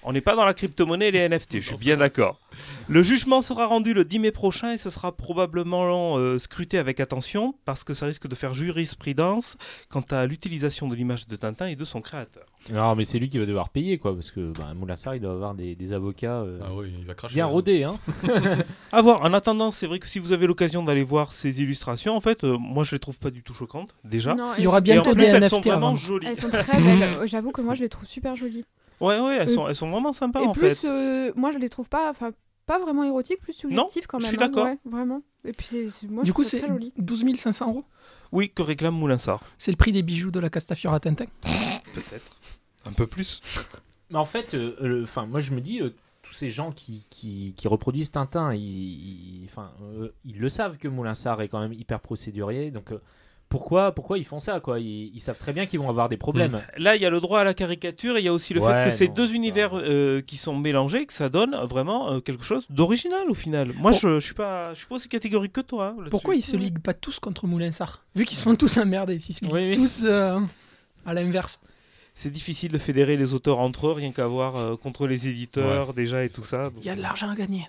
On 0.04 0.12
n'est 0.12 0.20
pas 0.20 0.34
dans 0.34 0.44
la 0.44 0.52
crypto-monnaie 0.54 1.08
et 1.08 1.10
les 1.12 1.28
NFT, 1.28 1.60
je 1.60 1.66
suis 1.68 1.76
bien 1.76 1.96
d'accord. 1.96 2.40
Le 2.88 3.02
jugement 3.04 3.40
sera 3.40 3.66
rendu 3.66 3.94
le 3.94 4.04
10 4.04 4.18
mai 4.18 4.30
prochain 4.32 4.72
et 4.72 4.78
ce 4.78 4.90
sera 4.90 5.12
probablement 5.16 6.16
euh, 6.18 6.38
scruté 6.38 6.76
avec 6.78 6.98
attention 6.98 7.54
parce 7.64 7.84
que 7.84 7.94
ça 7.94 8.06
risque 8.06 8.26
de 8.26 8.34
faire 8.34 8.52
jurisprudence 8.52 9.56
quant 9.88 10.04
à 10.10 10.26
l'utilisation 10.26 10.88
de 10.88 10.96
l'image 10.96 11.28
de 11.28 11.36
Tintin 11.36 11.66
et 11.66 11.76
de 11.76 11.84
son 11.84 12.00
créateur. 12.00 12.44
Non, 12.72 12.94
mais 12.96 13.04
c'est 13.04 13.18
lui 13.18 13.28
qui 13.28 13.38
va 13.38 13.46
devoir 13.46 13.70
payer, 13.70 13.98
quoi, 13.98 14.14
parce 14.14 14.30
que 14.30 14.52
bah, 14.52 14.72
Moulinsart, 14.74 15.14
il 15.16 15.20
doit 15.20 15.32
avoir 15.32 15.54
des, 15.54 15.74
des 15.74 15.92
avocats 15.94 16.40
euh, 16.42 16.58
Ah 16.64 16.70
oui, 16.74 16.92
il 16.98 17.04
va 17.06 17.14
cracher. 17.14 17.34
bien 17.34 17.46
rodés, 17.46 17.84
hein. 17.84 17.94
À 18.92 19.02
voir. 19.02 19.20
En 19.22 19.32
attendant, 19.32 19.70
c'est 19.70 19.86
vrai 19.86 19.98
que 19.98 20.06
si 20.08 20.18
vous 20.18 20.32
avez 20.32 20.46
l'occasion 20.46 20.82
d'aller 20.82 21.02
voir 21.04 21.32
ces 21.32 21.62
illustrations, 21.62 22.16
en 22.16 22.20
fait, 22.20 22.44
euh, 22.44 22.56
moi 22.58 22.84
je 22.84 22.92
les 22.92 22.98
trouve 22.98 23.18
pas 23.18 23.30
du 23.30 23.42
tout 23.42 23.54
choquantes, 23.54 23.94
déjà. 24.04 24.34
non, 24.34 24.50
Il 24.58 24.64
y 24.64 24.66
aura 24.66 24.80
bientôt 24.80 25.12
plus, 25.12 25.22
des 25.22 25.30
elles 25.30 25.48
sont 25.48 25.58
NFT 25.58 25.66
vraiment 25.68 25.96
jolies. 25.96 26.26
Elles 26.28 26.36
sont 26.40 26.50
très 26.50 26.62
belles. 26.80 27.18
J'avoue 27.28 27.50
que 27.52 27.60
moi 27.62 27.74
je 27.74 27.82
les 27.82 27.88
trouve 27.88 28.06
super 28.06 28.36
jolies. 28.36 28.64
Ouais, 29.00 29.18
ouais, 29.20 29.36
elles 29.36 29.48
Euh, 29.48 29.54
sont, 29.54 29.68
elles 29.68 29.74
sont 29.74 29.90
vraiment 29.90 30.12
sympas 30.12 30.40
et 30.42 30.46
en 30.46 30.52
plus, 30.52 30.74
fait. 30.74 30.86
euh, 30.88 31.32
moi 31.36 31.50
je 31.52 31.58
les 31.58 31.68
trouve 31.68 31.88
pas, 31.88 32.10
enfin 32.10 32.30
pas 32.66 32.78
vraiment 32.78 33.02
érotiques, 33.04 33.40
plus 33.40 33.52
suggestifs 33.52 34.06
quand 34.06 34.18
je 34.20 34.24
même. 34.26 34.34
suis 34.34 34.42
hein, 34.42 34.48
d'accord. 34.48 34.64
ouais, 34.66 34.78
vraiment. 34.84 35.22
Et 35.44 35.52
puis 35.52 35.66
c'est, 35.66 35.88
moi 36.08 36.22
du 36.22 36.28
je 36.30 36.34
coup, 36.34 36.44
c'est 36.44 36.58
très 36.60 36.68
joli. 36.68 36.92
12 36.96 37.24
500 37.36 37.68
euros? 37.70 37.84
Oui, 38.30 38.48
que 38.50 38.62
réclame 38.62 38.94
Moulinsart. 38.94 39.44
C'est 39.58 39.72
le 39.72 39.76
prix 39.76 39.92
des 39.92 40.02
bijoux 40.02 40.30
de 40.30 40.38
la 40.40 40.48
Castafiore 40.48 40.94
à 40.94 41.00
Tintin. 41.00 41.26
Peut-être. 41.94 42.36
Un 42.86 42.92
peu 42.92 43.06
plus. 43.06 43.42
Mais 44.10 44.18
en 44.18 44.24
fait, 44.24 44.54
euh, 44.54 44.74
le- 44.80 45.02
enfin, 45.04 45.26
moi 45.26 45.40
je 45.40 45.52
me 45.52 45.60
dis, 45.60 45.80
euh, 45.82 45.90
tous 46.22 46.32
ces 46.32 46.50
gens 46.50 46.70
qui, 46.72 47.04
qui, 47.10 47.54
qui 47.56 47.68
reproduisent 47.68 48.12
Tintin, 48.12 48.54
ils, 48.54 48.60
ils- 48.62 49.44
enfin, 49.46 49.72
euh, 49.82 50.10
ils 50.24 50.38
le 50.38 50.48
savent 50.48 50.78
que 50.78 50.88
Moulinsart 50.88 51.40
est 51.42 51.48
quand 51.48 51.60
même 51.60 51.72
hyper 51.72 52.00
procédurier, 52.00 52.70
donc 52.70 52.92
euh, 52.92 53.00
pourquoi, 53.52 53.92
pourquoi 53.92 54.16
ils 54.16 54.24
font 54.24 54.38
ça 54.38 54.60
quoi? 54.60 54.80
Ils, 54.80 55.12
ils 55.14 55.20
savent 55.20 55.36
très 55.36 55.52
bien 55.52 55.66
qu'ils 55.66 55.78
vont 55.78 55.90
avoir 55.90 56.08
des 56.08 56.16
problèmes. 56.16 56.62
Là, 56.78 56.96
il 56.96 57.02
y 57.02 57.04
a 57.04 57.10
le 57.10 57.20
droit 57.20 57.40
à 57.40 57.44
la 57.44 57.52
caricature 57.52 58.16
et 58.16 58.20
il 58.20 58.24
y 58.24 58.28
a 58.28 58.32
aussi 58.32 58.54
le 58.54 58.62
Ouais, 58.62 58.72
fait 58.84 58.88
que 58.88 58.96
ces 58.96 59.08
deux 59.08 59.34
univers 59.34 59.72
euh, 59.76 60.22
qui 60.22 60.38
sont 60.38 60.56
mélangés, 60.56 61.04
que 61.04 61.12
ça 61.12 61.28
donne 61.28 61.54
vraiment 61.64 62.10
euh, 62.12 62.20
quelque 62.20 62.44
chose 62.44 62.64
d'original 62.70 63.30
au 63.30 63.34
final. 63.34 63.68
Moi, 63.76 63.90
Pour- 63.90 64.00
je, 64.00 64.18
je 64.18 64.24
suis 64.24 64.34
pas, 64.34 64.72
je 64.72 64.78
suis 64.78 64.86
pas 64.86 64.94
aussi 64.94 65.08
catégorique 65.10 65.52
que 65.52 65.60
toi. 65.60 65.94
hein. 65.98 66.04
Pourquoi 66.10 66.34
ils 66.34 66.40
se 66.42 66.56
liguent 66.56 66.78
pas 66.80 66.94
tous 66.94 67.18
contre 67.20 67.46
Moulinsart 67.46 68.02
Vu 68.16 68.24
qu'ils 68.24 68.38
se 68.38 68.42
font 68.42 68.54
tous 68.56 68.78
emmerder, 68.78 69.20
s'ils 69.20 69.34
se 69.34 69.44
liguent 69.44 69.52
Oui, 69.52 69.68
oui. 69.70 69.76
tous 69.76 70.00
euh, 70.04 70.40
à 71.04 71.12
l'inverse? 71.12 71.60
C'est 72.14 72.30
difficile 72.30 72.72
de 72.72 72.78
fédérer 72.78 73.16
les 73.18 73.34
auteurs 73.34 73.58
entre 73.60 73.88
eux, 73.88 73.92
rien 73.92 74.12
qu'à 74.12 74.26
voir 74.26 74.56
euh, 74.56 74.76
contre 74.76 75.06
les 75.06 75.28
éditeurs 75.28 75.92
déjà 75.94 76.24
et 76.24 76.30
tout 76.30 76.44
ça. 76.44 76.64
donc, 76.70 76.78
Il 76.82 76.86
y 76.86 76.90
a 76.90 76.96
de 76.96 77.02
l'argent 77.02 77.28
à 77.30 77.34
gagner. 77.34 77.66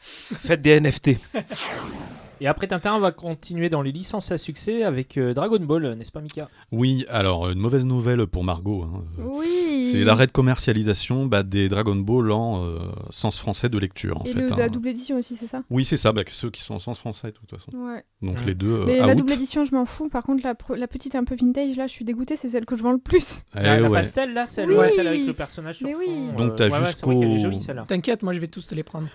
Faites 0.00 0.62
des 0.62 0.80
NFT. 0.80 1.10
Et 2.40 2.46
après 2.46 2.66
Tintin, 2.66 2.94
on 2.96 3.00
va 3.00 3.12
continuer 3.12 3.68
dans 3.70 3.82
les 3.82 3.92
licences 3.92 4.30
à 4.32 4.38
succès 4.38 4.82
avec 4.82 5.16
euh, 5.18 5.34
Dragon 5.34 5.58
Ball, 5.60 5.94
n'est-ce 5.94 6.12
pas 6.12 6.20
Mika? 6.20 6.48
Oui, 6.72 7.04
alors 7.08 7.48
une 7.50 7.58
mauvaise 7.58 7.86
nouvelle 7.86 8.26
pour 8.26 8.44
Margot. 8.44 8.82
hein. 8.82 9.04
Oui. 9.18 9.82
C'est 9.82 10.02
l'arrêt 10.04 10.26
de 10.26 10.32
commercialisation 10.32 11.26
bah, 11.26 11.42
des 11.42 11.68
Dragon 11.68 11.94
Ball 11.96 12.32
en 12.32 12.64
euh, 12.64 12.78
sens 13.10 13.38
français 13.38 13.68
de 13.68 13.78
lecture. 13.78 14.20
En 14.20 14.24
Et 14.24 14.32
fait, 14.32 14.40
le- 14.40 14.52
hein. 14.52 14.56
la 14.56 14.68
double 14.68 14.88
édition 14.88 15.16
aussi, 15.16 15.36
c'est 15.38 15.46
ça? 15.46 15.62
Oui, 15.70 15.84
c'est 15.84 15.96
ça, 15.96 16.12
bah, 16.12 16.22
ceux 16.28 16.50
qui 16.50 16.60
sont 16.60 16.74
en 16.74 16.78
sens 16.78 16.98
français 16.98 17.28
de 17.28 17.32
toute 17.36 17.50
façon. 17.50 17.70
Ouais. 17.76 18.02
Donc 18.22 18.44
les 18.44 18.54
deux 18.54 18.68
euh, 18.80 18.84
Mais 18.86 18.98
la 18.98 19.08
out. 19.12 19.16
double 19.18 19.32
édition, 19.32 19.64
je 19.64 19.74
m'en 19.74 19.84
fous. 19.84 20.08
Par 20.08 20.22
contre, 20.24 20.42
la, 20.44 20.54
la 20.76 20.88
petite 20.88 21.14
un 21.14 21.24
peu 21.24 21.36
vintage, 21.36 21.76
là, 21.76 21.86
je 21.86 21.92
suis 21.92 22.04
dégoûtée, 22.04 22.36
c'est 22.36 22.48
celle 22.48 22.64
que 22.66 22.76
je 22.76 22.82
vends 22.82 22.92
le 22.92 22.98
plus. 22.98 23.42
Eh 23.56 23.62
la, 23.62 23.80
la 23.80 23.88
ouais. 23.88 23.98
pastel 23.98 24.32
là, 24.34 24.46
celle, 24.46 24.70
Oui. 24.70 24.76
ouais, 24.76 24.90
celle 24.90 25.06
avec 25.06 25.26
le 25.26 25.32
personnage 25.34 25.76
sur 25.78 25.86
Mais 25.86 25.92
fond. 25.94 26.00
oui. 26.00 26.36
Donc, 26.36 26.56
t'as 26.56 26.68
jusqu'au- 26.86 27.38
jolie 27.38 27.60
celle-là. 27.60 27.84
T'inquiète, 27.86 28.22
moi 28.22 28.32
je 28.32 28.40
vais 28.40 28.48
tous 28.48 28.66
te 28.66 28.74
les 28.74 28.82
prendre. 28.82 29.06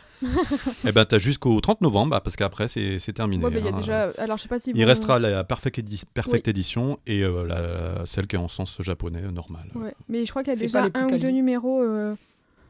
Eh 0.88 0.92
ben, 0.92 1.06
t'as 1.06 1.18
jusqu'au 1.18 1.60
30 1.62 1.82
novembre, 1.82 2.12
bah, 2.12 2.22
parce 2.22 2.36
qu'après, 2.36 2.68
c'est 2.68 3.09
c'est 3.10 3.14
terminé. 3.14 3.44
Ouais, 3.44 3.52
il 3.56 3.66
y 3.66 3.68
a 3.68 3.72
hein. 3.74 3.78
déjà. 3.78 4.04
Alors, 4.18 4.38
je 4.38 4.44
sais 4.44 4.50
pas 4.50 4.60
si. 4.60 4.72
Il 4.76 4.82
vont- 4.82 4.88
restera 4.88 5.20
la 5.20 5.44
Perfect, 5.44 5.80
édi- 5.80 6.04
Perfect 6.14 6.48
Edition 6.48 7.00
et 7.08 7.24
euh, 7.24 7.44
la- 7.46 8.06
celle 8.06 8.28
qui 8.28 8.36
est 8.36 8.40
en 8.40 8.48
sens 8.48 8.78
japonais 8.82 9.22
euh, 9.26 9.32
normal. 9.32 9.66
Ouais, 9.76 9.94
mais 10.08 10.26
je 10.26 10.30
crois 10.32 10.44
qu'il 10.44 10.54
y 10.54 10.58
a 10.58 10.60
déjà 10.60 10.88
un 10.94 11.08
ou 11.08 11.18
deux 11.18 11.30
numéros. 11.30 11.82
euh, 11.82 12.16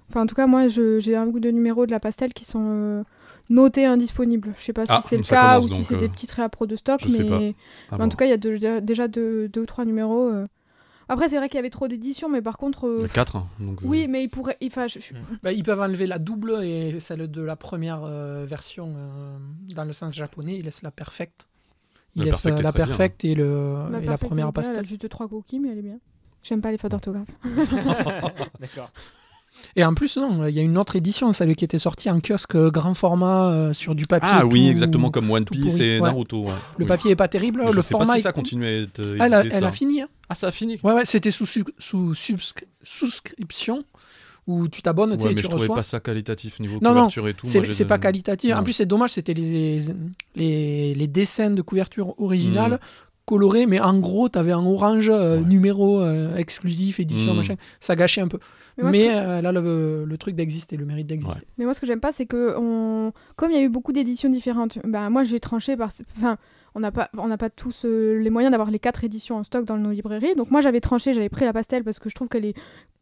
Enfin, 0.10 0.22
en 0.24 0.26
tout 0.26 0.34
cas, 0.36 0.48
moi, 0.48 0.68
je- 0.70 1.00
j'ai 1.00 1.16
un 1.16 1.28
ou 1.28 1.40
deux 1.40 1.52
numéros 1.52 1.86
de 1.86 1.92
la 1.92 2.00
pastel 2.00 2.34
qui 2.34 2.44
sont 2.44 2.64
euh, 2.66 3.04
notés 3.52 3.86
indisponibles. 3.86 4.54
Je 4.58 4.64
sais 4.64 4.74
pas 4.74 4.86
si 4.88 4.92
Ah, 4.96 5.02
c'est 5.06 5.18
le 5.18 5.24
cas 5.24 5.60
ou 5.60 5.70
si 5.70 5.84
c'est 5.84 5.96
euh, 5.96 6.00
des 6.00 6.10
petites 6.10 6.32
réappros 6.32 6.66
de 6.66 6.76
stock, 6.76 7.00
je 7.04 7.10
sais 7.10 7.24
pas. 7.26 7.38
mais... 7.38 7.54
Mais 7.92 8.04
en 8.04 8.10
tout 8.10 8.18
cas, 8.18 8.26
il 8.26 8.30
y 8.30 8.34
a 8.34 8.82
déjà 8.82 9.08
deux, 9.08 9.48
deux 9.50 9.62
ou 9.62 9.66
trois 9.68 9.86
numéros. 9.86 10.32
Après, 11.10 11.28
c'est 11.28 11.38
vrai 11.38 11.50
qu'il 11.50 11.58
y 11.58 11.60
avait 11.60 11.70
trop 11.70 11.88
d'éditions, 11.88 12.30
mais 12.30 12.42
par 12.42 12.58
contre. 12.58 12.88
euh, 12.88 12.96
Il 13.00 13.02
y 13.02 13.06
a 13.06 13.08
quatre, 13.10 13.36
hein, 13.36 13.48
donc, 13.60 13.82
euh, 13.82 13.86
Oui, 13.88 14.08
mais 14.08 14.24
il 14.24 14.30
pourrait. 14.30 14.58
Enfin, 14.64 14.88
je- 14.88 15.00
je- 15.00 15.14
Bah, 15.44 15.52
ils 15.52 15.64
peuvent 15.64 15.82
enlever 15.82 16.08
la 16.08 16.20
double 16.20 16.64
et 16.64 17.00
celle 17.00 17.30
de 17.30 17.42
la 17.42 17.56
première 17.56 18.04
euh, 18.04 18.46
version 18.46 18.94
euh, 18.96 19.38
dans 19.76 19.84
le 19.86 19.94
sens 19.94 20.14
japonais. 20.16 20.58
Ils 20.58 20.66
laissent 20.66 20.84
la 20.84 20.92
perfect. 20.92 21.48
Ils 22.16 22.20
La 22.20 22.26
laissent 22.26 22.46
la 22.46 22.52
très 22.54 22.62
bien, 22.62 22.72
perfect 22.72 23.26
et, 23.26 23.36
le, 23.36 23.86
la 23.92 24.00
et 24.02 24.06
la 24.06 24.18
première 24.18 24.48
Elle 24.48 24.54
pastel. 24.54 24.80
a 24.80 24.84
juste 24.84 25.08
trois 25.10 25.28
coquilles, 25.28 25.60
mais 25.60 25.70
elle 25.70 25.80
est 25.80 25.84
bien. 25.84 26.00
J'aime 26.44 26.62
pas 26.62 26.72
les 26.72 26.78
fautes 26.78 26.92
d'orthographe. 26.92 27.28
D'accord. 28.60 28.92
Et 29.76 29.84
en 29.86 29.94
plus, 29.94 30.18
non, 30.18 30.46
il 30.48 30.54
y 30.56 30.60
a 30.60 30.62
une 30.64 30.78
autre 30.78 30.96
édition, 30.96 31.32
celle 31.34 31.56
qui 31.56 31.64
était 31.64 31.78
sortie 31.78 32.10
en 32.10 32.20
kiosque 32.20 32.56
euh, 32.56 32.70
grand 32.72 32.94
format 32.94 33.50
euh, 33.52 33.74
sur 33.74 33.96
du 33.96 34.06
papier. 34.08 34.30
Ah 34.32 34.46
oui, 34.46 34.68
exactement 34.70 35.10
comme 35.12 35.30
One 35.30 35.46
Piece 35.46 35.80
et 35.80 36.00
ouais. 36.00 36.02
Naruto. 36.02 36.44
ouais. 36.44 36.52
Le 36.78 36.84
Oui. 36.84 36.88
papier 36.88 37.12
est 37.12 37.16
pas 37.16 37.28
terrible, 37.28 37.62
Mais 37.66 37.72
je 37.72 37.76
le 37.76 37.82
sais 37.82 37.92
pas 37.92 38.00
format 38.00 38.14
si 38.14 38.20
est 38.20 38.24
ça 38.24 38.32
continue 38.32 38.66
à 38.66 38.72
être 38.82 39.00
euh, 39.00 39.18
elle, 39.20 39.34
a, 39.34 39.40
édité, 39.42 39.56
elle 39.56 39.64
ça. 39.64 39.68
a 39.70 39.72
fini. 39.72 40.02
hein. 40.02 40.08
Ah, 40.30 40.36
ça 40.36 40.48
a 40.48 40.52
fini 40.52 40.80
Ouais, 40.84 40.94
ouais, 40.94 41.06
c'était 41.06 41.32
sous, 41.32 41.46
sous 41.46 42.14
souscription 42.84 43.84
où 44.48 44.68
tu 44.68 44.82
t'abonnes, 44.82 45.12
tu 45.14 45.20
sais, 45.20 45.28
Ouais, 45.28 45.34
mais 45.36 45.42
tu 45.42 45.46
je 45.46 45.50
trouvais 45.52 45.68
pas 45.68 45.84
ça 45.84 46.00
qualitatif 46.00 46.60
niveau 46.60 46.80
Non, 46.82 46.90
non, 46.90 46.96
couverture 47.02 47.28
et 47.28 47.34
tout. 47.36 47.46
C'est 47.46 47.64
j'ai 47.64 47.74
c'est 47.74 47.86
pas 47.86 48.00
qualitatif. 48.00 48.52
En 48.54 48.58
Non. 48.58 48.64
plus, 48.64 48.74
c'est 48.74 48.86
dommage, 48.88 49.12
c'était 49.12 49.36
les, 49.36 49.80
les, 50.36 50.96
les 50.96 51.08
dessins 51.08 51.52
de 51.52 51.62
couverture 51.62 52.20
originale 52.20 52.74
Mm. 52.74 52.80
Colorés, 53.30 53.66
mais 53.68 53.80
en 53.80 53.98
gros, 54.00 54.28
tu 54.30 54.40
avais 54.40 54.54
en 54.54 54.66
orange 54.66 55.10
euh, 55.10 55.38
Ouais. 55.38 55.46
numéro 55.46 56.02
euh, 56.02 56.36
exclusif, 56.36 57.00
édition, 57.00 57.34
Mm. 57.34 57.38
machin. 57.38 57.56
Ça 57.80 57.96
gâchait 57.96 58.22
un 58.22 58.28
peu. 58.28 58.40
Mais 58.78 58.84
moi, 58.84 58.92
ce 58.92 58.98
Mais 58.98 59.08
que- 59.08 59.14
euh, 59.14 59.42
là, 59.42 59.52
le, 59.52 60.06
le 60.06 60.18
truc 60.18 60.36
d'exister, 60.36 60.78
le 60.78 60.86
mérite 60.86 61.08
d'exister. 61.08 61.46
Mais 61.58 61.66
moi, 61.66 61.74
ce 61.74 61.80
que 61.80 61.86
j'aime 61.86 62.00
pas, 62.00 62.12
c'est 62.12 62.26
que 62.26 62.56
on... 62.58 63.12
comme 63.36 63.52
il 63.52 63.58
y 63.58 63.60
a 63.60 63.64
eu 63.64 63.70
beaucoup 63.70 63.92
d'éditions 63.94 64.30
différentes, 64.30 64.80
bah, 64.86 65.10
moi 65.10 65.24
j'ai 65.24 65.40
tranché 65.40 65.78
par. 65.78 65.92
Enfin, 66.18 66.38
on 66.76 66.80
n'a 66.82 66.92
pas, 66.92 67.10
on 67.18 67.28
n'a 67.28 67.38
pas 67.38 67.50
tous 67.50 67.84
euh, 67.86 68.20
les 68.20 68.30
moyens 68.30 68.52
d'avoir 68.52 68.70
les 68.72 68.80
quatre 68.80 69.04
éditions 69.04 69.38
en 69.38 69.44
stock 69.44 69.66
dans 69.66 69.78
nos 69.78 69.92
librairies. 69.92 70.36
Donc 70.36 70.50
moi, 70.52 70.62
j'avais 70.62 70.82
tranché, 70.82 71.14
j'avais 71.14 71.30
pris 71.30 71.46
la 71.46 71.52
pastel 71.54 71.84
parce 71.84 72.00
que 72.00 72.10
je 72.10 72.16
trouve 72.16 72.28
qu'elle 72.30 72.46
est, 72.46 72.56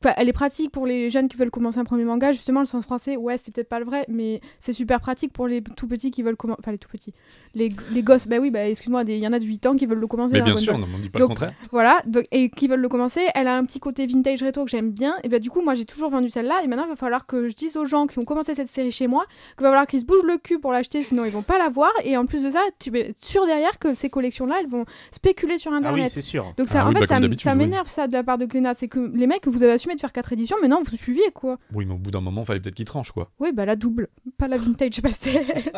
elle 0.03 0.29
est 0.29 0.33
pratique 0.33 0.71
pour 0.71 0.85
les 0.85 1.09
jeunes 1.09 1.27
qui 1.27 1.37
veulent 1.37 1.49
commencer 1.51 1.79
un 1.79 1.83
premier 1.83 2.03
manga. 2.03 2.31
Justement, 2.31 2.59
le 2.59 2.65
sens 2.67 2.83
français, 2.83 3.17
ouais, 3.17 3.37
c'est 3.43 3.53
peut-être 3.53 3.69
pas 3.69 3.79
le 3.79 3.85
vrai, 3.85 4.05
mais 4.07 4.41
c'est 4.59 4.73
super 4.73 4.99
pratique 4.99 5.33
pour 5.33 5.47
les 5.47 5.61
tout 5.61 5.87
petits 5.87 6.11
qui 6.11 6.21
veulent 6.23 6.35
commencer. 6.35 6.59
Enfin, 6.61 6.71
les 6.71 6.77
tout 6.77 6.89
petits, 6.89 7.13
les, 7.55 7.71
les 7.91 8.03
gosses. 8.03 8.27
Bah 8.27 8.37
oui, 8.39 8.51
bah 8.51 8.67
excuse-moi, 8.67 9.03
il 9.07 9.15
y 9.17 9.27
en 9.27 9.33
a 9.33 9.39
de 9.39 9.45
8 9.45 9.65
ans 9.65 9.75
qui 9.75 9.85
veulent 9.85 9.99
le 9.99 10.07
commencer. 10.07 10.33
Mais 10.33 10.41
bien 10.41 10.55
sûr, 10.55 10.77
non, 10.77 10.87
on 10.93 10.99
dit 10.99 11.09
pas 11.09 11.19
Donc, 11.19 11.29
le 11.29 11.33
contraire. 11.35 11.49
Voilà, 11.71 12.01
donc, 12.05 12.25
et 12.31 12.49
qui 12.49 12.67
veulent 12.67 12.79
le 12.79 12.89
commencer. 12.89 13.21
Elle 13.33 13.47
a 13.47 13.57
un 13.57 13.65
petit 13.65 13.79
côté 13.79 14.05
vintage 14.05 14.43
rétro 14.43 14.65
que 14.65 14.71
j'aime 14.71 14.91
bien. 14.91 15.15
Et 15.23 15.29
bah, 15.29 15.39
du 15.39 15.49
coup, 15.49 15.61
moi, 15.63 15.73
j'ai 15.73 15.85
toujours 15.85 16.09
vendu 16.11 16.29
celle-là. 16.29 16.61
Et 16.63 16.67
maintenant, 16.67 16.85
il 16.85 16.89
va 16.89 16.95
falloir 16.95 17.25
que 17.25 17.47
je 17.49 17.55
dise 17.55 17.75
aux 17.77 17.85
gens 17.85 18.05
qui 18.07 18.19
ont 18.19 18.23
commencé 18.23 18.53
cette 18.55 18.71
série 18.71 18.91
chez 18.91 19.07
moi 19.07 19.25
qu'il 19.57 19.63
va 19.63 19.69
falloir 19.69 19.87
qu'ils 19.87 20.01
se 20.01 20.05
bougent 20.05 20.25
le 20.25 20.37
cul 20.37 20.59
pour 20.59 20.71
l'acheter, 20.71 21.01
sinon 21.01 21.25
ils 21.25 21.31
vont 21.31 21.41
pas 21.41 21.57
l'avoir. 21.57 21.91
Et 22.03 22.17
en 22.17 22.25
plus 22.25 22.43
de 22.43 22.51
ça, 22.51 22.61
tu 22.79 22.95
es 22.97 23.15
sûr 23.17 23.45
derrière 23.47 23.79
que 23.79 23.93
ces 23.93 24.09
collections-là, 24.09 24.57
elles 24.61 24.69
vont 24.69 24.85
spéculer 25.11 25.57
sur 25.57 25.73
Ah 25.73 25.77
Internet. 25.77 26.05
oui, 26.05 26.11
c'est 26.13 26.21
sûr. 26.21 26.53
donc 26.57 26.69
ça, 26.69 26.81
Ah 26.81 26.85
en 26.85 26.89
oui, 26.89 26.95
fait, 26.95 27.07
bah, 27.07 27.19
ça, 27.39 27.51
oui. 27.51 27.57
m'énerve 27.57 27.87
ça 27.87 28.07
de 28.07 28.13
la 28.13 28.23
part 28.23 28.37
de 28.37 28.45
Glénat. 28.45 28.73
C'est 28.75 28.87
que 28.87 28.99
les 29.15 29.25
mecs, 29.27 29.47
vous 29.47 29.63
avez 29.63 29.71
assumé 29.87 29.95
de 29.95 29.99
faire 30.01 30.11
quatre 30.11 30.33
éditions, 30.33 30.57
maintenant 30.61 30.81
vous 30.83 30.97
suivez 30.97 31.31
quoi. 31.33 31.57
Oui, 31.73 31.85
mais 31.85 31.93
au 31.93 31.97
bout 31.97 32.11
d'un 32.11 32.21
moment, 32.21 32.43
fallait 32.45 32.59
peut-être 32.59 32.75
qu'ils 32.75 32.85
tranchent, 32.85 33.11
quoi. 33.11 33.29
Oui, 33.39 33.51
bah 33.53 33.65
la 33.65 33.75
double, 33.75 34.09
pas 34.37 34.47
la 34.47 34.57
vintage 34.57 35.01
pastel. 35.01 35.45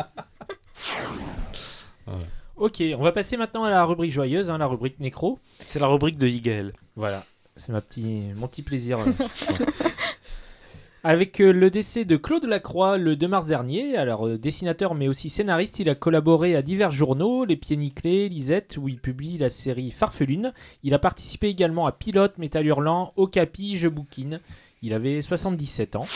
Ok, 2.56 2.82
on 2.98 3.02
va 3.02 3.12
passer 3.12 3.36
maintenant 3.38 3.64
à 3.64 3.70
la 3.70 3.84
rubrique 3.84 4.10
joyeuse, 4.12 4.50
hein, 4.50 4.58
la 4.58 4.66
rubrique 4.66 4.98
nécro. 5.00 5.38
C'est 5.64 5.78
la 5.78 5.86
rubrique 5.86 6.18
de 6.18 6.26
Yigael. 6.26 6.72
Voilà, 6.94 7.24
c'est 7.56 7.72
ma 7.72 7.80
petit, 7.80 8.24
mon 8.36 8.48
petit 8.48 8.62
plaisir. 8.62 8.98
euh. 8.98 9.04
Avec 11.02 11.40
euh, 11.40 11.50
le 11.52 11.70
décès 11.70 12.04
de 12.04 12.16
Claude 12.16 12.44
Lacroix 12.44 12.98
le 12.98 13.16
2 13.16 13.26
mars 13.26 13.46
dernier, 13.46 13.96
alors 13.96 14.26
euh, 14.26 14.36
dessinateur 14.36 14.94
mais 14.94 15.08
aussi 15.08 15.30
scénariste, 15.30 15.78
il 15.78 15.88
a 15.88 15.94
collaboré 15.94 16.54
à 16.56 16.62
divers 16.62 16.90
journaux, 16.90 17.46
Les 17.46 17.56
Pieds 17.56 17.78
Nickelés, 17.78 18.28
Lisette, 18.28 18.76
où 18.78 18.86
il 18.86 18.98
publie 18.98 19.38
la 19.38 19.48
série 19.48 19.92
Farfelune. 19.92 20.52
Il 20.82 20.92
a 20.92 20.98
participé 20.98 21.48
également 21.48 21.86
à 21.86 21.92
Pilote, 21.92 22.36
Métal 22.36 22.66
Hurlant, 22.66 23.14
Okapi, 23.16 23.78
Je 23.78 23.88
bouquine. 23.88 24.40
Il 24.82 24.92
avait 24.92 25.22
77 25.22 25.96
ans. 25.96 26.06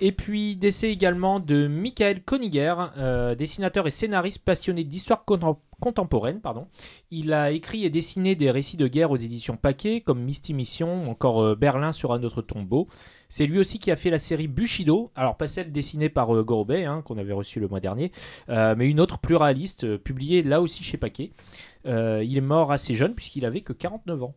Et 0.00 0.12
puis 0.12 0.56
décès 0.56 0.90
également 0.90 1.38
de 1.40 1.66
Michael 1.66 2.22
Koniger, 2.22 2.74
euh, 2.96 3.34
dessinateur 3.34 3.86
et 3.88 3.90
scénariste 3.90 4.42
passionné 4.44 4.84
d'histoire 4.84 5.24
contem- 5.26 5.56
contemporaine. 5.80 6.40
Il 7.10 7.32
a 7.32 7.50
écrit 7.50 7.84
et 7.84 7.90
dessiné 7.90 8.36
des 8.36 8.50
récits 8.50 8.76
de 8.76 8.86
guerre 8.86 9.10
aux 9.10 9.16
éditions 9.16 9.56
Paquet, 9.56 10.00
comme 10.00 10.22
Misty 10.22 10.54
Mission, 10.54 11.04
ou 11.04 11.10
encore 11.10 11.56
Berlin 11.56 11.92
sur 11.92 12.12
un 12.12 12.22
autre 12.22 12.42
tombeau. 12.42 12.86
C'est 13.28 13.46
lui 13.46 13.58
aussi 13.58 13.78
qui 13.78 13.90
a 13.90 13.96
fait 13.96 14.10
la 14.10 14.18
série 14.18 14.48
Bushido, 14.48 15.10
alors 15.14 15.36
pas 15.36 15.46
celle 15.46 15.70
dessinée 15.70 16.08
par 16.08 16.34
euh, 16.34 16.44
hein, 16.86 17.02
qu'on 17.04 17.18
avait 17.18 17.34
reçue 17.34 17.60
le 17.60 17.68
mois 17.68 17.80
dernier, 17.80 18.10
euh, 18.48 18.74
mais 18.76 18.88
une 18.88 19.00
autre 19.00 19.18
plus 19.18 19.36
réaliste, 19.36 19.84
euh, 19.84 19.98
publiée 19.98 20.42
là 20.42 20.62
aussi 20.62 20.82
chez 20.82 20.96
Paquet. 20.96 21.32
Euh, 21.86 22.24
il 22.24 22.36
est 22.36 22.42
mort 22.42 22.72
assez 22.72 22.94
jeune 22.94 23.14
puisqu'il 23.14 23.44
avait 23.44 23.60
que 23.60 23.74
49 23.74 24.22
ans. 24.22 24.34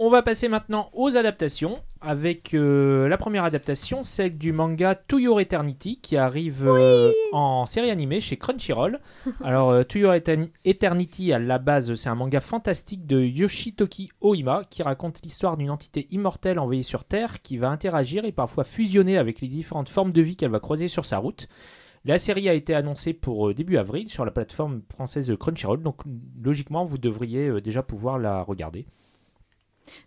On 0.00 0.08
va 0.10 0.22
passer 0.22 0.48
maintenant 0.48 0.90
aux 0.92 1.16
adaptations, 1.16 1.78
avec 2.00 2.52
euh, 2.52 3.06
la 3.06 3.16
première 3.16 3.44
adaptation, 3.44 4.02
celle 4.02 4.36
du 4.36 4.52
manga 4.52 4.96
To 4.96 5.20
Your 5.20 5.40
Eternity, 5.40 6.00
qui 6.00 6.16
arrive 6.16 6.66
euh, 6.66 7.12
en 7.32 7.64
série 7.64 7.90
animée 7.90 8.20
chez 8.20 8.36
Crunchyroll. 8.36 8.98
Alors, 9.44 9.70
euh, 9.70 9.84
To 9.84 9.98
Your 10.00 10.12
Etern- 10.14 10.48
Eternity, 10.64 11.32
à 11.32 11.38
la 11.38 11.58
base, 11.58 11.94
c'est 11.94 12.08
un 12.08 12.16
manga 12.16 12.40
fantastique 12.40 13.06
de 13.06 13.20
Yoshitoki 13.20 14.10
Oima, 14.20 14.64
qui 14.68 14.82
raconte 14.82 15.22
l'histoire 15.22 15.56
d'une 15.56 15.70
entité 15.70 16.08
immortelle 16.10 16.58
envoyée 16.58 16.82
sur 16.82 17.04
Terre, 17.04 17.40
qui 17.40 17.56
va 17.56 17.70
interagir 17.70 18.24
et 18.24 18.32
parfois 18.32 18.64
fusionner 18.64 19.16
avec 19.16 19.40
les 19.40 19.48
différentes 19.48 19.88
formes 19.88 20.10
de 20.12 20.22
vie 20.22 20.34
qu'elle 20.34 20.50
va 20.50 20.60
croiser 20.60 20.88
sur 20.88 21.06
sa 21.06 21.18
route. 21.18 21.46
La 22.04 22.18
série 22.18 22.48
a 22.48 22.54
été 22.54 22.74
annoncée 22.74 23.12
pour 23.12 23.48
euh, 23.48 23.54
début 23.54 23.76
avril 23.76 24.08
sur 24.08 24.24
la 24.24 24.32
plateforme 24.32 24.82
française 24.92 25.28
de 25.28 25.36
Crunchyroll, 25.36 25.84
donc 25.84 26.00
logiquement, 26.42 26.84
vous 26.84 26.98
devriez 26.98 27.60
déjà 27.60 27.84
pouvoir 27.84 28.18
la 28.18 28.42
regarder. 28.42 28.86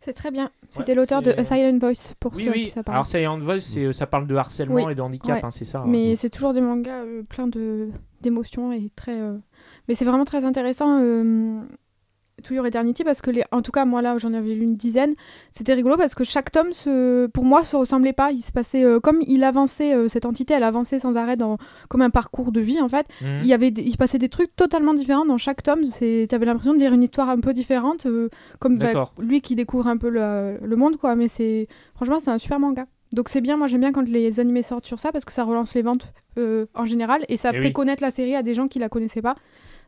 C'est 0.02 0.14
très 0.14 0.32
bien. 0.32 0.50
C'était 0.70 0.92
Ouais, 0.92 0.96
l'auteur 0.96 1.22
de 1.22 1.32
A 1.32 1.44
Silent 1.44 1.78
Voice 1.80 2.14
pour 2.20 2.34
Oui, 2.36 2.44
ceux 2.46 2.52
qui 2.54 2.68
ça 2.68 2.84
parle. 2.84 2.96
Alors, 2.96 3.06
Silent 3.08 3.38
Voice, 3.38 3.60
c'est, 3.62 3.86
euh, 3.86 3.92
ça 3.94 4.08
parle 4.08 4.28
de 4.28 4.36
harcèlement 4.36 4.76
Oui. 4.76 4.92
et 4.92 4.96
de 4.96 5.02
handicap, 5.02 5.38
Ouais. 5.38 5.46
hein, 5.46 5.52
c'est 5.52 5.66
ça. 5.66 5.84
Mais 5.86 6.16
c'est 6.16 6.30
toujours 6.30 6.54
des 6.54 6.62
mangas 6.62 7.04
euh, 7.04 7.24
pleins 7.24 7.48
de 7.48 7.90
d'émotions 8.22 8.72
et 8.74 8.90
très. 8.96 9.20
euh, 9.20 9.38
Mais 9.88 9.94
c'est 9.96 10.06
vraiment 10.06 10.26
très 10.26 10.44
intéressant. 10.46 11.00
Euh... 11.02 11.62
To 12.44 12.54
Your 12.54 12.66
Eternity 12.68 13.04
parce 13.04 13.22
que 13.22 13.32
les... 13.32 13.44
en 13.52 13.62
tout 13.64 13.72
cas 13.72 13.84
moi 13.86 14.04
là 14.04 14.18
j'en 14.20 14.34
avais 14.34 14.54
lu 14.54 14.64
une 14.64 14.76
dizaine. 14.76 15.16
C'était 15.50 15.74
rigolo 15.74 15.98
parce 15.98 16.14
que 16.14 16.24
chaque 16.24 16.52
tome 16.52 16.72
se... 16.72 17.26
pour 17.28 17.44
moi 17.46 17.64
se 17.64 17.76
ressemblait 17.76 18.14
pas. 18.14 18.32
Il 18.32 18.42
se 18.42 18.52
passait 18.52 18.84
euh, 18.84 19.00
comme 19.00 19.20
il 19.28 19.44
avançait 19.44 19.96
euh, 19.96 20.08
cette 20.08 20.26
entité 20.26 20.54
elle 20.54 20.64
avançait 20.64 21.00
sans 21.00 21.18
arrêt 21.18 21.36
dans 21.36 21.58
comme 21.90 22.02
un 22.04 22.12
parcours 22.12 22.52
de 22.52 22.62
vie 22.62 22.80
en 22.80 22.88
fait. 22.88 23.08
Mhm. 23.22 23.40
il 23.42 23.48
y 23.48 23.54
avait 23.54 23.70
il 23.70 23.92
se 23.92 23.98
passait 23.98 24.20
des 24.20 24.30
trucs 24.30 24.56
totalement 24.56 24.94
différents 24.94 25.26
dans 25.26 25.40
chaque 25.40 25.64
tome. 25.64 25.84
C'est 25.86 26.28
t'avais 26.30 26.46
l'impression 26.46 26.74
de 26.74 26.80
lire 26.80 26.94
une 26.94 27.02
histoire 27.04 27.30
un 27.30 27.40
peu 27.40 27.54
différente 27.54 28.06
euh, 28.06 28.30
comme 28.60 28.78
bah, 28.78 29.06
lui 29.20 29.42
qui 29.42 29.56
découvre 29.56 29.88
un 29.88 29.98
peu 29.98 30.10
le, 30.10 30.60
le 30.62 30.76
monde 30.76 30.98
quoi. 30.98 31.16
Mais 31.16 31.28
c'est 31.28 31.68
franchement 31.96 32.20
c'est 32.20 32.30
un 32.32 32.38
super 32.38 32.60
manga. 32.60 32.86
Donc 33.14 33.30
c'est 33.30 33.42
bien. 33.42 33.58
Moi 33.58 33.66
j'aime 33.66 33.82
bien 33.82 33.92
quand 33.92 34.08
les 34.08 34.40
animés 34.40 34.62
sortent 34.62 34.86
sur 34.86 35.00
ça 35.00 35.12
parce 35.12 35.26
que 35.26 35.32
ça 35.34 35.44
relance 35.44 35.74
les 35.74 35.82
ventes 35.82 36.14
en 36.76 36.86
général 36.86 37.26
et 37.30 37.36
ça 37.38 37.50
Eh 37.52 37.58
fait 37.62 37.68
oui. 37.68 37.74
connaître 37.74 38.04
la 38.04 38.12
série 38.12 38.36
à 38.36 38.44
des 38.44 38.54
gens 38.54 38.68
qui 38.68 38.78
la 38.78 38.90
connaissaient 38.90 39.24
pas. 39.24 39.36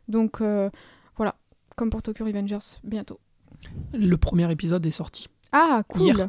Donc 0.08 0.40
comme 1.80 1.88
pour 1.88 2.02
Tokyo 2.02 2.26
Revengers 2.26 2.58
bientôt 2.84 3.18
Le 3.94 4.16
premier 4.18 4.52
épisode 4.52 4.84
est 4.84 4.90
sorti. 4.90 5.28
ah 5.50 5.82
cool 5.88 6.02
Hier. 6.02 6.28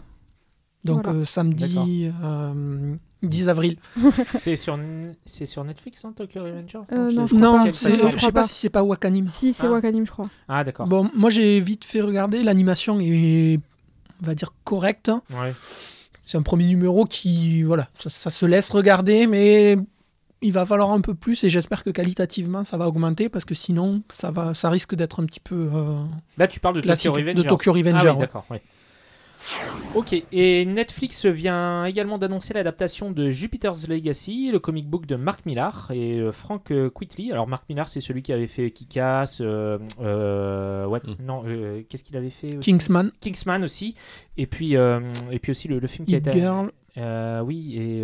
Donc 0.86 1.04
Voilà. 1.04 1.20
euh, 1.20 1.26
samedi 1.26 2.10
euh, 2.24 2.96
10 3.22 3.50
avril. 3.50 3.78
C'est 4.40 4.56
sur, 4.56 4.80
c'est 5.26 5.46
sur 5.46 5.64
Netflix, 5.66 6.06
non, 6.06 6.14
Tokyo 6.14 6.42
Revenger 6.44 6.80
Euh, 6.94 7.10
Je- 7.10 7.16
non, 7.18 7.28
je 7.28 7.36
Non, 7.36 7.66
Non, 7.66 7.74
sais 7.74 8.28
pas 8.28 8.32
pas. 8.32 8.44
si 8.46 8.54
c'est 8.54 8.70
pas 8.70 8.82
Wakanim. 8.82 9.28
si 9.28 9.52
c'est 9.52 9.68
Ah. 9.68 9.72
Wakanim 9.72 10.06
je 10.06 10.12
crois 10.12 10.30
Ah, 10.48 10.64
d'accord. 10.64 10.88
Bon, 10.88 11.12
moi 11.16 11.30
j'ai 11.30 11.60
vite 11.60 11.84
fait 11.84 12.00
regarder, 12.02 12.44
l'animation 12.44 12.98
est, 13.02 13.60
on 14.24 14.26
va 14.26 14.34
dire, 14.36 14.54
correcte. 14.64 15.12
Ouais. 15.32 15.54
C'est 16.24 16.38
un 16.38 16.44
premier 16.44 16.66
numéro 16.66 17.04
qui, 17.04 17.62
voilà, 17.64 17.90
ça, 18.00 18.10
ça 18.10 18.30
se 18.30 18.46
laisse 18.46 18.70
regarder, 18.72 19.28
mais 19.28 19.76
il 20.42 20.52
va 20.54 20.66
falloir 20.66 20.92
un 20.92 21.02
peu 21.02 21.14
plus 21.14 21.44
et 21.44 21.50
j'espère 21.50 21.84
que 21.84 21.90
qualitativement 21.92 22.64
ça 22.66 22.78
va 22.78 22.88
augmenter 22.88 23.30
parce 23.30 23.46
que 23.46 23.54
sinon 23.56 24.02
ça 24.14 24.32
va 24.32 24.54
ça 24.54 24.70
risque 24.70 24.96
d'être 24.96 25.22
un 25.22 25.26
petit 25.26 25.40
peu 25.40 25.70
euh, 25.74 25.98
Là, 26.38 26.48
tu 26.48 26.60
parles 26.60 26.76
de 26.76 26.82
Tokyo 26.82 27.12
Revenger. 27.14 27.34
de 27.36 27.44
Tokyo 27.44 27.72
Ah 27.74 27.78
Revenger. 27.78 28.08
oui, 28.10 28.14
ouais. 28.16 28.20
d'accord, 28.20 28.46
ouais. 28.50 28.62
Ok, 29.96 30.14
et 30.32 30.66
Netflix 30.66 31.26
vient 31.26 31.86
également 31.86 32.20
d'annoncer 32.20 32.54
l'adaptation 32.54 33.10
de 33.10 33.32
Jupiter's 33.32 33.88
Legacy, 33.88 34.52
le 34.52 34.60
comic 34.60 34.88
book 34.88 35.08
de 35.08 35.16
Mark 35.16 35.48
Millar 35.48 35.90
et 35.92 36.20
euh, 36.20 36.32
Frank 36.32 36.70
euh, 36.70 36.92
Quitely. 36.92 37.32
Alors 37.32 37.48
Mark 37.48 37.64
Millar, 37.68 37.88
c'est 37.90 38.02
celui 38.02 38.22
qui 38.22 38.34
avait 38.34 38.46
fait 38.46 38.70
Kick-Ass, 38.70 39.40
euh, 39.42 39.80
euh, 40.00 40.86
ouais, 40.86 41.00
Mm. 41.04 41.26
non, 41.26 41.44
euh, 41.48 41.82
qu'est-ce 41.90 42.04
qu'il 42.04 42.16
avait 42.18 42.30
fait 42.30 42.56
aussi? 42.56 42.60
Kingsman, 42.72 43.12
Kingsman 43.20 43.64
aussi, 43.64 43.96
et 44.38 44.46
puis, 44.46 44.76
euh, 44.78 45.00
et 45.32 45.40
puis 45.40 45.50
aussi 45.52 45.68
le, 45.68 45.80
le 45.80 45.88
film 45.88 46.06
qui 46.06 46.14
a 46.14 46.20
été... 46.20 46.32
Girl, 46.34 46.72
Euh, 46.98 47.42
oui, 47.42 47.78
et... 47.78 48.04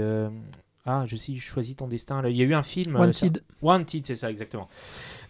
ah, 0.89 1.03
je 1.05 1.17
sais, 1.17 1.35
choisis 1.35 1.75
ton 1.75 1.87
destin. 1.87 2.25
Il 2.27 2.35
y 2.37 2.41
a 2.41 2.45
eu 2.45 2.53
un 2.53 2.63
film... 2.63 2.95
euh, 2.95 2.99
Wanted. 2.99 3.43
Wanted, 3.61 4.05
c'est 4.05 4.15
ça, 4.15 4.31
exactement. 4.31 4.69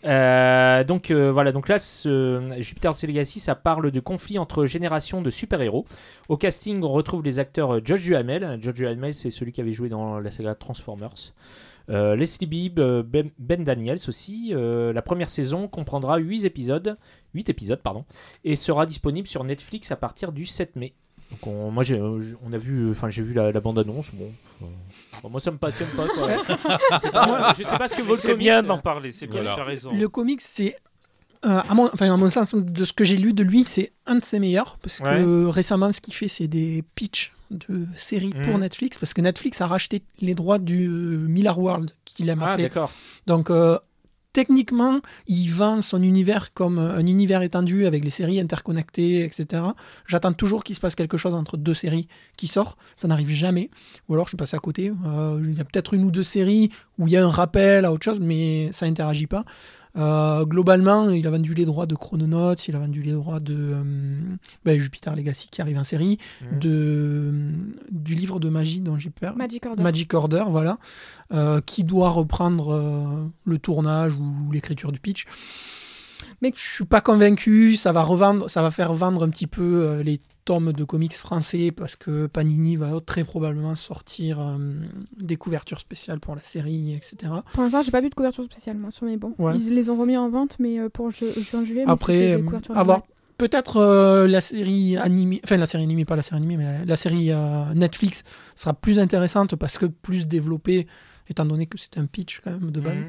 Euh, 0.06 0.84
donc 0.84 1.10
euh, 1.10 1.32
voilà, 1.32 1.52
donc 1.52 1.68
là, 1.68 1.80
ce 1.80 2.56
Jupiter's 2.60 3.04
Legacy, 3.04 3.40
ça 3.40 3.56
parle 3.56 3.90
de 3.90 4.00
conflits 4.00 4.38
entre 4.38 4.68
générations 4.68 5.24
de 5.24 5.32
super-héros. 5.32 5.86
Au 6.30 6.38
casting, 6.38 6.84
on 6.84 6.90
retrouve 6.90 7.24
les 7.24 7.40
acteurs 7.40 7.84
Judge 7.84 8.04
Duhamel. 8.04 8.60
Judge 8.62 8.76
Duhamel, 8.76 9.16
c'est 9.16 9.32
celui 9.32 9.52
qui 9.52 9.60
avait 9.60 9.74
joué 9.74 9.90
dans 9.90 10.20
la 10.20 10.30
saga 10.30 10.54
Transformers. 10.54 11.34
Leslie 11.90 12.48
Bibb, 12.48 12.80
Ben, 12.80 13.32
Ben 13.40 13.64
Daniels 13.64 14.00
aussi. 14.10 14.54
La 14.54 15.02
première 15.02 15.30
saison 15.30 15.68
comprendra 15.68 16.18
8 16.18 16.46
épisodes, 16.46 16.98
8 17.34 17.50
épisodes 17.50 17.82
pardon, 17.82 18.06
et 18.44 18.56
sera 18.56 18.86
disponible 18.86 19.28
sur 19.28 19.44
Netflix 19.44 19.90
à 19.92 19.96
partir 19.96 20.32
du 20.32 20.46
7 20.46 20.76
mai. 20.76 20.94
Donc 21.32 21.46
on, 21.48 21.72
moi 21.72 21.84
j'ai, 21.84 22.00
euh, 22.00 22.36
on 22.46 22.54
a 22.54 22.58
vu, 22.58 22.90
enfin 22.92 23.10
j'ai 23.10 23.22
vu 23.22 23.34
la, 23.34 23.52
la 23.52 23.60
bande 23.60 23.80
annonce. 23.80 24.08
Bon, 24.14 24.32
euh, 24.62 24.66
bon, 25.22 25.30
moi 25.30 25.40
ça 25.42 25.52
me 25.52 25.58
passionne 25.58 25.90
pas. 25.96 26.08
Quoi. 26.08 26.30
je, 26.94 27.00
sais 27.00 27.10
pas, 27.12 27.54
je 27.58 27.64
sais 27.64 27.78
pas 27.78 27.88
ce 27.88 27.96
que 27.96 28.02
vaut 28.02 28.16
le 28.16 28.20
C'est 28.22 28.28
comics. 28.30 28.40
bien 28.40 28.64
d'en 28.64 28.78
parler, 28.78 29.12
c'est 29.12 29.28
bien, 29.28 29.42
Voilà. 29.42 29.56
tu 29.56 29.62
as 29.62 29.66
raison. 29.66 29.92
Le 29.94 30.08
comics, 30.08 30.40
c'est. 30.42 30.78
euh, 31.46 31.60
à, 31.68 31.74
mon, 31.74 31.90
enfin, 31.94 32.12
à 32.14 32.18
mon 32.18 32.30
sens, 32.30 32.56
de 32.56 32.86
ce 32.86 32.94
que 32.94 33.04
j'ai 33.04 33.18
lu 33.18 33.34
de 33.34 33.44
lui, 33.44 33.64
c'est 33.66 33.92
un 34.06 34.16
de 34.16 34.24
ses 34.24 34.40
meilleurs. 34.40 34.78
Parce 34.82 35.00
que 35.00 35.04
Ouais. 35.04 35.22
euh, 35.24 35.50
récemment, 35.50 35.92
ce 35.92 36.00
qu'il 36.02 36.14
fait, 36.14 36.28
c'est 36.30 36.48
des 36.48 36.84
pitchs 36.96 37.34
de 37.52 37.86
séries 37.96 38.32
pour 38.44 38.54
Mhm. 38.56 38.62
Netflix. 38.62 38.98
Parce 38.98 39.14
que 39.14 39.22
Netflix 39.22 39.60
a 39.62 39.68
racheté 39.68 40.02
les 40.22 40.34
droits 40.34 40.60
du 40.60 40.88
euh, 40.88 41.18
Miller 41.28 41.58
World, 41.60 41.92
qu'il 42.06 42.30
aime 42.30 42.42
Ah 42.42 42.54
appeler. 42.54 42.64
d'accord. 42.70 42.92
Donc, 43.28 43.50
euh, 43.50 43.78
techniquement, 44.38 45.02
il 45.26 45.48
vend 45.48 45.82
son 45.82 46.04
univers 46.04 46.54
comme 46.54 46.78
un 46.78 47.04
univers 47.08 47.42
étendu 47.42 47.88
avec 47.88 48.04
les 48.04 48.12
séries 48.12 48.40
interconnectées, 48.40 49.24
etc. 49.24 49.64
J'attends 50.06 50.32
toujours 50.32 50.64
qu'il 50.64 50.76
se 50.76 50.80
passe 50.80 50.94
quelque 50.94 51.18
chose 51.18 51.34
entre 51.34 51.58
deux 51.58 51.74
séries 51.74 52.08
qui 52.36 52.46
sortent. 52.46 52.78
Ça 52.96 53.08
n'arrive 53.08 53.32
jamais. 53.32 53.72
Ou 54.08 54.14
alors, 54.14 54.28
je 54.28 54.30
suis 54.30 54.38
passé 54.38 54.56
à 54.56 54.60
côté. 54.60 54.92
Euh, 55.08 55.42
il 55.44 55.58
y 55.58 55.60
a 55.60 55.64
peut-être 55.64 55.96
une 55.96 56.04
ou 56.04 56.12
deux 56.12 56.22
séries 56.22 56.70
où 57.00 57.08
il 57.08 57.14
y 57.14 57.18
a 57.18 57.26
un 57.26 57.32
rappel 57.32 57.84
à 57.84 57.92
autre 57.92 58.06
chose, 58.06 58.20
mais 58.20 58.70
ça 58.74 58.86
interagit 58.86 59.26
pas. 59.26 59.44
Euh, 59.98 60.46
globalement, 60.46 61.10
il 61.10 61.26
a 61.26 61.32
vendu 61.32 61.54
les 61.54 61.66
droits 61.66 61.86
de 61.88 61.96
Chrononauts, 61.96 62.54
il 62.68 62.76
a 62.76 62.80
vendu 62.80 63.02
les 63.02 63.14
droits 63.14 63.40
de 63.40 63.56
euh, 63.58 63.84
ben, 64.64 64.80
Jupiter 64.80 65.16
Legacy 65.16 65.48
qui 65.50 65.62
arrive 65.62 65.78
en 65.80 65.84
série, 65.84 66.18
Mhm. 66.52 66.60
de, 66.60 66.70
euh, 66.72 67.52
du 67.92 68.14
livre 68.16 68.40
de 68.40 68.50
magie 68.50 68.80
dont 68.80 68.98
j'ai 68.98 69.10
peur. 69.10 69.36
Magic 69.36 69.66
Order. 69.66 69.82
Magic 69.82 70.14
Order, 70.14 70.44
voilà, 70.50 70.78
euh, 71.34 71.62
qui 71.66 71.84
doit 71.84 72.10
reprendre 72.10 72.74
euh, 72.74 73.26
le 73.46 73.58
tournage 73.58 74.14
ou 74.16 74.52
l'écriture 74.52 74.92
du 74.92 75.00
pitch. 75.00 75.26
Mais- 76.42 76.54
je 76.56 76.62
suis 76.76 76.86
pas 76.86 77.02
convaincu, 77.02 77.76
ça 77.76 77.92
va 77.92 78.04
revendre, 78.04 78.50
ça 78.50 78.62
va 78.62 78.70
faire 78.70 78.94
vendre 78.94 79.24
un 79.24 79.30
petit 79.30 79.48
peu 79.48 79.64
euh, 79.88 80.04
les 80.04 80.20
tomes 80.48 80.72
de 80.72 80.84
comics 80.86 81.14
français 81.14 81.72
parce 81.72 81.96
que 81.96 82.26
Panini 82.28 82.76
va 82.78 83.00
très 83.06 83.24
probablement 83.24 83.76
sortir 83.76 84.40
euh, 84.40 84.58
des 85.22 85.36
couvertures 85.36 85.80
spéciales 85.80 86.20
pour 86.20 86.36
la 86.36 86.44
série, 86.44 86.94
etc. 86.94 87.16
Pour 87.54 87.64
l'instant, 87.64 87.82
j'ai 87.82 87.92
pas 87.92 88.02
vu 88.02 88.10
de 88.10 88.16
couverture 88.16 88.44
spéciale 88.46 88.78
moi 88.78 88.92
sur 88.92 89.06
mes 89.06 89.18
bons. 89.18 89.36
Ouais. 89.38 89.58
Ils 89.58 89.76
les 89.76 89.90
ont 89.90 89.98
remis 89.98 90.18
en 90.18 90.30
vente, 90.30 90.56
mais 90.60 90.80
euh, 90.80 90.90
pour 90.90 91.12
ju- 91.12 91.34
juin 91.50 91.64
juillet. 91.66 91.84
mais 91.86 91.92
Après, 91.92 92.14
c'était 92.14 92.36
des 92.38 92.42
euh, 92.42 92.46
couvertures 92.46 92.78
à 92.78 92.84
voir. 92.84 92.98
normales. 93.00 93.14
Peut-être 93.38 93.78
euh, 93.78 94.28
la 94.28 94.42
série 94.42 94.98
animée, 94.98 95.42
enfin 95.44 95.58
la 95.58 95.68
série 95.68 95.84
animée, 95.84 96.06
pas 96.06 96.16
la 96.16 96.24
série 96.24 96.38
animée, 96.38 96.58
mais 96.58 96.80
la, 96.80 96.86
la 96.86 96.96
série 96.96 97.32
euh, 97.32 97.72
Netflix 97.76 98.24
sera 98.56 98.74
plus 98.74 98.98
intéressante 99.00 99.56
parce 99.56 99.78
que 99.78 99.86
plus 99.86 100.26
développée, 100.28 100.88
étant 101.30 101.46
donné 101.46 101.68
que 101.68 101.78
c'est 101.78 101.98
un 102.00 102.06
pitch 102.08 102.42
quand 102.44 102.52
même 102.52 102.72
de 102.72 102.80
base. 102.82 103.02
Mhm. 103.02 103.08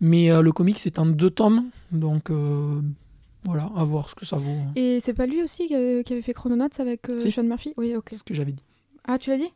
Mais 0.00 0.30
euh, 0.32 0.42
le 0.42 0.50
comic, 0.52 0.78
c'est 0.80 0.98
en 0.98 1.06
deux 1.06 1.30
tomes. 1.30 1.66
Donc 1.92 2.30
euh, 2.30 2.80
voilà, 3.44 3.68
à 3.76 3.84
voir 3.84 4.08
ce 4.08 4.14
que 4.14 4.26
ça 4.26 4.36
vaut. 4.36 4.50
hein. 4.50 4.72
Et 4.76 5.00
c'est 5.02 5.14
pas 5.14 5.26
lui 5.26 5.42
aussi 5.42 5.68
euh, 5.72 6.02
qui 6.02 6.12
avait 6.12 6.22
fait 6.22 6.34
Chrononauts 6.34 6.68
avec 6.78 7.08
euh, 7.10 7.18
Si. 7.18 7.30
Sean 7.32 7.44
Murphy? 7.44 7.72
Oui, 7.76 7.94
ok. 7.96 8.10
ce 8.12 8.22
que 8.22 8.34
j'avais 8.34 8.52
dit. 8.52 8.62
Ah, 9.06 9.18
tu 9.18 9.30
l'as 9.30 9.36
dit? 9.38 9.52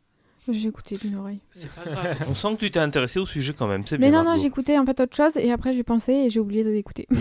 J'ai 0.51 0.67
écouté 0.67 0.97
d'une 0.97 1.15
oreille. 1.15 1.37
C'est 1.51 1.71
pas 1.71 1.85
grave. 1.89 2.17
On 2.29 2.35
sent 2.35 2.55
que 2.55 2.59
tu 2.59 2.71
t'es 2.71 2.79
intéressé 2.79 3.17
au 3.19 3.25
sujet 3.25 3.53
quand 3.57 3.67
même, 3.67 3.83
c'est 3.85 3.97
Mais 3.97 4.09
bien. 4.09 4.23
non, 4.23 4.31
non, 4.31 4.37
j'écoutais 4.37 4.77
en 4.77 4.85
fait 4.85 4.99
autre 4.99 5.15
chose 5.15 5.37
et 5.37 5.51
après 5.53 5.73
j'ai 5.73 5.83
pensé 5.83 6.11
et 6.11 6.29
j'ai 6.29 6.39
oublié 6.41 6.63
d'écouter. 6.65 7.07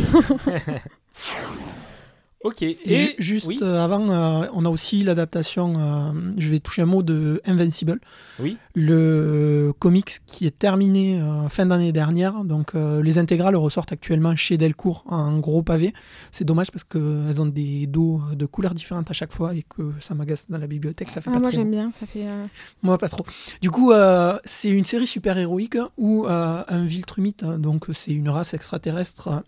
Ok. 2.44 2.62
Et 2.62 2.76
Et 2.86 2.96
ju- 2.96 3.14
juste 3.18 3.46
oui. 3.46 3.58
euh, 3.62 3.84
avant, 3.84 4.08
euh, 4.10 4.46
on 4.52 4.64
a 4.64 4.68
aussi 4.68 5.04
l'adaptation, 5.04 5.74
euh, 5.78 6.12
je 6.38 6.48
vais 6.48 6.58
toucher 6.58 6.82
un 6.82 6.86
mot 6.86 7.02
de 7.02 7.40
Invincible. 7.46 8.00
Oui. 8.40 8.56
Le 8.74 9.72
comics 9.78 10.20
qui 10.26 10.46
est 10.46 10.58
terminé 10.58 11.20
euh, 11.20 11.48
fin 11.48 11.66
d'année 11.66 11.92
dernière. 11.92 12.42
Donc 12.44 12.74
euh, 12.74 13.02
les 13.02 13.18
intégrales 13.18 13.54
ressortent 13.56 13.92
actuellement 13.92 14.34
chez 14.34 14.56
Delcourt 14.56 15.04
en 15.08 15.38
gros 15.38 15.62
pavé. 15.62 15.92
C'est 16.30 16.44
dommage 16.44 16.70
parce 16.72 16.84
qu'elles 16.84 17.40
ont 17.40 17.46
des 17.46 17.86
dos 17.86 18.20
de 18.34 18.46
couleurs 18.46 18.74
différentes 18.74 19.10
à 19.10 19.14
chaque 19.14 19.32
fois 19.32 19.54
et 19.54 19.62
que 19.62 19.92
ça 20.00 20.14
m'agace 20.14 20.46
dans 20.50 20.58
la 20.58 20.66
bibliothèque. 20.66 21.10
Ça 21.10 21.20
fait 21.20 21.30
Ah, 21.30 21.34
pas 21.34 21.40
moi 21.40 21.50
j'aime 21.50 21.70
bien, 21.70 21.90
ça 21.92 22.06
fait. 22.06 22.26
euh, 22.26 22.44
Moi, 22.82 22.98
pas 22.98 23.08
trop. 23.08 23.24
Du 23.60 23.70
coup, 23.70 23.92
euh, 23.92 24.36
c'est 24.44 24.70
une 24.70 24.84
série 24.84 25.06
super 25.06 25.38
héroïque 25.38 25.78
où 25.96 26.26
euh, 26.26 26.64
un 26.66 26.84
Viltrumite, 26.84 27.44
donc 27.44 27.86
c'est 27.92 28.12
une 28.12 28.28
race 28.28 28.54
extraterrestre, 28.54 29.42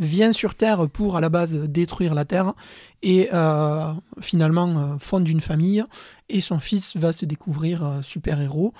vient 0.00 0.32
sur 0.32 0.54
Terre 0.54 0.88
pour 0.88 1.16
à 1.16 1.20
la 1.20 1.28
base 1.28 1.54
détruire 1.54 2.14
la 2.14 2.24
Terre 2.24 2.54
et 3.02 3.28
euh, 3.32 3.92
finalement 4.20 4.68
euh, 4.76 4.98
fonde 4.98 5.28
une 5.28 5.40
famille 5.40 5.84
et 6.28 6.40
son 6.40 6.58
fils 6.58 6.96
va 6.96 7.12
se 7.12 7.24
découvrir 7.24 7.84
euh, 7.84 8.02
super 8.02 8.40
héros. 8.40 8.72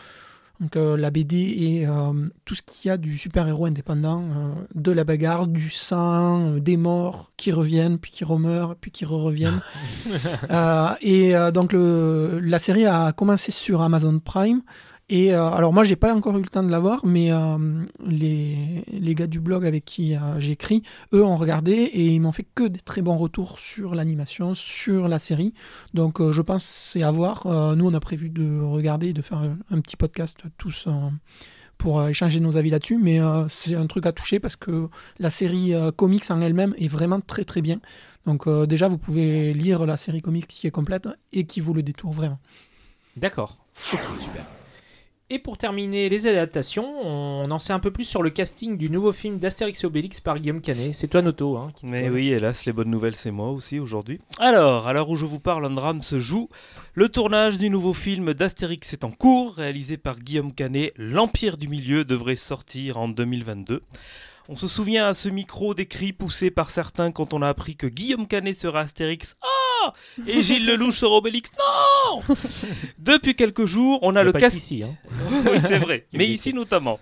Donc 0.60 0.74
euh, 0.74 0.96
la 0.96 1.12
BD 1.12 1.36
et 1.36 1.86
euh, 1.86 2.12
tout 2.44 2.56
ce 2.56 2.62
qu'il 2.62 2.88
y 2.88 2.90
a 2.90 2.96
du 2.96 3.16
super 3.16 3.46
héros 3.46 3.66
indépendant, 3.66 4.22
euh, 4.22 4.52
de 4.74 4.90
la 4.90 5.04
bagarre, 5.04 5.46
du 5.46 5.70
sang, 5.70 6.56
des 6.56 6.76
morts 6.76 7.30
qui 7.36 7.52
reviennent, 7.52 7.98
puis 7.98 8.10
qui 8.10 8.24
remeurent, 8.24 8.74
puis 8.74 8.90
qui 8.90 9.04
re-reviennent. 9.04 9.60
Euh, 10.50 10.94
et 11.02 11.34
donc 11.52 11.72
le, 11.72 12.40
la 12.42 12.58
série 12.58 12.86
a 12.86 13.12
commencé 13.12 13.52
sur 13.52 13.82
Amazon 13.82 14.18
Prime. 14.18 14.62
Et 15.10 15.34
euh, 15.34 15.48
alors 15.50 15.72
moi 15.72 15.84
j'ai 15.84 15.96
pas 15.96 16.14
encore 16.14 16.36
eu 16.36 16.42
le 16.42 16.48
temps 16.48 16.62
de 16.62 16.70
la 16.70 16.80
voir, 16.80 17.06
mais 17.06 17.32
euh, 17.32 17.56
les, 18.04 18.84
les 18.92 19.14
gars 19.14 19.26
du 19.26 19.40
blog 19.40 19.64
avec 19.64 19.86
qui 19.86 20.14
euh, 20.14 20.38
j'écris, 20.38 20.82
eux 21.14 21.24
ont 21.24 21.36
regardé 21.36 21.72
et 21.72 22.06
ils 22.06 22.20
m'ont 22.20 22.32
fait 22.32 22.46
que 22.54 22.64
des 22.64 22.80
très 22.80 23.00
bons 23.00 23.16
retours 23.16 23.58
sur 23.58 23.94
l'animation, 23.94 24.54
sur 24.54 25.08
la 25.08 25.18
série. 25.18 25.54
Donc 25.94 26.20
je 26.20 26.42
pense 26.42 26.64
c'est 26.64 27.02
à 27.02 27.10
voir. 27.10 27.46
Nous 27.46 27.86
on 27.86 27.94
a 27.94 28.00
prévu 28.00 28.28
de 28.28 28.60
regarder, 28.60 29.14
de 29.14 29.22
faire 29.22 29.42
un, 29.70 29.80
petit 29.80 29.96
podcast 29.96 30.42
tous 30.58 30.88
pour 31.78 32.06
échanger 32.06 32.40
nos 32.40 32.56
avis 32.56 32.70
là-dessus, 32.70 32.98
mais 32.98 33.18
c'est 33.48 33.76
un 33.76 33.86
truc 33.86 34.04
à 34.04 34.12
toucher 34.12 34.40
parce 34.40 34.56
que 34.56 34.88
la 35.18 35.30
série 35.30 35.72
comics 35.96 36.30
en 36.30 36.40
elle-même 36.42 36.74
est 36.76 36.88
vraiment 36.88 37.20
très 37.20 37.44
très 37.44 37.62
bien. 37.62 37.80
Donc 38.26 38.46
déjà 38.66 38.88
vous 38.88 38.98
pouvez 38.98 39.54
lire 39.54 39.86
la 39.86 39.96
série 39.96 40.20
comics 40.20 40.46
qui 40.46 40.66
est 40.66 40.70
complète 40.72 41.08
et 41.32 41.44
qui 41.44 41.60
vaut 41.60 41.72
le 41.72 41.82
détour 41.82 42.12
vraiment. 42.12 42.40
D'accord. 43.16 43.56
Super. 43.74 44.57
Et 45.30 45.38
pour 45.38 45.58
terminer 45.58 46.08
les 46.08 46.26
adaptations, 46.26 46.90
on 47.06 47.50
en 47.50 47.58
sait 47.58 47.74
un 47.74 47.80
peu 47.80 47.90
plus 47.90 48.04
sur 48.06 48.22
le 48.22 48.30
casting 48.30 48.78
du 48.78 48.88
nouveau 48.88 49.12
film 49.12 49.38
d'Astérix 49.38 49.84
et 49.84 49.86
Obélix 49.86 50.20
par 50.22 50.38
Guillaume 50.38 50.62
Canet. 50.62 50.94
C'est 50.94 51.08
toi, 51.08 51.20
Noto. 51.20 51.58
Hein, 51.58 51.70
qui 51.74 51.82
te- 51.84 51.90
Mais 51.90 52.08
oui, 52.08 52.28
hélas, 52.28 52.64
les 52.64 52.72
bonnes 52.72 52.88
nouvelles, 52.90 53.14
c'est 53.14 53.30
moi 53.30 53.50
aussi 53.50 53.78
aujourd'hui. 53.78 54.18
Alors, 54.38 54.88
à 54.88 54.94
l'heure 54.94 55.10
où 55.10 55.16
je 55.16 55.26
vous 55.26 55.38
parle, 55.38 55.66
un 55.66 55.70
drame 55.70 56.00
se 56.00 56.18
joue. 56.18 56.48
Le 56.94 57.10
tournage 57.10 57.58
du 57.58 57.68
nouveau 57.68 57.92
film 57.92 58.32
d'Astérix 58.32 58.94
est 58.94 59.04
en 59.04 59.10
cours, 59.10 59.56
réalisé 59.56 59.98
par 59.98 60.18
Guillaume 60.18 60.54
Canet. 60.54 60.94
L'Empire 60.96 61.58
du 61.58 61.68
Milieu 61.68 62.06
devrait 62.06 62.34
sortir 62.34 62.96
en 62.96 63.08
2022. 63.08 63.82
On 64.50 64.56
se 64.56 64.66
souvient 64.66 65.06
à 65.08 65.12
ce 65.12 65.28
micro 65.28 65.74
des 65.74 65.84
cris 65.84 66.14
poussés 66.14 66.50
par 66.50 66.70
certains 66.70 67.12
quand 67.12 67.34
on 67.34 67.42
a 67.42 67.48
appris 67.48 67.76
que 67.76 67.86
Guillaume 67.86 68.26
Canet 68.26 68.58
sera 68.58 68.80
Astérix. 68.80 69.36
Ah 69.42 69.92
Et 70.26 70.40
Gilles 70.40 70.64
Lelouch 70.64 70.94
sera 70.94 71.16
Obélix. 71.16 71.50
Non 71.58 72.22
Depuis 72.98 73.34
quelques 73.36 73.66
jours, 73.66 73.98
on 74.00 74.16
a 74.16 74.24
le 74.24 74.32
pas 74.32 74.40
cast. 74.40 74.56
que 74.56 74.58
ici, 74.58 74.82
hein. 74.82 74.96
oui, 75.52 75.58
c'est 75.60 75.78
vrai. 75.78 76.06
Mais 76.14 76.26
ici 76.26 76.54
notamment. 76.54 76.98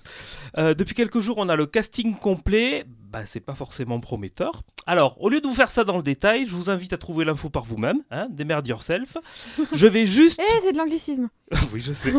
Euh, 0.58 0.74
depuis 0.74 0.96
quelques 0.96 1.20
jours, 1.20 1.38
on 1.38 1.48
a 1.48 1.54
le 1.54 1.66
casting 1.66 2.16
complet. 2.16 2.84
Bah, 3.16 3.22
c'est 3.24 3.40
pas 3.40 3.54
forcément 3.54 3.98
prometteur. 3.98 4.60
Alors, 4.86 5.16
au 5.22 5.30
lieu 5.30 5.40
de 5.40 5.46
vous 5.46 5.54
faire 5.54 5.70
ça 5.70 5.84
dans 5.84 5.96
le 5.96 6.02
détail, 6.02 6.44
je 6.44 6.50
vous 6.54 6.68
invite 6.68 6.92
à 6.92 6.98
trouver 6.98 7.24
l'info 7.24 7.48
par 7.48 7.64
vous-même. 7.64 8.02
Hein, 8.10 8.26
démerde 8.28 8.66
yourself. 8.68 9.16
Je 9.72 9.86
vais 9.86 10.04
juste. 10.04 10.38
Eh, 10.38 10.60
c'est 10.62 10.72
de 10.72 10.76
l'anglicisme 10.78 11.28
oui, 11.72 11.80
je 11.80 11.92
sais. 11.92 12.12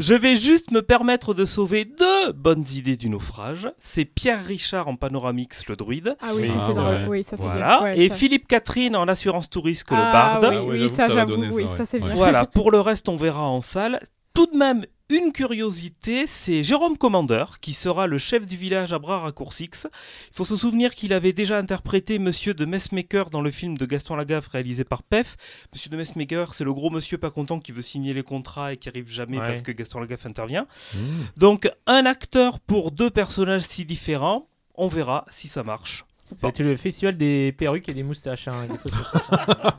je 0.00 0.14
vais 0.14 0.34
juste 0.34 0.70
me 0.72 0.80
permettre 0.80 1.34
de 1.34 1.44
sauver 1.44 1.84
deux 1.84 2.32
bonnes 2.32 2.64
idées 2.74 2.96
du 2.96 3.10
naufrage. 3.10 3.70
C'est 3.78 4.06
Pierre 4.06 4.42
Richard 4.44 4.88
en 4.88 4.96
Panoramix, 4.96 5.66
le 5.68 5.76
druide. 5.76 6.16
Ah 6.22 6.28
oui, 6.34 6.50
ah 6.58 6.70
c'est 6.72 6.80
ouais. 6.80 7.06
Oui, 7.06 7.22
ça 7.22 7.36
c'est 7.36 7.42
Voilà. 7.42 7.80
bien. 7.80 7.82
Ouais, 7.82 7.98
Et 8.00 8.08
ça. 8.08 8.14
Philippe 8.14 8.48
Catherine 8.48 8.96
en 8.96 9.06
assurance 9.08 9.50
touriste 9.50 9.84
que 9.84 9.94
le 9.94 10.00
Ah 10.02 10.40
barde. 10.40 10.44
Oui, 10.44 10.56
Ah 10.58 10.64
ouais, 10.64 10.80
oui, 10.80 10.88
ça 10.88 11.06
ça 11.06 11.26
oui, 11.26 11.66
ça, 11.76 11.84
c'est 11.86 12.00
bien. 12.00 12.14
Voilà, 12.14 12.46
pour 12.46 12.70
le 12.70 12.80
reste, 12.80 13.10
on 13.10 13.16
verra 13.16 13.46
en 13.46 13.60
salle. 13.60 14.00
Tout 14.32 14.46
de 14.46 14.56
même, 14.56 14.86
une 15.08 15.32
curiosité, 15.32 16.26
c'est 16.26 16.62
Jérôme 16.62 16.98
Commandeur, 16.98 17.60
qui 17.60 17.72
sera 17.74 18.06
le 18.06 18.18
chef 18.18 18.44
du 18.46 18.56
village 18.56 18.92
à 18.92 18.98
bras 18.98 19.20
raccourcis. 19.20 19.70
Il 19.84 19.88
faut 20.36 20.44
se 20.44 20.56
souvenir 20.56 20.94
qu'il 20.94 21.12
avait 21.12 21.32
déjà 21.32 21.58
interprété 21.58 22.18
Monsieur 22.18 22.54
de 22.54 22.64
Messmaker 22.64 23.30
dans 23.30 23.40
le 23.40 23.50
film 23.50 23.76
de 23.78 23.86
Gaston 23.86 24.16
Lagaffe 24.16 24.48
réalisé 24.48 24.84
par 24.84 25.02
PEF. 25.04 25.36
Monsieur 25.72 25.90
de 25.90 25.96
Messmaker, 25.96 26.54
c'est 26.54 26.64
le 26.64 26.72
gros 26.74 26.90
monsieur 26.90 27.18
pas 27.18 27.30
content 27.30 27.60
qui 27.60 27.70
veut 27.72 27.82
signer 27.82 28.14
les 28.14 28.22
contrats 28.24 28.72
et 28.72 28.76
qui 28.76 28.88
arrive 28.88 29.08
jamais 29.08 29.38
Ouais. 29.38 29.46
parce 29.46 29.62
que 29.62 29.70
Gaston 29.72 30.00
Lagaffe 30.00 30.26
intervient. 30.26 30.66
Mmh. 30.94 30.98
Donc, 31.36 31.70
un 31.86 32.04
acteur 32.06 32.58
pour 32.60 32.90
deux 32.90 33.10
personnages 33.10 33.62
si 33.62 33.84
différents, 33.84 34.48
on 34.74 34.88
verra 34.88 35.24
si 35.28 35.46
ça 35.48 35.62
marche. 35.62 36.04
C'était 36.36 36.64
le 36.64 36.74
festival 36.74 37.16
des 37.16 37.52
perruques 37.52 37.88
et 37.88 37.94
des 37.94 38.02
moustaches. 38.02 38.48
hein, 38.48 38.66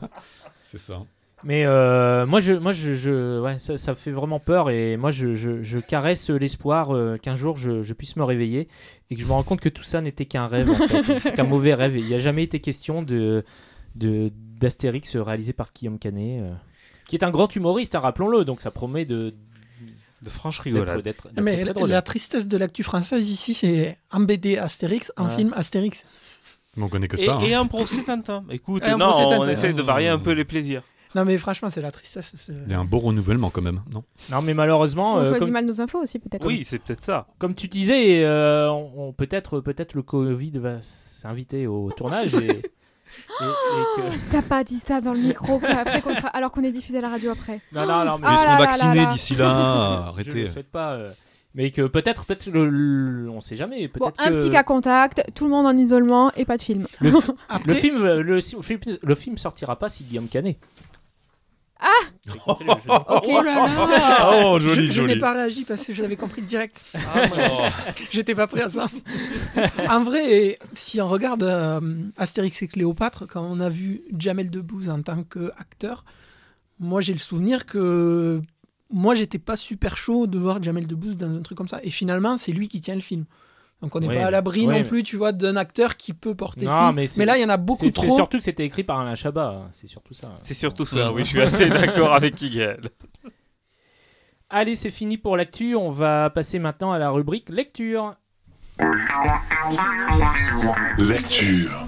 C'est 0.62 0.78
ça. 0.78 1.02
Mais 1.44 1.64
euh, 1.66 2.26
moi, 2.26 2.40
je, 2.40 2.52
moi 2.52 2.72
je, 2.72 2.94
je- 2.94 3.40
ouais, 3.40 3.58
ça, 3.60 3.76
ça 3.76 3.94
fait 3.94 4.10
vraiment 4.10 4.40
peur 4.40 4.70
et 4.70 4.96
moi, 4.96 5.10
je, 5.12 5.34
je- 5.34 5.62
je 5.62 5.78
caresse 5.78 6.30
l'espoir 6.30 6.90
euh, 6.94 7.16
qu'un 7.16 7.36
jour 7.36 7.56
je, 7.56 7.82
je 7.82 7.94
puisse 7.94 8.16
me 8.16 8.24
réveiller 8.24 8.66
et 9.10 9.14
que 9.14 9.20
je 9.22 9.26
me 9.26 9.32
rends 9.32 9.44
compte 9.44 9.60
que 9.60 9.68
tout 9.68 9.84
ça 9.84 10.00
n'était 10.00 10.26
qu'un 10.26 10.46
rêve, 10.48 10.68
en 10.70 10.74
fait, 10.74 11.34
qu'un 11.36 11.44
mauvais 11.44 11.74
rêve. 11.74 11.96
Il 11.96 12.06
n'y 12.06 12.14
a 12.14 12.18
jamais 12.18 12.42
été 12.42 12.58
question 12.60 13.02
de 13.02 13.44
de- 13.94 14.32
d'Astérix 14.60 15.16
réalisé 15.16 15.52
par 15.52 15.70
Guillaume 15.72 15.98
Canet, 15.98 16.40
euh, 16.42 16.52
qui 17.06 17.14
est 17.16 17.22
un 17.24 17.30
grand 17.30 17.54
humoriste, 17.54 17.94
hein, 17.94 18.00
rappelons-le. 18.00 18.44
Donc 18.44 18.60
ça 18.60 18.70
promet 18.72 19.04
de 19.04 19.32
De 20.22 20.30
franche 20.30 20.58
rigolade. 20.58 21.00
d'être- 21.02 21.28
d'être 21.32 21.40
Mais 21.44 21.64
la, 21.64 22.02
tristesse 22.02 22.48
de 22.48 22.56
l'actu 22.56 22.82
française 22.82 23.30
ici, 23.30 23.54
c'est 23.54 23.96
en 24.12 24.20
BD 24.20 24.58
Astérix, 24.58 25.12
en 25.16 25.26
Ouais. 25.28 25.36
film 25.36 25.52
Astérix. 25.56 26.04
Mais 26.76 26.82
on 26.84 26.88
connaît 26.88 27.06
que 27.08 27.16
Et, 27.16 27.24
ça. 27.26 27.38
et 27.44 27.54
hein. 27.54 27.60
un 27.62 27.66
procès 27.66 28.02
Tintin. 28.04 28.44
Écoute, 28.50 28.82
Et 28.84 28.90
un 28.90 28.98
non, 28.98 29.12
on 29.16 29.48
essaie 29.48 29.72
de 29.72 29.82
varier 29.82 30.08
un 30.08 30.18
peu 30.18 30.32
les 30.32 30.44
plaisirs. 30.44 30.82
Non, 31.14 31.24
mais 31.24 31.38
franchement, 31.38 31.70
c'est 31.70 31.80
la 31.80 31.90
tristesse. 31.90 32.32
c'est- 32.36 32.52
Il 32.66 32.70
y 32.70 32.74
a 32.74 32.78
un 32.78 32.84
beau 32.84 32.98
renouvellement 32.98 33.50
quand 33.50 33.62
même, 33.62 33.80
non? 33.92 34.04
Non, 34.30 34.42
mais 34.42 34.52
malheureusement, 34.54 35.14
On 35.14 35.18
euh, 35.18 35.24
choisit 35.24 35.40
comme, 35.40 35.50
mal 35.52 35.64
nos 35.66 35.80
infos 35.80 36.02
aussi, 36.02 36.18
peut-être. 36.18 36.46
Oui, 36.46 36.64
c'est 36.64 36.78
peut-être 36.78 37.02
ça. 37.04 37.26
comme 37.38 37.54
tu 37.54 37.66
disais, 37.68 38.24
euh, 38.24 38.70
on, 38.70 38.90
on- 39.08 39.12
peut-être 39.12 39.60
peut-être 39.60 39.94
le 39.94 40.02
Covid 40.02 40.52
va 40.58 40.82
s'inviter 40.82 41.66
au 41.66 41.90
tournage 41.92 42.34
et, 42.34 42.38
et- 42.48 42.50
et 42.50 42.60
que- 43.96 44.30
T'as 44.30 44.42
pas 44.42 44.64
dit 44.64 44.78
ça 44.86 45.00
dans 45.00 45.12
le 45.14 45.20
micro 45.20 45.58
quoi, 45.58 45.70
après 45.70 46.02
qu'on 46.02 46.14
sera... 46.14 46.28
alors 46.28 46.50
qu'on 46.52 46.62
est 46.62 46.72
diffusé 46.72 46.98
à 46.98 47.00
la 47.00 47.08
radio 47.08 47.30
après. 47.30 47.60
Non, 47.72 47.86
non, 47.86 48.04
non, 48.04 48.18
mais 48.18 48.26
Ah 48.28 48.32
Ils 48.32 48.34
là 48.34 48.36
seront 48.42 48.50
là 48.52 48.58
vaccinés 48.58 48.94
là 48.96 49.06
d'ici 49.06 49.34
là. 49.36 50.02
Je 50.04 50.08
Arrêtez. 50.10 50.40
ne 50.42 50.46
souhaite 50.46 50.70
pas. 50.70 50.92
euh, 50.94 51.10
mais 51.54 51.70
que 51.70 51.82
peut-être, 51.86 52.26
peut-être 52.26 52.46
le, 52.50 52.68
le- 52.68 53.30
on 53.30 53.40
sait 53.40 53.56
jamais. 53.56 53.88
Bon, 53.88 53.92
Peut-être 54.06 54.20
un 54.26 54.30
que 54.30 54.34
petit 54.36 54.50
cas 54.50 54.62
contact, 54.62 55.24
tout 55.34 55.44
le 55.44 55.50
monde 55.50 55.66
en 55.66 55.76
isolement 55.76 56.30
et 56.34 56.44
pas 56.44 56.58
de 56.58 56.62
film. 56.62 56.86
le, 57.00 57.12
fi- 57.12 57.30
Après, 57.48 57.66
le 57.66 57.74
film, 57.74 58.02
euh, 58.04 58.22
le, 58.22 58.40
si- 58.42 58.62
film, 58.62 58.78
le 59.02 59.14
film 59.14 59.38
sortira 59.38 59.76
pas 59.78 59.88
si 59.88 60.04
Guillaume 60.04 60.28
Canet. 60.28 60.58
Ah. 61.80 61.86
Oh 62.46 63.42
là 63.42 63.54
là 63.54 64.42
Oh, 64.44 64.58
Je, 64.60 64.68
joli, 64.68 64.86
je 64.88 64.92
joli. 64.92 65.14
n'ai 65.14 65.18
pas 65.18 65.32
réagi 65.32 65.64
parce 65.64 65.84
que 65.84 65.92
je 65.92 66.02
l'avais 66.02 66.16
compris 66.16 66.42
direct. 66.42 66.84
J'étais 68.10 68.34
pas 68.34 68.46
prêt 68.46 68.62
à 68.62 68.68
ça. 68.68 68.88
en 69.88 70.02
vrai, 70.02 70.58
si 70.74 71.00
on 71.00 71.08
regarde 71.08 71.42
euh, 71.44 71.80
Astérix 72.16 72.62
et 72.62 72.68
Cléopâtre, 72.68 73.26
quand 73.26 73.42
on 73.42 73.60
a 73.60 73.68
vu 73.68 74.02
Jamel 74.16 74.50
Debbouze 74.50 74.88
en 74.90 75.02
tant 75.02 75.22
qu'acteur, 75.22 76.04
moi 76.80 77.00
j'ai 77.00 77.12
le 77.12 77.18
souvenir 77.18 77.64
que 77.66 78.40
moi 78.90 79.14
j'étais 79.14 79.38
pas 79.38 79.56
super 79.56 79.96
chaud 79.96 80.26
de 80.26 80.38
voir 80.38 80.62
Jamel 80.62 80.86
Debbouze 80.86 81.16
dans 81.16 81.34
un 81.36 81.42
truc 81.42 81.56
comme 81.58 81.68
ça. 81.68 81.80
Et 81.82 81.90
finalement, 81.90 82.36
c'est 82.36 82.52
lui 82.52 82.68
qui 82.68 82.80
tient 82.80 82.94
le 82.96 83.00
film. 83.00 83.24
Donc 83.80 83.94
on 83.94 84.00
n'est 84.00 84.08
Oui, 84.08 84.14
pas 84.16 84.26
à 84.26 84.30
l'abri 84.32 84.66
oui, 84.66 84.78
non 84.78 84.82
plus, 84.82 85.04
tu 85.04 85.16
vois, 85.16 85.30
d'un 85.30 85.54
acteur 85.54 85.96
qui 85.96 86.12
peut 86.12 86.34
porter 86.34 86.62
le 86.64 86.70
Non, 86.70 86.92
film. 86.92 87.06
mais 87.18 87.24
là, 87.24 87.38
il 87.38 87.42
y 87.42 87.44
en 87.44 87.48
a 87.48 87.56
beaucoup 87.56 87.78
C'est 87.78 87.86
c'est 87.96 88.06
trop. 88.06 88.16
surtout 88.16 88.38
que 88.38 88.42
c'était 88.44 88.64
écrit 88.64 88.82
par 88.82 88.98
Alain 88.98 89.14
Chabat. 89.14 89.50
hein, 89.66 89.70
C'est 89.72 89.86
surtout 89.86 90.14
ça. 90.14 90.34
C'est 90.42 90.54
surtout 90.54 90.84
ça, 90.84 91.12
oui, 91.12 91.22
je 91.22 91.28
suis 91.28 91.40
assez 91.40 91.68
d'accord 91.70 92.12
avec 92.12 92.40
Miguel. 92.42 92.90
Allez, 94.50 94.74
c'est 94.74 94.90
fini 94.90 95.16
pour 95.18 95.36
l'actu. 95.36 95.76
On 95.76 95.90
va 95.90 96.28
passer 96.30 96.58
maintenant 96.58 96.90
à 96.90 96.98
la 96.98 97.10
rubrique 97.10 97.50
lecture. 97.50 98.14
Lecture. 100.96 101.86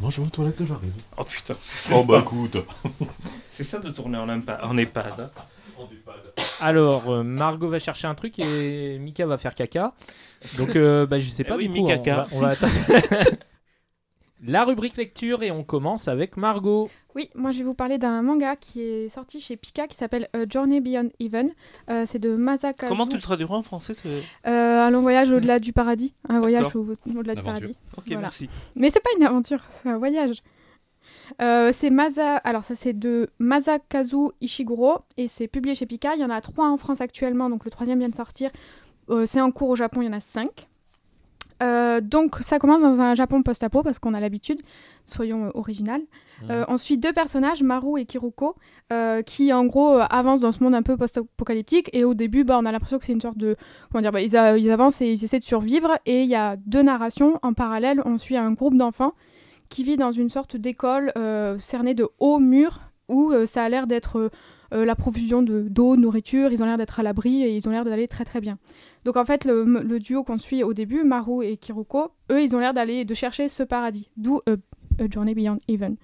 Moi, 0.00 0.10
je 0.10 0.20
vais 0.20 0.26
aux 0.26 0.30
toilettes, 0.30 0.64
j'arrive. 0.66 0.92
Oh 1.16 1.24
putain, 1.24 1.54
Oh 1.94 2.04
bah 2.04 2.20
écoute. 2.22 2.56
c'est 3.52 3.64
ça 3.64 3.78
de 3.78 3.90
tourner 3.90 4.16
en, 4.18 4.26
impa- 4.28 4.60
en 4.62 4.76
EHPAD. 4.78 5.30
Alors, 6.60 7.10
euh, 7.10 7.22
Margot 7.22 7.68
va 7.68 7.78
chercher 7.78 8.06
un 8.06 8.14
truc 8.14 8.38
et 8.38 8.98
Mika 8.98 9.26
va 9.26 9.38
faire 9.38 9.54
caca. 9.54 9.94
Donc, 10.58 10.76
euh, 10.76 11.06
bah, 11.06 11.18
je 11.18 11.28
sais 11.30 11.42
Eh 11.46 11.48
pas 11.48 11.56
oui, 11.56 11.68
du 11.68 11.80
coup. 11.80 11.88
on 11.90 12.02
va- 12.02 12.26
on 12.32 12.40
va 12.40 12.48
attendre. 12.50 12.72
La 14.42 14.64
rubrique 14.64 14.96
lecture 14.96 15.42
et 15.42 15.50
on 15.50 15.62
commence 15.64 16.08
avec 16.08 16.38
Margot. 16.38 16.88
Oui, 17.14 17.28
moi 17.34 17.50
je 17.52 17.58
vais 17.58 17.64
vous 17.64 17.74
parler 17.74 17.98
d'un 17.98 18.22
manga 18.22 18.56
qui 18.56 18.80
est 18.80 19.08
sorti 19.10 19.38
chez 19.40 19.56
Pika 19.56 19.86
qui 19.86 19.96
s'appelle 19.96 20.28
A 20.32 20.48
Journey 20.48 20.80
Beyond 20.80 21.10
Even. 21.20 21.50
Euh, 21.90 22.06
c'est 22.08 22.18
de 22.20 22.34
Masakazu. 22.36 22.88
Comment 22.88 23.06
tu 23.06 23.16
le 23.16 23.22
traduiras 23.22 23.56
en 23.56 23.62
français 23.62 23.92
ce- 23.92 24.08
Euh, 24.08 24.22
Un 24.86 24.90
long 24.90 25.02
voyage 25.02 25.30
au-delà 25.30 25.58
du 25.58 25.74
paradis. 25.74 26.14
Un 26.28 26.40
voyage 26.40 26.74
au- 26.74 26.86
au-delà 27.14 27.34
du 27.34 27.42
paradis. 27.42 27.76
Ok, 27.98 28.04
Voilà. 28.06 28.20
merci. 28.22 28.48
Mais 28.76 28.90
c'est 28.90 29.02
pas 29.02 29.10
une 29.18 29.24
aventure, 29.24 29.60
c'est 29.82 29.90
un 29.90 29.98
voyage. 29.98 30.42
Euh, 31.40 31.72
c'est 31.76 31.90
Masa... 31.90 32.36
Alors 32.36 32.64
ça 32.64 32.74
c'est 32.74 32.98
de 32.98 33.30
Masakazu 33.38 34.30
Ishiguro 34.40 34.98
et 35.16 35.28
c'est 35.28 35.48
publié 35.48 35.74
chez 35.74 35.86
Pika. 35.86 36.14
Il 36.14 36.20
y 36.20 36.24
en 36.24 36.30
a 36.30 36.40
trois 36.40 36.68
en 36.68 36.76
France 36.76 37.00
actuellement, 37.00 37.50
donc 37.50 37.64
le 37.64 37.70
troisième 37.70 37.98
vient 37.98 38.08
de 38.08 38.14
sortir. 38.14 38.50
Euh, 39.10 39.26
c'est 39.26 39.40
en 39.40 39.50
cours 39.50 39.70
au 39.70 39.76
Japon, 39.76 40.02
il 40.02 40.06
y 40.06 40.08
en 40.08 40.16
a 40.16 40.20
cinq. 40.20 40.68
Euh, 41.62 42.00
donc 42.00 42.36
ça 42.40 42.58
commence 42.58 42.80
dans 42.80 43.02
un 43.02 43.14
Japon 43.14 43.42
post-apo 43.42 43.82
parce 43.82 43.98
qu'on 43.98 44.14
a 44.14 44.20
l'habitude, 44.20 44.62
soyons 45.04 45.50
original. 45.54 46.00
Euh, 46.48 46.64
on 46.68 46.78
suit 46.78 46.96
deux 46.96 47.12
personnages, 47.12 47.62
Maru 47.62 48.00
et 48.00 48.06
Kiruko, 48.06 48.56
euh, 48.92 49.20
qui 49.20 49.52
en 49.52 49.66
gros 49.66 49.98
euh, 49.98 50.06
avancent 50.08 50.40
dans 50.40 50.52
ce 50.52 50.64
monde 50.64 50.74
un 50.74 50.82
peu 50.82 50.96
post-apocalyptique. 50.96 51.90
Et 51.92 52.04
au 52.04 52.14
début, 52.14 52.44
bah, 52.44 52.58
on 52.58 52.64
a 52.64 52.72
l'impression 52.72 52.98
que 52.98 53.04
c'est 53.04 53.12
une 53.12 53.20
sorte 53.20 53.36
de... 53.36 53.56
Comment 53.92 54.00
dire 54.00 54.10
bah, 54.10 54.22
ils 54.22 54.70
avancent 54.70 55.02
et 55.02 55.12
ils 55.12 55.22
essaient 55.22 55.38
de 55.38 55.44
survivre. 55.44 55.98
Et 56.06 56.22
il 56.22 56.28
y 56.30 56.34
a 56.34 56.56
deux 56.56 56.80
narrations. 56.80 57.38
En 57.42 57.52
parallèle, 57.52 58.00
on 58.06 58.16
suit 58.16 58.38
un 58.38 58.52
groupe 58.52 58.74
d'enfants 58.74 59.12
qui 59.70 59.82
vit 59.84 59.96
dans 59.96 60.12
une 60.12 60.28
sorte 60.28 60.56
d'école 60.56 61.12
euh, 61.16 61.56
cernée 61.58 61.94
de 61.94 62.06
hauts 62.18 62.38
murs 62.38 62.80
où 63.08 63.32
euh, 63.32 63.46
ça 63.46 63.64
a 63.64 63.68
l'air 63.70 63.86
d'être 63.86 64.30
euh, 64.72 64.84
la 64.84 64.94
profusion 64.94 65.42
de- 65.42 65.62
d'eau, 65.68 65.96
de 65.96 66.00
nourriture. 66.02 66.52
Ils 66.52 66.62
ont 66.62 66.66
l'air 66.66 66.76
d'être 66.76 67.00
à 67.00 67.02
l'abri 67.02 67.42
et 67.42 67.56
ils 67.56 67.66
ont 67.66 67.70
l'air 67.72 67.84
d'aller 67.84 68.06
très 68.06 68.24
très 68.24 68.40
bien. 68.40 68.58
Donc 69.04 69.16
en 69.16 69.24
fait, 69.24 69.44
le, 69.44 69.64
le 69.64 69.98
duo 69.98 70.22
qu'on 70.22 70.38
suit 70.38 70.62
au 70.62 70.74
début, 70.74 71.02
Maru 71.04 71.44
et 71.46 71.56
Kiruko, 71.56 72.10
eux, 72.30 72.42
ils 72.42 72.54
ont 72.54 72.58
l'air 72.60 72.74
d'aller 72.74 73.04
de 73.04 73.14
chercher 73.14 73.48
ce 73.48 73.62
paradis. 73.62 74.10
D'où 74.16 74.40
A 74.46 74.52
Journey 75.10 75.34
Beyond 75.34 75.58
Even. 75.68 75.96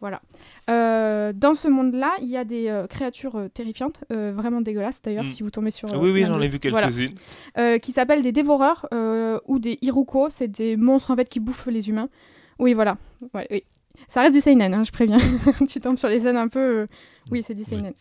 Voilà. 0.00 0.22
Euh, 0.70 1.32
dans 1.34 1.54
ce 1.54 1.68
monde-là, 1.68 2.12
il 2.22 2.28
y 2.28 2.36
a 2.38 2.44
des 2.44 2.68
euh, 2.68 2.86
créatures 2.86 3.36
euh, 3.36 3.48
terrifiantes, 3.48 4.02
vraiment 4.10 4.62
dégueulasses 4.62 5.02
d'ailleurs, 5.02 5.24
Mm. 5.24 5.28
si 5.28 5.42
vous 5.42 5.50
tombez 5.50 5.70
sur. 5.70 5.88
oui, 6.00 6.10
oui, 6.10 6.24
j'en 6.26 6.40
ai 6.40 6.48
vu 6.48 6.58
Voilà. 6.70 6.86
quelques-unes. 6.88 7.14
Euh, 7.58 7.76
qui 7.78 7.92
s'appellent 7.92 8.22
des 8.22 8.32
dévoreurs 8.32 8.86
ou 9.46 9.58
des 9.58 9.78
Iruko. 9.82 10.28
C'est 10.30 10.48
des 10.48 10.76
monstres 10.78 11.10
en 11.10 11.16
fait 11.16 11.28
qui 11.28 11.38
bouffent 11.40 11.66
les 11.66 11.90
humains. 11.90 12.08
Oui, 12.60 12.74
voilà. 12.74 12.96
Ouais, 13.34 13.46
oui. 13.50 13.64
Ça 14.08 14.20
reste 14.22 14.34
du 14.34 14.40
seinen, 14.40 14.72
hein, 14.72 14.84
je 14.84 14.92
préviens. 14.92 15.18
tu 15.68 15.80
tombes 15.80 15.98
sur 15.98 16.08
les 16.08 16.20
scènes 16.20 16.36
un 16.36 16.48
peu. 16.48 16.60
euh, 16.60 16.86
Oui, 17.30 17.42
c'est 17.42 17.54
du 17.54 17.64
seinen. 17.64 17.92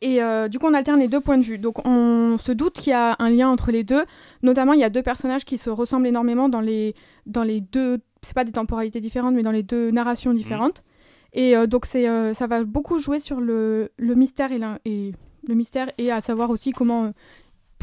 Et 0.00 0.22
euh, 0.22 0.48
du 0.48 0.58
coup, 0.58 0.66
on 0.66 0.74
alterne 0.74 1.00
les 1.00 1.08
deux 1.08 1.20
points 1.20 1.38
de 1.38 1.42
vue. 1.42 1.58
Donc, 1.58 1.86
on 1.86 2.36
se 2.38 2.52
doute 2.52 2.74
qu'il 2.74 2.90
y 2.90 2.94
a 2.94 3.16
un 3.18 3.30
lien 3.30 3.48
entre 3.48 3.70
les 3.70 3.84
deux. 3.84 4.04
Notamment, 4.42 4.72
il 4.74 4.80
y 4.80 4.84
a 4.84 4.90
deux 4.90 5.02
personnages 5.02 5.44
qui 5.44 5.56
se 5.58 5.70
ressemblent 5.70 6.06
énormément 6.06 6.48
dans 6.48 6.60
les, 6.60 6.94
dans 7.26 7.42
les 7.42 7.60
deux. 7.60 8.00
C'est 8.22 8.34
pas 8.34 8.44
des 8.44 8.52
temporalités 8.52 9.00
différentes, 9.00 9.34
mais 9.34 9.42
dans 9.42 9.50
les 9.50 9.62
deux 9.62 9.90
narrations 9.90 10.34
différentes. 10.34 10.84
Et 11.32 11.56
euh, 11.56 11.66
donc, 11.66 11.86
c'est, 11.86 12.08
euh, 12.08 12.34
ça 12.34 12.46
va 12.46 12.64
beaucoup 12.64 12.98
jouer 12.98 13.18
sur 13.18 13.40
le, 13.40 13.90
le 13.96 14.14
mystère 14.14 14.50
et 14.52 15.12
le 15.46 15.54
mystère 15.54 15.90
et 15.98 16.10
à 16.10 16.20
savoir 16.20 16.50
aussi 16.50 16.72
comment. 16.72 17.12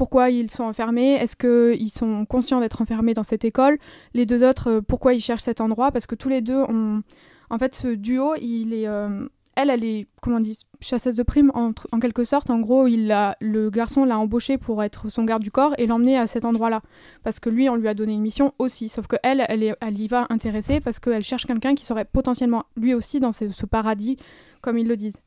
Pourquoi 0.02 0.32
ils 0.32 0.50
sont 0.50 0.64
enfermés 0.64 1.14
Est-ce 1.14 1.36
qu'ils 1.36 1.92
sont 1.92 2.26
conscients 2.26 2.60
d'être 2.60 2.82
enfermés 2.82 3.14
dans 3.14 3.22
cette 3.22 3.46
école 3.46 3.78
Les 4.16 4.26
deux 4.26 4.44
autres, 4.44 4.68
euh, 4.72 4.82
pourquoi 4.82 5.14
ils 5.14 5.22
cherchent 5.22 5.44
cet 5.44 5.62
endroit 5.62 5.92
Parce 5.92 6.08
que 6.08 6.16
tous 6.16 6.28
les 6.28 6.42
deux 6.42 6.58
ont. 6.58 7.04
En 7.52 7.60
fait, 7.60 7.76
ce 7.76 7.90
duo, 7.90 8.34
il 8.42 8.74
est. 8.74 8.88
euh, 8.88 9.28
Elle, 9.56 9.70
elle 9.70 9.84
est, 9.84 10.08
comment 10.20 10.38
on 10.38 10.40
dit, 10.40 10.58
chasseuse 10.80 11.14
de 11.14 11.22
primes, 11.22 11.52
en, 11.54 11.74
en 11.92 12.00
quelque 12.00 12.24
sorte. 12.24 12.50
En 12.50 12.60
gros, 12.60 12.88
il 12.88 13.06
l'a- 13.06 13.36
le 13.42 13.70
garçon 13.70 14.04
l'a 14.04 14.18
embauché 14.18 14.58
pour 14.58 14.82
être 14.82 15.10
son 15.10 15.24
garde 15.24 15.44
du 15.44 15.52
corps 15.52 15.76
et 15.78 15.86
l'emmener 15.86 16.18
à 16.18 16.26
cet 16.26 16.46
endroit-là. 16.46 16.82
Parce 17.24 17.40
que 17.40 17.52
lui, 17.52 17.70
on 17.70 17.76
lui 17.76 17.88
a 17.88 17.94
donné 17.94 18.14
une 18.14 18.22
mission 18.24 18.54
aussi. 18.58 18.90
Sauf 18.90 19.06
que 19.06 19.18
elle, 19.22 19.46
elle, 19.50 19.62
est- 19.62 19.76
elle 19.82 20.00
y 20.00 20.08
va 20.08 20.26
intéressée 20.32 20.80
parce 20.80 21.00
qu'elle 21.00 21.22
cherche 21.22 21.46
quelqu'un 21.46 21.76
qui 21.76 21.86
serait 21.86 22.06
potentiellement 22.06 22.64
lui 22.76 22.96
aussi 22.96 23.20
dans 23.20 23.34
ce, 23.34 23.66
paradis, 23.68 24.18
comme 24.62 24.80
ils 24.80 24.88
le 24.88 24.98
disent. 24.98 25.20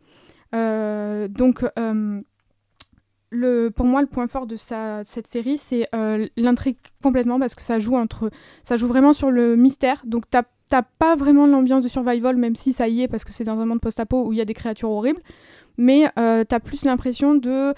Euh, 0.53 1.29
donc, 1.29 1.64
pour 3.74 3.87
moi, 3.87 4.01
le 4.01 4.07
point 4.07 4.28
fort 4.28 4.47
de 4.47 4.57
cette 4.57 5.26
série, 5.26 5.59
c'est 5.59 5.87
euh, 5.95 6.26
l'intrigue 6.37 6.76
complètement 7.03 7.39
parce 7.39 7.55
que 7.55 7.62
ça 7.62 7.78
joue 7.78 7.97
entre, 7.97 8.30
ça 8.62 8.76
joue 8.76 8.87
vraiment 8.89 9.12
sur 9.12 9.30
le 9.30 9.57
mystère. 9.57 10.03
Donc, 10.05 10.24
t'as 10.30 10.43
pas 10.99 11.14
vraiment 11.14 11.47
l'ambiance 11.47 11.85
de 11.85 11.89
survival, 11.89 12.37
même 12.37 12.57
si 12.57 12.72
ça 12.72 12.89
y 12.89 13.03
est 13.03 13.09
parce 13.09 13.24
que 13.24 13.32
c'est 13.32 13.45
dans 13.45 13.59
un 13.61 13.66
monde 13.66 13.80
post-apo 13.80 14.26
où 14.26 14.32
il 14.32 14.39
y 14.39 14.41
a 14.41 14.45
des 14.45 14.55
créatures 14.55 14.91
horribles. 14.91 15.20
Mais 15.76 16.07
euh, 16.18 16.43
t'as 16.45 16.59
plus 16.61 16.85
l'impression 16.85 17.35
de 17.35 17.74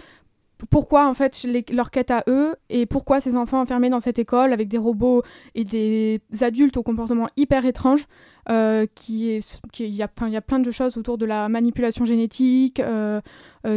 pourquoi 0.70 1.06
en 1.06 1.12
fait 1.12 1.42
les- 1.42 1.64
leur 1.70 1.90
quête 1.90 2.10
à 2.10 2.24
eux 2.28 2.54
et 2.70 2.86
pourquoi 2.86 3.20
ces 3.20 3.36
enfants 3.36 3.60
enfermés 3.60 3.90
dans 3.90 4.00
cette 4.00 4.18
école 4.18 4.54
avec 4.54 4.68
des 4.68 4.78
robots 4.78 5.22
et 5.54 5.64
des 5.64 6.22
adultes 6.40 6.78
au 6.78 6.82
comportement 6.82 7.28
hyper 7.36 7.66
étrange 7.66 8.06
euh, 8.48 8.86
qui 8.94 9.28
est 9.32 9.60
il 9.78 9.94
y 9.94 10.02
a 10.02 10.08
il 10.22 10.32
y 10.32 10.36
a 10.36 10.40
plein 10.40 10.58
de 10.58 10.70
choses 10.70 10.96
autour 10.96 11.18
de 11.18 11.26
la 11.26 11.50
manipulation 11.50 12.06
génétique 12.06 12.80
euh, 12.80 13.20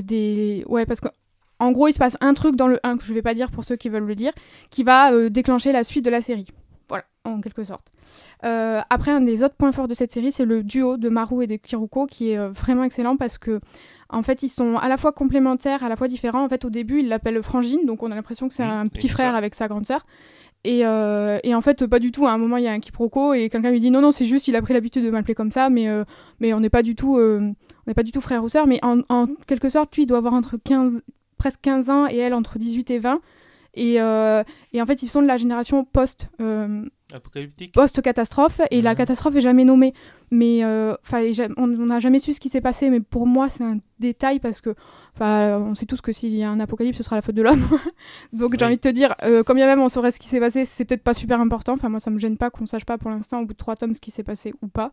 des 0.02 0.64
ouais 0.68 0.86
parce 0.86 1.02
que 1.02 1.10
en 1.60 1.72
gros, 1.72 1.88
il 1.88 1.94
se 1.94 2.00
passe 2.00 2.18
un 2.22 2.34
truc 2.34 2.56
dans 2.56 2.68
le 2.68 2.80
1 2.84 2.98
que 2.98 3.04
je 3.04 3.14
vais 3.14 3.22
pas 3.22 3.34
dire 3.34 3.52
pour 3.52 3.64
ceux 3.64 3.76
qui 3.76 3.90
veulent 3.90 4.06
le 4.06 4.16
dire, 4.16 4.32
qui 4.70 4.84
va 4.84 5.14
euh, 5.14 5.30
déclencher 5.30 5.72
la 5.72 5.84
suite 5.84 6.06
de 6.06 6.10
la 6.10 6.22
série. 6.22 6.48
Voilà, 6.88 7.04
en 7.24 7.40
quelque 7.42 7.64
sorte. 7.64 7.92
Euh, 8.44 8.82
après, 8.90 9.12
un 9.12 9.22
des 9.22 9.44
autres 9.44 9.56
points 9.56 9.72
forts 9.72 9.88
de 9.88 9.94
cette 9.94 10.12
série, 10.12 10.32
c'est 10.32 10.46
le 10.46 10.64
duo 10.64 10.98
de 10.98 11.10
Maru 11.10 11.44
et 11.44 11.48
de 11.48 11.56
Kiruko 11.58 12.08
qui 12.08 12.32
est 12.32 12.38
euh, 12.38 12.50
vraiment 12.50 12.84
excellent 12.84 13.16
parce 13.16 13.38
que, 13.38 13.60
en 14.10 14.24
fait, 14.24 14.42
ils 14.42 14.50
sont 14.50 14.78
à 14.78 14.88
la 14.88 14.98
fois 14.98 15.12
complémentaires, 15.12 15.84
à 15.84 15.90
la 15.90 15.96
fois 15.96 16.08
différents. 16.08 16.44
En 16.44 16.50
fait, 16.50 16.66
au 16.66 16.72
début, 16.72 17.02
il 17.02 17.10
l'appelle 17.10 17.44
Frangine, 17.44 17.86
donc 17.86 18.02
on 18.02 18.12
a 18.12 18.16
l'impression 18.16 18.48
que 18.48 18.56
c'est 18.56 18.64
Oui, 18.64 18.70
un 18.70 18.86
petit 18.86 19.10
frère 19.10 19.36
avec 19.36 19.54
sa 19.54 19.68
grande 19.68 19.86
sœur. 19.86 20.06
Et, 20.66 20.86
euh, 20.86 21.40
et 21.44 21.56
en 21.56 21.62
fait, 21.62 21.86
pas 21.88 22.00
du 22.00 22.12
tout. 22.12 22.28
À 22.28 22.32
un 22.32 22.38
moment, 22.38 22.58
il 22.58 22.64
y 22.64 22.68
a 22.68 22.72
un 22.72 22.80
quiproquo 22.80 23.34
et 23.34 23.50
quelqu'un 23.50 23.72
lui 23.72 23.80
dit 23.80 23.92
non, 23.92 24.02
non, 24.02 24.12
c'est 24.12 24.26
juste, 24.26 24.48
il 24.48 24.56
a 24.56 24.62
pris 24.62 24.74
l'habitude 24.74 25.06
de 25.06 25.10
m'appeler 25.10 25.36
comme 25.36 25.52
ça, 25.52 25.70
mais, 25.70 25.88
euh, 25.88 26.04
mais 26.40 26.54
on 26.54 26.60
n'est 26.60 26.70
pas 26.70 26.84
du 26.84 26.96
tout, 26.96 27.18
euh, 27.18 27.40
on 27.42 27.56
n'est 27.88 27.94
pas 27.94 28.04
du 28.04 28.12
tout 28.12 28.22
frère 28.22 28.44
ou 28.44 28.50
sœur. 28.50 28.68
Mais 28.68 28.80
en, 28.84 29.00
en 29.10 29.28
quelque 29.48 29.70
sorte, 29.70 29.96
lui, 29.96 30.04
il 30.04 30.06
doit 30.06 30.18
avoir 30.18 30.34
entre 30.34 30.58
15, 30.58 31.02
presque 31.40 31.62
15 31.62 31.90
ans 31.90 32.08
et 32.08 32.18
elle 32.18 32.36
entre 32.36 32.60
18 32.60 32.92
et 32.92 33.00
20. 33.00 33.20
Et, 33.76 34.02
euh, 34.02 34.44
et 34.74 34.82
en 34.82 34.86
fait, 34.86 35.04
ils 35.04 35.08
sont 35.08 35.22
de 35.22 35.28
la 35.28 35.38
génération 35.38 35.86
post, 35.86 36.28
euh, 36.42 36.84
Apocalyptique. 37.14 37.72
post-catastrophe 37.72 38.62
et 38.72 38.82
la 38.82 38.92
Mhm. 38.92 38.98
catastrophe 38.98 39.36
est 39.36 39.42
jamais 39.42 39.64
nommée. 39.64 39.94
Mais 40.32 40.64
euh, 40.64 40.96
on 41.58 41.68
n'a 41.68 42.00
jamais 42.00 42.20
su 42.20 42.34
ce 42.34 42.40
qui 42.40 42.50
s'est 42.50 42.62
passé, 42.62 42.90
mais 42.90 43.00
pour 43.00 43.26
moi 43.28 43.48
c'est 43.50 43.64
un 43.64 43.78
détail 44.00 44.40
parce 44.40 44.60
que 44.62 44.76
on 45.22 45.76
sait 45.76 45.86
tous 45.86 46.02
que 46.02 46.12
s'il 46.12 46.36
y 46.36 46.44
a 46.44 46.50
un 46.50 46.60
apocalypse, 46.60 46.98
ce 46.98 47.04
sera 47.04 47.16
la 47.16 47.22
faute 47.22 47.36
de 47.36 47.42
l'homme. 47.44 47.62
Donc 48.34 48.58
j'ai 48.58 48.66
envie 48.66 48.76
de 48.76 48.82
te 48.82 48.90
dire, 48.90 49.16
euh, 49.24 49.44
quand 49.44 49.54
bien 49.56 49.66
même 49.68 49.80
on 49.82 49.90
saurait 49.90 50.12
ce 50.12 50.20
qui 50.20 50.28
s'est 50.28 50.40
passé, 50.40 50.66
c'est 50.66 50.86
peut-être 50.86 51.04
pas 51.04 51.14
super 51.14 51.40
important. 51.40 51.74
Enfin 51.74 51.90
moi 51.90 52.00
ça 52.00 52.10
me 52.12 52.18
gêne 52.20 52.38
pas 52.38 52.50
qu'on 52.50 52.66
sache 52.66 52.86
pas 52.86 52.98
pour 52.98 53.10
l'instant 53.12 53.40
au 53.42 53.46
bout 53.46 53.54
de 53.54 53.58
trois 53.58 53.76
tomes 53.76 53.96
ce 53.96 54.02
qui 54.02 54.12
s'est 54.12 54.24
passé 54.24 54.54
ou 54.62 54.68
pas. 54.68 54.92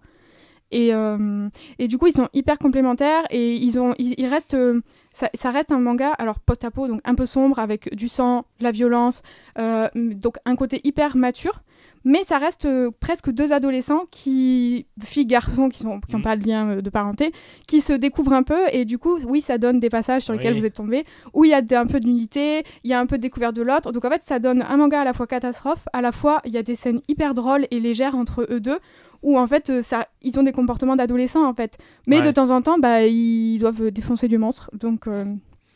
Et, 0.72 0.94
euh, 0.94 1.48
et 1.78 1.88
du 1.88 1.96
coup, 1.98 2.06
ils 2.08 2.12
sont 2.12 2.28
hyper 2.34 2.58
complémentaires 2.58 3.24
et 3.30 3.54
ils, 3.54 3.78
ont, 3.78 3.94
ils, 3.98 4.14
ils 4.18 4.26
restent, 4.26 4.54
euh, 4.54 4.80
ça, 5.12 5.30
ça 5.34 5.50
reste 5.50 5.70
un 5.72 5.78
manga, 5.80 6.10
alors 6.18 6.40
post-apo, 6.40 6.88
donc 6.88 7.00
un 7.04 7.14
peu 7.14 7.26
sombre, 7.26 7.58
avec 7.58 7.94
du 7.94 8.08
sang, 8.08 8.44
de 8.58 8.64
la 8.64 8.72
violence, 8.72 9.22
euh, 9.58 9.88
donc 9.94 10.36
un 10.44 10.56
côté 10.56 10.80
hyper 10.84 11.16
mature. 11.16 11.60
Mais 12.08 12.22
ça 12.22 12.38
reste 12.38 12.66
euh, 12.66 12.92
presque 13.00 13.30
deux 13.32 13.52
adolescents 13.52 14.04
qui, 14.12 14.86
filles, 15.02 15.26
garçons, 15.26 15.68
qui 15.68 15.84
n'ont 15.84 15.98
qui 16.00 16.14
ont 16.14 16.18
Mhm. 16.18 16.24
pas 16.24 16.36
de 16.36 16.46
lien 16.46 16.76
de 16.76 16.90
parenté, 16.90 17.32
qui 17.66 17.80
se 17.80 17.92
découvrent 17.92 18.32
un 18.32 18.44
peu. 18.44 18.60
Et 18.72 18.84
du 18.84 18.96
coup, 18.96 19.18
oui, 19.26 19.40
ça 19.40 19.58
donne 19.58 19.80
des 19.80 19.90
passages 19.90 20.22
sur 20.22 20.32
lesquels 20.32 20.52
Oui. 20.52 20.60
vous 20.60 20.66
êtes 20.66 20.74
tombés, 20.74 21.04
où 21.34 21.44
il 21.44 21.50
y 21.50 21.54
a 21.54 21.80
un 21.80 21.86
peu 21.86 21.98
d'unité, 21.98 22.62
il 22.84 22.90
y 22.90 22.94
a 22.94 23.00
un 23.00 23.06
peu 23.06 23.16
de 23.16 23.22
découverte 23.22 23.56
de 23.56 23.62
l'autre. 23.62 23.90
Donc 23.90 24.04
en 24.04 24.10
fait, 24.10 24.22
ça 24.22 24.38
donne 24.38 24.62
un 24.62 24.76
manga 24.76 25.00
à 25.00 25.04
la 25.04 25.14
fois 25.14 25.26
catastrophe, 25.26 25.80
à 25.92 26.00
la 26.00 26.12
fois 26.12 26.40
il 26.44 26.52
y 26.52 26.58
a 26.58 26.62
des 26.62 26.76
scènes 26.76 27.00
hyper 27.08 27.34
drôles 27.34 27.66
et 27.72 27.80
légères 27.80 28.14
entre 28.14 28.46
eux 28.50 28.60
deux, 28.60 28.78
où 29.26 29.36
en 29.36 29.46
fait, 29.48 29.70
euh, 29.70 29.82
ça, 29.82 30.06
ils 30.22 30.38
ont 30.38 30.44
des 30.44 30.52
comportements 30.52 30.94
d'adolescents 30.94 31.44
en 31.44 31.52
fait. 31.52 31.76
Mais 32.06 32.18
Ouais. 32.20 32.26
de 32.26 32.30
temps 32.30 32.50
en 32.50 32.62
temps, 32.62 32.78
bah, 32.78 33.04
ils 33.04 33.58
doivent 33.58 33.90
défoncer 33.90 34.28
du 34.28 34.38
monstre. 34.38 34.70
Donc 34.72 35.08
euh, 35.08 35.24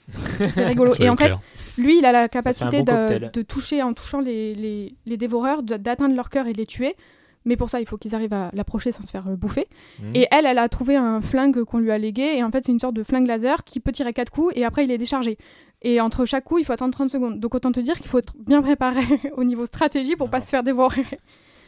c'est 0.54 0.66
rigolo. 0.66 0.92
Et 1.00 1.08
en 1.08 1.16
fait, 1.16 1.32
lui, 1.76 1.98
il 1.98 2.04
a 2.04 2.12
la 2.12 2.28
capacité 2.28 2.84
bon 2.84 2.92
de, 3.32 3.42
toucher 3.42 3.82
en 3.82 3.92
touchant 3.92 4.20
les, 4.20 4.54
les, 4.54 4.94
les 5.04 5.16
dévoreurs, 5.16 5.64
d'atteindre 5.64 6.14
leur 6.14 6.30
cœur 6.30 6.46
et 6.46 6.52
de 6.52 6.58
les 6.58 6.66
tuer. 6.66 6.94
Mais 7.44 7.56
pour 7.56 7.70
ça, 7.70 7.80
il 7.80 7.86
faut 7.88 7.96
qu'ils 7.98 8.14
arrivent 8.14 8.34
à 8.34 8.50
l'approcher 8.52 8.92
sans 8.92 9.02
se 9.02 9.10
faire 9.10 9.26
euh, 9.26 9.34
bouffer. 9.34 9.66
Mhm. 10.00 10.12
Et 10.14 10.28
elle, 10.30 10.46
elle 10.46 10.58
a 10.58 10.68
trouvé 10.68 10.94
un 10.94 11.20
flingue 11.20 11.64
qu'on 11.64 11.78
lui 11.78 11.90
a 11.90 11.98
légué. 11.98 12.36
Et 12.36 12.44
en 12.44 12.50
fait, 12.52 12.64
c'est 12.64 12.72
une 12.72 12.78
sorte 12.78 12.94
de 12.94 13.02
flingue 13.02 13.26
laser 13.26 13.64
qui 13.64 13.80
peut 13.80 13.90
tirer 13.90 14.12
4 14.12 14.30
coups 14.30 14.52
et 14.56 14.64
après, 14.64 14.84
il 14.84 14.92
est 14.92 14.98
déchargé. 14.98 15.38
Et 15.82 16.00
entre 16.00 16.24
chaque 16.24 16.44
coup, 16.44 16.58
il 16.58 16.64
faut 16.64 16.72
attendre 16.72 16.92
30 16.92 17.10
secondes. 17.10 17.40
Donc 17.40 17.54
autant 17.56 17.72
te 17.72 17.80
dire 17.80 17.96
qu'il 17.98 18.06
faut 18.08 18.18
être 18.18 18.34
bien 18.46 18.62
préparé 18.62 19.02
au 19.36 19.42
niveau 19.42 19.66
stratégie 19.66 20.14
pour 20.14 20.30
pas 20.30 20.36
Alors. 20.36 20.46
se 20.46 20.50
faire 20.50 20.62
dévorer. 20.62 21.04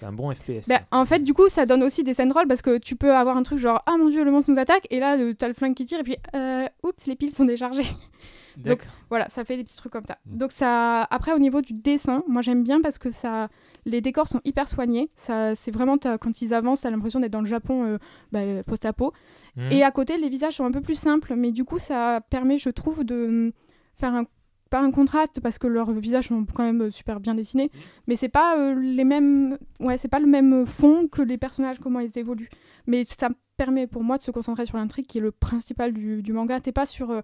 C'est 0.03 0.09
un 0.09 0.13
bon 0.13 0.35
FPS. 0.35 0.69
Bah, 0.69 0.81
en 0.91 1.05
fait, 1.05 1.21
du 1.21 1.33
coup, 1.33 1.49
ça 1.49 1.65
donne 1.65 1.85
aussi 1.85 2.03
des 2.03 2.13
scènes 2.13 2.31
drôles 2.31 2.49
parce 2.49 2.61
que 2.61 2.79
tu 2.79 2.97
peux 2.97 3.15
avoir 3.15 3.37
un 3.37 3.45
truc 3.45 3.61
genre 3.61 3.85
Ah 3.87 3.97
mon 3.97 4.09
dieu, 4.09 4.25
le 4.25 4.33
monstre 4.33 4.51
nous 4.51 4.59
attaque. 4.59 4.89
Et 4.91 4.99
là, 4.99 5.17
euh, 5.17 5.33
t'as 5.33 5.47
le 5.47 5.55
flingue 5.55 5.75
qui 5.75 5.85
tire. 5.85 6.01
Et 6.01 6.03
puis, 6.03 6.17
euh, 6.35 6.67
oups, 6.83 7.07
les 7.07 7.15
piles 7.15 7.31
sont 7.31 7.45
déchargées. 7.45 7.87
D'accord. 8.57 8.91
Voilà, 9.11 9.29
ça 9.31 9.45
fait 9.45 9.57
des 9.57 9.63
petits 9.63 9.77
trucs 9.77 9.93
comme 9.93 10.03
ça. 10.03 10.19
Mm. 10.27 10.39
Donc 10.39 10.51
ça, 10.51 11.05
après 11.05 11.33
au 11.33 11.39
niveau 11.39 11.61
du 11.61 11.73
dessin, 11.73 12.25
moi 12.27 12.43
j'aime 12.43 12.65
bien 12.65 12.83
parce 12.83 12.99
que 12.99 13.13
ça, 13.13 13.49
les 13.87 14.01
décors 14.01 14.27
sont 14.27 14.41
hyper 14.45 14.69
soignés. 14.69 15.09
Ça, 15.15 15.55
c'est 15.55 15.71
vraiment 15.71 15.97
quand 15.97 16.43
ils 16.43 16.53
avancent, 16.53 16.81
t'as 16.81 16.91
l'impression 16.91 17.21
d'être 17.21 17.33
dans 17.33 17.41
le 17.41 17.47
Japon 17.47 17.85
euh, 17.85 17.99
bah, 18.33 18.41
post-apo. 18.67 19.13
Mhm. 19.57 19.71
Et 19.71 19.85
à 19.85 19.91
côté, 19.93 20.19
les 20.19 20.29
visages 20.29 20.55
sont 20.55 20.65
un 20.65 20.73
peu 20.73 20.81
plus 20.81 20.97
simples, 20.97 21.35
mais 21.37 21.53
du 21.53 21.65
coup 21.65 21.79
ça 21.79 22.21
permet, 22.29 22.59
je 22.59 22.71
trouve, 22.71 23.05
de 23.05 23.27
mm, 23.29 23.53
faire 23.95 24.15
un 24.15 24.25
pas 24.73 24.81
un 24.81 24.91
contraste 24.91 25.39
parce 25.41 25.59
que 25.59 25.69
leurs 25.69 25.93
visages 25.93 26.29
sont 26.29 26.45
quand 26.53 26.65
même 26.65 26.83
euh, 26.83 26.91
super 26.91 27.21
bien 27.21 27.35
dessinés, 27.37 27.71
mais 28.09 28.17
c'est 28.17 28.29
pas 28.29 28.59
euh, 28.59 28.75
les 28.75 29.05
mêmes, 29.05 29.57
ouais, 29.81 29.99
c'est 29.99 30.09
pas 30.09 30.19
le 30.21 30.27
même 30.27 30.67
fond 30.67 31.07
que 31.07 31.23
les 31.23 31.39
personnages 31.39 31.79
comment 31.79 32.01
ils 32.01 32.19
évoluent. 32.19 32.51
Mais 32.89 33.05
ça 33.05 33.29
permet 33.57 33.87
pour 33.87 34.03
moi 34.03 34.19
de 34.19 34.23
se 34.25 34.31
concentrer 34.33 34.67
sur 34.67 34.77
l'intrigue 34.79 35.07
qui 35.07 35.19
est 35.19 35.21
le 35.21 35.31
principal 35.31 35.93
du, 35.93 36.23
du 36.23 36.33
manga. 36.33 36.59
T'es 36.59 36.73
pas 36.73 36.87
sur 36.87 37.11
euh, 37.13 37.21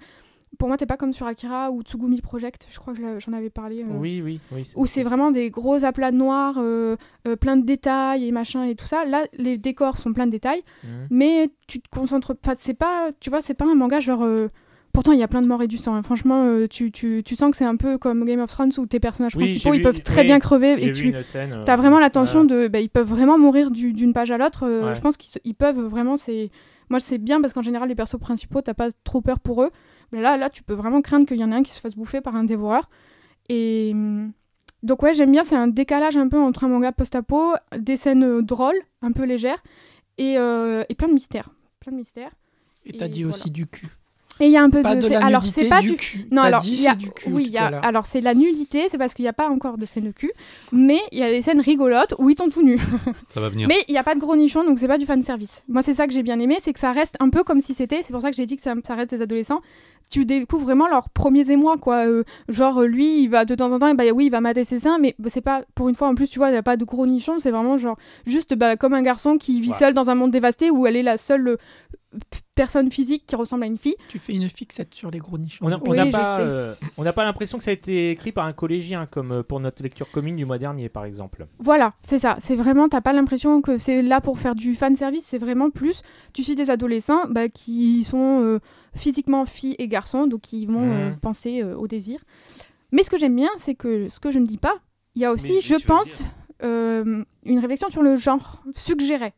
pour 0.59 0.69
moi, 0.69 0.79
t'es 0.79 0.87
pas 0.87 0.97
comme 0.97 1.13
sur 1.13 1.27
Akira 1.27 1.71
ou 1.71 1.83
Tsugumi 1.83 2.23
Project, 2.23 2.67
je 2.71 2.79
crois 2.79 2.95
que 2.95 3.01
j'en 3.21 3.33
avais 3.35 3.51
parlé. 3.51 3.83
euh, 3.83 3.99
Oui, 3.99 4.23
oui, 4.25 4.41
oui. 4.53 4.63
Où 4.77 4.87
c'est 4.87 5.03
vraiment 5.03 5.31
des 5.31 5.51
gros 5.51 5.85
aplats 5.85 6.11
noirs, 6.13 6.55
euh, 6.59 6.97
euh, 7.27 7.37
plein 7.37 7.57
de 7.59 7.67
détails 7.67 8.27
et 8.27 8.33
machin 8.33 8.65
et 8.65 8.75
tout 8.75 8.87
ça. 8.87 9.05
Là, 9.05 9.27
les 9.37 9.59
décors 9.59 9.99
sont 9.99 10.13
pleins 10.15 10.25
de 10.27 10.31
détails, 10.33 10.63
Mhm. 10.85 11.07
mais 11.11 11.51
tu 11.67 11.81
te 11.81 11.89
concentres 11.91 12.35
pas. 12.35 12.55
C'est 12.57 12.73
pas, 12.73 13.11
tu 13.21 13.29
vois, 13.29 13.43
c'est 13.43 13.53
pas 13.55 13.67
un 13.67 13.75
manga 13.75 14.01
genre. 14.01 14.27
Pourtant, 14.99 15.13
il 15.13 15.21
y 15.21 15.23
a 15.23 15.29
plein 15.29 15.43
de 15.43 15.47
morts 15.47 15.63
et 15.63 15.69
du 15.69 15.77
sang. 15.79 15.95
hein. 15.95 16.03
Franchement, 16.03 16.45
euh, 16.47 16.67
tu, 16.67 16.91
tu, 16.91 17.23
tu 17.25 17.37
sens 17.37 17.53
que 17.53 17.57
c'est 17.57 17.65
un 17.65 17.77
peu 17.77 17.99
comme 17.99 18.25
Game 18.25 18.41
of 18.41 18.51
Thrones 18.51 18.73
où 18.79 18.87
tes 18.87 18.99
personnages 18.99 19.37
Oui, 19.37 19.45
principaux 19.45 19.75
ils 19.75 19.77
vu- 19.77 19.83
peuvent 19.85 20.01
très 20.03 20.23
oui, 20.23 20.27
bien 20.27 20.41
crever 20.41 20.73
et 20.85 20.91
tu 20.91 21.15
scène. 21.23 21.53
euh, 21.53 21.65
as 21.65 21.77
vraiment 21.77 22.01
la 22.01 22.11
tension 22.11 22.43
voilà. 22.45 22.65
de. 22.65 22.69
bah, 22.69 22.81
ils 22.81 22.91
peuvent 22.91 23.07
vraiment 23.07 23.39
mourir 23.39 23.71
du- 23.71 23.93
d'une 23.93 24.13
page 24.13 24.33
à 24.33 24.39
l'autre. 24.39 24.65
euh, 24.67 24.89
Ouais. 24.89 24.95
Je 24.97 25.01
pense 25.01 25.17
qu'ils 25.17 25.55
peuvent 25.55 25.79
vraiment. 25.79 26.17
c'est 26.17 26.51
Moi, 26.91 26.99
c'est 26.99 27.19
bien 27.19 27.41
parce 27.41 27.53
qu'en 27.53 27.63
général, 27.63 27.89
les 27.89 27.95
persos 27.95 28.19
principaux, 28.19 28.61
t'as 28.61 28.75
pas 28.75 28.89
trop 29.05 29.21
peur 29.21 29.39
pour 29.39 29.63
eux. 29.63 29.71
Mais 30.11 30.21
là, 30.21 30.37
là, 30.37 30.51
tu 30.51 30.65
peux 30.65 30.75
vraiment 30.75 31.01
craindre 31.01 31.27
qu'il 31.27 31.37
y 31.37 31.45
en 31.45 31.53
ait 31.53 31.55
un 31.55 31.63
qui 31.63 31.71
se 31.73 31.81
fasse 31.81 31.95
bouffer 31.95 32.21
par 32.21 32.35
un 32.35 32.43
dévoreur. 32.43 32.89
Et 33.49 33.91
hum, 33.95 34.33
donc, 34.83 35.03
ouais, 35.05 35.15
j'aime 35.15 35.31
bien. 35.31 35.45
C'est 35.45 35.55
un 35.57 35.69
décalage 35.69 36.17
un 36.17 36.29
peu 36.29 36.39
entre 36.41 36.65
un 36.65 36.69
manga 36.69 36.91
post-apo, 36.91 37.53
des 37.79 37.97
scènes 37.97 38.25
euh, 38.25 38.43
drôles, 38.43 38.81
un 39.03 39.13
peu 39.13 39.25
légères, 39.25 39.63
et, 40.17 40.39
euh, 40.39 40.83
et 40.89 40.95
plein 40.97 41.09
de 41.09 41.13
mystères. 41.15 41.51
Plein 41.79 41.93
de 41.93 41.99
mystères. 41.99 42.33
Et 42.85 42.95
t'as 42.97 43.07
Et 43.07 43.09
dit 43.11 43.23
voilà. 43.23 43.37
aussi 43.37 43.51
du 43.51 43.67
cul. 43.69 43.87
Et 44.41 44.47
il 44.47 44.53
y 44.53 44.57
a 44.57 44.63
un 44.63 44.71
peu 44.71 44.83
Pas 44.83 44.95
de. 44.97 45.07
la 45.09 45.25
alors, 45.27 45.43
nudité, 45.43 45.63
c'est 45.63 45.69
pas 45.69 45.81
du 45.81 45.91
du. 45.91 45.97
cul. 45.97 46.27
Non, 46.31 46.43
alors, 46.43 46.61
dit 46.61 46.73
il 46.75 46.81
y 46.83 46.87
a- 46.87 46.93
c'est 46.93 46.99
du 46.99 47.11
cul 47.11 47.31
oui, 47.33 47.45
il 47.47 47.53
y 47.53 47.59
a- 47.59 47.67
alors 47.81 48.07
c'est 48.07 48.21
la 48.21 48.35
nudité, 48.35 48.87
c'est 48.91 48.99
parce 48.99 49.15
qu'il 49.15 49.25
n'y 49.25 49.29
a 49.29 49.33
pas 49.33 49.49
encore 49.49 49.79
de 49.79 49.85
scène 49.87 50.05
de 50.05 50.13
cul, 50.13 50.31
mais 50.73 51.01
il 51.13 51.19
y 51.19 51.23
a 51.23 51.31
des 51.31 51.43
scènes 51.43 51.61
rigolotes 51.61 52.15
où 52.19 52.31
ils 52.31 52.37
sont 52.39 52.49
tout 52.49 52.63
nus. 52.63 52.79
Ça 53.29 53.41
va 53.41 53.49
venir. 53.49 53.67
Mais 53.69 53.77
il 53.89 53.93
n'y 53.93 53.99
a 53.99 54.05
pas 54.05 54.15
de 54.15 54.21
gros 54.21 54.37
nichons, 54.37 54.65
donc 54.65 54.79
c'est 54.79 54.87
pas 54.89 54.99
du 54.99 55.07
fan 55.07 55.23
service. 55.23 55.63
Moi, 55.69 55.83
c'est 55.83 55.95
ça 55.95 56.07
que 56.07 56.13
j'ai 56.13 56.23
bien 56.23 56.39
aimé, 56.39 56.59
c'est 56.63 56.73
que 56.73 56.79
ça 56.81 56.93
reste 56.93 57.17
un 57.21 57.31
peu 57.31 57.43
comme 57.45 57.61
si 57.61 57.75
c'était. 57.75 58.03
C'est 58.03 58.13
pour 58.13 58.23
ça 58.23 58.31
que 58.31 58.37
j'ai 58.37 58.47
dit 58.47 58.57
que 58.57 58.63
ça, 58.63 58.75
ça 58.87 58.95
reste 58.95 59.11
des 59.11 59.23
adolescents. 59.23 59.61
Tu 60.11 60.25
découvres 60.25 60.65
vraiment 60.65 60.89
leurs 60.89 61.11
premiers 61.11 61.51
émois, 61.51 61.77
quoi. 61.79 62.07
Euh, 62.07 62.25
genre, 62.49 62.83
lui, 62.83 63.23
il 63.23 63.29
va 63.29 63.45
de 63.45 63.55
temps 63.55 63.71
en 63.73 63.79
temps, 63.79 63.95
bah, 63.95 64.05
oui, 64.15 64.27
il 64.27 64.31
va 64.31 64.41
mater 64.41 64.65
ses 64.65 64.79
seins, 64.79 64.99
mais 64.99 65.15
bah, 65.19 65.29
c'est 65.33 65.41
pas. 65.41 65.63
Pour 65.75 65.89
une 65.89 65.95
fois, 65.95 66.09
en 66.09 66.15
plus, 66.15 66.29
tu 66.29 66.39
vois, 66.39 66.49
il 66.49 66.53
n'y 66.53 66.59
a 66.59 66.63
pas 66.63 66.77
de 66.77 66.85
gros 66.85 67.07
nichons, 67.07 67.39
c'est 67.41 67.51
vraiment 67.51 67.79
genre 67.79 67.97
juste 68.27 68.55
bah, 68.55 68.77
comme 68.77 68.95
un 68.95 69.03
garçon 69.03 69.37
qui 69.39 69.61
vit 69.61 69.71
Ouais. 69.71 69.77
seul 69.77 69.95
dans 69.95 70.09
un 70.11 70.15
monde 70.15 70.31
dévasté 70.31 70.71
où 70.71 70.87
elle 70.87 70.97
est 70.97 71.03
la 71.03 71.17
seule 71.19 71.49
euh, 71.49 71.57
personne 72.55 72.91
physique 72.91 73.25
qui 73.27 73.37
ressemble 73.37 73.65
à 73.65 73.67
une 73.67 73.77
fille. 73.79 73.95
Tu 74.09 74.19
fais 74.19 74.33
une 74.33 74.49
fixette 74.49 74.95
sur 74.95 75.11
les 75.11 75.19
gros 75.19 75.39
nichons. 75.39 75.65
On 75.65 75.69
n'a 75.69 75.79
Oui, 75.87 76.11
pas, 76.11 76.41
euh, 76.41 76.75
on 76.97 77.05
n'a 77.05 77.13
pas 77.13 77.25
l'impression 77.25 77.59
que 77.59 77.65
ça 77.65 77.71
a 77.71 77.75
été 77.75 78.11
écrit 78.11 78.33
par 78.33 78.47
un 78.47 78.53
collégien 78.53 79.07
comme 79.07 79.31
euh, 79.33 79.43
pour 79.43 79.61
notre 79.61 79.83
lecture 79.83 80.11
commune 80.11 80.37
du 80.37 80.45
mois 80.45 80.59
dernier, 80.59 80.89
par 80.89 81.05
exemple. 81.05 81.47
Voilà, 81.59 81.93
c'est 82.03 82.19
ça. 82.19 82.37
C'est 82.41 82.57
vraiment, 82.57 82.89
t'as 82.89 83.01
pas 83.03 83.13
l'impression 83.13 83.61
que 83.61 83.79
c'est 83.79 84.03
là 84.03 84.21
pour 84.21 84.39
faire 84.39 84.55
du 84.55 84.75
fan 84.75 84.97
service. 84.97 85.25
C'est 85.27 85.39
vraiment 85.39 85.71
plus, 85.71 86.03
tu 86.33 86.43
suis 86.43 86.55
des 86.55 86.71
adolescents 86.71 87.29
bah, 87.29 87.49
qui 87.49 88.03
sont 88.05 88.41
euh, 88.43 88.59
physiquement 88.99 89.47
filles 89.47 89.77
et 89.79 89.89
garçons, 89.89 90.27
donc 90.27 90.43
qui 90.43 90.67
vont 90.67 90.81
Mhm. 90.81 90.93
euh, 90.93 91.11
penser 91.23 91.63
euh, 91.63 91.77
au 91.77 91.87
désir. 91.89 92.21
Mais 92.93 93.03
ce 93.03 93.11
que 93.11 93.19
j'aime 93.19 93.37
bien, 93.37 93.51
c'est 93.59 93.75
que 93.75 94.09
ce 94.09 94.21
que 94.21 94.31
je 94.31 94.39
ne 94.39 94.47
dis 94.47 94.59
pas, 94.59 94.75
il 95.15 95.23
y 95.23 95.25
a 95.25 95.33
aussi, 95.33 95.61
je 95.63 95.75
pense, 95.85 96.23
euh, 96.63 97.25
une 97.45 97.59
réflexion 97.59 97.89
sur 97.91 98.03
le 98.03 98.17
genre 98.17 98.63
suggéré. 98.75 99.33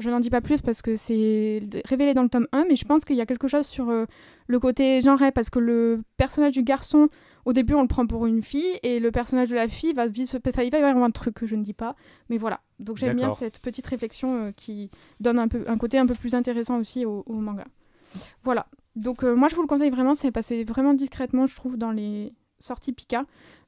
Je 0.00 0.10
n'en 0.10 0.18
dis 0.18 0.30
pas 0.30 0.40
plus 0.40 0.60
parce 0.60 0.82
que 0.82 0.96
c'est 0.96 1.60
révélé 1.84 2.14
dans 2.14 2.24
le 2.24 2.28
tome 2.28 2.48
1, 2.50 2.64
mais 2.68 2.74
je 2.74 2.84
pense 2.84 3.04
qu'il 3.04 3.14
y 3.14 3.20
a 3.20 3.26
quelque 3.26 3.46
chose 3.46 3.64
sur 3.66 3.90
euh, 3.90 4.06
le 4.48 4.58
côté 4.58 5.00
genré, 5.00 5.30
parce 5.30 5.50
que 5.50 5.60
le 5.60 6.02
personnage 6.16 6.50
du 6.52 6.62
garçon, 6.64 7.08
au 7.44 7.52
début, 7.52 7.74
on 7.74 7.82
le 7.82 7.86
prend 7.88 8.04
pour 8.04 8.26
une 8.26 8.42
fille, 8.42 8.78
et 8.82 8.98
le 8.98 9.12
personnage 9.12 9.50
de 9.50 9.54
la 9.54 9.68
fille 9.68 9.92
va 9.92 10.08
vite 10.08 10.28
se... 10.30 10.36
enfin, 10.36 10.62
il 10.64 10.70
va 10.72 10.78
y 10.78 10.82
avoir 10.82 11.04
un 11.04 11.10
truc 11.12 11.34
que 11.34 11.46
je 11.46 11.54
ne 11.54 11.62
dis 11.62 11.74
pas, 11.74 11.94
mais 12.28 12.38
voilà. 12.38 12.60
Donc 12.80 12.96
j'aime 12.96 13.16
bien 13.16 13.28
cette 13.36 13.60
petite 13.60 13.86
réflexion 13.86 14.46
euh, 14.46 14.50
qui 14.56 14.90
donne 15.20 15.38
un, 15.38 15.46
peu, 15.46 15.62
un 15.68 15.78
côté 15.78 15.96
un 15.98 16.06
peu 16.06 16.14
plus 16.14 16.34
intéressant 16.34 16.80
aussi 16.80 17.04
au, 17.06 17.22
au 17.26 17.34
manga. 17.34 17.64
Voilà. 18.42 18.66
Donc 18.96 19.24
euh, 19.24 19.34
moi, 19.34 19.48
je 19.48 19.54
vous 19.54 19.62
le 19.62 19.68
conseille 19.68 19.90
vraiment, 19.90 20.14
c'est 20.14 20.30
passé 20.30 20.64
vraiment 20.64 20.94
discrètement, 20.94 21.46
je 21.46 21.56
trouve, 21.56 21.76
dans 21.76 21.90
les 21.90 22.32
sorties 22.58 22.92
Pika, 22.92 23.24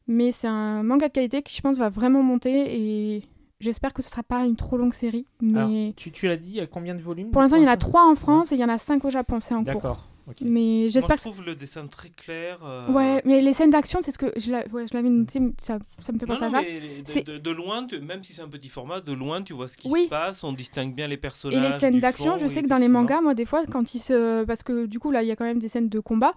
mais 0.06 0.32
c'est 0.32 0.46
un 0.46 0.82
manga 0.82 1.08
de 1.08 1.12
qualité 1.12 1.42
qui, 1.42 1.54
je 1.56 1.60
pense, 1.62 1.76
va 1.78 1.88
vraiment 1.88 2.22
monter, 2.22 3.16
et 3.16 3.22
j'espère 3.60 3.92
que 3.92 4.02
ce 4.02 4.10
sera 4.10 4.22
pas 4.22 4.44
une 4.44 4.56
trop 4.56 4.76
longue 4.76 4.94
série, 4.94 5.26
mais... 5.40 5.58
Alors, 5.58 5.94
tu, 5.96 6.12
tu 6.12 6.28
l'as 6.28 6.36
dit, 6.36 6.50
il 6.50 6.56
y 6.56 6.60
a 6.60 6.66
combien 6.66 6.94
de 6.94 7.02
volumes 7.02 7.30
Pour 7.30 7.42
l'instant, 7.42 7.56
il 7.56 7.62
y 7.62 7.66
en 7.66 7.68
a 7.68 7.72
l'instant 7.72 7.88
trois 7.88 8.10
en 8.10 8.14
France 8.14 8.52
et 8.52 8.54
il 8.54 8.60
y 8.60 8.64
en 8.64 8.68
a 8.68 8.78
cinq 8.78 9.04
au 9.04 9.10
Japon, 9.10 9.40
c'est 9.40 9.54
en 9.54 9.64
cours. 9.64 9.74
D'accord. 9.74 10.08
Ok. 10.28 10.36
Mais 10.42 10.50
Moi, 10.82 10.88
j'espère 10.88 11.16
je 11.18 11.24
que. 11.24 11.28
trouve 11.30 11.44
le 11.44 11.54
dessin 11.54 11.86
très 11.86 12.08
clair. 12.10 12.58
euh, 12.64 12.86
Ouais, 12.92 13.22
mais 13.24 13.40
les 13.40 13.54
scènes 13.54 13.70
d'action, 13.70 14.00
c'est 14.02 14.10
ce 14.10 14.18
que 14.18 14.32
je 14.36 14.50
l'a- 14.50 14.66
ouais, 14.72 14.86
je 14.86 14.94
l'avais 14.94 15.08
noté, 15.08 15.40
ça, 15.58 15.78
ça 16.00 16.12
me 16.12 16.18
fait 16.18 16.26
penser 16.26 16.40
non, 16.42 16.46
à 16.48 16.50
ça. 16.50 16.62
mais 16.62 16.80
de, 16.80 17.08
C'est- 17.10 17.24
de- 17.26 17.38
de 17.38 17.50
loin, 17.50 17.86
tu- 17.86 18.00
même 18.00 18.22
si 18.24 18.32
c'est 18.32 18.42
un 18.42 18.48
petit 18.48 18.68
format, 18.68 19.00
de 19.00 19.12
loin, 19.12 19.42
tu 19.42 19.52
vois 19.52 19.68
ce 19.68 19.76
qui 19.76 19.88
Oui. 19.88 20.04
se 20.04 20.08
passe, 20.08 20.44
on 20.44 20.52
distingue 20.52 20.94
bien 20.94 21.06
les 21.08 21.14
Et 21.14 21.16
personnages. 21.18 21.72
les 21.74 21.78
scènes 21.78 22.00
d'action, 22.00 22.36
je 22.38 22.44
oui, 22.44 22.50
sais 22.50 22.62
que 22.62 22.68
dans 22.68 22.78
les 22.78 22.88
mangas, 22.88 23.20
moi, 23.20 23.34
des 23.34 23.44
fois, 23.44 23.64
quand 23.66 23.94
ils 23.94 23.98
se. 24.00 24.44
Parce 24.44 24.62
que 24.62 24.86
du 24.86 24.98
coup, 24.98 25.10
là, 25.10 25.22
il 25.22 25.28
y 25.28 25.30
a 25.30 25.36
quand 25.36 25.44
même 25.44 25.58
des 25.58 25.68
scènes 25.68 25.88
de 25.88 26.00
combat. 26.00 26.34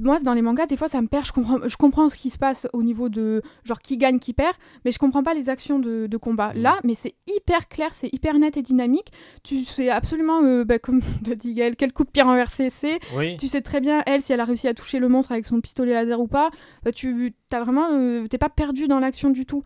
Moi, 0.00 0.18
dans 0.20 0.32
les 0.32 0.42
mangas, 0.42 0.66
des 0.66 0.76
fois, 0.76 0.88
ça 0.88 1.00
me 1.00 1.06
perd. 1.06 1.26
Je 1.26 1.32
comprends, 1.32 1.58
je 1.66 1.76
comprends 1.76 2.08
ce 2.08 2.16
qui 2.16 2.30
se 2.30 2.38
passe 2.38 2.66
au 2.72 2.82
niveau 2.82 3.08
de 3.08 3.42
genre 3.64 3.80
qui 3.80 3.98
gagne, 3.98 4.18
qui 4.18 4.32
perd, 4.32 4.54
mais 4.84 4.92
je 4.92 4.98
comprends 4.98 5.22
pas 5.22 5.34
les 5.34 5.48
actions 5.48 5.78
de, 5.78 6.06
de 6.06 6.16
combat. 6.16 6.52
Mm. 6.54 6.58
Là, 6.58 6.80
mais 6.84 6.94
c'est 6.94 7.14
hyper 7.26 7.68
clair, 7.68 7.92
c'est 7.92 8.12
hyper 8.12 8.38
net 8.38 8.56
et 8.56 8.62
dynamique. 8.62 9.12
Tu 9.42 9.64
sais 9.64 9.90
absolument, 9.90 10.42
euh, 10.42 10.64
bah, 10.64 10.78
comme 10.78 11.00
l'a 11.26 11.34
dit 11.34 11.54
Gaël, 11.54 11.76
quel 11.76 11.92
coup 11.92 12.04
de 12.04 12.10
pied 12.10 12.22
renversé 12.22 12.70
c'est. 12.70 12.98
Oui. 13.14 13.36
Tu 13.36 13.48
sais 13.48 13.60
très 13.60 13.80
bien, 13.80 14.02
elle, 14.06 14.22
si 14.22 14.32
elle 14.32 14.40
a 14.40 14.44
réussi 14.44 14.68
à 14.68 14.74
toucher 14.74 14.98
le 14.98 15.08
monstre 15.08 15.32
avec 15.32 15.46
son 15.46 15.60
pistolet 15.60 15.92
laser 15.92 16.20
ou 16.20 16.26
pas. 16.26 16.50
Bah, 16.82 16.92
tu 16.92 17.34
t'as 17.48 17.62
vraiment, 17.62 17.88
euh, 17.92 18.26
t'es 18.26 18.38
pas 18.38 18.50
perdu 18.50 18.88
dans 18.88 19.00
l'action 19.00 19.30
du 19.30 19.46
tout. 19.46 19.62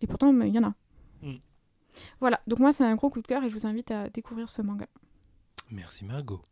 Et 0.00 0.06
pourtant, 0.06 0.32
bah, 0.32 0.46
il 0.46 0.54
y 0.54 0.58
en 0.58 0.64
a. 0.64 0.74
Mm. 1.22 1.36
Voilà, 2.20 2.40
donc 2.46 2.58
moi, 2.58 2.72
c'est 2.72 2.84
un 2.84 2.94
gros 2.94 3.10
coup 3.10 3.22
de 3.22 3.26
cœur 3.26 3.44
et 3.44 3.50
je 3.50 3.54
vous 3.54 3.66
invite 3.66 3.90
à 3.90 4.08
découvrir 4.08 4.48
ce 4.48 4.62
manga. 4.62 4.86
Merci 5.70 6.04
Margot. 6.04 6.42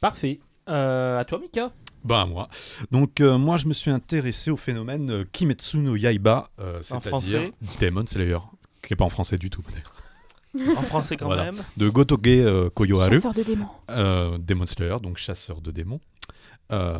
Parfait. 0.00 0.40
Euh, 0.68 1.18
à 1.18 1.24
toi, 1.24 1.38
Mika. 1.38 1.72
Bah 2.04 2.26
moi. 2.26 2.48
Donc 2.90 3.20
euh, 3.20 3.38
moi 3.38 3.56
je 3.56 3.66
me 3.66 3.72
suis 3.74 3.90
intéressé 3.90 4.50
au 4.50 4.56
phénomène 4.56 5.10
euh, 5.10 5.24
Kimetsu 5.32 5.78
no 5.78 5.96
Yaiba, 5.96 6.50
euh, 6.60 6.78
c'est-à-dire 6.82 7.10
français 7.10 7.52
Demon 7.80 8.06
Slayer, 8.06 8.38
qui 8.82 8.92
est 8.92 8.96
pas 8.96 9.04
en 9.04 9.08
français 9.08 9.36
du 9.36 9.50
tout 9.50 9.62
En 10.76 10.82
français 10.82 11.16
quand 11.16 11.26
Voilà. 11.26 11.44
même. 11.52 11.62
de 11.76 11.88
Gotoge 11.88 12.20
euh, 12.26 12.70
Koyoharu, 12.70 13.16
Chasseur 13.16 13.34
de 13.34 13.42
démons. 13.42 13.68
euh, 13.90 14.38
Demon 14.38 14.66
Slayer, 14.66 14.96
donc 15.02 15.18
chasseur 15.18 15.60
de 15.60 15.70
démons. 15.70 16.00
Euh, 16.70 16.98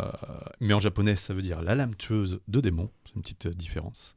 mais 0.61 0.73
en 0.75 0.79
japonais 0.81 1.17
ça 1.17 1.35
veut 1.35 1.43
dire 1.43 1.61
la 1.63 1.75
lame 1.75 1.95
tueuse 1.95 2.41
de 2.49 2.61
démons, 2.61 2.91
c'est 3.07 3.15
une 3.17 3.23
petite 3.23 3.49
différence. 3.49 4.17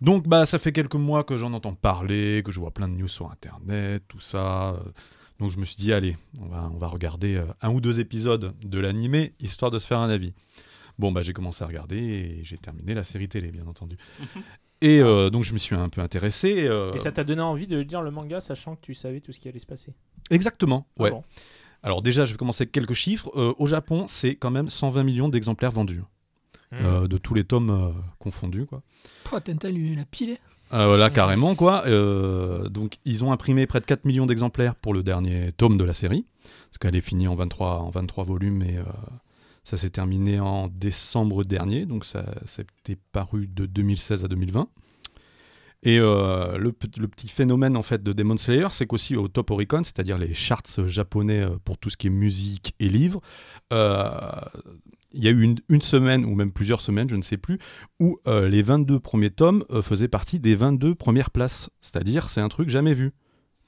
Donc 0.00 0.26
bah 0.26 0.46
ça 0.46 0.58
fait 0.58 0.72
quelques 0.72 0.94
mois 0.94 1.24
que 1.24 1.36
j'en 1.36 1.52
entends 1.52 1.74
parler, 1.74 2.42
que 2.44 2.50
je 2.52 2.58
vois 2.60 2.70
plein 2.70 2.88
de 2.88 2.94
news 2.94 3.08
sur 3.08 3.30
internet, 3.30 4.02
tout 4.08 4.20
ça. 4.20 4.70
euh, 4.70 4.78
Donc 5.38 5.50
je 5.50 5.58
me 5.58 5.64
suis 5.64 5.76
dit 5.76 5.92
allez, 5.92 6.16
on 6.40 6.46
va, 6.46 6.70
on 6.72 6.78
va 6.78 6.86
regarder 6.88 7.36
euh, 7.36 7.44
un 7.60 7.72
ou 7.72 7.80
deux 7.80 8.00
épisodes 8.00 8.54
de 8.64 8.78
l'animé 8.78 9.34
histoire 9.40 9.70
de 9.70 9.78
se 9.78 9.86
faire 9.86 9.98
un 9.98 10.08
avis. 10.10 10.32
Bon 10.98 11.12
bah 11.12 11.22
j'ai 11.22 11.32
commencé 11.32 11.62
à 11.64 11.66
regarder 11.66 11.96
et 11.98 12.40
j'ai 12.44 12.56
terminé 12.58 12.94
la 12.94 13.02
série 13.02 13.28
télé 13.28 13.50
bien 13.50 13.66
entendu. 13.66 13.96
et 14.80 15.00
euh, 15.00 15.28
donc 15.30 15.44
je 15.44 15.52
me 15.52 15.58
suis 15.58 15.74
un 15.74 15.88
peu 15.90 16.00
intéressé. 16.00 16.66
euh, 16.66 16.92
Et 16.94 16.98
ça 16.98 17.12
t'a 17.12 17.24
donné 17.24 17.42
envie 17.42 17.66
de 17.66 17.78
lire 17.78 18.00
le 18.02 18.10
manga, 18.10 18.40
sachant 18.40 18.76
que 18.76 18.80
tu 18.80 18.94
savais 18.94 19.20
tout 19.20 19.32
ce 19.32 19.38
qui 19.40 19.48
allait 19.48 19.58
se 19.58 19.66
passer? 19.66 19.92
Exactement. 20.30 20.86
Ah 20.98 21.02
Ouais. 21.02 21.10
bon? 21.10 21.22
Alors 21.82 22.00
déjà 22.02 22.24
je 22.26 22.32
vais 22.32 22.38
commencer 22.38 22.62
avec 22.62 22.72
quelques 22.72 22.92
chiffres. 22.94 23.30
Euh, 23.36 23.54
au 23.58 23.66
Japon 23.66 24.06
c'est 24.08 24.34
quand 24.36 24.50
même 24.50 24.68
120 24.70 25.02
millions 25.02 25.28
d'exemplaires 25.28 25.70
vendus. 25.72 26.02
Hmm. 26.72 26.84
euh, 26.84 27.08
de 27.08 27.18
tous 27.18 27.34
les 27.34 27.44
tomes 27.44 27.70
euh, 27.70 27.88
confondus 28.20 28.64
quoi. 28.66 28.82
Pouah, 29.24 29.40
Tintin 29.40 29.70
lui 29.70 29.94
l'a 29.96 30.04
pilé. 30.04 30.38
Euh, 30.72 30.86
voilà, 30.86 31.10
carrément, 31.10 31.54
quoi. 31.56 31.84
Euh, 31.86 32.68
donc, 32.68 32.98
ils 33.04 33.24
ont 33.24 33.32
imprimé 33.32 33.66
près 33.66 33.80
de 33.80 33.86
4 33.86 34.04
millions 34.04 34.26
d'exemplaires 34.26 34.76
pour 34.76 34.94
le 34.94 35.02
dernier 35.02 35.50
tome 35.52 35.76
de 35.76 35.84
la 35.84 35.92
série, 35.92 36.26
parce 36.44 36.78
qu'elle 36.78 36.94
est 36.94 37.00
finie 37.00 37.26
en 37.26 37.34
23, 37.34 37.78
en 37.80 37.90
23 37.90 38.24
volumes 38.24 38.62
et 38.62 38.76
euh, 38.76 38.84
ça 39.64 39.76
s'est 39.76 39.90
terminé 39.90 40.38
en 40.38 40.68
décembre 40.68 41.44
dernier, 41.44 41.86
donc 41.86 42.04
ça 42.04 42.24
c'était 42.46 42.96
paru 43.12 43.48
de 43.48 43.66
2016 43.66 44.24
à 44.24 44.28
2020. 44.28 44.68
Et 45.82 45.98
euh, 45.98 46.58
le, 46.58 46.74
le 46.98 47.08
petit 47.08 47.28
phénomène 47.28 47.76
en 47.76 47.82
fait 47.82 48.02
de 48.02 48.12
Demon 48.12 48.36
Slayer, 48.36 48.68
c'est 48.70 48.86
qu'aussi 48.86 49.16
au 49.16 49.28
Top 49.28 49.50
Oricon, 49.50 49.82
c'est-à-dire 49.82 50.18
les 50.18 50.34
charts 50.34 50.86
japonais 50.86 51.44
pour 51.64 51.78
tout 51.78 51.90
ce 51.90 51.96
qui 51.96 52.08
est 52.08 52.10
musique 52.10 52.74
et 52.78 52.88
livres, 52.88 53.20
euh, 53.72 54.10
il 55.12 55.24
y 55.24 55.28
a 55.28 55.30
eu 55.30 55.42
une, 55.42 55.56
une 55.68 55.82
semaine 55.82 56.24
ou 56.24 56.34
même 56.34 56.52
plusieurs 56.52 56.80
semaines, 56.80 57.08
je 57.08 57.16
ne 57.16 57.22
sais 57.22 57.36
plus, 57.36 57.58
où 57.98 58.18
euh, 58.26 58.48
les 58.48 58.62
22 58.62 59.00
premiers 59.00 59.30
tomes 59.30 59.64
euh, 59.70 59.82
faisaient 59.82 60.08
partie 60.08 60.38
des 60.40 60.54
22 60.54 60.94
premières 60.94 61.30
places. 61.30 61.68
C'est-à-dire, 61.80 62.28
c'est 62.28 62.40
un 62.40 62.48
truc 62.48 62.68
jamais 62.70 62.94
vu. 62.94 63.12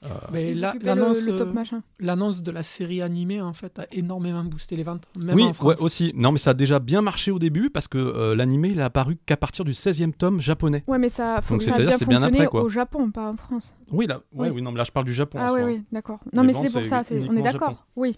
Euh, 0.05 0.09
Mais 0.33 0.53
la- 0.53 0.73
le, 0.73 0.79
le 0.79 0.91
euh, 0.91 1.81
l'annonce 2.01 2.43
de 2.43 2.51
la 2.51 2.61
série 2.61 3.01
animée 3.01 3.39
en 3.39 3.53
fait 3.53 3.79
a 3.79 3.85
énormément 3.93 4.43
boosté 4.43 4.75
les 4.75 4.83
ventes, 4.83 5.07
même 5.17 5.33
oui, 5.33 5.43
en 5.43 5.65
ouais, 5.65 5.79
aussi. 5.79 6.11
Non, 6.13 6.33
mais 6.33 6.39
ça 6.39 6.49
a 6.49 6.53
déjà 6.53 6.79
bien 6.79 7.01
marché 7.01 7.31
au 7.31 7.39
début 7.39 7.69
parce 7.69 7.87
que 7.87 7.97
euh, 7.97 8.35
l'animé, 8.35 8.67
il 8.73 8.79
est 8.79 8.83
apparu 8.83 9.15
qu'à 9.25 9.37
partir 9.37 9.63
du 9.63 9.71
16e 9.71 10.11
tome 10.11 10.41
japonais. 10.41 10.83
Ouais, 10.87 10.97
mais 10.97 11.07
ça, 11.07 11.39
Donc, 11.49 11.61
ça 11.63 11.75
a 11.75 11.77
bien 11.79 11.97
c'est 11.97 12.05
bien 12.05 12.21
après, 12.21 12.47
quoi. 12.47 12.63
au 12.63 12.69
Japon, 12.69 13.11
pas 13.11 13.29
en 13.31 13.37
France. 13.37 13.73
Oui, 13.93 14.05
là, 14.05 14.17
ouais, 14.33 14.49
Oui. 14.49 14.55
oui, 14.55 14.61
non, 14.61 14.73
mais 14.73 14.79
là, 14.79 14.83
je 14.83 14.91
parle 14.91 15.05
du 15.05 15.13
Japon. 15.13 15.39
en 15.39 15.41
ah 15.41 15.53
oui, 15.53 15.59
soi. 15.61 15.69
oui, 15.69 15.81
d'accord. 15.93 16.19
Non, 16.33 16.41
Les 16.41 16.47
mais 16.47 16.53
ventes, 16.53 16.67
c'est 16.69 16.79
pour 16.79 16.85
ça, 16.89 17.03
c'est- 17.05 17.19
on 17.29 17.37
est 17.37 17.41
d'accord. 17.41 17.69
Japon. 17.69 17.81
Oui. 17.95 18.17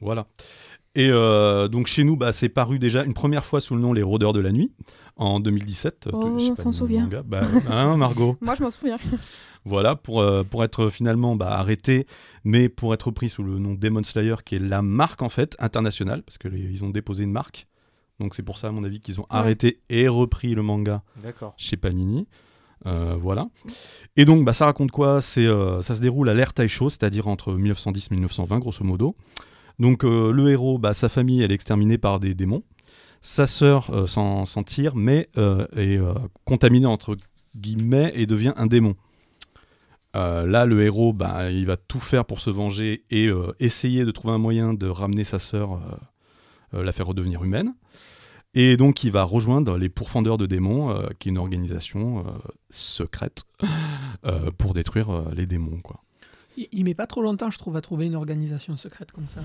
Voilà. 0.00 0.26
Et 0.98 1.10
euh, 1.10 1.68
donc 1.68 1.86
chez 1.86 2.02
nous, 2.02 2.16
bah, 2.16 2.32
c'est 2.32 2.48
paru 2.48 2.80
déjà 2.80 3.04
une 3.04 3.14
première 3.14 3.44
fois 3.44 3.60
sous 3.60 3.76
le 3.76 3.80
nom 3.80 3.92
Les 3.92 4.02
Rôdeurs 4.02 4.32
de 4.32 4.40
la 4.40 4.50
Nuit 4.50 4.72
en 5.14 5.38
2017. 5.38 6.08
Oh, 6.12 6.20
on 6.24 6.56
s'en 6.56 6.72
souvient. 6.72 7.02
manga. 7.02 7.22
Bah, 7.24 7.42
hein, 7.70 7.96
Margot. 7.96 8.36
Moi, 8.40 8.56
je 8.56 8.64
m'en 8.64 8.72
souviens. 8.72 8.98
Voilà, 9.64 9.94
pour, 9.94 10.20
euh, 10.20 10.42
pour 10.42 10.64
être 10.64 10.88
finalement 10.88 11.36
bah, 11.36 11.52
arrêté, 11.52 12.04
mais 12.42 12.68
pour 12.68 12.94
être 12.94 13.12
pris 13.12 13.28
sous 13.28 13.44
le 13.44 13.60
nom 13.60 13.74
Demon 13.74 14.02
Slayer, 14.02 14.34
qui 14.44 14.56
est 14.56 14.58
la 14.58 14.82
marque 14.82 15.22
en 15.22 15.28
fait 15.28 15.54
internationale, 15.60 16.22
parce 16.24 16.36
qu'ils 16.36 16.82
ont 16.82 16.90
déposé 16.90 17.22
une 17.22 17.30
marque. 17.32 17.68
Donc 18.18 18.34
c'est 18.34 18.42
pour 18.42 18.58
ça, 18.58 18.66
à 18.66 18.70
mon 18.72 18.82
avis, 18.82 18.98
qu'ils 18.98 19.20
ont 19.20 19.26
arrêté 19.30 19.80
et 19.90 20.08
repris 20.08 20.56
le 20.56 20.62
manga 20.62 21.04
D'accord. 21.22 21.54
chez 21.56 21.76
Panini. 21.76 22.26
Euh, 22.86 23.16
voilà. 23.20 23.46
Et 24.16 24.24
donc, 24.24 24.44
bah, 24.44 24.52
ça 24.52 24.64
raconte 24.64 24.90
quoi? 24.90 25.20
C'est, 25.20 25.46
euh, 25.46 25.80
Ça 25.80 25.94
se 25.94 26.00
déroule 26.00 26.28
à 26.28 26.34
l'ère 26.34 26.52
Taisho, 26.54 26.88
c'est-à-dire 26.88 27.28
entre 27.28 27.52
1910 27.52 28.08
et 28.10 28.14
1920, 28.14 28.58
grosso 28.58 28.84
modo. 28.84 29.14
Donc, 29.78 30.04
euh, 30.04 30.32
le 30.32 30.50
héros, 30.50 30.78
bah, 30.78 30.92
sa 30.92 31.08
famille, 31.08 31.42
elle 31.42 31.52
est 31.52 31.54
exterminée 31.54 31.98
par 31.98 32.18
des 32.18 32.34
démons. 32.34 32.64
Sa 33.20 33.46
sœur 33.46 33.90
euh, 33.90 34.06
s'en, 34.06 34.44
tire, 34.64 34.96
mais 34.96 35.28
euh, 35.36 35.66
est 35.76 36.00
contaminée, 36.44 36.86
entre 36.86 37.16
guillemets, 37.56 38.12
et 38.14 38.26
devient 38.26 38.54
un 38.56 38.66
démon. 38.66 38.94
Là, 40.14 40.66
le 40.66 40.82
héros, 40.82 41.12
bah, 41.12 41.48
il 41.52 41.64
va 41.66 41.76
tout 41.76 42.00
faire 42.00 42.24
pour 42.24 42.40
se 42.40 42.50
venger 42.50 43.04
et 43.12 43.28
essayer 43.60 44.04
de 44.04 44.10
trouver 44.10 44.34
un 44.34 44.38
moyen 44.38 44.74
de 44.74 44.88
ramener 44.88 45.22
sa 45.22 45.38
sœur, 45.38 45.80
la 46.72 46.90
faire 46.90 47.06
redevenir 47.06 47.44
humaine. 47.44 47.72
Et 48.52 48.76
donc, 48.76 49.04
il 49.04 49.12
va 49.12 49.22
rejoindre 49.22 49.76
les 49.76 49.88
Pourfendeurs 49.88 50.36
de 50.36 50.46
démons, 50.46 50.92
qui 51.20 51.28
est 51.28 51.30
une 51.30 51.38
organisation 51.38 52.24
secrète 52.68 53.44
pour 54.58 54.74
détruire 54.74 55.26
les 55.36 55.46
démons. 55.46 55.80
Il, 56.60 56.66
il 56.72 56.84
met 56.84 56.94
pas 56.94 57.06
trop 57.06 57.22
longtemps, 57.22 57.50
je 57.50 57.58
trouve, 57.58 57.76
à 57.76 57.80
trouver 57.80 58.06
une 58.06 58.16
organisation 58.16 58.76
secrète 58.76 59.12
comme 59.12 59.28
ça. 59.28 59.40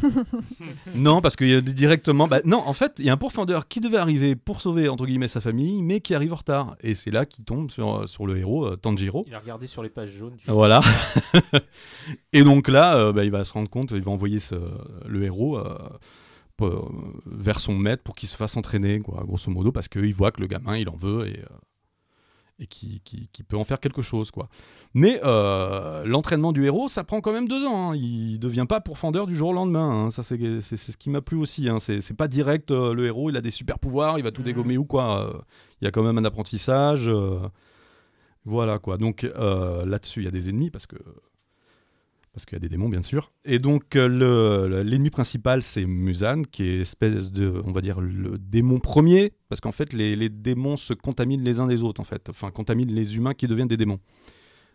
non, 0.95 1.21
parce 1.21 1.35
qu'il 1.35 1.47
y 1.49 1.53
a 1.53 1.61
directement. 1.61 2.27
bah, 2.27 2.39
non, 2.45 2.57
en 2.65 2.73
fait, 2.73 2.93
il 2.99 3.05
y 3.05 3.09
a 3.09 3.13
un 3.13 3.17
Pourfendeur 3.17 3.67
qui 3.67 3.79
devait 3.79 3.97
arriver 3.97 4.35
pour 4.35 4.61
sauver 4.61 4.89
entre 4.89 5.05
guillemets 5.05 5.27
sa 5.27 5.39
famille, 5.41 5.81
mais 5.83 5.99
qui 5.99 6.15
arrive 6.15 6.33
en 6.33 6.37
retard. 6.37 6.75
Et 6.81 6.95
c'est 6.95 7.11
là 7.11 7.25
qu'il 7.25 7.45
tombe 7.45 7.69
sur, 7.71 8.07
sur 8.09 8.25
le 8.25 8.37
héros 8.37 8.65
euh, 8.65 8.75
Tanjiro. 8.77 9.25
Il 9.27 9.35
a 9.35 9.39
regardé 9.39 9.67
sur 9.67 9.83
les 9.83 9.89
pages 9.89 10.09
jaunes. 10.11 10.35
du- 10.37 10.45
Voilà. 10.47 10.81
et 12.33 12.43
donc 12.43 12.67
là, 12.67 12.95
euh, 12.95 13.13
bah, 13.13 13.23
il 13.25 13.31
va 13.31 13.43
se 13.43 13.53
rendre 13.53 13.69
compte, 13.69 13.91
il 13.91 14.01
va 14.01 14.11
envoyer 14.11 14.39
ce- 14.39 14.55
le 15.07 15.23
héros 15.23 15.57
euh, 15.57 15.77
pour- 16.57 16.67
euh, 16.67 16.89
vers 17.25 17.59
son 17.59 17.75
maître 17.75 18.03
pour 18.03 18.15
qu'il 18.15 18.29
se 18.29 18.35
fasse 18.35 18.57
entraîner, 18.57 18.99
quoi, 18.99 19.23
grosso 19.25 19.51
modo, 19.51 19.71
parce 19.71 19.87
qu'il 19.87 20.13
voit 20.13 20.31
que 20.31 20.41
le 20.41 20.47
gamin, 20.47 20.77
il 20.77 20.89
en 20.89 20.95
veut 20.95 21.27
et, 21.27 21.39
euh, 21.39 21.45
et 22.59 22.67
qu'il- 22.67 23.01
qu'il 23.01 23.45
peut 23.45 23.57
en 23.57 23.63
faire 23.63 23.79
quelque 23.79 24.01
chose. 24.01 24.31
Quoi. 24.31 24.47
Mais 24.93 25.19
euh, 25.23 26.03
l'entraînement 26.05 26.51
du 26.53 26.63
héros, 26.65 26.87
ça 26.87 27.03
prend 27.03 27.19
quand 27.19 27.33
même 27.33 27.47
deux 27.47 27.65
ans. 27.65 27.91
hein. 27.91 27.95
Il 27.95 28.37
devient 28.39 28.65
pas 28.69 28.79
pourfendeur 28.79 29.25
du 29.25 29.35
jour 29.35 29.49
au 29.49 29.53
lendemain. 29.53 30.05
hein. 30.05 30.11
Ça, 30.11 30.21
c'est 30.23 30.37
ce 30.61 30.97
qui 30.97 31.09
m'a 31.09 31.21
plu 31.21 31.37
aussi. 31.37 31.67
hein. 31.67 31.79
C'est 31.79 31.99
c'est 32.01 32.13
pas 32.13 32.27
direct, 32.27 32.71
euh, 32.71 32.93
le 32.93 33.05
héros, 33.05 33.29
il 33.29 33.37
a 33.37 33.41
des 33.41 33.51
super 33.51 33.79
pouvoirs, 33.79 34.17
il 34.19 34.23
va 34.23 34.31
tout 34.31 34.41
Mhm. 34.41 34.45
dégommer 34.45 34.77
ou 34.77 34.85
quoi. 34.85 35.27
Euh, 35.29 35.39
Il 35.81 35.85
y 35.85 35.87
a 35.87 35.91
quand 35.91 36.03
même 36.03 36.17
un 36.17 36.25
apprentissage. 36.25 37.09
voilà 38.45 38.77
quoi. 38.79 38.97
Donc 38.97 39.23
là-dessus, 39.23 40.21
il 40.21 40.25
y 40.25 40.27
a 40.27 40.31
des 40.31 40.49
ennemis 40.49 40.69
parce 40.69 40.85
que 40.87 40.95
parce 42.33 42.45
qu'il 42.45 42.55
y 42.55 42.57
a 42.57 42.59
des 42.59 42.69
démons 42.69 42.89
bien 42.89 43.03
sûr. 43.03 43.31
Et 43.45 43.59
donc 43.59 43.95
euh, 43.95 44.07
le- 44.07 44.67
le- 44.67 44.83
l'ennemi 44.83 45.09
principal 45.11 45.61
c'est 45.61 45.85
Musan 45.85 46.41
qui 46.43 46.63
est 46.63 46.79
espèce 46.81 47.31
de 47.31 47.61
on 47.65 47.71
va 47.71 47.81
dire 47.81 48.01
le 48.01 48.37
démon 48.39 48.79
premier 48.79 49.33
parce 49.49 49.61
qu'en 49.61 49.71
fait 49.71 49.93
les, 49.93 50.29
démons 50.29 50.75
se 50.75 50.93
contaminent 50.93 51.43
les 51.43 51.59
uns 51.59 51.67
des 51.67 51.83
autres 51.83 52.01
en 52.01 52.05
fait. 52.05 52.29
Enfin 52.29 52.49
contaminent 52.51 52.91
les 52.91 53.15
humains 53.17 53.33
qui 53.35 53.47
deviennent 53.47 53.67
des 53.67 53.77
démons. 53.77 53.99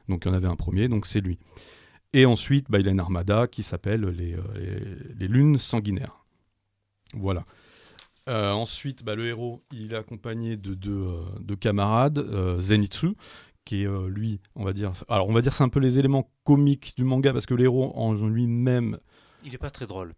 Donc 0.08 0.24
il 0.24 0.28
y 0.28 0.30
en 0.30 0.34
avait 0.34 0.48
un 0.48 0.56
premier 0.56 0.88
donc 0.88 1.04
c'est 1.04 1.20
lui. 1.20 1.38
Et 2.12 2.24
ensuite 2.26 2.70
bah, 2.70 2.78
il 2.78 2.88
a 2.88 2.92
une 2.92 3.00
armada 3.00 3.46
qui 3.48 3.62
s'appelle 3.62 4.02
les, 4.06 4.34
euh, 4.34 4.40
lunes 5.18 5.58
sanguinaires. 5.58 6.24
Voilà. 7.14 7.44
Euh, 8.28 8.50
ensuite, 8.50 9.02
bah, 9.04 9.14
le 9.14 9.26
héros, 9.26 9.62
il 9.72 9.94
est 9.94 9.96
accompagné 9.96 10.58
de 10.58 10.74
deux 10.74 11.56
camarades, 11.56 12.22
Zenitsu, 12.58 13.14
qui 13.68 13.82
est 13.82 13.86
euh, 13.86 14.08
lui, 14.08 14.40
on 14.56 14.64
va 14.64 14.72
dire. 14.72 14.92
Alors, 15.08 15.28
on 15.28 15.32
va 15.32 15.42
dire 15.42 15.52
c'est 15.52 15.62
un 15.64 15.68
peu 15.68 15.78
les 15.80 15.98
éléments 15.98 16.30
comiques 16.44 16.94
du 16.96 17.04
manga 17.04 17.32
parce 17.34 17.44
que 17.46 17.54
le 17.54 17.64
héros 17.64 17.92
en 17.94 18.14
lui-même, 18.14 18.98
Il 19.46 19.54
est 19.54 19.58
pas 19.58 19.70
très 19.70 19.86
drôle. 19.86 20.14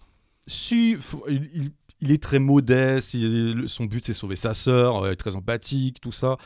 si, 0.47 0.95
faut- 0.95 1.25
il, 1.29 1.51
il- 1.55 1.71
il 2.03 2.11
est 2.13 2.23
très 2.23 2.39
modeste, 2.39 3.13
il- 3.15 3.65
son 3.67 3.85
but 3.85 4.05
c'est 4.07 4.15
sauver 4.15 4.37
sa 4.37 4.55
sœur, 4.55 5.03
euh, 5.05 5.11
il 5.11 5.13
est 5.13 5.17
très 5.17 5.37
empathique, 5.37 6.01
tout 6.01 6.13
ça. 6.13 6.37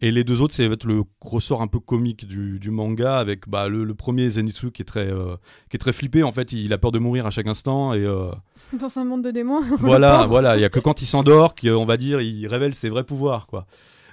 Et 0.00 0.10
les 0.10 0.24
deux 0.24 0.40
autres, 0.42 0.54
c'est 0.54 0.68
le 0.68 1.02
ressort 1.20 1.62
un 1.62 1.66
peu 1.68 1.78
comique 1.78 2.26
du, 2.26 2.58
du 2.58 2.70
manga 2.70 3.16
avec 3.18 3.48
bah, 3.48 3.68
le, 3.68 3.84
le 3.84 3.94
premier 3.94 4.28
Zenitsu 4.28 4.70
qui 4.72 4.82
est 4.82 4.84
très 4.86 5.08
euh, 5.10 5.36
qui 5.70 5.76
est 5.76 5.78
très 5.78 5.92
flippé. 5.92 6.22
En 6.22 6.32
fait, 6.32 6.52
il 6.52 6.72
a 6.72 6.78
peur 6.78 6.90
de 6.92 6.98
mourir 6.98 7.26
à 7.26 7.30
chaque 7.30 7.46
instant 7.48 7.94
et 7.94 8.04
euh, 8.04 8.30
Dans 8.72 8.98
un 8.98 9.04
monde 9.04 9.22
de 9.22 9.30
démons. 9.30 9.60
voilà, 9.80 10.26
voilà, 10.26 10.56
il 10.56 10.60
y 10.62 10.64
a 10.64 10.68
que 10.70 10.80
quand 10.80 11.00
il 11.02 11.06
s'endort 11.06 11.54
qu'on 11.54 11.84
va 11.84 11.96
dire 11.96 12.20
il 12.20 12.46
révèle 12.48 12.74
ses 12.74 12.88
vrais 12.88 13.04
pouvoirs 13.04 13.46
quoi. 13.46 13.66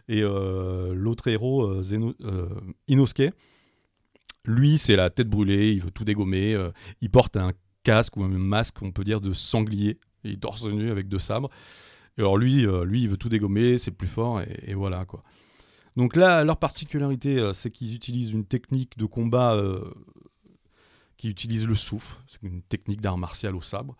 Et 0.07 0.21
euh, 0.23 0.93
l'autre 0.93 1.27
héros, 1.27 1.63
euh, 1.63 1.81
Zeno- 1.83 2.15
euh, 2.21 2.47
Inosuke, 2.87 3.33
lui 4.45 4.77
c'est 4.77 4.95
la 4.95 5.09
tête 5.09 5.29
brûlée, 5.29 5.71
il 5.73 5.81
veut 5.81 5.91
tout 5.91 6.03
dégommer, 6.03 6.57
il 7.01 7.09
porte 7.09 7.37
un 7.37 7.51
casque 7.83 8.17
ou 8.17 8.23
un 8.23 8.27
masque, 8.29 8.81
on 8.81 8.91
peut 8.91 9.03
dire 9.03 9.21
de 9.21 9.33
sanglier 9.33 9.99
Il 10.23 10.39
torse 10.39 10.65
nu 10.65 10.89
avec 10.91 11.07
deux 11.07 11.19
sabres. 11.19 11.49
Et 12.17 12.21
alors 12.21 12.37
lui, 12.37 12.65
lui, 12.85 13.03
il 13.03 13.09
veut 13.09 13.17
tout 13.17 13.29
dégommer, 13.29 13.77
c'est 13.77 13.91
le 13.91 13.95
plus 13.95 14.07
fort, 14.07 14.41
et, 14.41 14.73
voilà 14.73 15.05
quoi. 15.05 15.23
Donc 15.95 16.15
là, 16.15 16.43
leur 16.43 16.57
particularité, 16.57 17.51
c'est 17.53 17.71
qu'ils 17.71 17.95
utilisent 17.95 18.33
une 18.33 18.45
technique 18.45 18.97
de 18.97 19.05
combat 19.05 19.59
qui 21.17 21.29
utilise 21.29 21.67
le 21.67 21.75
souffle. 21.75 22.17
C'est 22.27 22.41
une 22.43 22.61
technique 22.63 23.01
d'art 23.01 23.17
martial 23.17 23.55
au 23.55 23.61
sabre. 23.61 23.95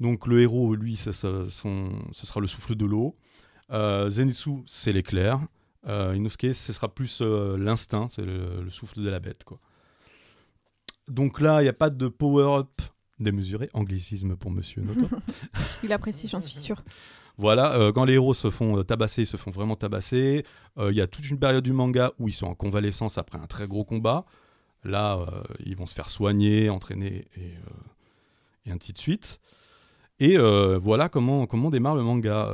Donc 0.00 0.26
le 0.26 0.40
héros, 0.40 0.74
lui, 0.74 0.96
ça- 0.96 1.12
ça- 1.12 1.44
ce 1.48 2.26
sera 2.26 2.40
le 2.40 2.46
souffle 2.46 2.74
de 2.74 2.84
l'eau. 2.84 3.16
Euh, 3.70 4.10
Zenitsu, 4.10 4.62
c'est 4.66 4.92
l'éclair. 4.92 5.40
Euh, 5.86 6.14
Inosuke, 6.16 6.54
ce 6.54 6.72
sera 6.72 6.88
plus 6.88 7.20
euh, 7.20 7.56
l'instinct, 7.58 8.08
c'est 8.10 8.24
le, 8.24 8.62
le 8.62 8.70
souffle 8.70 9.02
de 9.02 9.10
la 9.10 9.20
bête. 9.20 9.44
Quoi. 9.44 9.58
Donc 11.08 11.40
là, 11.40 11.60
il 11.60 11.64
n'y 11.64 11.68
a 11.68 11.74
pas 11.74 11.90
de 11.90 12.08
power-up 12.08 12.80
démesuré, 13.20 13.68
anglicisme 13.74 14.36
pour 14.36 14.50
monsieur 14.50 14.82
Noto. 14.82 15.14
Il 15.82 15.92
apprécie, 15.92 16.28
j'en 16.28 16.40
suis 16.40 16.58
sûre. 16.58 16.82
Voilà, 17.36 17.74
euh, 17.74 17.92
quand 17.92 18.04
les 18.04 18.14
héros 18.14 18.34
se 18.34 18.48
font 18.48 18.82
tabasser, 18.82 19.22
ils 19.22 19.26
se 19.26 19.36
font 19.36 19.50
vraiment 19.50 19.74
tabasser. 19.74 20.44
Euh, 20.78 20.92
Il 20.92 20.96
y 20.96 21.00
a 21.00 21.06
toute 21.06 21.28
une 21.28 21.38
période 21.38 21.64
du 21.64 21.72
manga 21.72 22.12
où 22.18 22.28
ils 22.28 22.32
sont 22.32 22.46
en 22.46 22.54
convalescence 22.54 23.18
après 23.18 23.38
un 23.38 23.46
très 23.46 23.66
gros 23.66 23.84
combat. 23.84 24.24
Là, 24.84 25.18
euh, 25.18 25.42
ils 25.64 25.76
vont 25.76 25.86
se 25.86 25.94
faire 25.94 26.08
soigner, 26.08 26.70
entraîner 26.70 27.26
et, 27.36 27.54
et 28.66 28.70
ainsi 28.70 28.92
de 28.92 28.98
suite. 28.98 29.40
Et 30.20 30.36
voilà 30.38 31.08
comment, 31.08 31.46
comment 31.46 31.70
démarre 31.70 31.96
le 31.96 32.02
manga. 32.02 32.50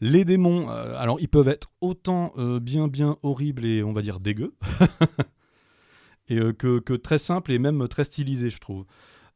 Les 0.00 0.24
démons, 0.24 0.70
euh, 0.70 0.94
alors 0.96 1.20
ils 1.20 1.28
peuvent 1.28 1.48
être 1.48 1.70
autant 1.80 2.32
euh, 2.38 2.58
bien 2.58 2.88
bien 2.88 3.18
horribles 3.22 3.66
et 3.66 3.82
on 3.82 3.92
va 3.92 4.00
dire 4.00 4.18
dégueux, 4.18 4.54
et 6.28 6.38
euh, 6.38 6.52
que, 6.52 6.96
très 6.96 7.18
simples 7.18 7.52
et 7.52 7.58
même 7.58 7.86
très 7.88 8.04
stylisés, 8.04 8.50
je 8.50 8.58
trouve. 8.58 8.86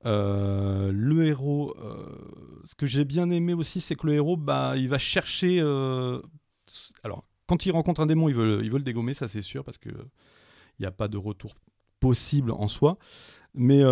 Le 0.04 1.26
héros, 1.26 1.74
ce 2.64 2.74
que 2.74 2.86
j'ai 2.86 3.04
bien 3.04 3.30
aimé 3.30 3.54
aussi, 3.54 3.80
c'est 3.80 3.94
que 3.94 4.06
le 4.06 4.14
héros, 4.14 4.36
bah, 4.36 4.74
il 4.76 4.88
va 4.88 4.98
chercher. 4.98 5.60
alors, 7.02 7.24
quand 7.46 7.64
il 7.64 7.72
rencontre 7.72 8.00
un 8.00 8.06
démon, 8.06 8.28
il 8.28 8.34
veut, 8.34 8.62
il 8.62 8.70
veut 8.70 8.78
le 8.78 8.84
dégommer, 8.84 9.14
ça 9.14 9.28
c'est 9.28 9.42
sûr, 9.42 9.64
parce 9.64 9.78
que 9.78 9.88
il 9.88 10.82
n'y 10.82 10.86
a 10.86 10.90
pas 10.90 11.08
de 11.08 11.16
retour 11.16 11.54
possible 12.00 12.50
en 12.50 12.68
soi. 12.68 12.98
Mais 13.54 13.82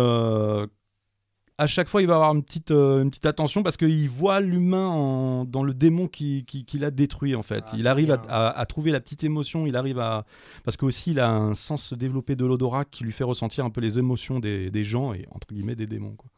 à 1.63 1.67
chaque 1.67 1.87
fois, 1.89 2.01
il 2.01 2.07
va 2.07 2.15
avoir 2.15 2.33
une 2.35 2.43
petite, 2.43 2.71
euh, 2.71 3.01
une 3.01 3.09
petite 3.09 3.25
attention 3.25 3.63
parce 3.63 3.77
qu'il 3.77 4.09
voit 4.09 4.39
l'humain 4.39 5.45
dans 5.47 5.63
le 5.63 5.73
démon 5.73 6.07
qui, 6.07 6.45
qui, 6.45 6.65
qui 6.65 6.77
l'a 6.79 6.91
détruit 6.91 7.35
en 7.35 7.43
fait. 7.43 7.63
Ah, 7.69 7.75
il 7.77 7.87
arrive 7.87 8.11
à, 8.11 8.17
bien. 8.17 8.29
à- 8.29 8.49
à 8.59 8.65
trouver 8.65 8.91
la 8.91 8.99
petite 8.99 9.23
émotion, 9.23 9.65
il 9.65 9.75
arrive 9.75 9.99
à... 9.99 10.25
Parce 10.63 10.77
qu'aussi, 10.77 11.11
il 11.11 11.19
a 11.19 11.29
un 11.29 11.53
sens 11.53 11.93
développé 11.93 12.35
de 12.35 12.45
l'odorat 12.45 12.85
qui 12.85 13.03
lui 13.03 13.11
fait 13.11 13.23
ressentir 13.23 13.65
un 13.65 13.69
peu 13.69 13.81
les 13.81 13.97
émotions 13.99 14.39
des, 14.39 14.69
des 14.71 14.83
gens 14.83 15.13
et 15.13 15.25
entre 15.31 15.47
guillemets 15.53 15.75
des 15.75 15.87
démons. 15.87 16.15
Quoi. 16.15 16.29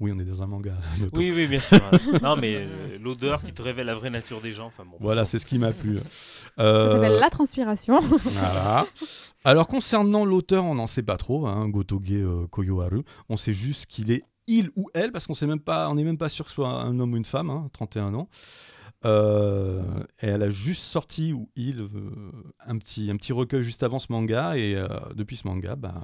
Oui, 0.00 0.12
on 0.14 0.18
est 0.20 0.24
dans 0.24 0.42
un 0.44 0.46
manga. 0.46 0.74
Oui, 1.16 1.32
oui, 1.34 1.48
bien 1.48 1.58
sûr. 1.58 1.80
non, 2.22 2.36
mais 2.36 2.54
euh, 2.54 2.98
l'odeur 3.02 3.42
qui 3.42 3.52
te 3.52 3.60
révèle 3.62 3.86
la 3.86 3.96
vraie 3.96 4.10
nature 4.10 4.40
des 4.40 4.52
gens. 4.52 4.66
Enfin 4.66 4.84
bon. 4.84 4.96
Voilà, 5.00 5.24
c'est 5.24 5.40
ce 5.40 5.46
qui 5.46 5.58
m'a 5.58 5.72
plu. 5.72 5.98
Ça 6.08 6.62
Euh, 6.62 6.92
s'appelle 6.92 7.18
la 7.18 7.30
transpiration. 7.30 8.00
Voilà. 8.24 8.86
Alors 9.44 9.66
concernant 9.66 10.24
l'auteur, 10.24 10.64
on 10.64 10.74
n'en 10.74 10.86
sait 10.86 11.02
pas 11.02 11.16
trop, 11.16 11.46
hein, 11.46 11.68
Gotoge 11.68 12.10
euh, 12.12 12.46
Koyoharu. 12.48 13.02
On 13.28 13.36
sait 13.36 13.52
juste 13.52 13.86
qu'il 13.86 14.10
est 14.12 14.22
il 14.48 14.70
ou 14.74 14.90
elle, 14.94 15.12
parce 15.12 15.26
qu'on 15.28 15.34
sait 15.34 15.46
même 15.46 15.60
pas, 15.60 15.88
on 15.88 15.94
n'est 15.94 16.02
même 16.04 16.18
pas 16.18 16.28
sûr 16.28 16.44
que 16.44 16.50
ce 16.50 16.56
soit 16.56 16.68
un 16.68 16.98
homme 16.98 17.12
ou 17.12 17.16
une 17.16 17.24
femme, 17.24 17.50
hein, 17.50 17.68
31 17.72 18.14
ans. 18.14 18.28
Euh, 19.04 19.82
et 20.20 20.26
elle 20.26 20.42
a 20.42 20.50
juste 20.50 20.82
sorti, 20.82 21.32
ou 21.32 21.48
il, 21.54 21.80
euh, 21.80 21.88
un, 22.66 22.78
petit, 22.78 23.10
un 23.12 23.16
petit 23.16 23.32
recueil 23.32 23.62
juste 23.62 23.84
avant 23.84 24.00
ce 24.00 24.10
manga, 24.10 24.56
et 24.56 24.74
euh, 24.74 24.88
depuis 25.14 25.36
ce 25.36 25.46
manga, 25.46 25.76
bah, 25.76 25.94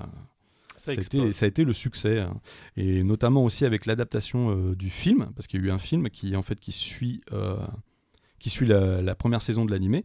Ça 0.77 0.79
ça, 0.79 0.91
a 0.93 0.95
été, 0.95 1.01
explose. 1.01 1.33
ça 1.33 1.47
a 1.47 1.49
été 1.49 1.65
le 1.65 1.73
succès. 1.73 2.21
hein. 2.21 2.41
Et 2.77 3.03
notamment 3.03 3.43
aussi 3.43 3.65
avec 3.65 3.85
l'adaptation 3.87 4.73
du 4.75 4.91
film, 4.91 5.31
parce 5.35 5.49
qu'il 5.49 5.61
y 5.61 5.65
a 5.65 5.67
eu 5.67 5.71
un 5.73 5.79
film 5.79 6.09
qui, 6.09 6.37
en 6.37 6.43
fait, 6.43 6.61
qui 6.61 6.71
suit, 6.71 7.21
qui 8.39 8.51
suit 8.51 8.67
la, 8.67 9.03
la 9.03 9.15
première 9.17 9.43
saison 9.43 9.65
de 9.65 9.73
l'animé. 9.73 10.05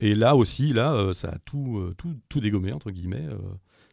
Et 0.00 0.14
là 0.14 0.34
aussi, 0.34 0.72
là, 0.72 1.12
ça 1.12 1.28
a 1.28 1.38
tout, 1.38 1.92
tout, 1.96 2.16
tout 2.28 2.40
dégommé, 2.40 2.72
entre 2.72 2.90
guillemets. 2.90 3.28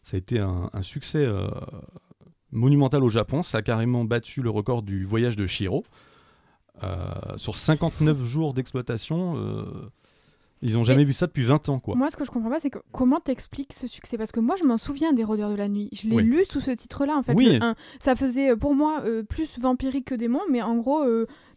ça 0.02 0.16
a 0.16 0.18
été 0.18 0.40
un, 0.40 0.70
un 0.74 0.82
succès 0.82 1.28
monumental 2.52 3.04
au 3.04 3.10
Japon. 3.10 3.44
Ça 3.44 3.60
a 3.60 3.62
carrément 3.62 4.04
battu 4.06 4.42
le 4.42 4.50
record 4.50 4.82
du 4.84 5.04
voyage 5.04 5.36
de 5.36 5.46
Shiro. 5.48 5.84
Euh, 6.84 7.10
sur 7.38 7.56
59 7.56 8.24
jours 8.24 8.54
d'exploitation, 8.54 9.36
euh, 9.38 9.64
ils 10.62 10.74
n'ont 10.74 10.84
jamais 10.84 11.04
vu 11.04 11.14
ça 11.14 11.26
depuis 11.28 11.44
20 11.44 11.70
ans. 11.70 11.80
Quoi. 11.80 11.96
Moi, 11.96 12.12
ce 12.12 12.18
que 12.18 12.24
je 12.24 12.30
comprends 12.30 12.50
pas, 12.52 12.60
c'est 12.60 12.70
que 12.70 12.78
comment 12.92 13.20
t'expliques 13.20 13.74
ce 13.74 13.88
succès? 13.88 14.18
Parce 14.18 14.32
que 14.32 14.40
moi, 14.40 14.56
je 14.62 14.68
m'en 14.68 14.78
souviens 14.78 15.12
des 15.14 15.24
Rôdeurs 15.24 15.50
de 15.50 15.56
la 15.56 15.70
Nuit. 15.70 15.90
Je 15.92 16.08
l'ai 16.08 16.16
Oui. 16.18 16.24
lu 16.24 16.46
sous 16.46 16.62
ce 16.62 16.72
titre-là, 16.72 17.18
en 17.18 17.24
fait. 17.24 17.34
Oui. 17.34 17.58
le 17.58 17.64
1. 17.64 17.76
Ça 18.00 18.16
faisait, 18.16 18.52
euh, 18.52 18.56
pour 18.56 18.76
moi, 18.76 19.02
euh, 19.06 19.24
plus 19.24 19.60
vampirique 19.60 20.06
que 20.06 20.16
démon, 20.16 20.42
mais 20.52 20.62
en 20.62 20.76
gros, 20.78 21.04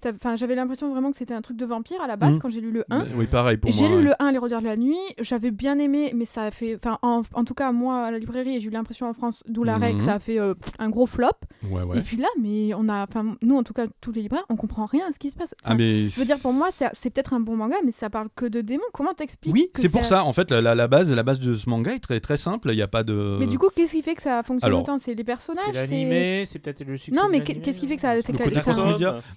euh, 0.07 0.13
t'as- 0.13 0.19
'fin, 0.19 0.37
j'avais 0.37 0.55
l'impression 0.55 0.91
vraiment 0.91 1.11
que 1.11 1.17
c'était 1.17 1.35
un 1.35 1.43
truc 1.43 1.57
de 1.57 1.65
vampire 1.65 2.01
à 2.03 2.07
la 2.07 2.17
base 2.17 2.35
Mhm. 2.35 2.39
quand 2.41 2.49
j'ai 2.51 2.61
lu 2.61 2.71
le 2.71 2.85
1. 2.91 3.01
Ben, 3.01 3.07
oui, 3.17 3.27
pareil 3.27 3.57
pour 3.57 3.71
J'ai 3.73 3.81
moi. 3.83 3.89
lu 3.91 3.97
ouais. 3.97 4.03
le 4.03 4.13
1, 4.23 4.33
Les 4.33 4.39
Rôdeurs 4.39 4.61
de 4.61 4.67
la 4.67 4.77
Nuit, 4.77 4.97
j'avais 5.21 5.51
bien 5.51 5.79
aimé, 5.79 6.13
mais 6.15 6.25
ça 6.25 6.43
a 6.43 6.51
fait. 6.51 6.75
Enfin, 6.77 6.99
en, 7.03 7.23
en 7.35 7.45
tout 7.45 7.55
cas, 7.55 7.73
moi, 7.73 8.05
à 8.07 8.11
la 8.11 8.19
librairie, 8.19 8.57
et 8.57 8.61
j'ai 8.61 8.69
eu 8.69 8.71
l'impression 8.71 9.09
en 9.09 9.13
France, 9.15 9.43
d'où 9.49 9.65
la 9.65 9.77
règle, 9.77 9.99
Mhm. 10.01 10.05
ça 10.07 10.15
a 10.15 10.19
fait 10.19 10.39
euh, 10.39 10.55
un 10.79 10.89
gros 10.91 11.07
flop. 11.07 11.27
Ouais, 11.71 11.83
Et 11.83 11.85
ouais. 11.85 12.01
puis 12.03 12.17
là, 12.17 12.29
mais 12.41 12.73
on 12.75 12.89
a. 12.89 13.05
Enfin, 13.09 13.37
nous, 13.43 13.57
en 13.57 13.63
tout 13.63 13.73
cas, 13.73 13.87
tous 14.01 14.13
les 14.13 14.23
libraires, 14.23 14.45
on 14.49 14.57
comprend 14.57 14.87
rien 14.87 15.07
à 15.09 15.13
ce 15.13 15.19
qui 15.19 15.31
se 15.31 15.37
passe. 15.37 15.55
Ah, 15.65 15.69
Enfin, 15.71 15.77
mais 15.77 16.09
Je 16.09 16.19
veux 16.21 16.27
dire, 16.27 16.37
pour 16.43 16.53
moi, 16.53 16.69
c'est 16.71 16.89
c'est 16.95 17.11
peut-être 17.11 17.33
un 17.35 17.41
bon 17.41 17.57
manga, 17.57 17.77
mais 17.85 17.93
ça 17.93 18.09
parle 18.11 18.29
que 18.35 18.47
de 18.47 18.61
démons. 18.61 18.83
Comment 18.93 19.13
t'expliques 19.15 19.53
Oui, 19.55 19.71
c'est 19.75 19.89
pour 19.91 20.05
ça. 20.05 20.25
En 20.25 20.33
fait, 20.33 20.51
la, 20.51 20.61
la- 20.61 20.75
la 20.75 20.89
base, 20.89 21.13
la 21.13 21.23
base 21.23 21.41
de 21.41 21.55
ce 21.55 21.69
manga 21.69 21.93
est 21.95 21.99
très, 22.01 22.21
très 22.21 22.37
simple. 22.37 22.71
Il 22.73 22.77
n'y 22.77 22.83
a 22.83 22.89
pas 22.89 23.03
de. 23.05 23.37
Mais 23.39 23.47
du 23.47 23.59
coup, 23.59 23.69
qu'est-ce 23.75 23.93
qui 23.93 24.03
fait 24.03 24.15
que 24.15 24.23
ça 24.23 24.43
fonctionne 24.43 24.69
Alors, 24.69 24.81
autant? 24.83 24.99
C'est 24.99 25.15
les 25.15 25.25
personnages 25.25 25.65
C'est 25.67 25.73
l'animé, 25.73 26.45
c'est 26.47 26.59
peut-être 26.59 26.85
le 26.87 26.97
succès. 26.97 27.21
Non, 27.21 27.29
mais 27.31 27.41
qu'est-ce 27.43 27.81
qui 27.81 27.87
fait 27.87 27.97
que 27.97 28.03
ça- 28.03 28.15
c'est. 28.23 28.33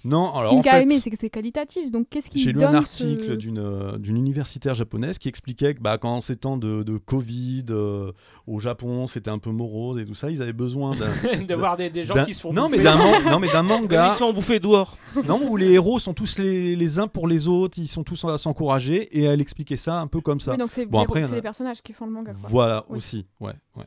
Non, 0.04 0.34
alors 0.34 0.53
Fait, 0.62 0.82
aimé, 0.82 1.00
c'est 1.02 1.10
que 1.10 1.16
c'est 1.18 1.30
qualitatif. 1.30 1.90
Donc, 1.90 2.06
qu'est-ce 2.10 2.30
qui 2.30 2.38
j'ai 2.38 2.52
lu 2.52 2.62
un 2.64 2.70
ce- 2.70 2.76
article 2.76 3.36
d'une 3.36 3.58
euh, 3.58 3.98
d'une 3.98 4.16
universitaire 4.16 4.74
japonaise 4.74 5.18
qui 5.18 5.28
expliquait 5.28 5.74
que 5.74 5.80
bah, 5.80 5.98
quand 5.98 6.20
ces 6.20 6.36
temps 6.36 6.56
de, 6.56 6.82
de 6.82 6.96
Covid 6.98 7.64
euh, 7.70 8.12
au 8.46 8.60
Japon, 8.60 9.06
c'était 9.06 9.30
un 9.30 9.38
peu 9.38 9.50
morose 9.50 9.98
et 9.98 10.04
tout 10.04 10.14
ça, 10.14 10.30
ils 10.30 10.40
avaient 10.42 10.52
besoin 10.52 10.94
de 10.94 11.54
voir 11.56 11.76
des, 11.76 11.90
des 11.90 12.04
gens 12.04 12.24
qui 12.24 12.34
se 12.34 12.40
font 12.40 12.52
non, 12.52 12.64
bouffer. 12.68 12.82
man- 12.82 12.98
non, 13.30 13.38
mais 13.38 13.48
d'un 13.48 13.62
Ils 13.64 13.68
manga 13.68 14.10
sont 14.10 14.32
bouffés 14.32 14.60
dehors. 14.60 14.96
non, 15.26 15.40
où 15.48 15.56
les 15.56 15.72
héros 15.72 15.98
sont 15.98 16.14
tous 16.14 16.38
les, 16.38 16.76
les 16.76 16.98
uns 16.98 17.06
pour 17.08 17.26
les 17.28 17.48
autres, 17.48 17.78
ils 17.78 17.88
sont 17.88 18.04
tous 18.04 18.24
à 18.24 18.36
s'encourager 18.38 19.02
et 19.18 19.24
elle 19.24 19.40
expliquait 19.40 19.76
ça 19.76 20.00
un 20.00 20.06
peu 20.06 20.20
comme 20.20 20.40
ça. 20.40 20.52
Oui, 20.52 20.58
donc 20.58 20.70
c'est 20.70 20.86
Bon, 20.86 20.98
les, 20.98 21.04
après, 21.04 21.22
a- 21.24 21.40
personnages 21.42 21.82
qui 21.82 21.92
font 21.92 22.06
le 22.06 22.12
manga. 22.12 22.32
quoi. 22.32 22.48
Voilà, 22.50 22.84
Oui. 22.88 22.98
aussi, 22.98 23.26
ouais, 23.40 23.52
ouais. 23.76 23.84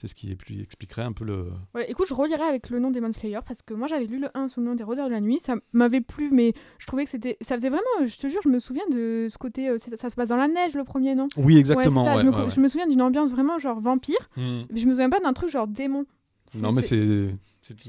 C'est 0.00 0.06
ce 0.06 0.14
qui 0.14 0.34
plus 0.34 0.62
expliquerait 0.62 1.02
un 1.02 1.12
peu 1.12 1.26
le. 1.26 1.48
Ouais, 1.74 1.90
écoute, 1.90 2.06
je 2.08 2.14
relirai 2.14 2.40
avec 2.40 2.70
le 2.70 2.78
nom 2.78 2.90
Demon 2.90 3.12
Slayer 3.12 3.40
parce 3.46 3.60
que 3.60 3.74
moi 3.74 3.86
j'avais 3.86 4.06
lu 4.06 4.18
le 4.18 4.28
1 4.32 4.48
sous 4.48 4.60
le 4.60 4.64
nom 4.64 4.74
des 4.74 4.82
Rôdeurs 4.82 5.08
de 5.08 5.12
la 5.12 5.20
Nuit. 5.20 5.40
Ça 5.40 5.56
m'avait 5.74 6.00
plu, 6.00 6.30
mais 6.32 6.54
je 6.78 6.86
trouvais 6.86 7.04
que 7.04 7.10
c'était. 7.10 7.36
Ça 7.42 7.54
faisait 7.54 7.68
vraiment. 7.68 8.06
Je 8.06 8.16
te 8.16 8.26
jure, 8.26 8.40
je 8.42 8.48
me 8.48 8.60
souviens 8.60 8.88
de 8.90 9.28
ce 9.30 9.36
côté. 9.36 9.68
euh, 9.68 9.76
ça 9.76 10.08
se 10.08 10.14
passe 10.14 10.30
dans 10.30 10.36
la 10.38 10.48
neige 10.48 10.72
le 10.74 10.84
premier, 10.84 11.14
non? 11.14 11.28
Oui, 11.36 11.58
exactement. 11.58 12.00
Ouais, 12.00 12.06
c'est 12.06 12.12
ça, 12.12 12.16
ouais, 12.16 12.22
je, 12.22 12.26
me, 12.30 12.32
ouais, 12.34 12.44
ouais. 12.44 12.50
je 12.50 12.60
me 12.60 12.68
souviens 12.68 12.86
d'une 12.86 13.02
ambiance 13.02 13.28
vraiment 13.28 13.58
genre 13.58 13.78
vampire. 13.78 14.30
Mais 14.38 14.64
je 14.80 14.86
me 14.86 14.92
souviens 14.92 15.10
pas 15.10 15.20
d'un 15.20 15.34
truc 15.34 15.50
genre 15.50 15.68
démon. 15.68 16.06
Non, 16.54 16.72
mais 16.72 16.80
c'est. 16.80 17.28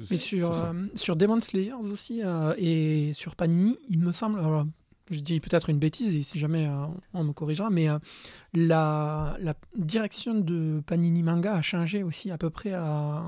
Mais 0.09 0.18
sur, 0.18 0.51
euh, 0.51 0.74
sur 0.95 1.16
Demon 1.16 1.39
Slayers 1.39 1.72
aussi 1.93 2.22
euh, 2.24 2.53
et 2.57 3.14
sur 3.14 3.38
Panini, 3.38 3.78
il 3.89 3.99
me 3.99 4.12
semble, 4.12 4.38
alors, 4.38 4.66
je 5.12 5.20
dis 5.20 5.39
peut-être 5.39 5.70
une 5.70 5.78
bêtise 5.80 6.16
et 6.16 6.24
si 6.24 6.39
jamais 6.39 6.66
euh, 6.68 6.86
on 7.14 7.24
me 7.24 7.34
corrigera, 7.34 7.70
mais 7.70 7.89
euh, 7.89 7.99
la, 8.53 9.36
la 9.39 9.53
direction 9.78 10.34
de 10.36 10.82
Panini 10.86 11.24
Manga 11.24 11.53
a 11.55 11.62
changé 11.62 12.03
aussi 12.03 12.32
à 12.32 12.38
peu 12.38 12.49
près 12.49 12.74
à, 12.74 13.24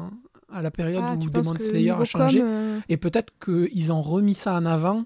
à 0.52 0.62
la 0.62 0.72
période 0.72 1.04
Ah, 1.06 1.16
où 1.16 1.30
Demon 1.30 1.58
Slayer 1.58 1.92
a 1.92 2.04
changé. 2.06 2.42
euh, 2.42 2.80
Et 2.90 2.98
peut-être 2.98 3.34
qu'ils 3.44 3.92
ont 3.92 4.02
remis 4.02 4.34
ça 4.34 4.56
en 4.56 4.66
avant 4.66 5.06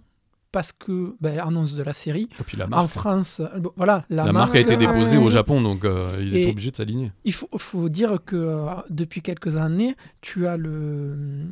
parce 0.53 0.71
que, 0.71 1.13
ben, 1.19 1.37
annonce 1.39 1.75
de 1.75 1.83
la 1.83 1.91
série, 1.93 2.29
Et 2.39 2.43
puis 2.43 2.57
la 2.57 2.65
en 2.65 2.69
marque. 2.69 2.87
France, 2.87 3.41
euh, 3.41 3.59
bon, 3.59 3.71
voilà, 3.75 4.05
la, 4.09 4.25
La, 4.25 4.31
marque 4.31 4.55
a 4.55 4.59
été 4.59 4.77
déposée 4.77 5.17
au 5.17 5.29
Japon, 5.29 5.61
donc 5.61 5.83
euh, 5.83 6.17
ils 6.21 6.35
étaient 6.35 6.49
obligés 6.49 6.71
de 6.71 6.77
s'aligner. 6.77 7.11
Il 7.25 7.33
faut, 7.33 7.49
faut 7.57 7.89
dire 7.89 8.19
que 8.25 8.35
euh, 8.37 8.65
depuis 8.89 9.21
quelques 9.21 9.57
années, 9.57 9.95
tu 10.21 10.47
as 10.47 10.55
le. 10.57 11.45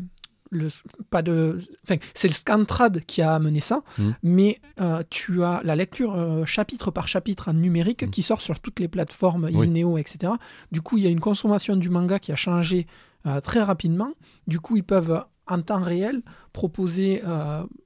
Le 0.51 0.67
pas 1.09 1.21
de, 1.21 1.57
enfin, 1.83 1.97
c'est 2.13 2.27
le 2.27 2.33
Scantrad 2.33 3.01
qui 3.05 3.21
a 3.21 3.33
amené 3.35 3.61
ça, 3.61 3.81
Mm. 3.97 4.09
mais 4.23 4.59
euh, 4.79 5.01
tu 5.09 5.43
as 5.43 5.61
la 5.63 5.75
lecture 5.75 6.13
euh, 6.15 6.45
chapitre 6.45 6.91
par 6.91 7.07
chapitre 7.07 7.49
en 7.49 7.53
numérique 7.53 8.03
Mm. 8.03 8.09
qui 8.11 8.21
sort 8.21 8.41
sur 8.41 8.59
toutes 8.59 8.79
les 8.79 8.87
plateformes 8.87 9.49
Oui. 9.53 9.65
Isneo, 9.67 9.97
etc. 9.97 10.33
Du 10.71 10.81
coup, 10.81 10.97
il 10.97 11.03
y 11.03 11.07
a 11.07 11.09
une 11.09 11.19
consommation 11.19 11.75
du 11.75 11.89
manga 11.89 12.19
qui 12.19 12.31
a 12.31 12.35
changé 12.35 12.85
euh, 13.25 13.41
très 13.41 13.63
rapidement. 13.63 14.11
Du 14.47 14.59
coup, 14.59 14.77
ils 14.77 14.83
peuvent 14.83 15.23
en 15.47 15.61
temps 15.61 15.81
réel 15.81 16.21
proposer 16.53 17.21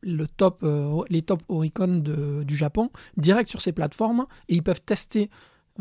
le 0.02 0.26
top, 0.28 0.66
les 1.10 1.22
top 1.22 1.42
Oricon 1.50 1.88
de- 2.00 2.44
du 2.44 2.56
Japon 2.56 2.90
direct 3.18 3.50
sur 3.50 3.62
ces 3.62 3.74
plateformes 3.74 4.26
et 4.48 4.56
ils 4.56 4.64
peuvent 4.64 4.82
tester 4.82 5.30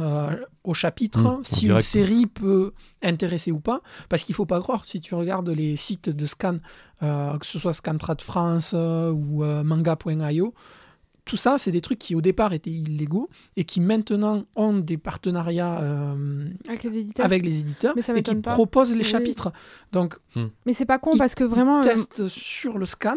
euh, 0.01 0.37
au 0.65 0.75
chapitre 0.75 1.21
Mmh, 1.39 1.41
si 1.45 1.67
une 1.69 1.81
série 1.81 2.27
peut 2.27 2.73
intéresser 3.03 3.51
ou 3.53 3.61
pas. 3.61 3.81
Parce 4.09 4.23
qu'il 4.25 4.35
faut 4.35 4.47
pas 4.47 4.61
croire, 4.61 4.85
si 4.85 5.01
tu 5.01 5.15
regardes 5.15 5.49
les 5.49 5.77
sites 5.77 6.09
de 6.11 6.27
scan, 6.27 6.59
euh, 7.03 7.37
que 7.39 7.47
ce 7.47 7.59
soit 7.59 7.75
Scantrad 7.75 8.21
France 8.21 8.73
euh, 8.75 9.11
ou 9.13 9.45
euh, 9.45 9.63
manga.io, 9.65 10.55
tout 11.25 11.37
ça, 11.37 11.59
c'est 11.59 11.71
des 11.71 11.83
trucs 11.83 11.99
qui 11.99 12.15
au 12.15 12.23
départ 12.23 12.55
étaient 12.55 12.71
illégaux 12.71 13.29
et 13.57 13.65
qui 13.65 13.81
maintenant 13.81 14.45
ont 14.57 14.73
des 14.79 14.97
partenariats 14.97 15.79
euh, 15.83 16.47
Avec 16.67 16.85
les 16.85 16.97
éditeurs. 16.99 17.27
avec 17.27 17.45
les 17.45 17.61
éditeurs 17.61 17.93
Mais 17.97 18.01
ça 18.03 18.15
et 18.17 18.23
qui 18.23 18.35
pas. 18.37 18.55
proposent 18.55 18.93
les 18.93 18.99
Oui. 18.99 19.05
chapitres. 19.05 19.53
Donc, 19.93 20.17
Mais 20.65 20.73
c'est 20.73 20.87
pas 20.87 20.99
con 20.99 21.11
ils- 21.15 21.19
parce 21.19 21.35
que 21.35 21.45
ils 21.45 21.51
vraiment. 21.51 21.81
euh, 21.81 21.83
testent 21.83 22.29
sur 22.29 22.79
le 22.79 22.87
scan. 22.87 23.17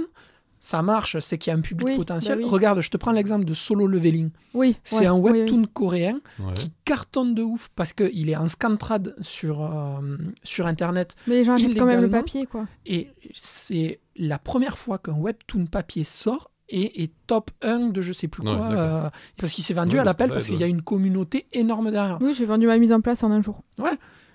Ça 0.63 0.83
marche, 0.83 1.17
c'est 1.19 1.39
qu'il 1.39 1.49
y 1.51 1.55
a 1.55 1.57
un 1.57 1.61
public 1.61 1.87
Oui, 1.87 1.95
potentiel. 1.97 2.37
bah 2.37 2.43
oui. 2.45 2.49
Regarde, 2.51 2.81
je 2.81 2.89
te 2.91 2.95
prends 2.97 3.11
l'exemple 3.11 3.45
de 3.45 3.53
Solo 3.55 3.87
Leveling. 3.87 4.29
Oui. 4.53 4.75
C'est 4.83 4.99
ouais, 4.99 5.05
un 5.07 5.15
webtoon 5.15 5.65
coréen 5.73 6.19
Ouais. 6.39 6.53
qui 6.53 6.71
cartonne 6.85 7.33
de 7.33 7.41
ouf 7.41 7.69
parce 7.75 7.93
qu'il 7.93 8.29
est 8.29 8.35
en 8.35 8.47
scantrad 8.47 9.15
sur, 9.21 9.63
euh, 9.63 9.99
sur 10.43 10.67
Internet 10.67 11.15
Mais 11.25 11.33
les 11.33 11.43
gens 11.43 11.53
achètent 11.55 11.75
quand 11.75 11.85
même 11.87 12.01
le 12.01 12.09
papier, 12.11 12.45
quoi. 12.45 12.67
et 12.85 13.09
c'est 13.33 13.99
la 14.15 14.37
première 14.37 14.77
fois 14.77 14.99
qu'un 14.99 15.17
webtoon 15.17 15.65
papier 15.65 16.03
sort 16.03 16.51
et 16.69 17.01
est 17.03 17.11
top 17.25 17.49
1 17.63 17.89
de 17.89 18.01
je 18.03 18.13
sais 18.13 18.27
plus 18.27 18.47
Ouais, 18.47 18.55
quoi 18.55 18.71
euh, 18.71 19.09
parce 19.39 19.53
qu'il 19.53 19.63
s'est 19.63 19.73
vendu 19.73 19.95
Ouais, 19.95 20.01
à 20.01 20.05
l'appel 20.05 20.29
parce 20.29 20.45
qu'il 20.45 20.57
y 20.59 20.63
a 20.63 20.67
une 20.67 20.83
communauté 20.83 21.47
énorme 21.53 21.89
derrière. 21.89 22.19
Oui, 22.21 22.35
j'ai 22.35 22.45
vendu 22.45 22.67
ma 22.67 22.77
mise 22.77 22.91
en 22.93 23.01
place 23.01 23.23
en 23.23 23.31
un 23.31 23.41
jour. 23.41 23.63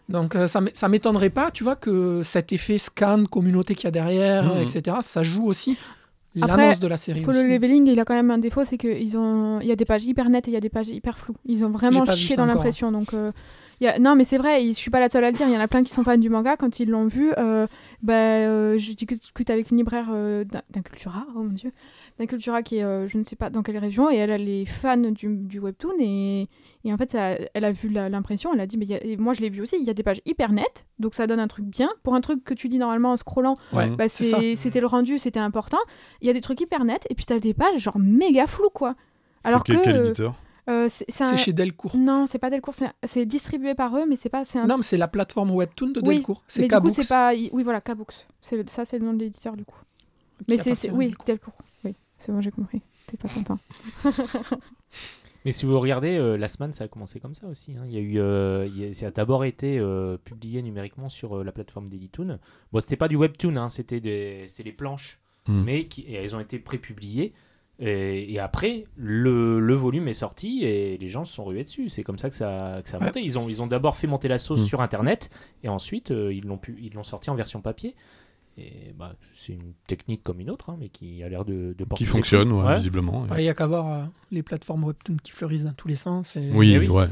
Donc 0.08 0.36
euh, 0.36 0.46
ça 0.46 0.88
m'étonnerait 0.88 1.30
pas, 1.30 1.50
tu 1.50 1.64
vois, 1.64 1.74
que 1.74 2.22
cet 2.22 2.52
effet 2.52 2.78
scan, 2.78 3.24
communauté 3.26 3.74
qu'il 3.74 3.84
y 3.84 3.88
a 3.88 3.90
derrière, 3.90 4.54
Mhm. 4.54 4.62
etc., 4.62 4.98
ça 5.02 5.22
joue 5.24 5.46
aussi 5.46 5.76
l'annonce 6.36 6.80
de 6.80 6.86
la 6.86 6.96
série. 6.96 7.22
Solo 7.22 7.38
aussi. 7.38 7.48
leveling, 7.48 7.86
il 7.88 7.98
a 7.98 8.04
quand 8.04 8.14
même 8.14 8.30
un 8.30 8.38
défaut, 8.38 8.64
c'est 8.64 8.78
qu'il 8.78 9.16
ont... 9.16 9.60
il 9.60 9.66
y 9.66 9.72
a 9.72 9.76
des 9.76 9.84
pages 9.84 10.04
hyper 10.04 10.28
nettes 10.28 10.48
et 10.48 10.50
il 10.50 10.54
y 10.54 10.58
a 10.58 10.60
des 10.60 10.68
pages 10.68 10.88
hyper 10.88 11.18
floues. 11.18 11.36
Ils 11.44 11.64
ont 11.64 11.70
vraiment 11.70 12.04
chié 12.04 12.36
dans 12.36 12.46
l'impression. 12.46 12.92
Donc, 12.92 13.14
euh, 13.14 13.32
il 13.80 13.84
y 13.84 13.88
a... 13.88 13.98
Non, 13.98 14.14
mais 14.14 14.24
c'est 14.24 14.38
vrai, 14.38 14.64
je 14.66 14.72
suis 14.72 14.90
pas 14.90 15.00
la 15.00 15.08
seule 15.08 15.24
à 15.24 15.30
le 15.30 15.36
dire. 15.36 15.46
Il 15.48 15.54
y 15.54 15.56
en 15.56 15.60
a 15.60 15.68
plein 15.68 15.82
qui 15.82 15.92
sont 15.92 16.04
fans 16.04 16.16
du 16.16 16.30
manga. 16.30 16.56
Quand 16.56 16.78
ils 16.80 16.88
l'ont 16.88 17.06
vu, 17.06 17.32
euh, 17.38 17.66
bah, 18.02 18.14
euh, 18.14 18.78
je 18.78 18.92
discute 18.92 19.50
avec 19.50 19.70
une 19.70 19.78
libraire 19.78 20.08
euh, 20.10 20.44
d'un 20.44 20.62
d'un 20.70 20.82
Cultura, 20.82 21.26
oh 21.34 21.42
mon 21.42 21.52
dieu, 21.52 21.72
d'un 22.18 22.26
Cultura 22.26 22.62
qui 22.62 22.76
est 22.78 22.82
euh, 22.84 23.06
je 23.06 23.18
ne 23.18 23.24
sais 23.24 23.36
pas 23.36 23.50
dans 23.50 23.62
quelle 23.62 23.78
région, 23.78 24.10
et 24.10 24.16
elle, 24.16 24.30
elle 24.30 24.48
est 24.48 24.64
fan 24.64 25.10
du, 25.12 25.36
du 25.36 25.58
webtoon. 25.60 25.92
Et, 26.00 26.48
et 26.84 26.92
en 26.92 26.96
fait, 26.96 27.10
ça- 27.10 27.36
elle 27.52 27.64
a 27.64 27.72
vu 27.72 27.88
l'impression, 27.90 28.52
elle 28.54 28.60
a 28.60 28.66
dit, 28.66 28.76
mais 28.78 28.86
il 28.86 28.90
y 28.90 28.94
a- 28.94 29.04
et 29.04 29.16
moi 29.16 29.34
je 29.34 29.40
l'ai 29.42 29.50
vu 29.50 29.60
aussi, 29.60 29.76
il 29.78 29.84
y 29.86 29.90
a 29.90 29.94
des 29.94 30.02
pages 30.02 30.20
hyper 30.24 30.52
nettes, 30.52 30.86
donc 30.98 31.14
ça 31.14 31.26
donne 31.26 31.40
un 31.40 31.48
truc 31.48 31.66
bien. 31.66 31.88
Pour 32.02 32.14
un 32.14 32.20
truc 32.20 32.42
que 32.44 32.54
tu 32.54 32.68
dis 32.68 32.78
normalement 32.78 33.12
en 33.12 33.16
scrollant, 33.16 33.54
Ouais, 33.72 33.88
bah, 33.90 34.08
c'était 34.08 34.80
le 34.80 34.86
rendu, 34.86 35.18
c'était 35.18 35.40
important. 35.40 35.78
Il 36.22 36.26
y 36.26 36.30
a 36.30 36.32
des 36.32 36.40
trucs 36.40 36.60
hyper 36.60 36.84
nets, 36.84 37.06
et 37.10 37.14
puis 37.14 37.26
t'as 37.26 37.38
des 37.38 37.52
pages 37.54 37.80
genre 37.80 37.98
méga 37.98 38.46
floues, 38.46 38.70
quoi. 38.72 38.94
Alors 39.44 39.62
que. 39.62 39.72
quel 39.82 39.96
éditeur? 39.96 40.34
euh, 40.68 40.88
c'est 40.90 41.04
c'est 41.08 41.22
un- 41.22 41.28
C'est 41.30 41.36
chez 41.36 41.52
Delcourt. 41.52 41.96
Non, 41.96 42.24
c'est 42.28 42.38
pas 42.38 42.50
Delcourt, 42.50 42.74
c'est- 42.74 42.90
c'est 43.04 43.24
distribué 43.26 43.74
par 43.74 43.96
eux, 43.96 44.04
mais 44.08 44.16
c'est 44.16 44.28
pas. 44.30 44.44
c'est 44.44 44.58
Un... 44.58 44.66
Non, 44.66 44.78
mais 44.78 44.82
c'est 44.82 44.96
la 44.96 45.06
plateforme 45.06 45.50
webtoon 45.52 45.88
de 45.90 46.00
Oui, 46.00 46.16
Delcourt. 46.16 46.38
mais 46.40 46.44
C'est 46.48 46.62
du 46.62 46.68
coup, 46.68 46.74
Kabooks. 46.74 46.92
c'est 46.94 47.08
pas. 47.08 47.32
Oui, 47.52 47.62
voilà, 47.62 47.80
Kabooks. 47.80 48.26
C'est- 48.40 48.68
Ça, 48.70 48.84
c'est 48.84 48.98
le 48.98 49.04
nom 49.04 49.12
de 49.12 49.20
l'éditeur, 49.20 49.54
du 49.56 49.64
coup. 49.64 49.76
qui 50.38 50.44
Mais 50.48 50.58
c'est. 50.58 50.90
Oui, 50.90 51.06
Delcourt. 51.08 51.24
Delcourt. 51.26 51.54
C'est 52.26 52.32
bon, 52.32 52.40
j'ai 52.40 52.50
compris. 52.50 52.82
T'es 53.06 53.16
pas 53.16 53.28
content. 53.28 53.56
Mais 55.44 55.52
si 55.52 55.64
vous 55.64 55.78
regardez, 55.78 56.16
euh, 56.18 56.36
la 56.36 56.48
semaine, 56.48 56.72
ça 56.72 56.84
a 56.84 56.88
commencé 56.88 57.20
comme 57.20 57.34
ça 57.34 57.46
aussi. 57.46 57.76
hein. 57.76 57.84
Il 57.86 57.92
y 57.94 57.98
a 57.98 58.00
eu, 58.00 58.18
euh, 58.18 58.66
il 58.66 58.78
y 58.80 58.84
a- 58.84 58.92
ça 58.94 59.06
a 59.06 59.10
d'abord 59.12 59.44
été 59.44 59.78
euh, 59.78 60.16
publié 60.18 60.60
numériquement 60.60 61.08
sur 61.08 61.36
euh, 61.38 61.44
la 61.44 61.52
plateforme 61.52 61.88
d'Editoon. 61.88 62.40
Bon, 62.72 62.80
c'était 62.80 62.96
pas 62.96 63.06
du 63.06 63.14
webtoon, 63.14 63.54
hein, 63.54 63.68
c'était 63.68 64.00
des, 64.00 64.46
c'est 64.48 64.64
les 64.64 64.72
planches, 64.72 65.20
Hmm. 65.46 65.62
mais 65.62 65.84
qui, 65.84 66.00
et 66.02 66.14
elles 66.14 66.34
ont 66.34 66.40
été 66.40 66.58
prépubliées. 66.58 67.32
Et, 67.78 68.32
et 68.32 68.40
après, 68.40 68.82
le, 68.96 69.60
le 69.60 69.74
volume 69.74 70.08
est 70.08 70.12
sorti 70.14 70.64
et 70.64 70.98
les 70.98 71.08
gens 71.08 71.24
se 71.24 71.32
sont 71.34 71.44
rués 71.44 71.62
dessus. 71.62 71.88
C'est 71.90 72.02
comme 72.02 72.18
ça 72.18 72.28
que 72.28 72.34
ça, 72.34 72.80
que 72.82 72.88
ça 72.88 72.96
a 72.96 73.00
monté. 73.00 73.20
Ils 73.22 73.38
ont, 73.38 73.48
ils 73.48 73.62
ont 73.62 73.68
d'abord 73.68 73.94
fait 73.96 74.08
monter 74.08 74.26
la 74.26 74.40
sauce 74.40 74.62
Hmm. 74.62 74.66
sur 74.66 74.80
Internet 74.80 75.30
et 75.62 75.68
ensuite 75.68 76.10
euh, 76.10 76.32
ils 76.34 76.44
l'ont 76.44 76.58
pu- 76.58 76.76
ils 76.82 76.92
l'ont 76.94 77.04
sorti 77.04 77.30
en 77.30 77.36
version 77.36 77.60
papier. 77.60 77.94
Et 78.58 78.94
bah, 78.96 79.14
c'est 79.34 79.52
une 79.52 79.74
technique 79.86 80.22
comme 80.22 80.40
une 80.40 80.48
autre, 80.50 80.70
hein, 80.70 80.76
mais 80.80 80.88
qui 80.88 81.22
a 81.22 81.28
l'air 81.28 81.44
de, 81.44 81.74
de 81.76 81.84
porter 81.84 82.04
Qui 82.04 82.10
fonctionne, 82.10 82.50
ouais, 82.52 82.64
Ouais. 82.64 82.76
visiblement. 82.76 83.26
Il 83.36 83.42
n'y 83.42 83.48
a 83.50 83.54
qu'à 83.54 83.66
voir 83.66 83.92
euh, 83.92 84.04
les 84.30 84.42
plateformes 84.42 84.84
webtoon 84.84 85.16
qui 85.22 85.32
fleurissent 85.32 85.64
dans 85.64 85.74
tous 85.74 85.88
les 85.88 85.96
sens. 85.96 86.36
et- 86.36 86.50
Oui, 86.54 86.72
Eh 86.74 86.78
oui. 86.78 86.88
ouais. 86.88 87.08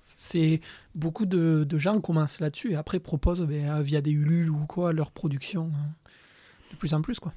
C'est 0.00 0.60
beaucoup 0.94 1.26
de, 1.26 1.64
de 1.64 1.78
gens 1.78 2.00
commencent 2.00 2.40
là-dessus 2.40 2.72
et 2.72 2.76
après 2.76 3.00
proposent 3.00 3.42
ben, 3.42 3.68
euh, 3.68 3.82
via 3.82 4.00
des 4.00 4.10
Ulule 4.12 4.50
ou 4.50 4.64
quoi 4.66 4.92
leur 4.92 5.10
production 5.10 5.70
hein, 5.74 5.90
de 6.70 6.76
plus 6.76 6.94
en 6.94 7.02
plus 7.02 7.20
quoi. 7.20 7.32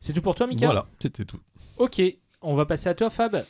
C'est 0.00 0.12
tout 0.12 0.20
pour 0.22 0.34
toi, 0.34 0.46
Mika? 0.46 0.66
Voilà, 0.66 0.86
c'était 1.00 1.24
tout. 1.24 1.40
Ok, 1.78 2.02
on 2.42 2.54
va 2.54 2.66
passer 2.66 2.88
à 2.88 2.94
toi, 2.94 3.08
Fab. 3.10 3.44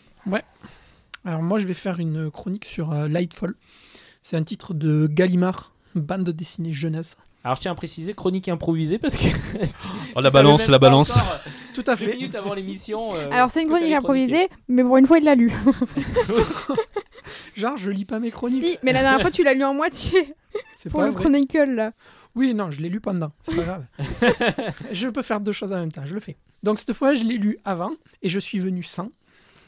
Alors 1.25 1.43
moi 1.43 1.59
je 1.59 1.67
vais 1.67 1.75
faire 1.75 1.99
une 1.99 2.31
chronique 2.31 2.65
sur 2.65 2.93
euh, 2.93 3.09
Lightfall. 3.09 3.55
C'est 4.23 4.37
un 4.37 4.45
titre 4.45 4.73
de 4.73 5.07
Gallimard, 5.11 5.75
bande 5.95 6.31
dessinée 6.31 6.73
jeunesse. 6.73 7.17
Alors 7.45 7.57
je 7.57 7.63
tiens 7.63 7.73
à 7.73 7.75
préciser 7.75 8.15
chronique 8.15 8.49
improvisée 8.49 8.99
parce 8.99 9.17
que 9.17 9.27
Oh, 10.17 10.21
la 10.21 10.31
balance, 10.31 10.69
la 10.69 10.79
balance. 10.79 11.19
Tout 11.75 11.85
à 11.87 11.95
Deux 11.95 12.07
fait. 12.07 12.15
minutes 12.17 12.35
avant 12.35 12.55
l'émission. 12.55 13.15
euh, 13.15 13.31
Alors, 13.31 13.51
c'est 13.51 13.63
une 13.63 13.69
que 13.69 13.75
chronique 13.75 13.95
improvisée, 13.95 14.49
mais 14.67 14.83
pour 14.83 14.97
une 14.97 15.07
fois, 15.07 15.19
il 15.19 15.25
l'a 15.25 15.37
lu. 15.37 15.53
Genre 17.57 17.77
je 17.77 17.91
lis 17.91 18.05
pas 18.05 18.19
mes 18.19 18.31
chroniques. 18.31 18.63
si, 18.65 18.79
mais 18.83 18.93
la 18.93 19.03
dernière 19.03 19.21
fois, 19.21 19.31
tu 19.31 19.45
l'as 19.45 19.55
lu 19.55 19.65
en 19.65 19.75
moitié 19.75 20.35
C'est 20.75 20.89
pour 20.91 21.01
pas 21.01 21.07
le 21.07 21.13
vrai. 21.13 21.21
Chronicle, 21.23 21.71
là. 21.71 21.93
Oui, 22.35 22.55
non, 22.55 22.71
je 22.71 22.81
l'ai 22.81 22.89
lu 22.89 23.01
pendant, 23.01 23.31
c'est 23.43 23.55
pas 23.55 23.63
grave. 23.63 23.85
je 24.93 25.09
peux 25.09 25.23
faire 25.23 25.41
deux 25.41 25.53
choses 25.53 25.73
en 25.73 25.77
même 25.79 25.93
temps, 25.93 26.03
je 26.05 26.15
le 26.15 26.21
fais. 26.21 26.37
Donc 26.63 26.79
cette 26.79 26.93
fois, 26.95 27.15
je 27.15 27.23
l'ai 27.25 27.37
lu 27.37 27.59
avant 27.65 27.93
et 28.23 28.29
je 28.29 28.39
suis 28.39 28.59
venu 28.59 28.83
sans. 28.83 29.11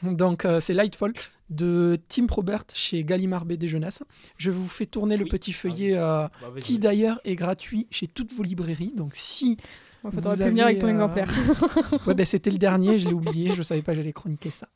Donc 0.03 0.45
euh, 0.45 0.59
c'est 0.59 0.73
Lightfall 0.73 1.13
de 1.49 1.99
Tim 2.07 2.25
Probert 2.27 2.63
chez 2.73 3.03
Gallimard 3.03 3.45
BD 3.45 3.67
Jeunesse. 3.67 4.03
Je 4.37 4.51
vous 4.51 4.67
fais 4.67 4.85
tourner 4.85 5.17
le 5.17 5.25
petit 5.25 5.53
feuillet 5.53 5.97
euh, 5.97 6.27
Bah, 6.41 6.47
qui 6.59 6.79
d'ailleurs 6.79 7.19
est 7.25 7.35
gratuit 7.35 7.87
chez 7.91 8.07
toutes 8.07 8.33
vos 8.33 8.43
librairies. 8.43 8.93
Donc 8.95 9.11
si 9.15 9.57
Bon, 10.03 10.09
Vous 10.09 10.15
Faudrait 10.15 10.33
avez, 10.33 10.43
prévenir 10.45 10.65
avec 10.65 10.79
ton 10.79 10.87
euh, 10.87 10.91
exemplaire. 10.91 11.29
Ouais, 12.07 12.15
ben, 12.15 12.25
c'était 12.25 12.49
le 12.49 12.57
dernier, 12.57 12.97
je 12.97 13.07
l'ai 13.07 13.13
oublié, 13.21 13.51
je 13.51 13.61
savais 13.61 13.81
pas 13.81 13.91
que 13.91 13.97
j'allais 13.97 14.13
chroniquer 14.13 14.49
ça. 14.49 14.67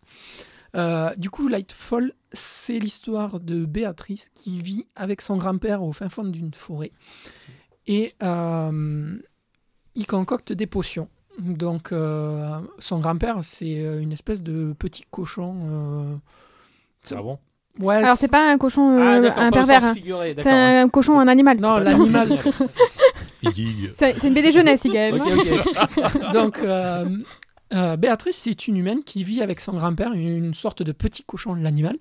Euh, 0.75 1.15
du 1.15 1.29
coup, 1.29 1.47
Lightfall, 1.47 2.13
c'est 2.31 2.77
l'histoire 2.79 3.39
de 3.39 3.65
Béatrice 3.65 4.29
qui 4.35 4.59
vit 4.59 4.85
avec 4.95 5.21
son 5.21 5.37
grand-père 5.37 5.81
au 5.81 5.93
fin 5.93 6.09
fond 6.09 6.25
d'une 6.25 6.53
forêt. 6.53 6.91
Et 7.87 8.13
euh, 8.21 9.17
il 9.95 10.05
concocte 10.05 10.53
des 10.53 10.67
potions. 10.67 11.09
Donc, 11.39 11.91
euh, 11.91 12.59
son 12.79 12.99
grand-père, 12.99 13.39
c'est 13.43 13.79
euh, 13.79 14.01
une 14.01 14.11
espèce 14.11 14.41
de 14.43 14.73
petit 14.77 15.03
cochon. 15.09 15.55
euh, 15.65 16.15
Ah 17.15 17.21
bon? 17.21 17.39
Ouais, 17.79 17.95
Alors, 17.95 18.15
c'est 18.15 18.29
pas 18.31 18.51
un 18.51 18.57
cochon, 18.57 18.97
euh, 18.97 19.17
Ah, 19.17 19.19
d'accord, 19.19 19.43
un 19.43 19.51
pervers. 19.51 19.83
hein. 19.83 19.93
C'est 20.37 20.47
hein. 20.47 20.83
un 20.83 20.89
cochon, 20.89 21.19
un 21.19 21.27
animal. 21.27 21.59
Non, 21.59 21.77
l'animal. 21.77 22.39
C'est 23.93 24.23
une 24.23 24.33
BD 24.33 24.51
jeunesse, 24.51 24.85
Igaël. 24.85 25.13
Ok, 25.15 25.27
non 25.27 25.37
ok. 25.37 26.31
Donc, 26.33 26.57
euh, 26.59 27.05
euh, 27.73 27.95
Béatrice, 27.97 28.37
c'est 28.37 28.67
une 28.67 28.77
humaine 28.77 29.03
qui 29.03 29.23
vit 29.23 29.41
avec 29.41 29.59
son 29.59 29.73
grand-père, 29.73 30.13
une, 30.13 30.53
sorte 30.53 30.81
de 30.81 30.91
petit 30.91 31.23
cochon, 31.23 31.53
l'animal. 31.53 31.97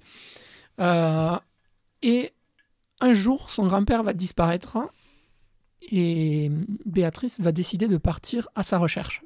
Euh, 0.80 1.36
et 2.02 2.32
un 3.00 3.12
jour, 3.12 3.50
son 3.50 3.66
grand-père 3.66 4.02
va 4.02 4.12
disparaître 4.12 4.78
et 5.90 6.50
Béatrice 6.84 7.40
va 7.40 7.52
décider 7.52 7.88
de 7.88 7.96
partir 7.96 8.48
à 8.54 8.62
sa 8.62 8.78
recherche. 8.78 9.22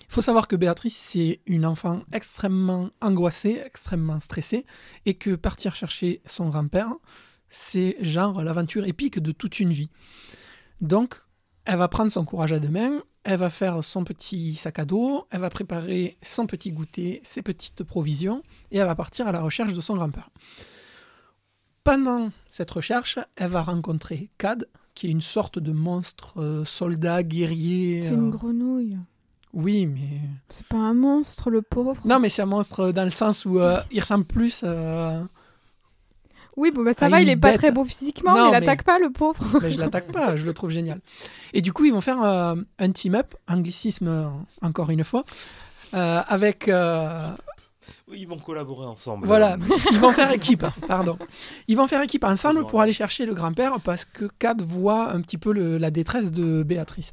Il 0.00 0.14
faut 0.14 0.22
savoir 0.22 0.48
que 0.48 0.56
Béatrice, 0.56 0.96
c'est 0.96 1.40
une 1.46 1.66
enfant 1.66 2.02
extrêmement 2.12 2.90
angoissée, 3.00 3.60
extrêmement 3.64 4.18
stressée, 4.18 4.64
et 5.04 5.14
que 5.14 5.34
partir 5.34 5.76
chercher 5.76 6.22
son 6.24 6.48
grand-père, 6.48 6.94
c'est 7.48 7.96
genre 8.00 8.42
l'aventure 8.42 8.86
épique 8.86 9.18
de 9.18 9.32
toute 9.32 9.60
une 9.60 9.72
vie. 9.72 9.90
Donc, 10.80 11.14
elle 11.64 11.78
va 11.78 11.88
prendre 11.88 12.10
son 12.10 12.24
courage 12.24 12.52
à 12.52 12.58
deux 12.58 12.70
mains, 12.70 13.02
elle 13.24 13.38
va 13.38 13.50
faire 13.50 13.84
son 13.84 14.04
petit 14.04 14.54
sac 14.54 14.78
à 14.78 14.86
dos, 14.86 15.26
elle 15.30 15.40
va 15.40 15.50
préparer 15.50 16.16
son 16.22 16.46
petit 16.46 16.72
goûter, 16.72 17.20
ses 17.22 17.42
petites 17.42 17.84
provisions, 17.84 18.42
et 18.70 18.78
elle 18.78 18.86
va 18.86 18.94
partir 18.94 19.28
à 19.28 19.32
la 19.32 19.42
recherche 19.42 19.74
de 19.74 19.80
son 19.82 19.96
grand-père. 19.96 20.30
Pendant 21.84 22.30
cette 22.48 22.70
recherche, 22.70 23.18
elle 23.36 23.50
va 23.50 23.62
rencontrer 23.62 24.30
Cad, 24.38 24.66
qui 24.98 25.06
est 25.06 25.10
une 25.10 25.20
sorte 25.20 25.60
de 25.60 25.70
monstre 25.70 26.40
euh, 26.42 26.64
soldat, 26.64 27.22
guerrier. 27.22 28.02
C'est 28.02 28.08
une 28.14 28.26
euh, 28.26 28.30
grenouille. 28.30 28.96
Oui, 29.54 29.86
mais. 29.86 30.18
C'est 30.48 30.66
pas 30.66 30.76
un 30.76 30.92
monstre, 30.92 31.50
le 31.50 31.62
pauvre. 31.62 31.94
Non, 32.04 32.18
mais 32.18 32.28
c'est 32.28 32.42
un 32.42 32.46
monstre 32.46 32.90
dans 32.90 33.04
le 33.04 33.12
sens 33.12 33.44
où 33.44 33.60
euh, 33.60 33.78
il 33.92 34.00
ressemble 34.00 34.24
plus. 34.24 34.64
Oui, 36.56 36.72
bon, 36.72 36.82
bah, 36.82 36.92
ça 36.94 37.06
Ah, 37.06 37.10
va, 37.10 37.20
il 37.22 37.28
est 37.28 37.36
pas 37.36 37.56
très 37.56 37.70
beau 37.70 37.84
physiquement, 37.84 38.34
Non, 38.34 38.42
mais 38.42 38.48
il 38.48 38.50
mais- 38.50 38.56
attaque 38.66 38.82
pas, 38.82 38.98
le 38.98 39.10
pauvre. 39.10 39.38
mais 39.62 39.70
je 39.70 39.78
l'attaque 39.78 40.10
pas, 40.10 40.34
je 40.34 40.44
le 40.44 40.52
trouve 40.52 40.70
génial. 40.70 41.00
Et 41.52 41.60
du 41.62 41.72
coup, 41.72 41.84
ils 41.84 41.92
vont 41.92 42.00
faire 42.00 42.20
euh, 42.24 42.56
un 42.80 42.90
team-up, 42.90 43.36
anglicisme 43.46 44.28
encore 44.62 44.90
une 44.90 45.04
fois, 45.04 45.22
euh, 45.94 46.20
avec. 46.26 46.66
euh, 46.66 47.20
ils 48.16 48.26
vont 48.28 48.38
collaborer 48.38 48.86
ensemble. 48.86 49.26
Voilà, 49.26 49.56
ils 49.92 49.98
vont 49.98 50.12
faire 50.12 50.30
équipe, 50.32 50.64
pardon. 50.86 51.18
Ils 51.68 51.76
vont 51.76 51.86
faire 51.86 52.02
équipe 52.02 52.24
ensemble 52.24 52.66
pour 52.66 52.80
aller 52.80 52.92
chercher 52.92 53.26
le 53.26 53.34
grand-père 53.34 53.80
parce 53.80 54.04
que 54.04 54.26
Cad 54.38 54.62
voit 54.62 55.10
un 55.12 55.20
petit 55.20 55.38
peu 55.38 55.52
le- 55.52 55.78
la 55.78 55.90
détresse 55.90 56.30
de 56.32 56.62
Béatrice. 56.62 57.12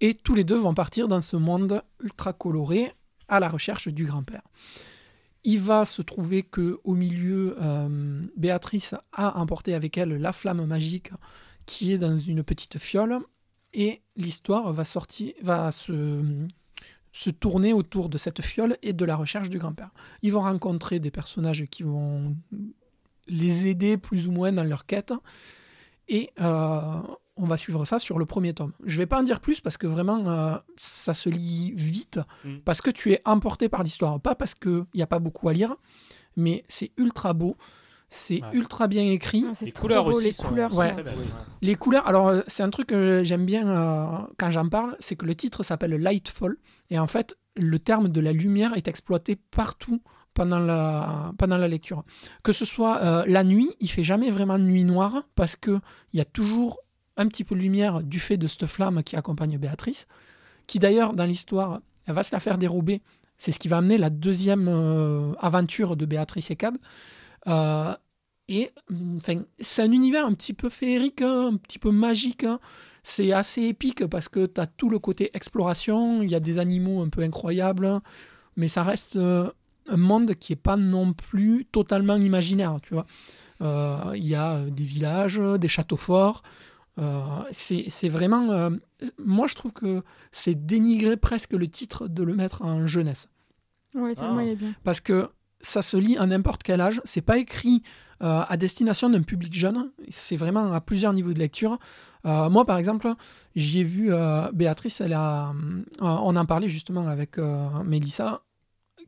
Et 0.00 0.14
tous 0.14 0.34
les 0.34 0.44
deux 0.44 0.56
vont 0.56 0.74
partir 0.74 1.06
dans 1.08 1.20
ce 1.20 1.36
monde 1.36 1.82
ultra 2.02 2.32
coloré 2.32 2.92
à 3.28 3.38
la 3.40 3.48
recherche 3.48 3.88
du 3.88 4.04
grand-père. 4.04 4.42
Il 5.44 5.58
va 5.60 5.84
se 5.84 6.02
trouver 6.02 6.42
que 6.42 6.78
au 6.84 6.94
milieu, 6.94 7.56
euh, 7.60 8.22
Béatrice 8.36 8.94
a 9.12 9.38
emporté 9.38 9.74
avec 9.74 9.98
elle 9.98 10.16
la 10.20 10.32
flamme 10.32 10.64
magique 10.66 11.10
qui 11.66 11.92
est 11.92 11.98
dans 11.98 12.16
une 12.18 12.42
petite 12.42 12.78
fiole 12.78 13.18
et 13.74 14.02
l'histoire 14.16 14.72
va 14.72 14.84
sortir, 14.84 15.32
va 15.42 15.70
se 15.72 15.92
se 17.12 17.30
tourner 17.30 17.72
autour 17.72 18.08
de 18.08 18.16
cette 18.18 18.40
fiole 18.42 18.76
et 18.82 18.92
de 18.92 19.04
la 19.04 19.16
recherche 19.16 19.50
du 19.50 19.58
grand-père. 19.58 19.90
Ils 20.22 20.32
vont 20.32 20.40
rencontrer 20.40 20.98
des 20.98 21.10
personnages 21.10 21.64
qui 21.70 21.82
vont 21.82 22.34
les 23.28 23.66
aider 23.66 23.96
plus 23.98 24.26
ou 24.28 24.32
moins 24.32 24.50
dans 24.52 24.64
leur 24.64 24.86
quête. 24.86 25.12
Et 26.08 26.30
euh, 26.40 26.80
on 27.36 27.44
va 27.44 27.56
suivre 27.56 27.84
ça 27.84 27.98
sur 27.98 28.18
le 28.18 28.26
premier 28.26 28.52
tome. 28.54 28.72
Je 28.84 28.96
vais 28.98 29.06
pas 29.06 29.20
en 29.20 29.22
dire 29.22 29.40
plus 29.40 29.60
parce 29.60 29.76
que 29.76 29.86
vraiment, 29.86 30.26
euh, 30.28 30.56
ça 30.76 31.14
se 31.14 31.28
lit 31.28 31.72
vite, 31.76 32.18
Mm. 32.44 32.58
parce 32.64 32.80
que 32.80 32.90
tu 32.90 33.12
es 33.12 33.20
emporté 33.24 33.68
par 33.68 33.82
l'histoire. 33.82 34.20
Pas 34.20 34.34
parce 34.34 34.54
qu'il 34.54 34.84
n'y 34.94 35.02
a 35.02 35.06
pas 35.06 35.18
beaucoup 35.20 35.48
à 35.48 35.52
lire, 35.52 35.76
mais 36.36 36.64
c'est 36.68 36.90
ultra 36.96 37.32
beau, 37.34 37.56
c'est 38.14 38.42
Ouais. 38.42 38.48
ultra 38.52 38.86
bien 38.88 39.02
écrit. 39.04 39.44
Ah, 39.48 39.52
c'est 39.54 39.64
Les 39.66 39.72
couleurs 39.72 40.04
beau, 40.04 40.10
aussi 40.10 40.24
les 40.26 40.32
sont 40.32 40.44
couleurs 40.44 40.76
Ouais. 40.76 40.88
sont- 40.88 40.94
très 40.94 41.02
belles. 41.02 41.16
ouais. 41.18 41.24
Les 41.62 41.74
couleurs, 41.74 42.06
alors 42.06 42.28
euh, 42.28 42.42
c'est 42.46 42.62
un 42.62 42.70
truc 42.70 42.88
que 42.88 43.22
j'aime 43.24 43.46
bien 43.46 43.66
euh, 43.68 44.18
quand 44.38 44.50
j'en 44.50 44.68
parle, 44.68 44.96
c'est 45.00 45.16
que 45.16 45.24
le 45.24 45.34
titre 45.34 45.62
s'appelle 45.62 45.92
Lightfall, 45.92 46.56
et 46.90 46.98
en 46.98 47.06
fait, 47.06 47.36
le 47.56 47.78
terme 47.78 48.08
de 48.08 48.20
la 48.20 48.32
lumière 48.32 48.76
est 48.76 48.86
exploité 48.88 49.36
partout 49.50 50.02
pendant 50.34 50.58
la, 50.58 51.32
pendant 51.38 51.56
la 51.58 51.68
lecture. 51.68 52.04
Que 52.42 52.52
ce 52.52 52.64
soit 52.64 53.02
euh, 53.02 53.24
la 53.26 53.44
nuit, 53.44 53.70
il 53.80 53.88
fait 53.90 54.04
jamais 54.04 54.30
vraiment 54.30 54.58
nuit 54.58 54.84
noire, 54.84 55.22
parce 55.34 55.56
qu'il 55.56 55.80
y 56.14 56.20
a 56.20 56.24
toujours 56.24 56.78
un 57.16 57.26
petit 57.28 57.44
peu 57.44 57.54
de 57.54 57.60
lumière 57.60 58.02
du 58.02 58.18
fait 58.20 58.36
de 58.38 58.46
cette 58.46 58.66
flamme 58.66 59.02
qui 59.02 59.16
accompagne 59.16 59.58
Béatrice, 59.58 60.06
qui 60.66 60.78
d'ailleurs, 60.78 61.12
dans 61.14 61.24
l'histoire, 61.24 61.80
elle 62.06 62.14
va 62.14 62.22
se 62.22 62.34
la 62.34 62.40
faire 62.40 62.56
dérober. 62.58 63.02
C'est 63.38 63.52
ce 63.52 63.58
qui 63.58 63.68
va 63.68 63.78
amener 63.78 63.98
la 63.98 64.08
deuxième 64.08 64.68
euh, 64.68 65.32
aventure 65.38 65.96
de 65.96 66.06
Béatrice 66.06 66.50
et 66.50 66.56
Cad. 66.56 66.76
Euh, 67.48 67.94
et 68.48 68.70
mm, 68.90 69.16
enfin, 69.18 69.42
c'est 69.58 69.82
un 69.82 69.92
univers 69.92 70.26
un 70.26 70.32
petit 70.34 70.52
peu 70.54 70.68
féerique, 70.68 71.22
hein, 71.22 71.50
un 71.52 71.56
petit 71.56 71.78
peu 71.78 71.90
magique. 71.90 72.44
hein. 72.44 72.58
C'est 73.02 73.32
assez 73.32 73.62
épique 73.62 74.06
parce 74.06 74.28
que 74.28 74.46
tu 74.46 74.60
as 74.60 74.66
tout 74.66 74.88
le 74.88 74.98
côté 74.98 75.30
exploration, 75.34 76.22
il 76.22 76.30
y 76.30 76.34
a 76.36 76.40
des 76.40 76.58
animaux 76.58 77.02
un 77.02 77.08
peu 77.08 77.22
incroyables, 77.22 77.86
hein. 77.86 78.00
mais 78.56 78.68
ça 78.68 78.84
reste 78.84 79.16
euh, 79.16 79.50
un 79.88 79.96
monde 79.96 80.34
qui 80.36 80.52
est 80.52 80.56
pas 80.56 80.76
non 80.76 81.12
plus 81.12 81.66
totalement 81.72 82.14
imaginaire, 82.16 82.78
tu 82.82 82.94
vois. 82.94 83.06
Euh, 83.60 84.12
Il 84.16 84.26
y 84.26 84.34
a 84.36 84.64
des 84.70 84.84
villages, 84.84 85.38
des 85.58 85.68
châteaux 85.68 85.96
forts. 85.96 86.42
euh, 86.98 87.22
c'est 87.52 87.86
c'est 87.88 88.08
vraiment... 88.08 88.50
euh, 88.52 88.70
moi, 89.24 89.46
je 89.48 89.54
trouve 89.56 89.72
que 89.72 90.02
c'est 90.30 90.54
dénigrer 90.66 91.16
presque 91.16 91.52
le 91.54 91.66
titre 91.68 92.06
de 92.06 92.22
le 92.22 92.34
mettre 92.34 92.62
en 92.62 92.86
jeunesse 92.86 93.28
Ouais, 93.94 94.14
tellement 94.14 94.38
Ah. 94.38 94.44
il 94.44 94.50
est 94.50 94.56
bien. 94.56 94.74
parce 94.84 95.00
que 95.00 95.28
ça 95.62 95.80
se 95.80 95.96
lit 95.96 96.18
à 96.18 96.26
n'importe 96.26 96.62
quel 96.62 96.80
âge. 96.80 97.00
C'est 97.04 97.22
pas 97.22 97.38
écrit 97.38 97.82
euh, 98.22 98.42
à 98.46 98.56
destination 98.56 99.08
d'un 99.08 99.22
public 99.22 99.54
jeune. 99.54 99.90
C'est 100.10 100.36
vraiment 100.36 100.72
à 100.72 100.80
plusieurs 100.80 101.12
niveaux 101.12 101.32
de 101.32 101.38
lecture. 101.38 101.78
Euh, 102.26 102.50
moi, 102.50 102.64
par 102.64 102.78
exemple, 102.78 103.12
j'ai 103.56 103.84
vu 103.84 104.12
euh, 104.12 104.50
Béatrice. 104.52 105.00
Elle 105.00 105.14
a, 105.14 105.52
on 106.00 106.36
en 106.36 106.44
parlait 106.44 106.68
justement 106.68 107.06
avec 107.06 107.38
Mélissa. 107.84 108.42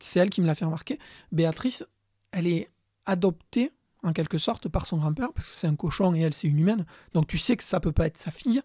C'est 0.01 0.21
elle 0.21 0.31
qui 0.31 0.41
me 0.41 0.47
l'a 0.47 0.55
fait 0.55 0.65
remarquer. 0.65 0.99
Béatrice, 1.31 1.85
elle 2.33 2.47
est 2.47 2.71
adoptée 3.07 3.73
en 4.03 4.13
quelque 4.13 4.39
sorte 4.39 4.69
par 4.69 4.87
son 4.87 4.99
grand-père 4.99 5.33
parce 5.33 5.49
que 5.49 5.55
c'est 5.55 5.67
un 5.67 5.77
cochon 5.77 6.15
et 6.15 6.21
elle 6.21 6.35
c'est 6.35 6.49
une 6.49 6.59
humaine. 6.59 6.85
Donc 7.13 7.27
tu 7.27 7.39
sais 7.39 7.57
que 7.57 7.63
ça 7.63 7.81
peut 7.81 7.93
pas 7.93 8.07
être 8.07 8.19
sa 8.19 8.31
fille. 8.31 8.63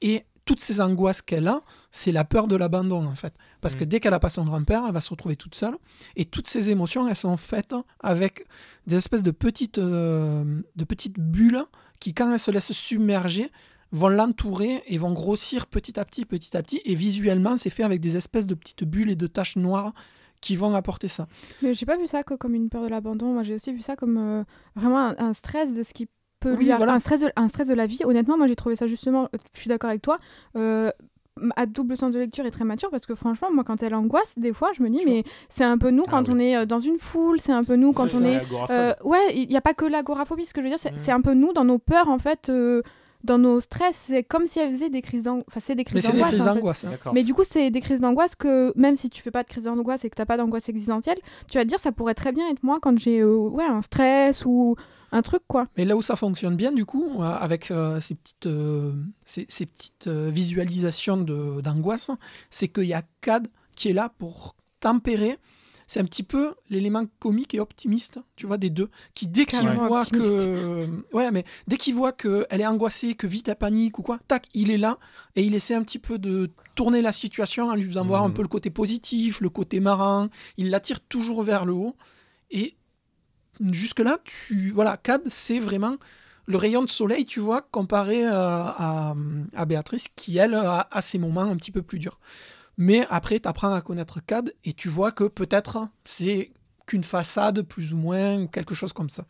Et 0.00 0.24
toutes 0.46 0.60
ces 0.60 0.80
angoisses 0.80 1.20
qu'elle 1.20 1.48
a, 1.48 1.60
c'est 1.90 2.12
la 2.12 2.24
peur 2.24 2.46
de 2.48 2.56
l'abandon 2.56 3.04
en 3.06 3.14
fait. 3.16 3.34
Parce 3.60 3.76
que 3.76 3.84
Mm. 3.84 3.88
dès 3.88 4.00
qu'elle 4.00 4.14
a 4.14 4.18
pas 4.20 4.30
son 4.30 4.44
grand-père, 4.46 4.84
elle 4.86 4.94
va 4.94 5.00
se 5.02 5.10
retrouver 5.10 5.36
toute 5.36 5.54
seule. 5.54 5.74
Et 6.14 6.24
toutes 6.24 6.46
ces 6.48 6.70
émotions, 6.70 7.06
elles 7.08 7.16
sont 7.16 7.36
faites 7.36 7.74
avec 8.00 8.46
des 8.86 8.96
espèces 8.96 9.22
de 9.22 9.32
petites, 9.32 9.76
euh, 9.78 10.62
de 10.76 10.84
petites 10.84 11.18
bulles 11.20 11.64
qui, 12.00 12.14
quand 12.14 12.32
elles 12.32 12.38
se 12.40 12.50
laissent 12.50 12.72
submerger, 12.72 13.50
vont 13.92 14.08
l'entourer 14.08 14.82
et 14.86 14.98
vont 14.98 15.12
grossir 15.12 15.66
petit 15.66 15.98
à 15.98 16.04
petit, 16.04 16.24
petit 16.24 16.56
à 16.56 16.62
petit. 16.62 16.80
Et 16.84 16.94
visuellement, 16.94 17.56
c'est 17.56 17.70
fait 17.70 17.82
avec 17.84 18.00
des 18.00 18.16
espèces 18.16 18.46
de 18.46 18.54
petites 18.54 18.84
bulles 18.84 19.10
et 19.10 19.16
de 19.16 19.26
taches 19.26 19.56
noires 19.56 19.92
qui 20.40 20.54
vont 20.54 20.74
apporter 20.74 21.08
ça. 21.08 21.26
Mais 21.62 21.72
j'ai 21.74 21.86
pas 21.86 21.96
vu 21.96 22.06
ça 22.06 22.22
que 22.22 22.34
comme 22.34 22.54
une 22.54 22.68
peur 22.68 22.82
de 22.82 22.88
l'abandon. 22.88 23.32
Moi, 23.32 23.42
j'ai 23.42 23.54
aussi 23.54 23.72
vu 23.72 23.80
ça 23.80 23.96
comme 23.96 24.18
euh, 24.18 24.44
vraiment 24.74 24.98
un, 25.08 25.16
un 25.18 25.32
stress 25.34 25.72
de 25.72 25.82
ce 25.82 25.92
qui 25.94 26.08
peut 26.40 26.52
Oui, 26.52 26.64
lui 26.64 26.70
arri- 26.70 26.76
voilà. 26.78 26.94
un 26.94 26.98
stress 27.00 27.20
de 27.20 27.30
un 27.36 27.48
stress 27.48 27.68
de 27.68 27.74
la 27.74 27.86
vie. 27.86 28.00
Honnêtement, 28.04 28.36
moi, 28.36 28.46
j'ai 28.46 28.56
trouvé 28.56 28.76
ça 28.76 28.86
justement. 28.86 29.28
Je 29.54 29.60
suis 29.60 29.68
d'accord 29.68 29.90
avec 29.90 30.02
toi. 30.02 30.18
euh, 30.56 30.90
à 31.54 31.66
double 31.66 31.98
sens 31.98 32.12
de 32.12 32.18
lecture 32.18 32.46
et 32.46 32.50
très 32.50 32.64
mature 32.64 32.88
parce 32.88 33.04
que 33.04 33.14
franchement 33.14 33.48
moi 33.52 33.62
quand 33.62 33.82
elle 33.82 33.94
angoisse 33.94 34.32
des 34.38 34.54
fois 34.54 34.70
je 34.74 34.82
me 34.82 34.88
dis 34.88 35.02
mais 35.04 35.22
c'est 35.50 35.64
un 35.64 35.76
peu 35.76 35.90
nous 35.90 36.04
Ah 36.06 36.10
quand 36.12 36.28
oui. 36.28 36.34
on 36.34 36.38
est 36.38 36.56
euh, 36.56 36.64
dans 36.64 36.78
une 36.78 36.96
foule 36.96 37.38
c'est 37.40 37.52
un 37.52 37.62
peu 37.62 37.76
nous 37.76 37.92
quand 37.92 38.06
on 38.14 38.24
est 38.24 38.40
euh, 38.70 38.94
ouais, 39.04 39.18
il 39.34 39.46
n'y 39.46 39.56
a 39.58 39.60
pas 39.60 39.74
que 39.74 39.84
l'agoraphobie. 39.84 40.46
Ce 40.46 40.54
que 40.54 40.62
je 40.62 40.66
veux 40.66 40.70
dire, 40.74 40.78
c'est 40.80 41.12
Mm. 41.12 41.14
un 41.14 41.20
peu 41.20 41.34
nous 41.34 41.52
dans 41.52 41.64
nos 41.66 41.76
peurs, 41.76 42.08
en 42.08 42.18
fait, 42.18 42.48
euh, 42.48 42.80
dans 43.24 43.38
nos 43.38 43.60
stress. 43.60 43.96
C'est 44.06 44.22
comme 44.22 44.46
si 44.48 44.58
elle 44.58 44.72
faisait 44.72 44.90
des 44.90 45.02
crises 45.02 45.22
d'angoisse. 45.24 45.44
Enfin, 45.48 45.60
c'est 45.62 45.74
des 45.74 45.80
Mais 45.80 45.84
crises 46.00 46.02
c'est 46.06 46.12
des 46.12 46.18
d'angoisse. 46.18 46.30
crises 46.32 46.42
en 46.42 46.44
fait. 46.46 46.54
d'angoisse. 46.54 46.84
hein. 46.84 46.90
D'accord. 46.90 47.14
Mais 47.14 47.22
du 47.24 47.34
coup, 47.34 47.42
c'est 47.48 47.70
des 47.70 47.80
crises 47.80 48.00
d'angoisse 48.00 48.34
que 48.34 48.72
même 48.78 48.96
si 48.96 49.10
tu 49.10 49.22
fais 49.22 49.30
pas 49.30 49.42
de 49.42 49.48
crise 49.48 49.64
d'angoisse 49.64 50.04
et 50.04 50.10
que 50.10 50.16
t'as 50.16 50.26
pas 50.26 50.36
d'angoisse 50.36 50.68
existentielle, 50.68 51.18
tu 51.50 51.58
vas 51.58 51.64
te 51.64 51.68
dire 51.68 51.80
ça 51.80 51.92
pourrait 51.92 52.14
très 52.14 52.32
bien 52.32 52.48
être 52.50 52.62
moi 52.62 52.78
quand 52.80 52.98
j'ai 52.98 53.20
euh, 53.20 53.36
ouais 53.36 53.64
un 53.64 53.82
stress 53.82 54.44
ou 54.44 54.76
un 55.12 55.22
truc 55.22 55.42
quoi. 55.46 55.66
Mais 55.76 55.84
là 55.84 55.96
où 55.96 56.02
ça 56.02 56.16
fonctionne 56.16 56.56
bien, 56.56 56.72
du 56.72 56.84
coup, 56.84 57.10
euh, 57.20 57.22
avec 57.22 57.70
euh, 57.70 58.00
ces 58.00 58.14
petites, 58.16 58.46
euh, 58.46 58.92
ces, 59.24 59.46
ces 59.48 59.66
petites 59.66 60.06
euh, 60.08 60.30
visualisations 60.32 61.16
de- 61.16 61.60
d'angoisse, 61.60 62.10
c'est 62.50 62.68
qu'il 62.68 62.84
y 62.84 62.94
a 62.94 63.02
Cad 63.20 63.46
qui 63.76 63.88
est 63.90 63.92
là 63.92 64.10
pour 64.18 64.56
tempérer. 64.80 65.38
C'est 65.88 66.00
un 66.00 66.04
petit 66.04 66.24
peu 66.24 66.54
l'élément 66.68 67.04
comique 67.20 67.54
et 67.54 67.60
optimiste, 67.60 68.18
tu 68.34 68.46
vois, 68.46 68.58
des 68.58 68.70
deux, 68.70 68.88
qui 69.14 69.28
dès 69.28 69.46
qu'il 69.46 69.68
voit 69.68 70.00
optimiste. 70.02 70.34
que, 70.34 70.88
ouais, 71.12 71.30
mais 71.30 71.44
dès 71.68 71.76
qu'il 71.76 71.94
voit 71.94 72.10
que 72.12 72.44
elle 72.50 72.60
est 72.60 72.66
angoissée, 72.66 73.14
que 73.14 73.26
vite 73.28 73.46
elle 73.48 73.54
panique 73.56 73.98
ou 73.98 74.02
quoi, 74.02 74.18
tac, 74.26 74.48
il 74.52 74.70
est 74.72 74.78
là 74.78 74.98
et 75.36 75.42
il 75.44 75.54
essaie 75.54 75.74
un 75.74 75.82
petit 75.84 76.00
peu 76.00 76.18
de 76.18 76.50
tourner 76.74 77.02
la 77.02 77.12
situation 77.12 77.68
en 77.68 77.76
lui 77.76 77.84
faisant 77.84 78.04
voir 78.04 78.24
un 78.24 78.28
Mhm. 78.28 78.34
peu 78.34 78.42
le 78.42 78.48
côté 78.48 78.68
positif, 78.70 79.40
le 79.40 79.48
côté 79.48 79.78
marrant. 79.80 80.28
Il 80.56 80.70
l'attire 80.70 81.00
toujours 81.00 81.42
vers 81.44 81.64
le 81.64 81.72
haut 81.72 81.94
et 82.50 82.76
jusque-là, 83.60 84.18
tu 84.24 84.70
voilà, 84.70 84.96
Cad, 84.96 85.22
c'est 85.28 85.58
vraiment 85.58 85.96
le 86.46 86.56
rayon 86.56 86.82
de 86.82 86.90
soleil, 86.90 87.24
tu 87.24 87.40
vois, 87.40 87.62
comparé 87.62 88.24
euh, 88.26 88.32
à, 88.32 89.14
à 89.54 89.64
Béatrice, 89.66 90.06
qui, 90.14 90.38
elle, 90.38 90.54
a, 90.54 90.86
a 90.90 91.02
ses 91.02 91.18
moments 91.18 91.42
un 91.42 91.56
petit 91.56 91.72
peu 91.72 91.82
plus 91.82 91.98
durs. 91.98 92.20
Mais 92.76 93.06
après, 93.10 93.40
tu 93.40 93.48
apprends 93.48 93.72
à 93.74 93.80
connaître 93.80 94.20
Cad 94.24 94.52
et 94.64 94.72
tu 94.72 94.88
vois 94.88 95.12
que 95.12 95.24
peut-être 95.24 95.88
c'est 96.04 96.52
qu'une 96.86 97.02
façade, 97.04 97.62
plus 97.62 97.92
ou 97.92 97.96
moins, 97.96 98.40
ou 98.42 98.48
quelque 98.48 98.74
chose 98.74 98.92
comme 98.92 99.10
ça. 99.10 99.24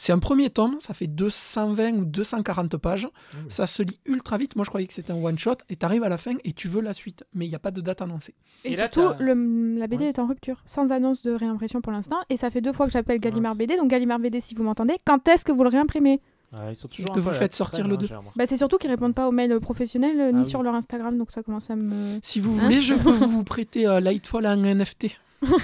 C'est 0.00 0.12
un 0.12 0.20
premier 0.20 0.48
tome, 0.48 0.76
ça 0.78 0.94
fait 0.94 1.08
220 1.08 1.90
ou 1.94 2.04
240 2.04 2.76
pages. 2.76 3.08
oui. 3.34 3.40
Ça 3.48 3.66
se 3.66 3.82
lit 3.82 3.98
ultra 4.06 4.38
vite. 4.38 4.54
Moi, 4.54 4.64
je 4.64 4.70
croyais 4.70 4.86
que 4.86 4.94
c'était 4.94 5.12
un 5.12 5.16
one-shot. 5.16 5.56
Et 5.70 5.76
tu 5.76 5.84
arrives 5.84 6.04
à 6.04 6.08
la 6.08 6.18
fin 6.18 6.34
et 6.44 6.52
tu 6.52 6.68
veux 6.68 6.80
la 6.80 6.92
suite. 6.92 7.24
Mais 7.34 7.46
il 7.46 7.48
n'y 7.48 7.56
a 7.56 7.58
pas 7.58 7.72
de 7.72 7.80
date 7.80 8.00
annoncée. 8.00 8.34
Et, 8.64 8.72
Et 8.72 8.76
là, 8.76 8.88
surtout, 8.92 9.12
le- 9.20 9.76
la 9.76 9.88
BD 9.88 10.04
Ouais. 10.04 10.10
est 10.10 10.18
en 10.20 10.28
rupture, 10.28 10.62
sans 10.66 10.92
annonce 10.92 11.22
de 11.22 11.32
réimpression 11.32 11.80
pour 11.80 11.90
l'instant. 11.90 12.18
Et 12.30 12.36
ça 12.36 12.48
fait 12.48 12.60
deux 12.60 12.72
fois 12.72 12.86
que 12.86 12.92
j'appelle 12.92 13.18
Gallimard. 13.18 13.56
BD. 13.56 13.76
Donc 13.76 13.88
Gallimard 13.90 14.20
BD, 14.20 14.38
si 14.40 14.54
vous 14.54 14.62
m'entendez, 14.62 14.94
quand 15.04 15.26
est-ce 15.26 15.44
que 15.44 15.50
vous 15.50 15.64
le 15.64 15.68
réimprimez? 15.70 16.20
Ouais, 16.54 16.72
ils 16.72 16.76
sont 16.76 16.88
toujours 16.88 17.12
que 17.12 17.18
un 17.20 17.22
vous 17.22 17.28
à 17.28 17.32
faites 17.34 17.52
sortir 17.54 17.86
le 17.86 17.94
hein, 17.94 17.96
deux. 17.98 18.06
j'ai 18.06 18.14
remarqué. 18.16 18.38
bah, 18.38 18.44
C'est 18.48 18.56
surtout 18.56 18.78
qu'ils 18.78 18.90
répondent 18.90 19.14
pas 19.14 19.28
aux 19.28 19.32
mails 19.32 19.58
professionnels 19.60 20.18
euh, 20.20 20.28
Ah 20.30 20.32
ni 20.32 20.44
oui. 20.44 20.48
sur 20.48 20.62
leur 20.62 20.74
Instagram. 20.74 21.18
Donc 21.18 21.30
ça 21.30 21.42
commence 21.42 21.68
à 21.70 21.76
me. 21.76 22.18
Si 22.22 22.40
vous 22.40 22.58
Hein 22.58 22.62
voulez, 22.62 22.80
je 22.80 22.94
peux 22.94 23.10
vous 23.12 23.44
prêter 23.44 23.86
euh, 23.86 24.00
Lightfall 24.00 24.46
en 24.46 24.56
NFT. 24.56 25.08
Eh, 25.42 25.46
oh, 25.46 25.54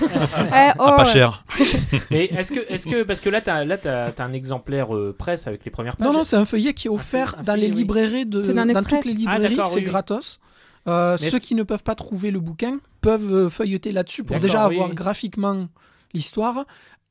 Ah, 0.79 0.93
pas 0.97 0.99
ouais. 0.99 1.05
cher. 1.07 1.45
Et 2.11 2.33
est-ce 2.35 2.53
que, 2.53 2.61
est-ce 2.73 2.87
que, 2.87 3.03
parce 3.03 3.21
que 3.21 3.29
là, 3.31 3.41
t'as, 3.41 3.65
là, 3.65 3.77
t'as, 3.79 4.11
t'as 4.11 4.25
un 4.25 4.33
exemplaire 4.33 4.95
euh, 4.95 5.15
presse 5.19 5.47
avec 5.47 5.65
les 5.65 5.71
premières 5.71 5.97
pages. 5.97 6.07
Non, 6.07 6.13
non, 6.13 6.25
c'est 6.25 6.37
un 6.37 6.45
feuillet 6.45 6.75
qui 6.75 6.87
est 6.87 6.91
offert 6.91 7.31
feuillet- 7.31 7.41
un 7.41 7.43
dans 7.45 7.55
les 7.61 7.69
librairies, 7.69 8.27
de, 8.27 8.43
dans 8.43 8.83
toutes 8.85 9.05
les 9.05 9.15
Ah, 9.27 9.39
librairies, 9.39 9.59
c'est 9.71 9.77
oui, 9.77 9.83
gratos. 9.83 10.39
Euh, 10.87 11.17
ceux 11.17 11.39
qui 11.39 11.55
ne 11.55 11.63
peuvent 11.63 11.83
pas 11.83 11.95
trouver 11.95 12.31
le 12.31 12.41
bouquin 12.41 12.79
peuvent 13.01 13.49
feuilleter 13.49 13.91
là-dessus 13.91 14.23
pour 14.23 14.39
déjà 14.39 14.69
oui, 14.69 14.75
avoir 14.75 14.91
oui. 14.91 14.95
graphiquement 14.95 15.67
l'histoire. 16.13 16.67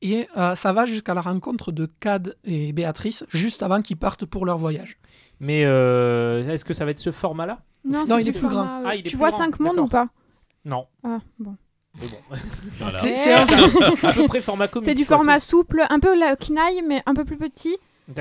Et 0.06 0.28
euh, 0.36 0.54
ça 0.54 0.72
va 0.74 0.84
jusqu'à 0.84 1.14
la 1.14 1.22
rencontre 1.22 1.72
de 1.72 1.86
Cad 1.98 2.36
et 2.44 2.74
Béatrice, 2.74 3.24
juste 3.30 3.62
avant 3.62 3.80
qu'ils 3.80 3.96
partent 3.96 4.26
pour 4.26 4.44
leur 4.44 4.58
voyage. 4.58 4.98
Mais 5.40 5.64
euh, 5.64 6.46
est-ce 6.50 6.64
que 6.66 6.74
ça 6.74 6.84
va 6.84 6.90
être 6.90 6.98
ce 6.98 7.10
format-là? 7.10 7.60
Non, 7.86 8.00
Non, 8.00 8.16
c'est 8.16 8.20
il 8.22 8.28
est 8.28 8.32
plus 8.32 8.40
format, 8.42 8.54
grand. 8.64 8.80
euh, 8.80 8.84
Ah, 8.86 8.94
il 8.96 9.00
est 9.00 9.02
tu 9.04 9.08
plus 9.10 9.16
vois 9.16 9.30
grand, 9.30 9.38
5 9.38 9.60
mondes 9.60 9.78
ou 9.78 9.86
pas? 9.86 10.08
Non. 10.66 10.86
Ah, 11.02 11.20
bon. 11.38 11.56
Mais 12.00 12.06
bon. 12.08 12.36
Voilà. 12.80 12.98
C'est 12.98 13.32
un- 13.32 13.46
à 14.08 14.12
peu 14.12 14.26
près 14.26 14.40
format 14.42 14.68
comics. 14.68 14.88
C'est 14.88 14.94
du 14.94 15.06
quoi, 15.06 15.16
format 15.16 15.40
souple, 15.40 15.82
un 15.88 16.00
peu 16.00 16.18
la 16.18 16.36
mais 16.86 17.02
un 17.06 17.14
peu 17.14 17.24
plus 17.24 17.38
petit, 17.38 17.76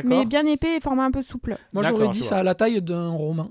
mais 0.06 0.26
bien 0.26 0.46
épais 0.46 0.78
et 0.78 0.80
format 0.80 1.04
un 1.06 1.12
peu 1.12 1.22
souple. 1.22 1.58
Moi, 1.74 1.84
j'aurais 1.84 2.08
dit 2.10 2.24
ça 2.24 2.38
à 2.38 2.44
la 2.44 2.56
taille 2.56 2.82
d'un 2.82 3.10
roman. 3.10 3.50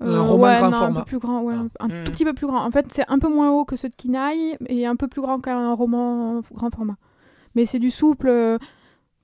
Un 0.00 0.06
Euh, 0.08 0.20
roman 0.20 0.44
ouais, 0.44 0.58
grand 0.58 0.70
non, 0.70 0.78
format. 0.78 1.00
Un 1.00 1.02
peu 1.02 1.06
plus 1.06 1.18
grand, 1.18 1.40
ouais, 1.42 1.54
Ah. 1.78 1.84
un 1.84 1.88
Hmm. 1.88 2.04
tout 2.04 2.12
petit 2.12 2.24
peu 2.24 2.34
plus 2.34 2.46
grand. 2.46 2.62
En 2.64 2.70
fait, 2.72 2.86
c'est 2.92 3.04
un 3.08 3.18
peu 3.18 3.28
moins 3.28 3.52
haut 3.52 3.64
que 3.64 3.76
ceux 3.76 3.88
de 3.88 3.94
Kinaï 3.94 4.58
et 4.66 4.84
un 4.84 4.96
peu 4.96 5.06
plus 5.08 5.22
grand 5.22 5.40
qu'un 5.40 5.72
roman 5.74 6.42
grand 6.52 6.70
format. 6.74 6.96
Mais 7.54 7.66
c'est 7.66 7.78
du 7.78 7.90
souple, 7.90 8.28
euh, 8.28 8.58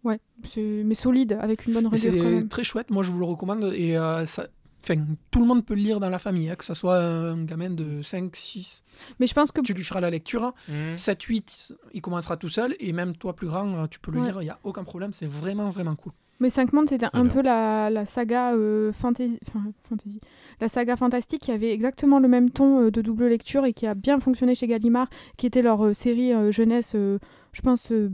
ouais, 0.04 0.20
mais 0.56 0.94
solide, 0.94 1.38
avec 1.40 1.66
une 1.66 1.74
bonne 1.74 1.88
quand 1.88 1.96
C'est 1.96 2.48
très 2.48 2.64
chouette, 2.64 2.90
moi 2.90 3.02
je 3.02 3.10
vous 3.10 3.18
le 3.18 3.24
recommande. 3.26 3.72
Et 3.74 3.96
euh, 3.96 4.26
ça, 4.26 4.46
enfin, 4.82 4.94
tout 5.30 5.40
le 5.40 5.46
monde 5.46 5.64
peut 5.64 5.74
le 5.74 5.80
lire 5.82 6.00
dans 6.00 6.10
la 6.10 6.18
famille, 6.18 6.50
hein, 6.50 6.54
que 6.56 6.64
ce 6.64 6.74
soit 6.74 6.98
un 6.98 7.42
gamin 7.44 7.70
de 7.70 8.02
5, 8.02 8.34
6, 8.34 8.82
Mais 9.20 9.26
je 9.26 9.34
pense 9.34 9.50
que 9.52 9.60
tu 9.60 9.72
lui 9.74 9.84
feras 9.84 10.00
la 10.00 10.10
lecture. 10.10 10.52
Mhm. 10.68 10.96
7, 10.98 11.22
8, 11.22 11.74
il 11.94 12.00
commencera 12.02 12.36
tout 12.36 12.48
seul. 12.48 12.74
Et 12.80 12.92
même 12.92 13.16
toi, 13.16 13.34
plus 13.34 13.46
grand, 13.48 13.66
euh, 13.74 13.86
tu 13.86 13.98
peux 14.00 14.10
le 14.12 14.20
Ouais. 14.20 14.26
lire, 14.26 14.42
il 14.42 14.44
n'y 14.44 14.50
a 14.50 14.58
aucun 14.64 14.84
problème. 14.84 15.12
C'est 15.12 15.26
vraiment, 15.28 15.70
vraiment 15.70 15.94
cool. 15.94 16.12
Mais 16.40 16.50
Cinq 16.50 16.72
Mondes, 16.72 16.88
c'était 16.88 17.08
un 17.14 17.26
peu 17.26 17.42
la, 17.42 17.90
la 17.90 18.06
saga 18.06 18.54
euh, 18.54 18.92
fantasy, 18.92 19.40
enfin, 19.48 19.72
fantasy, 19.88 20.20
la 20.60 20.68
saga 20.68 20.94
fantastique 20.94 21.42
qui 21.42 21.50
avait 21.50 21.72
exactement 21.74 22.20
le 22.20 22.28
même 22.28 22.50
ton 22.50 22.80
euh, 22.80 22.90
de 22.92 23.02
double 23.02 23.26
lecture 23.26 23.64
et 23.64 23.72
qui 23.72 23.88
a 23.88 23.94
bien 23.94 24.20
fonctionné 24.20 24.54
chez 24.54 24.68
Gallimard, 24.68 25.08
qui 25.36 25.46
était 25.46 25.62
leur 25.62 25.84
euh, 25.84 25.92
série 25.92 26.32
euh, 26.32 26.52
jeunesse, 26.52 26.92
euh, 26.94 27.18
je 27.53 27.61
pense, 27.62 27.90
euh, 27.92 28.11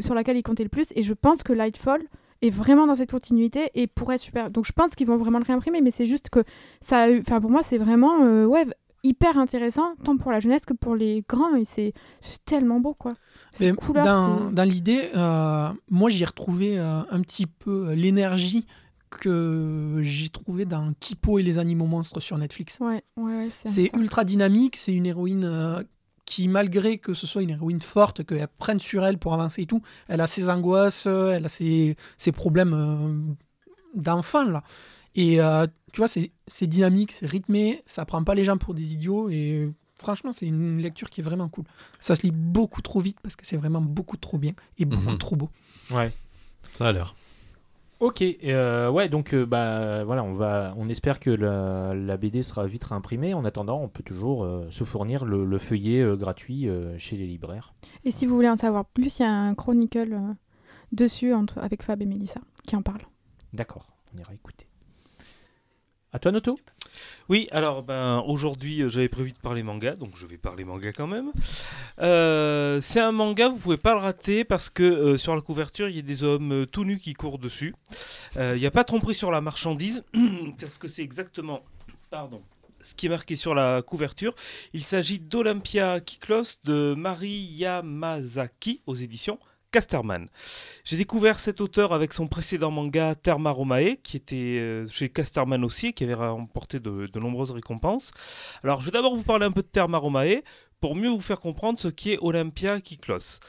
sur 0.00 0.14
laquelle 0.14 0.36
ils 0.36 0.42
comptaient 0.42 0.62
le 0.64 0.68
plus. 0.68 0.86
Et 0.94 1.02
je 1.02 1.14
pense 1.14 1.42
que 1.42 1.52
Lightfall 1.52 2.02
est 2.42 2.50
vraiment 2.50 2.86
dans 2.86 2.94
cette 2.94 3.10
continuité 3.10 3.70
et 3.74 3.86
pourrait 3.86 4.18
super. 4.18 4.50
Donc 4.50 4.64
je 4.64 4.72
pense 4.72 4.94
qu'ils 4.94 5.06
vont 5.06 5.16
vraiment 5.16 5.38
le 5.38 5.44
réimprimer, 5.44 5.80
mais 5.80 5.90
c'est 5.90 6.06
juste 6.06 6.30
que 6.30 6.44
ça, 6.80 7.00
a 7.00 7.10
eu- 7.10 7.18
enfin 7.20 7.40
pour 7.40 7.50
moi, 7.50 7.62
c'est 7.62 7.78
vraiment 7.78 8.22
euh, 8.22 8.44
ouais 8.46 8.66
hyper 9.04 9.38
intéressant 9.38 9.94
tant 10.04 10.16
pour 10.16 10.32
la 10.32 10.40
jeunesse 10.40 10.62
que 10.66 10.72
pour 10.74 10.96
les 10.96 11.24
grands 11.28 11.54
et 11.54 11.64
c'est 11.64 11.92
tellement 12.44 12.80
beau 12.80 12.94
quoi. 12.94 13.14
Mais 13.60 13.70
Ces 13.70 13.72
couleurs, 13.72 14.04
dans, 14.52 14.64
l'idée, 14.64 15.10
euh, 15.14 15.68
moi 15.88 16.10
j'ai 16.10 16.24
retrouvé 16.24 16.78
euh, 16.78 17.00
un 17.10 17.20
petit 17.20 17.46
peu 17.46 17.92
l'énergie 17.94 18.66
que 19.10 19.98
j'ai 20.02 20.28
trouvé 20.28 20.64
dans 20.64 20.92
Kipo 21.00 21.38
et 21.38 21.42
les 21.42 21.58
animaux 21.58 21.86
monstres 21.86 22.20
sur 22.20 22.36
Netflix. 22.38 22.78
Ouais, 22.80 23.02
ouais, 23.16 23.44
ouais, 23.44 23.48
c'est 23.50 23.90
ultra 23.96 24.24
dynamique, 24.24 24.76
c'est 24.76 24.94
une 24.94 25.06
héroïne 25.06 25.44
qui, 26.28 26.46
malgré 26.46 26.98
que 26.98 27.14
ce 27.14 27.26
soit 27.26 27.42
une 27.42 27.50
héroïne 27.50 27.80
forte, 27.80 28.22
qu'elle 28.24 28.46
prenne 28.58 28.78
sur 28.80 29.02
elle 29.06 29.16
pour 29.18 29.32
avancer 29.32 29.62
et 29.62 29.66
tout, 29.66 29.80
elle 30.08 30.20
a 30.20 30.26
ses 30.26 30.50
angoisses, 30.50 31.06
euh, 31.06 31.32
elle 31.32 31.46
a 31.46 31.48
ses, 31.48 31.96
ses 32.18 32.32
problèmes 32.32 32.74
euh, 32.74 33.34
d'enfant 33.94 34.44
là. 34.44 34.62
Et 35.14 35.40
euh, 35.40 35.66
tu 35.92 36.00
vois, 36.00 36.08
c'est 36.08 36.30
c'est 36.46 36.66
dynamique, 36.66 37.12
c'est 37.12 37.26
rythmé, 37.26 37.82
ça 37.86 38.04
prend 38.04 38.22
pas 38.24 38.34
les 38.34 38.44
gens 38.44 38.58
pour 38.58 38.74
des 38.74 38.92
idiots 38.92 39.30
et 39.30 39.72
franchement, 39.98 40.32
c'est 40.32 40.46
une 40.46 40.78
lecture 40.82 41.08
qui 41.10 41.20
est 41.22 41.24
vraiment 41.24 41.48
cool. 41.48 41.64
Ça 41.98 42.14
se 42.14 42.22
lit 42.22 42.30
beaucoup 42.32 42.82
trop 42.82 43.00
vite 43.00 43.18
parce 43.22 43.34
que 43.34 43.46
c'est 43.46 43.56
vraiment 43.56 43.80
beaucoup 43.80 44.16
trop 44.18 44.36
bien 44.38 44.52
et 44.78 44.84
beaucoup 44.84 45.10
Mhm. 45.12 45.18
trop 45.18 45.36
beau. 45.36 45.48
Ouais. 45.90 46.12
Ça 46.72 46.88
a 46.88 46.92
l'air. 46.92 47.14
Ok, 48.00 48.22
euh, 48.22 48.88
ouais, 48.88 49.08
donc 49.08 49.34
euh, 49.34 49.44
bah 49.44 50.04
voilà, 50.04 50.22
on 50.22 50.32
va, 50.32 50.72
on 50.76 50.88
espère 50.88 51.18
que 51.18 51.30
la, 51.30 51.94
la 51.94 52.16
BD 52.16 52.42
sera 52.42 52.66
vite 52.66 52.84
réimprimée. 52.84 53.34
En 53.34 53.44
attendant, 53.44 53.80
on 53.80 53.88
peut 53.88 54.04
toujours 54.04 54.44
euh, 54.44 54.68
se 54.70 54.84
fournir 54.84 55.24
le, 55.24 55.44
le 55.44 55.58
feuillet 55.58 56.04
gratuit 56.16 56.68
chez 56.98 57.16
les 57.16 57.26
libraires. 57.26 57.74
Et 58.04 58.12
si 58.12 58.24
vous 58.24 58.36
voulez 58.36 58.48
en 58.48 58.56
savoir 58.56 58.84
plus, 58.84 59.18
il 59.18 59.22
y 59.22 59.24
a 59.24 59.32
un 59.32 59.54
chronicle 59.54 60.16
dessus 60.92 61.34
entre, 61.34 61.58
avec 61.58 61.82
Fab 61.82 62.00
et 62.00 62.06
Mélissa 62.06 62.40
qui 62.66 62.76
en 62.76 62.82
parle. 62.82 63.02
D'accord, 63.52 63.96
on 64.14 64.18
ira 64.18 64.32
écouter. 64.32 64.66
À 66.12 66.18
toi, 66.20 66.30
Noto 66.30 66.58
Oui, 67.28 67.46
alors 67.50 67.82
ben, 67.82 68.24
aujourd'hui 68.26 68.80
euh, 68.80 68.88
j'avais 68.88 69.10
prévu 69.10 69.32
de 69.32 69.38
parler 69.38 69.62
manga, 69.62 69.94
donc 69.94 70.16
je 70.16 70.26
vais 70.26 70.38
parler 70.38 70.64
manga 70.64 70.92
quand 70.92 71.06
même. 71.06 71.30
Euh, 72.00 72.80
c'est 72.80 73.00
un 73.00 73.12
manga, 73.12 73.48
vous 73.48 73.58
pouvez 73.58 73.76
pas 73.76 73.92
le 73.92 74.00
rater 74.00 74.44
parce 74.44 74.70
que 74.70 74.82
euh, 74.82 75.16
sur 75.18 75.34
la 75.34 75.42
couverture 75.42 75.90
il 75.90 75.96
y 75.96 75.98
a 75.98 76.02
des 76.02 76.24
hommes 76.24 76.64
tout 76.72 76.84
nus 76.84 76.98
qui 76.98 77.12
courent 77.12 77.38
dessus. 77.38 77.74
Il 78.36 78.54
n'y 78.54 78.66
a 78.66 78.70
pas 78.70 78.82
de 78.82 78.86
tromperie 78.86 79.14
sur 79.14 79.30
la 79.30 79.42
marchandise, 79.42 80.04
parce 80.60 80.78
que 80.78 80.88
c'est 80.88 81.02
exactement. 81.02 81.60
Pardon. 82.10 82.40
Ce 82.80 82.94
qui 82.94 83.06
est 83.06 83.10
marqué 83.10 83.36
sur 83.36 83.54
la 83.54 83.82
couverture, 83.82 84.34
il 84.72 84.82
s'agit 84.82 85.18
d'Olympia 85.18 86.00
Kiklos 86.00 86.60
de 86.64 86.94
Mari 86.96 87.28
Yamazaki 87.28 88.80
aux 88.86 88.94
éditions 88.94 89.38
Casterman. 89.70 90.28
J'ai 90.84 90.96
découvert 90.96 91.38
cet 91.38 91.60
auteur 91.60 91.92
avec 91.92 92.12
son 92.12 92.26
précédent 92.26 92.70
manga 92.70 93.14
Terma 93.14 93.50
Romae, 93.50 93.96
qui 94.02 94.16
était 94.16 94.58
euh, 94.58 94.86
chez 94.88 95.08
Casterman 95.08 95.64
aussi, 95.64 95.92
qui 95.92 96.04
avait 96.04 96.14
remporté 96.14 96.80
de, 96.80 97.18
nombreuses 97.18 97.50
récompenses. 97.50 98.10
Alors, 98.64 98.80
je 98.80 98.86
vais 98.86 98.92
d'abord 98.92 99.14
vous 99.14 99.24
parler 99.24 99.44
un 99.44 99.52
peu 99.52 99.62
de 99.62 99.68
Terma 99.68 99.98
Romae, 99.98 100.42
pour 100.80 100.94
mieux 100.94 101.10
vous 101.10 101.20
faire 101.20 101.40
comprendre 101.40 101.78
ce 101.78 101.88
qui 101.88 102.12
est 102.12 102.18
Olympia 102.20 102.80
Kiklos. 102.80 103.40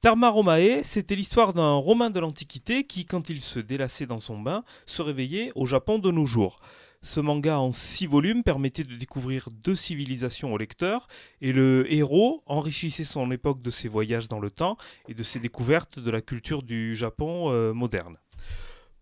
Terma 0.00 0.28
Romae, 0.28 0.82
c'était 0.82 1.16
l'histoire 1.16 1.52
d'un 1.52 1.74
Romain 1.74 2.10
de 2.10 2.20
l'Antiquité 2.20 2.84
qui, 2.84 3.06
quand 3.06 3.28
il 3.28 3.40
se 3.40 3.58
délassait 3.58 4.06
dans 4.06 4.20
son 4.20 4.38
bain, 4.38 4.62
se 4.86 5.02
réveillait 5.02 5.50
au 5.56 5.66
Japon 5.66 5.98
de 5.98 6.10
nos 6.10 6.26
jours. 6.26 6.58
Ce 7.02 7.20
manga 7.20 7.58
en 7.58 7.72
six 7.72 8.06
volumes 8.06 8.42
permettait 8.42 8.82
de 8.82 8.96
découvrir 8.96 9.48
deux 9.52 9.74
civilisations 9.74 10.52
au 10.52 10.58
lecteur, 10.58 11.08
et 11.40 11.52
le 11.52 11.92
héros 11.92 12.42
enrichissait 12.46 13.04
son 13.04 13.30
époque 13.30 13.62
de 13.62 13.70
ses 13.70 13.88
voyages 13.88 14.28
dans 14.28 14.40
le 14.40 14.50
temps 14.50 14.76
et 15.08 15.14
de 15.14 15.22
ses 15.22 15.40
découvertes 15.40 15.98
de 15.98 16.10
la 16.10 16.20
culture 16.20 16.62
du 16.62 16.94
Japon 16.94 17.50
euh, 17.50 17.72
moderne. 17.72 18.16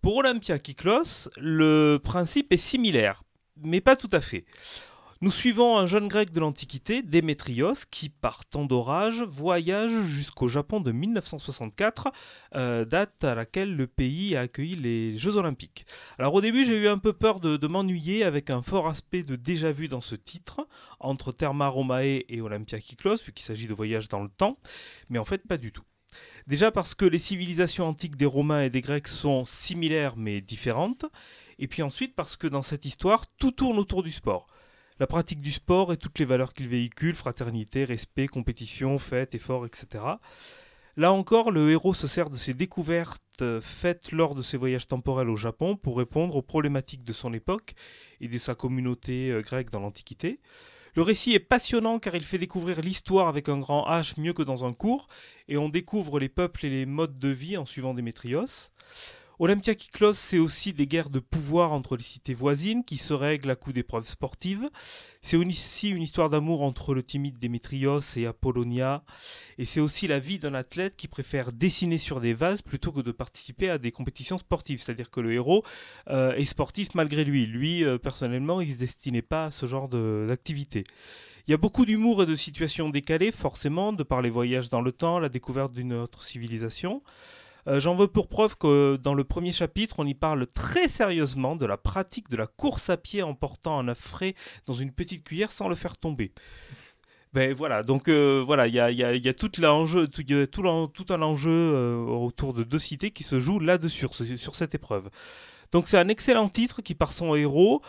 Pour 0.03 0.17
Olympia 0.17 0.59
Kiklos, 0.59 1.31
le 1.39 1.99
principe 2.03 2.53
est 2.53 2.59
similaire, 2.59 3.23
mais 3.63 3.81
pas 3.81 3.97
tout 3.97 4.11
à 4.13 4.21
fait. 4.21 4.45
Nous 5.25 5.31
suivons 5.31 5.79
un 5.79 5.87
jeune 5.87 6.07
grec 6.07 6.33
de 6.33 6.41
l'Antiquité, 6.41 7.03
Démétrios, 7.03 7.87
qui, 7.91 8.11
par 8.11 8.45
temps 8.45 8.67
d'orage, 8.67 9.23
voyage 9.23 9.91
jusqu'au 10.03 10.49
Japon 10.49 10.83
de 10.83 10.93
1964, 10.93 12.13
euh, 12.57 12.85
date 12.85 13.25
à 13.25 13.35
laquelle 13.35 13.75
le 13.75 13.87
pays 13.87 14.37
a 14.37 14.41
accueilli 14.41 14.75
les 14.75 15.17
Jeux 15.17 15.39
Olympiques. 15.39 15.87
Alors 16.19 16.35
au 16.35 16.43
début, 16.43 16.67
j'ai 16.67 16.77
eu 16.77 16.89
un 16.89 16.99
peu 16.99 17.15
peur 17.15 17.41
de, 17.41 17.57
de 17.57 17.67
m'ennuyer 17.67 18.23
avec 18.23 18.51
un 18.51 18.63
fort 18.63 18.87
aspect 18.87 19.23
de 19.23 19.35
déjà-vu 19.35 19.89
dans 19.89 20.03
ce 20.03 20.15
titre, 20.15 20.69
entre 21.01 21.33
Therma 21.33 21.69
Romae 21.69 22.21
et 22.29 22.43
Olympia 22.43 22.79
Kiklos, 22.79 23.25
vu 23.25 23.33
qu'il 23.33 23.47
s'agit 23.47 23.67
de 23.67 23.73
voyage 23.73 24.11
dans 24.11 24.23
le 24.23 24.29
temps, 24.29 24.59
mais 25.09 25.19
en 25.19 25.25
fait 25.25 25.49
pas 25.49 25.57
du 25.57 25.73
tout. 25.73 25.85
Déjà 26.49 26.71
parce 26.71 26.95
que 26.95 27.07
les 27.07 27.19
civilisations 27.19 27.89
antiques 27.89 28.17
des 28.17 28.27
Romains 28.27 28.65
et 28.65 28.69
des 28.69 28.83
Grecs 28.83 29.09
sont 29.09 29.47
similaires 29.47 30.19
mais 30.19 30.43
différentes, 30.43 31.07
et 31.59 31.67
puis 31.67 31.83
ensuite 31.83 32.15
parce 32.15 32.37
que 32.37 32.47
dans 32.47 32.61
cette 32.61 32.85
histoire, 32.85 33.27
tout 33.39 33.53
tourne 33.53 33.79
autour 33.79 34.03
du 34.03 34.11
sport. 34.11 34.45
La 35.01 35.09
pratique 35.09 35.41
du 35.41 35.51
sport 35.51 35.93
et 35.93 35.97
toutes 35.97 36.21
les 36.21 36.25
valeurs 36.25 36.55
qu'il 36.55 36.69
véhicule, 36.69 37.17
fraternité, 37.17 37.85
respect, 37.85 38.29
compétition, 38.29 38.97
fête, 38.99 39.35
effort, 39.35 39.67
etc. 39.67 40.05
Là 40.97 41.13
encore, 41.13 41.51
le 41.51 41.73
héros 41.73 41.95
se 41.95 42.07
sert 42.07 42.31
de 42.31 42.37
ses 42.37 42.55
découvertes 42.55 43.21
euh, 43.43 43.61
faites 43.61 44.13
lors 44.13 44.37
de 44.37 44.43
ses 44.43 44.57
voyages 44.57 44.87
temporels 44.87 45.29
au 45.29 45.35
Japon 45.35 45.77
pour 45.77 45.99
répondre 45.99 46.37
aux 46.37 46.43
problématiques 46.43 47.03
de 47.03 47.13
son 47.13 47.33
époque 47.35 47.75
et 48.21 48.29
de 48.29 48.39
sa 48.39 48.55
communauté 48.55 49.31
euh, 49.31 49.41
grecque 49.41 49.71
dans 49.71 49.81
l'Antiquité. 49.81 50.39
Le 50.95 51.03
récit 51.03 51.33
est 51.35 51.41
passionnant 51.41 51.99
car 51.99 52.15
il 52.15 52.23
fait 52.23 52.39
découvrir 52.39 52.81
l'histoire 52.81 53.27
avec 53.27 53.49
un 53.49 53.59
grand 53.59 53.89
H 53.89 54.21
mieux 54.21 54.33
que 54.33 54.45
dans 54.45 54.65
un 54.65 54.73
cours, 54.73 55.09
et 55.49 55.57
on 55.57 55.69
découvre 55.69 56.21
les 56.21 56.29
peuples 56.29 56.67
et 56.67 56.71
les 56.71 56.87
modes 56.87 57.19
de 57.19 57.29
vie 57.29 57.57
en 57.57 57.65
suivant 57.65 57.95
Démétrios. 57.95 58.71
Olympia 59.41 59.75
Kiklos, 59.75 60.13
c'est 60.13 60.39
aussi 60.39 60.73
des 60.73 60.87
guerres 60.87 61.11
de 61.11 61.19
pouvoir 61.19 61.73
entre 61.73 61.97
les 61.97 62.05
cités 62.05 62.35
voisines 62.35 62.85
qui 62.85 62.97
se 62.97 63.13
règlent 63.13 63.51
à 63.51 63.57
coup 63.57 63.73
d'épreuves 63.73 64.07
sportives. 64.07 64.69
C'est 65.23 65.37
aussi 65.37 65.91
une 65.91 66.03
histoire 66.03 66.31
d'amour 66.31 66.63
entre 66.63 66.95
le 66.95 67.03
timide 67.03 67.39
Démétrios 67.41 68.01
et 68.17 68.27
Apollonia. 68.27 69.03
Et 69.59 69.65
c'est 69.65 69.81
aussi 69.81 70.07
la 70.07 70.21
vie 70.21 70.39
d'un 70.39 70.55
athlète 70.55 70.95
qui 70.95 71.09
préfère 71.09 71.53
dessiner 71.53 71.99
sur 71.99 72.21
des 72.21 72.33
vases 72.33 72.63
plutôt 72.63 72.93
que 72.93 73.01
de 73.01 73.11
participer 73.11 73.71
à 73.71 73.79
des 73.79 73.91
compétitions 73.91 74.39
sportives. 74.39 74.81
C'est-à-dire 74.81 75.11
que 75.11 75.21
le 75.21 75.33
héros 75.33 75.65
euh, 76.11 76.35
est 76.35 76.45
sportif 76.45 76.95
malgré 76.95 77.25
lui. 77.25 77.47
Lui, 77.47 77.85
euh, 77.85 77.99
personnellement, 77.99 78.61
il 78.61 78.69
ne 78.69 78.75
se 78.75 78.79
destinait 78.79 79.23
pas 79.23 79.47
à 79.47 79.51
ce 79.51 79.67
genre 79.67 79.89
d'activité. 79.89 80.85
Il 81.49 81.51
y 81.51 81.55
a 81.55 81.59
beaucoup 81.59 81.85
d'humour 81.85 82.23
et 82.23 82.27
de 82.27 82.37
situations 82.37 82.89
décalées, 82.89 83.33
forcément, 83.33 83.93
de 83.93 84.03
par 84.05 84.23
les 84.23 84.31
voyages 84.31 84.71
dans 84.71 84.81
le 84.81 84.93
temps, 84.93 85.19
la 85.19 85.29
découverte 85.29 85.73
d'une 85.73 85.93
autre 85.93 86.23
civilisation. 86.23 87.03
Euh, 87.67 87.81
J'en 87.81 87.95
veux 87.95 88.09
pour 88.09 88.29
preuve 88.29 88.57
que 88.57 88.97
dans 88.97 89.15
le 89.15 89.25
premier 89.25 89.53
chapitre, 89.53 89.97
on 89.99 90.07
y 90.07 90.15
parle 90.15 90.47
très 90.47 90.89
sérieusement 90.89 91.57
de 91.57 91.67
la 91.67 91.77
pratique 91.77 92.29
de 92.29 92.37
la 92.37 92.47
course 92.47 92.91
à 92.91 92.97
pied 92.97 93.23
en 93.23 93.35
portant 93.35 93.79
un 93.79 93.89
œuf 93.89 93.99
frais 93.99 94.35
dans 94.67 94.75
une 94.75 94.93
petite 94.93 95.25
cuillère 95.25 95.51
sans 95.51 95.69
le 95.69 95.75
faire 95.75 95.97
tomber. 95.97 96.33
Ben 97.33 97.53
voilà, 97.53 97.83
donc 97.83 98.09
euh, 98.09 98.45
voilà, 98.47 98.69
il 98.69 98.75
y 98.75 98.79
a, 98.81 99.35
tout, 99.35 99.51
un 99.59 99.69
enjeu 99.69 100.09
euh, 101.51 101.97
autour 101.97 102.55
de 102.55 102.63
deux 102.63 102.79
cités 102.79 103.11
qui 103.11 103.25
se 103.25 103.41
joue 103.41 103.59
là-dessus, 103.59 104.07
sur 104.37 104.55
cette 104.55 104.75
épreuve. 104.77 105.11
Donc 105.73 105.89
c'est 105.89 105.99
un 105.99 106.07
excellent 106.07 106.49
titre 106.49 106.81
qui, 106.81 106.95
par 106.95 107.13
son 107.13 107.35
héros, 107.35 107.83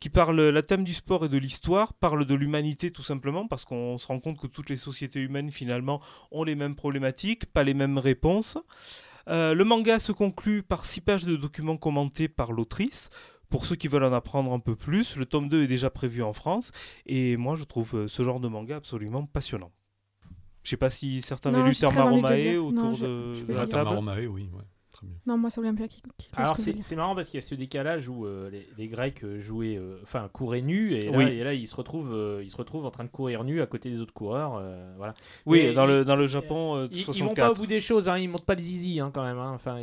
qui 0.00 0.08
parle 0.08 0.40
la 0.40 0.62
thème 0.62 0.82
du 0.82 0.94
sport 0.94 1.26
et 1.26 1.28
de 1.28 1.36
l'histoire, 1.36 1.92
parle 1.92 2.24
de 2.24 2.34
l'humanité 2.34 2.90
tout 2.90 3.02
simplement, 3.02 3.46
parce 3.46 3.66
qu'on 3.66 3.98
se 3.98 4.06
rend 4.06 4.18
compte 4.18 4.38
que 4.38 4.46
toutes 4.46 4.70
les 4.70 4.78
sociétés 4.78 5.20
humaines 5.20 5.50
finalement 5.50 6.00
ont 6.30 6.44
les 6.44 6.54
mêmes 6.54 6.74
problématiques, 6.74 7.52
pas 7.52 7.64
les 7.64 7.74
mêmes 7.74 7.98
réponses. 7.98 8.56
Euh, 9.28 9.54
le 9.54 9.64
manga 9.64 9.98
se 9.98 10.12
conclut 10.12 10.62
par 10.62 10.84
six 10.84 11.00
pages 11.00 11.24
de 11.24 11.36
documents 11.36 11.76
commentés 11.76 12.28
par 12.28 12.52
l'autrice. 12.52 13.10
Pour 13.48 13.64
ceux 13.66 13.76
qui 13.76 13.86
veulent 13.88 14.04
en 14.04 14.12
apprendre 14.12 14.52
un 14.52 14.58
peu 14.58 14.74
plus, 14.74 15.16
le 15.16 15.24
tome 15.24 15.48
2 15.48 15.62
est 15.62 15.66
déjà 15.68 15.88
prévu 15.88 16.22
en 16.22 16.32
France, 16.32 16.72
et 17.06 17.36
moi 17.36 17.54
je 17.54 17.62
trouve 17.64 17.94
euh, 17.94 18.08
ce 18.08 18.22
genre 18.24 18.40
de 18.40 18.48
manga 18.48 18.76
absolument 18.76 19.24
passionnant. 19.24 19.70
Je 20.64 20.70
sais 20.70 20.76
pas 20.76 20.90
si 20.90 21.22
certains 21.22 21.54
avaient 21.54 21.68
lu 21.68 21.74
j'ai 21.74 21.86
très 21.86 21.94
Terma 21.94 22.10
envie 22.10 22.22
de 22.22 22.26
le 22.26 22.26
Romae 22.28 22.36
lire. 22.42 22.64
autour 22.64 22.82
Non, 22.84 22.92
je- 22.94 23.04
de, 23.04 23.34
je 23.34 23.44
de 23.44 23.52
la 23.54 23.66
table. 23.68 23.90
Romae, 23.90 24.26
oui, 24.26 24.50
ouais. 24.52 24.64
Non, 25.26 25.36
moi 25.36 25.50
c'est 25.50 25.60
Olympia 25.60 25.88
qui. 25.88 26.02
qui- 26.18 26.28
Alors 26.36 26.56
c'est 26.56 26.96
marrant 26.96 27.14
parce 27.14 27.28
qu'il 27.28 27.38
y 27.38 27.42
a 27.42 27.46
ce 27.46 27.54
décalage 27.54 28.08
où 28.08 28.26
euh, 28.26 28.48
les, 28.50 28.68
les 28.78 28.88
Grecs 28.88 29.22
euh, 29.24 29.38
jouaient, 29.40 29.76
euh, 29.76 29.98
enfin 30.02 30.28
couraient 30.32 30.62
nus 30.62 30.94
et 30.94 31.08
là, 31.10 31.18
Oui. 31.18 31.24
et 31.24 31.42
là 31.44 31.54
ils 31.54 31.66
se 31.66 31.74
retrouvent, 31.76 32.12
euh, 32.14 32.40
ils 32.44 32.50
se 32.50 32.56
retrouvent 32.56 32.84
en 32.86 32.90
train 32.90 33.04
de 33.04 33.08
courir 33.08 33.44
nus 33.44 33.60
à 33.62 33.66
côté 33.66 33.90
des 33.90 34.00
autres 34.00 34.12
coureurs, 34.14 34.58
euh, 34.60 34.94
voilà. 34.96 35.14
Oui, 35.46 35.62
Mais 35.64 35.72
dans, 35.72 35.86
le, 35.86 36.04
dans 36.04 36.16
le 36.16 36.26
Japon 36.26 36.76
euh, 36.76 36.88
Ils, 36.90 36.98
ils 37.00 37.04
vont 37.06 37.12
64. 37.12 37.36
pas 37.36 37.50
au 37.50 37.54
bout 37.54 37.66
des 37.66 37.80
choses, 37.80 38.08
hein, 38.08 38.18
ils 38.18 38.28
montent 38.28 38.44
pas 38.44 38.54
les 38.54 38.62
zizi 38.62 39.00
hein, 39.00 39.10
quand 39.12 39.24
même. 39.24 39.38
hein. 39.38 39.52
Enfin, 39.54 39.76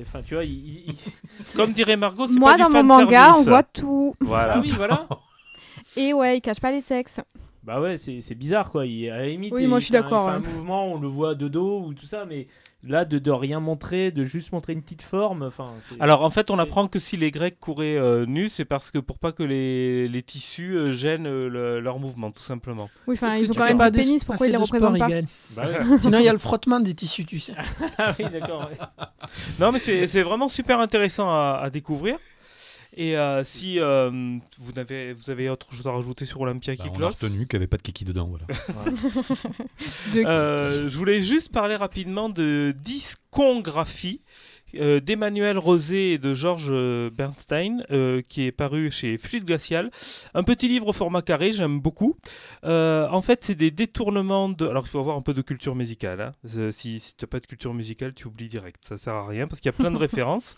enfin, 0.00 0.22
tu 0.24 0.34
vois, 0.34 0.44
ils, 0.44 0.84
ils- 0.88 0.94
Comme 1.56 1.72
dirait 1.72 1.96
Margot, 1.96 2.26
c'est 2.26 2.38
Moi 2.38 2.52
pas 2.52 2.58
dans 2.58 2.66
du 2.68 2.72
mon 2.74 2.82
manga, 2.84 3.34
on 3.36 3.42
voit 3.42 3.62
tout. 3.62 4.14
Voilà. 4.20 4.54
ah 4.56 4.60
oui, 4.62 4.70
voilà. 4.76 5.06
Et 5.96 6.12
ouais, 6.12 6.36
ils 6.38 6.40
cachent 6.40 6.60
pas 6.60 6.70
les 6.70 6.80
sexes. 6.82 7.20
Bah 7.64 7.80
ouais, 7.80 7.96
c'est 7.98 8.20
c'est 8.22 8.34
bizarre 8.34 8.70
quoi. 8.70 8.86
Il, 8.86 9.10
à 9.10 9.18
la 9.18 9.26
limite, 9.26 9.52
Oui, 9.52 9.62
il 9.64 9.68
moi, 9.68 9.78
je 9.78 9.84
suis 9.86 9.92
fait 9.92 9.98
un- 9.98 10.02
d'accord, 10.02 10.30
il 10.34 10.42
fait 10.42 10.48
un 10.48 10.52
mouvement, 10.52 10.86
on 10.92 10.98
le 11.00 11.08
voit 11.08 11.34
de 11.34 11.48
dos 11.48 11.82
ou 11.86 11.92
tout 11.92 12.06
ça, 12.06 12.24
mais 12.24 12.46
là, 12.86 13.04
de, 13.04 13.18
de 13.18 13.30
rien 13.30 13.58
montrer, 13.60 14.10
de 14.12 14.22
juste 14.24 14.52
montrer 14.52 14.72
une 14.72 14.82
petite 14.82 15.02
forme. 15.02 15.42
Enfin, 15.42 15.72
Alors 16.00 16.22
en 16.22 16.30
fait, 16.30 16.50
on 16.50 16.58
apprend 16.58 16.86
que 16.88 16.98
si 16.98 17.16
les 17.16 17.30
Grecs 17.30 17.58
couraient 17.58 17.96
euh, 17.96 18.24
nus, 18.26 18.48
c'est 18.48 18.64
parce 18.64 18.90
que 18.90 18.98
pour 18.98 19.18
pas 19.18 19.32
que 19.32 19.42
les, 19.42 20.08
les 20.08 20.22
tissus 20.22 20.74
euh, 20.76 20.92
gênent 20.92 21.26
euh, 21.26 21.48
le- 21.48 21.80
leur 21.80 21.98
mouvement, 21.98 22.30
tout 22.30 22.42
simplement. 22.42 22.88
Oui, 23.06 23.16
enfin, 23.20 23.36
ils 23.36 23.50
ont 23.50 23.54
quand 23.54 23.64
même 23.64 23.78
pas 23.78 23.90
des 23.90 23.98
des- 23.98 24.04
pénis, 24.04 24.24
pourquoi 24.24 24.46
ils 24.46 24.50
les 24.52 24.58
de 24.58 24.64
sport, 24.64 24.80
représentent 24.90 24.98
pas. 25.10 25.26
Bah 25.56 25.64
ouais. 25.66 25.98
Sinon, 25.98 26.18
il 26.18 26.24
y 26.24 26.28
a 26.28 26.32
le 26.32 26.38
frottement 26.38 26.80
des 26.80 26.94
tissus, 26.94 27.24
tu 27.24 27.38
sais. 27.40 27.54
ah 27.98 28.14
oui, 28.18 28.26
d'accord. 28.32 28.70
ouais. 28.70 29.06
Non, 29.58 29.72
mais 29.72 29.78
c'est 29.78 30.06
c'est 30.06 30.22
vraiment 30.22 30.48
super 30.48 30.78
intéressant 30.80 31.28
à, 31.30 31.60
à 31.62 31.70
découvrir. 31.70 32.18
Et 33.00 33.16
euh, 33.16 33.44
si 33.44 33.78
euh, 33.78 34.10
vous, 34.58 34.76
avez, 34.76 35.12
vous 35.12 35.30
avez 35.30 35.48
autre 35.48 35.72
chose 35.72 35.86
à 35.86 35.92
rajouter 35.92 36.24
sur 36.26 36.40
Olympia 36.40 36.74
Bah, 36.74 36.82
qui 36.82 36.90
on 36.90 37.00
a 37.00 37.08
retenu 37.08 37.46
qu'il 37.46 37.56
n'y 37.58 37.62
avait 37.62 37.66
pas 37.68 37.76
de 37.76 37.82
kiki 37.82 38.04
dedans. 38.04 38.28
Voilà. 38.28 38.44
De- 40.14 40.24
Euh, 40.26 40.88
je 40.88 40.98
voulais 40.98 41.22
juste 41.22 41.52
parler 41.52 41.76
rapidement 41.76 42.28
de 42.28 42.74
discographie 42.82 44.20
euh, 44.74 45.00
d'Emmanuel 45.00 45.56
Rosé 45.56 46.12
et 46.12 46.18
de 46.18 46.34
Georges 46.34 46.70
Bernstein, 47.10 47.86
euh, 47.90 48.20
qui 48.20 48.42
est 48.42 48.52
paru 48.52 48.90
chez 48.90 49.16
Fluide 49.16 49.46
Glacial. 49.46 49.90
Un 50.34 50.42
petit 50.42 50.68
livre 50.68 50.88
au 50.88 50.92
format 50.92 51.22
carré, 51.22 51.52
j'aime 51.52 51.80
beaucoup. 51.80 52.16
Euh, 52.64 53.08
en 53.10 53.22
fait, 53.22 53.42
c'est 53.44 53.54
des 53.54 53.70
détournements 53.70 54.50
de. 54.50 54.66
Alors, 54.66 54.84
il 54.84 54.90
faut 54.90 54.98
avoir 54.98 55.16
un 55.16 55.22
peu 55.22 55.32
de 55.32 55.40
culture 55.40 55.74
musicale. 55.74 56.20
hein. 56.20 56.32
Si, 56.70 57.00
si 57.00 57.16
tu 57.16 57.24
n'as 57.24 57.28
pas 57.28 57.40
de 57.40 57.46
culture 57.46 57.72
musicale, 57.72 58.12
tu 58.12 58.26
oublies 58.26 58.48
direct. 58.50 58.84
Ça 58.84 58.98
sert 58.98 59.14
à 59.14 59.26
rien 59.26 59.46
parce 59.48 59.60
qu'il 59.62 59.70
y 59.70 59.74
a 59.74 59.78
plein 59.78 59.90
de 59.90 59.96
références. 60.06 60.56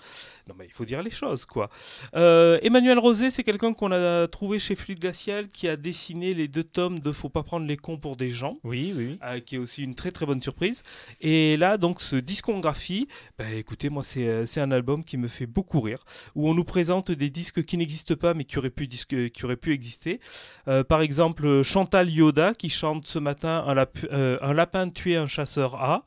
Non, 0.50 0.56
mais 0.58 0.64
il 0.66 0.72
faut 0.72 0.84
dire 0.84 1.00
les 1.00 1.10
choses, 1.10 1.46
quoi. 1.46 1.70
Euh, 2.16 2.58
Emmanuel 2.62 2.98
Rosé, 2.98 3.30
c'est 3.30 3.44
quelqu'un 3.44 3.72
qu'on 3.72 3.92
a 3.92 4.26
trouvé 4.26 4.58
chez 4.58 4.74
Fluide 4.74 4.98
Glacial 4.98 5.46
qui 5.48 5.68
a 5.68 5.76
dessiné 5.76 6.34
les 6.34 6.48
deux 6.48 6.64
tomes 6.64 6.98
de 6.98 7.12
Faut 7.12 7.28
pas 7.28 7.44
prendre 7.44 7.66
les 7.68 7.76
cons 7.76 7.98
pour 7.98 8.16
des 8.16 8.30
gens. 8.30 8.58
Oui, 8.64 8.92
oui. 8.96 9.16
Euh, 9.24 9.38
qui 9.38 9.54
est 9.54 9.58
aussi 9.58 9.84
une 9.84 9.94
très 9.94 10.10
très 10.10 10.26
bonne 10.26 10.42
surprise. 10.42 10.82
Et 11.20 11.56
là, 11.56 11.76
donc, 11.76 12.00
ce 12.02 12.16
discographie, 12.16 13.06
bah, 13.38 13.48
écoutez, 13.52 13.90
moi, 13.90 14.02
c'est 14.02 14.26
euh, 14.26 14.44
c'est 14.44 14.60
un 14.60 14.72
album 14.72 15.04
qui 15.04 15.18
me 15.18 15.28
fait 15.28 15.46
beaucoup 15.46 15.80
rire, 15.80 16.02
où 16.34 16.50
on 16.50 16.54
nous 16.54 16.64
présente 16.64 17.12
des 17.12 17.30
disques 17.30 17.64
qui 17.64 17.78
n'existent 17.78 18.16
pas, 18.16 18.34
mais 18.34 18.42
qui 18.42 18.58
auraient 18.58 18.70
pu, 18.70 18.88
disque- 18.88 19.30
qui 19.30 19.44
auraient 19.44 19.56
pu 19.56 19.72
exister. 19.72 20.18
Euh, 20.66 20.82
par 20.82 21.00
exemple, 21.00 21.62
Chantal 21.62 22.10
Yoda, 22.10 22.54
qui 22.54 22.70
chante 22.70 23.06
ce 23.06 23.20
matin 23.20 23.62
Un, 23.68 23.74
lap- 23.74 24.04
un 24.10 24.52
lapin 24.52 24.88
tué 24.88 25.14
un 25.16 25.28
chasseur 25.28 25.80
A. 25.80 26.04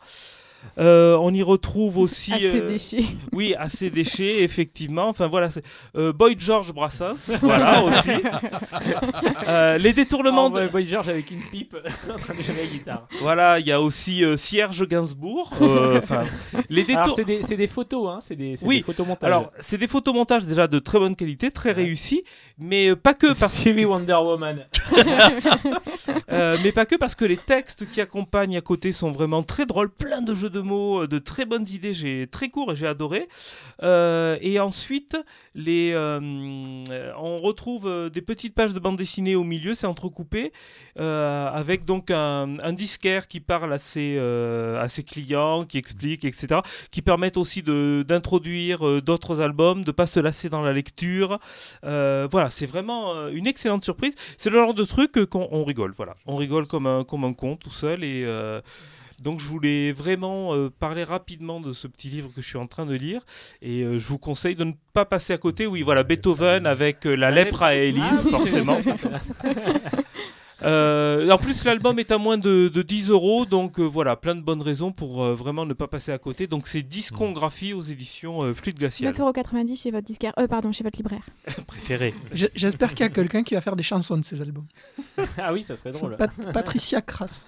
Euh, 0.80 1.15
on 1.22 1.34
y 1.34 1.44
retrouve 1.44 1.98
aussi. 1.99 2.34
Assez 2.34 2.60
euh, 2.61 2.68
déchets. 2.68 3.06
oui, 3.31 3.53
assez 3.57 3.90
déchets, 3.90 4.44
effectivement. 4.44 5.07
Enfin 5.07 5.27
voilà, 5.27 5.49
c'est 5.49 5.64
euh, 5.95 6.11
Boy 6.11 6.35
George 6.38 6.73
Brassens, 6.73 7.31
voilà 7.41 7.84
aussi. 7.84 8.11
Euh, 9.48 9.77
les 9.77 9.94
détournements. 9.94 10.45
Oh, 10.48 10.49
de- 10.49 10.56
ouais, 10.56 10.68
Boy 10.69 10.85
George 10.85 11.10
avec 11.10 11.30
une 11.31 11.41
pipe 11.52 11.76
en 12.11 12.15
train 12.15 12.34
de 12.34 12.41
jouer 12.41 12.56
la 12.56 12.65
guitare. 12.65 13.07
Voilà, 13.22 13.60
il 13.60 13.68
y 13.68 13.72
a 13.72 13.81
aussi 13.81 14.23
euh, 14.23 14.38
Serge 14.38 14.88
Gainsbourg. 14.88 15.52
euh, 15.61 15.98
Enfin, 15.98 16.23
les 16.69 16.84
détour- 16.84 17.15
c'est 17.15 17.56
des, 17.57 17.68
photos, 17.68 18.10
hein, 18.10 18.19
c'est 18.22 18.35
des, 18.35 18.56
Oui, 18.64 18.77
des 18.77 18.84
photomontages. 18.84 19.27
Alors, 19.27 19.52
c'est 19.60 19.77
des 19.77 19.88
photomontages 19.88 20.45
déjà 20.45 20.68
de 20.68 20.80
très 20.80 20.99
bonne 20.99 21.15
qualité, 21.15 21.52
très 21.52 21.72
réussis, 21.72 22.23
mais 22.57 22.95
pas 22.95 23.14
que 23.14 23.34
parce 23.34 23.53
Stevie 23.57 23.85
Wonder 23.85 24.18
Woman. 24.23 24.65
Euh, 26.31 26.57
mais 26.64 26.72
pas 26.72 26.85
que 26.85 26.95
parce 26.95 27.15
que 27.15 27.26
les 27.26 27.38
textes 27.38 27.88
qui 27.90 28.02
accompagnent 28.02 28.57
à 28.57 28.61
côté 28.61 28.91
sont 28.91 29.11
vraiment 29.11 29.44
très 29.44 29.65
drôles, 29.65 29.90
plein 29.90 30.22
de 30.22 30.34
jeux 30.35 30.49
de 30.54 30.62
mots, 30.62 31.04
euh, 31.04 31.08
de 31.08 31.20
très 31.20 31.44
bonnes 31.46 31.68
idées, 31.68 31.92
j'ai 31.92 32.28
très 32.28 32.50
court 32.50 32.72
et 32.72 32.76
j'ai 32.76 32.88
adoré. 32.88 33.28
Euh, 33.82 34.38
et 34.40 34.60
ensuite, 34.60 35.18
les, 35.56 35.92
euh, 35.94 36.22
on 37.18 37.40
retrouve 37.40 38.10
des 38.14 38.22
petites 38.22 38.56
pages 38.56 38.74
de 38.74 38.80
bande 38.80 38.96
dessinée 38.96 39.36
au 39.36 39.44
milieu, 39.44 39.74
c'est 39.74 39.88
entrecoupé, 39.88 40.54
avec 40.96 41.86
donc 41.86 42.12
un, 42.12 42.48
disquaire 42.74 43.28
qui 43.28 43.40
parle 43.40 43.74
à 43.74 43.78
ses, 43.78 44.18
à 44.18 44.88
ses 44.88 45.04
clients, 45.04 45.66
qui 45.66 45.78
explique, 45.78 46.24
etc., 46.24 46.62
qui 46.92 47.02
permettent 47.02 47.38
aussi 47.38 47.64
d'introduire 47.64 49.02
d'autres 49.02 49.42
albums, 49.42 49.84
de 49.84 49.92
pas 49.92 50.06
se 50.06 50.20
lasser 50.20 50.50
dans 50.50 50.62
la 50.62 50.74
lecture. 50.74 51.40
Voilà, 51.82 52.50
c'est 52.50 52.66
vraiment 52.68 53.28
une 53.30 53.48
excellente 53.48 53.84
surprise. 53.84 54.16
C'est 54.38 54.50
le 54.50 54.60
genre 54.60 54.74
de 54.74 54.84
truc 54.84 55.26
qu'on 55.26 55.48
on 55.52 55.64
rigole, 55.64 55.94
voilà. 55.96 56.14
On 56.26 56.36
rigole 56.36 56.68
comme 56.68 56.88
un, 56.88 57.04
comme 57.04 57.24
un 57.24 57.34
con 57.34 57.56
tout 57.56 57.72
seul 57.72 58.04
et 58.04 58.26
donc 59.24 59.40
je 59.40 59.48
voulais 59.48 59.91
vraiment 59.94 60.54
euh, 60.54 60.70
parler 60.70 61.04
rapidement 61.04 61.60
de 61.60 61.72
ce 61.74 61.88
petit 61.88 62.10
livre 62.10 62.30
que 62.36 62.41
je 62.41 62.48
suis 62.48 62.58
en 62.58 62.68
train 62.68 62.86
de 62.86 62.94
lire 62.95 63.22
et 63.62 63.82
euh, 63.84 63.98
je 63.98 64.08
vous 64.08 64.20
conseille 64.20 64.56
de 64.56 64.64
ne 64.66 64.74
pas 64.94 65.06
passer 65.06 65.34
à 65.34 65.38
côté. 65.38 65.66
Oui, 65.66 65.82
voilà, 65.82 66.04
Beethoven 66.04 66.68
avec 66.68 67.06
euh, 67.08 67.16
la 67.16 67.32
lèpre 67.32 67.64
à 67.64 67.76
Élise, 67.76 68.04
Ah 68.04 68.22
oui, 68.26 68.30
forcément. 68.32 68.78
Euh, 70.62 71.30
en 71.30 71.38
plus, 71.38 71.66
l'album 71.66 72.00
est 72.00 72.10
à 72.12 72.18
moins 72.18 72.38
de, 72.38 72.70
de 72.70 72.82
10 72.84 73.10
euros, 73.10 73.45
donc 73.45 73.80
euh, 73.80 73.84
voilà, 73.84 74.16
plein 74.16 74.34
de 74.34 74.40
bonnes 74.40 74.62
raisons 74.62 74.94
pour 74.94 75.22
euh, 75.22 75.34
vraiment 75.34 75.66
ne 75.66 75.74
pas 75.74 75.88
passer 75.90 76.14
à 76.14 76.18
côté. 76.18 76.48
Donc 76.48 76.70
c'est 76.70 76.84
Discographie 76.84 77.74
aux 77.74 77.82
éditions 77.82 78.44
euh, 78.44 78.54
Fluide 78.54 78.78
Glacial. 78.80 79.14
9,90€ 79.14 79.82
chez 79.82 79.91
votre 79.91 80.06
disquaire. 80.08 80.32
Euh, 80.40 80.48
pardon, 80.48 80.72
chez 80.72 80.86
votre 80.86 80.98
libraire. 80.98 81.24
Préféré. 81.68 82.14
J'espère 82.56 82.94
qu'il 82.94 83.02
y 83.02 83.08
a 83.08 83.10
quelqu'un 83.10 83.44
qui 83.44 83.56
va 83.56 83.62
faire 83.62 83.76
des 83.76 83.84
chansons 83.84 84.16
de 84.18 84.24
ces 84.24 84.41
albums. 84.41 84.68
Ah 85.38 85.52
oui, 85.52 85.64
ça 85.64 85.76
serait 85.76 85.91
drôle. 85.91 86.16
Pat- 86.16 86.32
Patricia 86.54 87.02
Kras. 87.02 87.48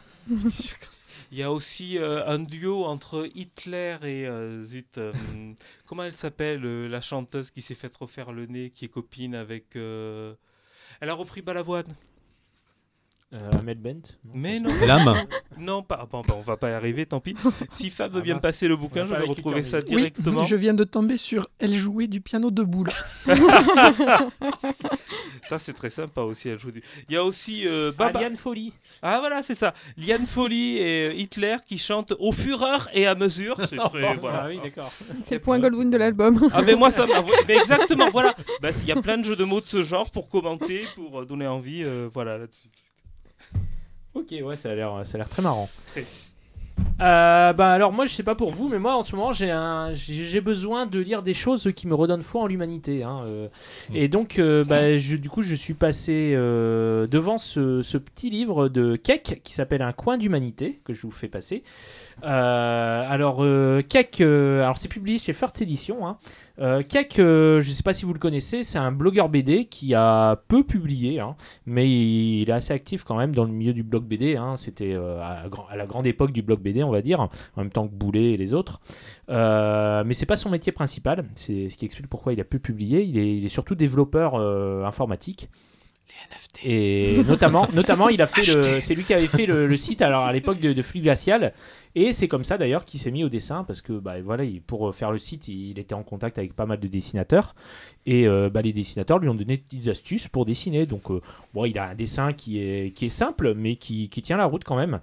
Il 1.35 1.39
y 1.39 1.43
a 1.43 1.51
aussi 1.51 1.97
euh, 1.97 2.25
un 2.27 2.39
duo 2.39 2.85
entre 2.85 3.29
Hitler 3.35 3.97
et 4.03 4.25
euh, 4.25 4.63
zut, 4.63 4.97
euh, 4.97 5.11
comment 5.85 6.03
elle 6.03 6.13
s'appelle 6.13 6.61
la 6.87 7.01
chanteuse 7.01 7.51
qui 7.51 7.61
s'est 7.61 7.75
fait 7.75 7.93
refaire 7.93 8.31
le 8.31 8.45
nez, 8.45 8.69
qui 8.69 8.85
est 8.85 8.87
copine 8.87 9.35
avec. 9.35 9.75
Elle 9.75 10.39
a 11.01 11.13
repris 11.13 11.41
Balavoine. 11.41 11.93
Euh, 13.35 13.51
Ahmed 13.59 13.81
Bent 13.81 14.17
non 14.23 14.31
Mais 14.33 14.59
non, 14.61 14.69
L'âme 14.87 15.13
non 15.57 15.83
pas. 15.83 15.99
ah, 16.01 16.05
Bon, 16.09 16.21
on 16.35 16.39
va 16.39 16.55
pas 16.55 16.69
y 16.69 16.73
arriver, 16.73 17.05
tant 17.05 17.19
pis. 17.19 17.35
Si 17.69 17.89
Fab 17.89 18.13
veut 18.13 18.19
Ah, 18.19 18.23
bien 18.23 18.35
me 18.35 18.39
passer 18.39 18.67
le 18.67 18.77
bouquin, 18.77 19.03
je 19.03 19.13
vais 19.13 19.23
retrouver 19.25 19.61
ça 19.61 19.79
Oui, 19.79 19.83
directement. 19.97 20.43
je 20.43 20.55
viens 20.55 20.73
de 20.73 20.85
tomber 20.85 21.17
sur 21.17 21.47
Elle 21.59 21.73
jouait 21.75 22.07
du 22.07 22.21
piano 22.21 22.49
debout. 22.49 22.85
là. 22.85 22.93
Ça, 25.43 25.59
c'est 25.59 25.73
très 25.73 25.89
sympa 25.89 26.21
aussi. 26.21 26.49
Elle 26.49 26.59
joue 26.59 26.71
du... 26.71 26.81
Il 27.09 27.13
y 27.13 27.17
a 27.17 27.23
aussi 27.23 27.67
euh, 27.67 27.91
Ah, 27.93 27.97
Baba. 28.05 28.21
Liane 28.21 28.35
Folly. 28.35 28.73
Ah 29.01 29.19
voilà, 29.19 29.43
c'est 29.43 29.53
ça. 29.55 29.73
Liane 29.97 30.25
Folly 30.25 30.77
et 30.77 31.07
euh, 31.07 31.13
Hitler 31.13 31.57
qui 31.67 31.77
chantent 31.77 32.13
au 32.19 32.31
fureur 32.31 32.87
et 32.93 33.05
à 33.05 33.15
mesure. 33.15 33.57
C'est 33.69 33.75
très. 33.77 34.15
voilà. 34.17 34.43
Ah 34.45 34.47
oui, 34.47 34.59
d'accord. 34.63 34.91
C'est 35.23 35.35
le 35.35 35.41
point 35.41 35.59
Goldwyn 35.59 35.89
de 35.89 35.97
l'album. 35.97 36.49
Ah 36.53 36.61
mais 36.61 36.75
moi 36.75 36.89
ça 36.91 37.05
m'a 37.05 37.23
mais 37.47 37.57
exactement 37.57 38.09
voilà 38.09 38.33
Bah, 38.61 38.69
il 38.81 38.87
y 38.87 38.91
a 38.91 39.01
plein 39.01 39.17
de 39.17 39.23
jeux 39.23 39.35
de 39.35 39.43
mots 39.43 39.61
de 39.61 39.67
ce 39.67 39.81
genre 39.81 40.09
pour 40.11 40.29
commenter 40.29 40.85
pour 40.95 41.21
euh, 41.21 41.25
donner 41.25 41.47
envie 41.47 41.83
euh, 41.83 42.09
voilà 42.13 42.37
là-dessus 42.37 42.69
Ok, 44.15 44.33
ouais, 44.43 44.55
ça 44.55 44.71
a 44.71 44.75
l'air, 44.75 45.01
ça 45.03 45.15
a 45.15 45.17
l'air 45.19 45.29
très 45.29 45.41
marrant. 45.41 45.69
C'est- 45.85 46.05
Euh, 46.99 47.53
bah 47.53 47.71
alors 47.71 47.93
moi 47.93 48.05
je 48.05 48.13
sais 48.13 48.23
pas 48.23 48.35
pour 48.35 48.51
vous 48.51 48.67
mais 48.67 48.79
moi 48.79 48.95
en 48.97 49.01
ce 49.03 49.15
moment 49.15 49.31
j'ai 49.31 49.49
un 49.49 49.93
j'ai 49.93 50.41
besoin 50.41 50.85
de 50.85 50.99
lire 50.99 51.23
des 51.23 51.33
choses 51.33 51.71
qui 51.73 51.87
me 51.87 51.93
redonnent 51.95 52.21
foi 52.21 52.41
en 52.41 52.47
l'humanité 52.47 53.01
hein, 53.03 53.21
euh. 53.25 53.47
et 53.93 54.09
donc 54.09 54.39
euh, 54.39 54.65
bah, 54.65 54.97
je, 54.97 55.15
du 55.15 55.29
coup 55.29 55.41
je 55.41 55.55
suis 55.55 55.73
passé 55.73 56.31
euh, 56.35 57.07
devant 57.07 57.37
ce, 57.37 57.81
ce 57.81 57.97
petit 57.97 58.29
livre 58.29 58.67
de 58.67 58.97
Keck 58.97 59.41
qui 59.43 59.53
s'appelle 59.53 59.81
Un 59.81 59.93
coin 59.93 60.17
d'humanité 60.17 60.81
que 60.83 60.91
je 60.91 61.01
vous 61.03 61.11
fais 61.11 61.29
passer 61.29 61.63
alors 62.21 63.45
Keck 63.87 64.19
alors 64.21 64.77
c'est 64.77 64.89
publié 64.89 65.17
chez 65.17 65.31
First 65.33 65.61
Edition 65.61 66.05
hein. 66.07 66.17
Euh, 66.60 66.84
Keck 66.84 67.19
euh, 67.19 67.60
je 67.61 67.72
sais 67.72 67.84
pas 67.84 67.94
si 67.94 68.06
vous 68.06 68.14
le 68.14 68.19
connaissez 68.19 68.64
c'est 68.64 68.77
un 68.77 68.94
blogueur 68.94 69.27
BD 69.27 69.65
qui 69.65 69.94
a 69.94 70.38
peu 70.48 70.64
publié 70.64 71.19
hein, 71.19 71.36
mais 71.65 71.90
il, 71.90 72.49
est 72.49 72.53
assez 72.53 72.73
actif 72.73 73.03
quand 73.03 73.18
même 73.18 73.36
dans 73.36 73.44
le 73.44 73.52
milieu 73.52 73.73
du 73.73 73.84
blog 73.84 74.03
BD. 74.06 74.36
hein. 74.36 74.56
C'était 74.56 74.94
euh, 74.94 75.22
à, 75.22 75.76
la 75.76 75.86
grande 75.86 76.07
époque 76.07 76.32
du 76.32 76.41
blog 76.41 76.60
BD, 76.60 76.84
on 76.84 76.91
va 76.91 77.02
dire, 77.02 77.19
en 77.22 77.30
même 77.57 77.69
temps 77.69 77.88
que 77.88 77.94
Boulet 77.94 78.34
et 78.34 78.38
les 78.38 78.53
autres. 78.53 78.80
Euh, 79.30 80.03
mais 80.06 80.14
c'est 80.14 80.26
pas 80.26 80.36
son 80.36 80.49
métier 80.49 80.72
principal. 80.72 81.26
C'est 81.36 81.69
ce 81.69 81.77
qui 81.77 81.86
explique 81.86 82.07
pourquoi 82.07 82.34
il 82.34 82.41
a 82.41 82.44
pu 82.44 82.60
publier. 82.60 83.03
Il 83.03 83.18
est, 83.18 83.38
il 83.38 83.45
est 83.45 83.49
surtout 83.49 83.76
développeur 83.76 84.36
euh, 84.36 84.84
informatique. 84.84 85.49
Et 86.64 87.22
notamment, 87.27 87.68
notamment, 87.73 88.10
il 88.10 88.22
a 88.22 88.27
fait 88.27 88.41
le, 88.53 88.80
c'est 88.82 88.95
lui 88.95 89.03
qui 89.03 89.14
avait 89.14 89.27
fait 89.27 89.45
le, 89.45 89.68
le 89.68 89.77
site 89.77 90.02
alors 90.02 90.23
à 90.23 90.34
l'époque 90.34 90.60
de, 90.60 90.73
de 90.73 90.82
Flux 90.82 91.02
Glacial. 91.02 91.53
Et 91.94 92.11
c'est 92.11 92.27
comme 92.27 92.44
ça 92.44 92.57
d'ailleurs 92.57 92.84
qu'il 92.86 92.99
s'est 92.99 93.11
mis 93.11 93.23
au 93.23 93.30
dessin 93.30 93.64
parce 93.64 93.82
que 93.82 93.94
bah, 93.94 94.15
voilà, 94.23 94.44
il- 94.44 94.61
pour 94.61 94.94
faire 94.95 95.11
le 95.11 95.18
site, 95.18 95.48
il 95.48 95.77
était 95.80 95.94
en 95.94 96.03
contact 96.03 96.38
avec 96.38 96.53
pas 96.53 96.65
mal 96.65 96.80
de 96.80 96.88
dessinateurs 96.88 97.53
et 98.06 98.27
euh, 98.27 98.49
bah, 98.49 98.61
les 98.61 98.73
dessinateurs 98.73 99.19
lui 99.19 99.30
ont 99.30 99.34
donné 99.36 99.57
des 99.57 99.64
petites 99.64 99.88
astuces 99.88 100.27
pour 100.27 100.45
dessiner. 100.45 100.86
Donc 100.86 101.11
euh, 101.11 101.22
bon, 101.53 101.65
il 101.65 101.77
a 101.77 101.90
un 101.90 101.95
dessin 101.95 102.34
qui 102.34 102.60
est, 102.60 102.91
qui 102.95 103.06
est 103.06 103.10
simple 103.10 103.53
mais 103.53 103.76
qui, 103.76 104.10
qui 104.10 104.22
tient 104.22 104.38
la 104.38 104.45
route 104.45 104.64
quand 104.64 104.76
même. 104.76 104.99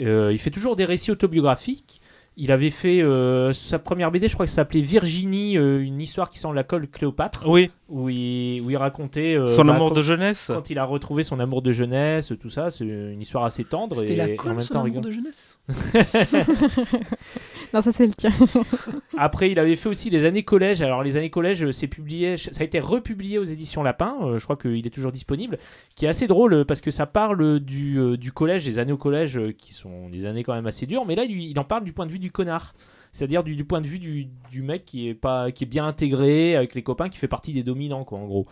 Euh, 0.00 0.30
il 0.32 0.38
fait 0.38 0.50
toujours 0.50 0.76
des 0.76 0.84
récits 0.84 1.10
autobiographiques. 1.10 2.00
Il 2.40 2.52
avait 2.52 2.70
fait 2.70 3.02
euh, 3.02 3.52
sa 3.52 3.80
première 3.80 4.12
BD, 4.12 4.28
je 4.28 4.34
crois 4.34 4.46
que 4.46 4.50
ça 4.50 4.56
s'appelait 4.56 4.80
Virginie, 4.80 5.58
euh, 5.58 5.82
une 5.82 6.00
histoire 6.00 6.30
qui 6.30 6.38
sent 6.38 6.46
la 6.54 6.62
colle 6.62 6.86
Cléopâtre, 6.86 7.48
oui. 7.48 7.68
Où 7.88 8.08
il, 8.08 8.60
où 8.60 8.70
il 8.70 8.76
racontait 8.76 9.36
euh, 9.36 9.48
son 9.48 9.64
bah, 9.64 9.74
amour 9.74 9.88
quand- 9.88 9.96
de 9.96 10.02
jeunesse. 10.02 10.52
quand 10.54 10.70
il 10.70 10.78
a 10.78 10.84
retrouvé 10.84 11.24
son 11.24 11.40
amour 11.40 11.62
de 11.62 11.72
jeunesse, 11.72 12.32
tout 12.40 12.48
ça, 12.48 12.70
c'est 12.70 12.84
une 12.84 13.20
histoire 13.20 13.44
assez 13.44 13.64
tendre 13.64 13.96
C'était 13.96 14.12
et, 14.12 14.16
la 14.16 14.28
colle, 14.36 14.52
même 14.52 14.60
son 14.60 14.78
amour 14.78 15.00
de 15.00 15.10
jeunesse. 15.10 15.58
Non, 17.74 17.82
ça 17.82 17.92
c'est 17.92 18.06
le 18.06 18.14
tien. 18.14 18.30
Après, 19.18 19.50
il 19.50 19.58
avait 19.58 19.76
fait 19.76 19.88
aussi 19.88 20.10
les 20.10 20.24
années 20.24 20.42
collège. 20.42 20.80
Alors, 20.82 21.02
les 21.02 21.16
années 21.16 21.30
collège, 21.30 21.64
euh, 21.64 21.72
c'est 21.72 21.86
publié, 21.86 22.36
ça 22.36 22.50
a 22.60 22.64
été 22.64 22.80
republié 22.80 23.38
aux 23.38 23.44
éditions 23.44 23.82
Lapin. 23.82 24.16
euh, 24.22 24.38
je 24.38 24.44
crois 24.44 24.56
qu'il 24.56 24.86
est 24.86 24.90
toujours 24.90 25.12
disponible. 25.12 25.58
Qui 25.94 26.06
est 26.06 26.08
assez 26.08 26.26
drôle 26.26 26.54
euh, 26.54 26.64
parce 26.64 26.80
que 26.80 26.90
ça 26.90 27.06
parle 27.06 27.60
du, 27.60 28.16
du 28.16 28.32
collège, 28.32 28.64
des 28.64 28.78
années 28.78 28.92
au 28.92 28.96
collège, 28.98 29.40
qui 29.58 29.74
sont 29.74 30.08
des 30.08 30.24
années 30.24 30.44
quand 30.44 30.54
même 30.54 30.66
assez 30.66 30.86
dures. 30.86 31.04
Mais 31.04 31.14
là, 31.14 31.24
il 31.24 31.58
en 31.58 31.64
parle 31.64 31.84
du 31.84 31.92
point 31.92 32.06
de 32.06 32.12
vue 32.12 32.18
du 32.18 32.30
connard. 32.30 32.74
C'est-à-dire 33.12 33.42
du, 33.42 33.64
point 33.64 33.80
de 33.80 33.86
vue 33.86 33.98
du, 33.98 34.28
du 34.50 34.62
mec 34.62 34.84
qui 34.84 35.08
est, 35.08 35.14
pas, 35.14 35.50
qui 35.50 35.64
est 35.64 35.66
bien 35.66 35.86
intégré 35.86 36.56
avec 36.56 36.74
les 36.74 36.82
copains, 36.82 37.08
qui 37.08 37.18
fait 37.18 37.28
partie 37.28 37.52
des 37.52 37.62
dominants, 37.62 38.04
quoi, 38.04 38.18
en 38.18 38.26
gros. 38.26 38.46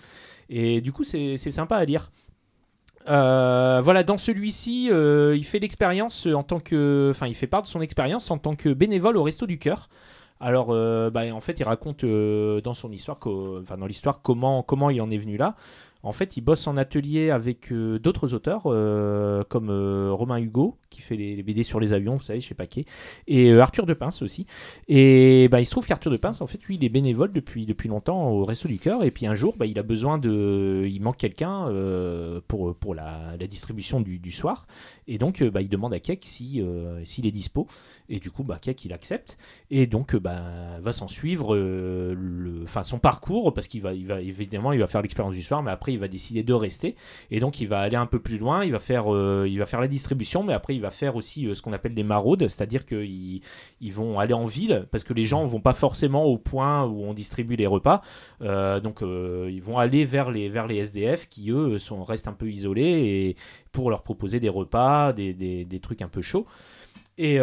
Et 0.48 0.80
du 0.80 0.92
coup, 0.92 1.04
c'est 1.04 1.36
sympa 1.36 1.76
à 1.76 1.84
lire. 1.84 2.10
Euh, 3.08 3.80
voilà, 3.82 4.02
dans 4.02 4.18
celui-ci, 4.18 4.88
euh, 4.90 5.36
il 5.36 5.44
fait 5.44 5.58
l'expérience 5.58 6.26
en 6.26 6.42
tant 6.42 6.60
que, 6.60 7.08
enfin, 7.10 7.26
il 7.26 7.34
fait 7.34 7.46
part 7.46 7.62
de 7.62 7.68
son 7.68 7.80
expérience 7.80 8.30
en 8.30 8.38
tant 8.38 8.56
que 8.56 8.72
bénévole 8.72 9.16
au 9.16 9.22
Resto 9.22 9.46
du 9.46 9.58
Cœur. 9.58 9.88
Alors, 10.40 10.68
euh, 10.70 11.10
bah, 11.10 11.22
en 11.32 11.40
fait, 11.40 11.60
il 11.60 11.64
raconte 11.64 12.04
euh, 12.04 12.60
dans 12.60 12.74
son 12.74 12.92
histoire, 12.92 13.18
enfin, 13.24 13.78
dans 13.78 13.86
l'histoire, 13.86 14.20
comment 14.22 14.62
comment 14.62 14.90
il 14.90 15.00
en 15.00 15.10
est 15.10 15.18
venu 15.18 15.36
là. 15.36 15.54
En 16.02 16.12
fait, 16.12 16.36
il 16.36 16.40
bosse 16.40 16.66
en 16.68 16.76
atelier 16.76 17.30
avec 17.30 17.72
euh, 17.72 17.98
d'autres 17.98 18.32
auteurs, 18.32 18.62
euh, 18.66 19.42
comme 19.48 19.70
euh, 19.70 20.12
Romain 20.12 20.38
Hugo, 20.38 20.76
qui 20.90 21.00
fait 21.00 21.16
les, 21.16 21.42
BD 21.42 21.62
sur 21.62 21.80
les 21.80 21.92
avions, 21.92 22.16
vous 22.16 22.22
savez, 22.22 22.40
chez 22.40 22.54
Paquet, 22.54 22.82
et 23.26 23.50
euh, 23.50 23.60
Arthur 23.60 23.86
de 23.86 23.94
Pince 23.94 24.22
aussi. 24.22 24.46
Et 24.88 25.48
bah, 25.48 25.60
il 25.60 25.64
se 25.64 25.70
trouve 25.70 25.86
qu'Arthur 25.86 26.10
de 26.10 26.16
Pince, 26.16 26.40
en 26.40 26.46
fait, 26.46 26.62
lui, 26.64 26.76
il 26.76 26.84
est 26.84 26.88
bénévole 26.88 27.32
depuis, 27.32 27.66
depuis 27.66 27.88
longtemps 27.88 28.30
au 28.30 28.44
Resto 28.44 28.68
du 28.68 28.78
Cœur. 28.78 29.04
Et 29.04 29.10
puis 29.10 29.26
un 29.26 29.34
jour, 29.34 29.54
bah, 29.58 29.66
il 29.66 29.78
a 29.78 29.82
besoin 29.82 30.18
de. 30.18 30.86
Il 30.88 31.00
manque 31.02 31.16
quelqu'un 31.16 31.68
euh, 31.68 32.40
pour, 32.46 32.74
pour 32.76 32.94
la, 32.94 33.36
distribution 33.48 34.00
du, 34.00 34.18
du 34.18 34.32
soir. 34.32 34.66
Et 35.08 35.18
donc, 35.18 35.42
euh, 35.42 35.50
bah, 35.50 35.60
il 35.60 35.68
demande 35.68 35.94
à 35.94 36.00
Keck 36.00 36.24
si, 36.24 36.62
s'il 37.04 37.26
est 37.26 37.30
dispo. 37.30 37.66
Et 38.08 38.20
du 38.20 38.30
coup, 38.30 38.44
bah, 38.44 38.58
Keck, 38.60 38.84
il 38.84 38.92
accepte. 38.92 39.38
Et 39.70 39.86
donc, 39.86 40.14
bah, 40.16 40.78
va 40.80 40.92
s'en 40.92 41.08
suivre 41.08 41.56
le, 41.56 42.64
son 42.82 42.98
parcours, 42.98 43.52
parce 43.54 43.68
qu'il 43.68 43.82
va, 43.82 43.94
il 43.94 44.06
va, 44.06 44.20
évidemment, 44.20 44.72
il 44.72 44.78
va 44.78 44.86
faire 44.86 45.02
l'expérience 45.02 45.34
du 45.34 45.42
soir, 45.42 45.62
mais 45.62 45.70
après, 45.70 45.92
il 45.92 45.98
va 45.98 46.08
décider 46.08 46.42
de 46.42 46.52
rester. 46.52 46.96
Et 47.30 47.40
donc, 47.40 47.60
il 47.60 47.68
va 47.68 47.80
aller 47.80 47.96
un 47.96 48.06
peu 48.06 48.20
plus 48.20 48.38
loin. 48.38 48.64
Il 48.64 48.72
va 48.72 48.78
faire, 48.78 49.06
il 49.46 49.58
va 49.58 49.66
faire 49.66 49.80
la 49.80 49.88
distribution, 49.88 50.42
mais 50.42 50.52
après, 50.52 50.75
il 50.76 50.82
va 50.82 50.90
faire 50.90 51.16
aussi 51.16 51.46
euh, 51.46 51.54
ce 51.54 51.62
qu'on 51.62 51.72
appelle 51.72 51.94
des 51.94 52.02
maraudes, 52.02 52.46
c'est-à-dire 52.46 52.84
qu'ils 52.86 53.40
ils 53.80 53.92
vont 53.92 54.18
aller 54.18 54.34
en 54.34 54.44
ville, 54.44 54.86
parce 54.90 55.04
que 55.04 55.12
les 55.12 55.24
gens 55.24 55.44
vont 55.46 55.60
pas 55.60 55.72
forcément 55.72 56.24
au 56.24 56.38
point 56.38 56.84
où 56.84 57.02
on 57.04 57.14
distribue 57.14 57.56
les 57.56 57.66
repas. 57.66 58.02
Euh, 58.42 58.80
donc, 58.80 59.02
euh, 59.02 59.50
ils 59.50 59.62
vont 59.62 59.78
aller 59.78 60.04
vers 60.04 60.30
les, 60.30 60.48
vers 60.48 60.66
les 60.66 60.76
SDF 60.76 61.28
qui, 61.28 61.50
eux, 61.50 61.78
sont, 61.78 62.02
restent 62.02 62.28
un 62.28 62.32
peu 62.32 62.48
isolés 62.48 62.82
et 62.82 63.36
pour 63.72 63.90
leur 63.90 64.02
proposer 64.02 64.40
des 64.40 64.48
repas, 64.48 65.12
des, 65.12 65.34
des, 65.34 65.64
des 65.64 65.80
trucs 65.80 66.02
un 66.02 66.08
peu 66.08 66.22
chauds. 66.22 66.46
Et. 67.18 67.38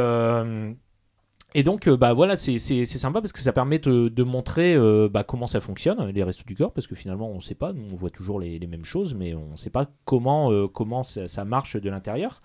Et 1.55 1.63
donc, 1.63 1.87
euh, 1.87 1.95
bah 1.95 2.13
voilà, 2.13 2.35
c'est 2.35 2.57
sympa 2.57 3.21
parce 3.21 3.31
que 3.31 3.39
ça 3.39 3.53
permet 3.53 3.77
de, 3.77 4.09
de 4.09 4.23
montrer 4.23 4.73
euh, 4.73 5.07
bah, 5.07 5.23
comment 5.23 5.45
ça 5.45 5.61
fonctionne, 5.61 6.09
les 6.09 6.23
restos 6.23 6.45
du 6.45 6.55
cœur, 6.55 6.71
parce 6.71 6.87
que 6.87 6.95
finalement, 6.95 7.29
on 7.29 7.35
ne 7.35 7.41
sait 7.41 7.55
pas, 7.55 7.73
on 7.91 7.95
voit 7.95 8.09
toujours 8.09 8.39
les, 8.39 8.57
les 8.57 8.67
mêmes 8.67 8.85
choses, 8.85 9.13
mais 9.13 9.35
on 9.35 9.51
ne 9.51 9.55
sait 9.55 9.69
pas 9.69 9.87
comment, 10.05 10.51
euh, 10.51 10.67
comment 10.67 11.03
ça, 11.03 11.45
marche 11.45 11.77
de 11.77 11.89
l'intérieur. 11.89 12.39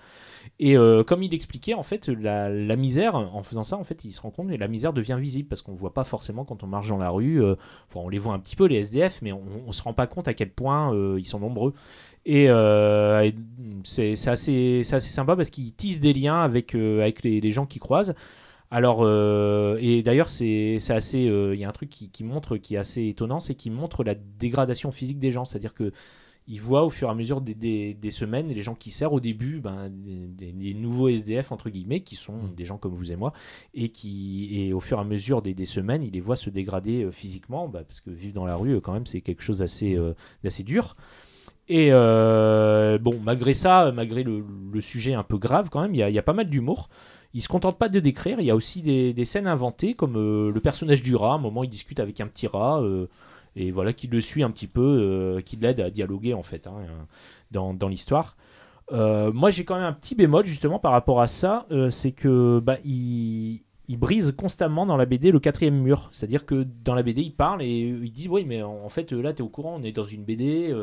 Et 0.61 0.77
comme 1.07 1.23
il 1.23 1.35
expliquait, 1.35 1.75
en 1.75 1.83
fait, 1.83 2.09
la, 2.09 2.49
la 2.49 2.77
misère, 2.77 3.15
en 3.15 3.43
faisant 3.43 3.65
ça, 3.65 3.77
en 3.77 3.85
fait, 3.85 4.05
il 4.05 4.13
se 4.13 4.21
rend 4.21 4.31
compte 4.31 4.49
que 4.49 4.55
la 4.55 4.67
misère 4.67 4.93
devient 4.93 5.17
visible 5.21 5.49
parce 5.49 5.63
qu'on 5.63 5.73
ne 5.73 5.77
voit 5.77 5.95
pas 5.95 6.05
forcément 6.05 6.45
quand 6.45 6.63
on 6.63 6.67
marche 6.67 6.89
dans 6.89 6.97
la 6.97 7.11
rue. 7.11 7.43
enfin, 7.45 8.01
on 8.01 8.09
les 8.09 8.19
voit 8.19 8.33
un 8.33 8.39
petit 8.39 8.57
peu, 8.57 8.65
les 8.67 8.77
SDF, 8.77 9.21
mais 9.23 9.31
on 9.31 9.43
ne 9.67 9.73
se 9.73 9.83
rend 9.83 9.93
pas 9.93 10.07
compte 10.07 10.27
à 10.27 10.35
quel 10.35 10.51
point 10.51 10.93
ils 11.17 11.27
sont 11.27 11.39
nombreux. 11.39 11.75
Et, 12.25 12.47
euh, 12.49 13.31
c'est 13.85 14.13
assez, 14.29 14.81
assez 14.81 15.09
sympa 15.09 15.37
parce 15.37 15.51
qu'il 15.51 15.73
tisse 15.73 16.01
des 16.01 16.13
liens 16.13 16.41
avec, 16.41 16.75
avec 16.75 17.23
les, 17.23 17.41
les 17.41 17.51
gens 17.51 17.67
qui 17.67 17.79
croisent. 17.79 18.15
Alors, 18.70 18.99
euh, 19.03 19.78
et 19.81 20.03
d'ailleurs, 20.03 20.28
c'est 20.28 20.77
assez. 20.90 21.27
euh, 21.28 21.55
Il 21.55 21.61
y 21.61 21.65
a 21.65 21.69
un 21.69 21.73
truc 21.73 21.89
qui, 21.89 22.11
qui 22.11 22.23
montre, 22.23 22.59
qui 22.59 22.74
est 22.74 22.78
assez 22.78 23.07
étonnant, 23.09 23.40
c'est 23.40 23.55
qu'il 23.55 23.73
montre 23.73 24.05
la 24.05 24.15
dégradation 24.15 24.93
physique 24.93 25.19
des 25.19 25.32
gens. 25.32 25.45
C'est-à-dire 25.47 25.73
que 25.74 25.93
il 26.49 26.61
voit 26.61 26.85
au 26.85 26.90
fur 26.90 27.09
et 27.09 27.12
à 27.12 27.15
mesure 27.15 27.43
des, 27.43 27.55
des- 27.55 27.95
des 27.95 28.11
semaines 28.11 28.49
les 28.49 28.62
gens 28.65 28.74
qui 28.74 28.90
servent 28.90 29.15
au 29.15 29.20
début 29.20 29.61
ben, 29.61 29.89
des, 29.93 30.74
nouveaux 30.74 31.09
SDF 31.09 31.53
entre 31.53 31.70
guillemets 31.70 32.01
qui 32.03 32.16
sont 32.16 32.40
des 32.57 32.66
gens 32.66 32.78
comme 32.78 32.95
vous 32.95 33.12
et 33.12 33.16
moi 33.16 33.32
et 33.77 33.90
qui 33.90 34.51
et 34.61 34.73
au 34.74 34.81
fur 34.81 34.99
et 34.99 35.03
à 35.03 35.05
mesure 35.05 35.45
des, 35.45 35.55
des 35.55 35.65
semaines 35.66 36.03
il 36.03 36.12
les 36.15 36.20
voit 36.20 36.36
se 36.36 36.51
dégrader 36.51 37.05
euh, 37.05 37.12
physiquement 37.12 37.69
bah, 37.69 37.85
parce 37.85 38.03
que 38.03 38.11
vivre 38.11 38.35
dans 38.35 38.47
la 38.47 38.57
rue 38.57 38.82
quand 38.82 38.93
même 38.95 39.07
c'est 39.07 39.20
quelque 39.23 39.45
chose 39.45 39.61
d'assez 39.61 39.97
d'assez 40.43 40.65
dur 40.65 40.97
et 41.69 41.89
euh, 41.93 42.99
bon 42.99 43.20
malgré 43.23 43.53
ça 43.53 43.93
malgré 43.95 44.23
le, 44.23 44.43
le 44.73 44.81
sujet 44.81 45.15
un 45.15 45.23
peu 45.23 45.36
grave 45.36 45.69
quand 45.70 45.82
même 45.82 45.95
il 45.95 45.99
y 45.99 46.12
y 46.12 46.19
a 46.19 46.23
pas 46.23 46.32
mal 46.32 46.49
d'humour 46.49 46.89
il 47.39 47.40
se 47.40 47.47
contente 47.47 47.78
pas 47.78 47.89
de 47.89 48.01
décrire. 48.01 48.40
Il 48.40 48.47
y 48.47 48.51
a 48.51 48.56
aussi 48.56 48.82
des, 48.82 49.24
scènes 49.24 49.47
inventées 49.47 49.94
comme 49.94 50.16
euh, 50.16 50.51
le 50.51 50.60
personnage 50.60 51.05
du 51.05 51.15
rat. 51.15 51.32
À 51.32 51.35
un 51.36 51.39
moment 51.39 51.62
il 51.62 51.70
discute 51.70 52.01
avec 52.01 52.20
un 52.20 52.27
petit 52.27 52.48
rat 52.48 52.82
euh, 52.82 53.06
et 53.55 53.70
voilà 53.70 53.93
qui 53.93 54.09
le 54.09 54.20
suit 54.20 54.43
un 54.43 54.51
petit 54.51 54.66
peu, 54.66 54.82
euh, 54.82 55.40
qui 55.40 55.55
l'aide 55.55 55.78
à 55.78 55.89
dialoguer 55.89 56.35
en 56.35 56.43
fait 56.43 56.66
hein, 56.66 56.74
dans, 57.52 57.89
l'histoire. 57.89 58.36
Moi 58.90 59.51
j'ai 59.51 59.65
quand 59.65 59.77
même 59.77 59.85
un 59.85 59.93
petit 59.93 60.16
bémol 60.16 60.47
justement 60.47 60.81
par 60.81 60.90
rapport 60.90 61.20
à 61.20 61.28
ça, 61.28 61.69
c'est 61.90 62.10
que 62.10 62.59
bah, 62.59 62.78
il, 62.85 63.60
brise 63.90 64.35
constamment 64.36 64.85
dans 64.85 64.97
la 64.97 65.06
BD 65.06 65.31
le 65.31 65.39
quatrième 65.39 65.81
mur, 65.81 66.09
c'est-à-dire 66.10 66.44
que 66.44 66.66
dans 66.85 66.97
la 66.97 67.05
BD 67.05 67.23
il 67.23 67.35
parle 67.35 67.62
et 67.62 67.69
il 67.69 68.10
dit 68.10 68.27
oui 68.28 68.47
mais 68.47 68.65
en, 68.65 68.89
fait 68.89 69.12
là 69.12 69.32
tu 69.32 69.43
es 69.43 69.44
au 69.44 69.48
courant, 69.48 69.77
on 69.78 69.85
est 69.85 69.93
dans 69.93 70.02
une 70.02 70.24
BD, 70.24 70.74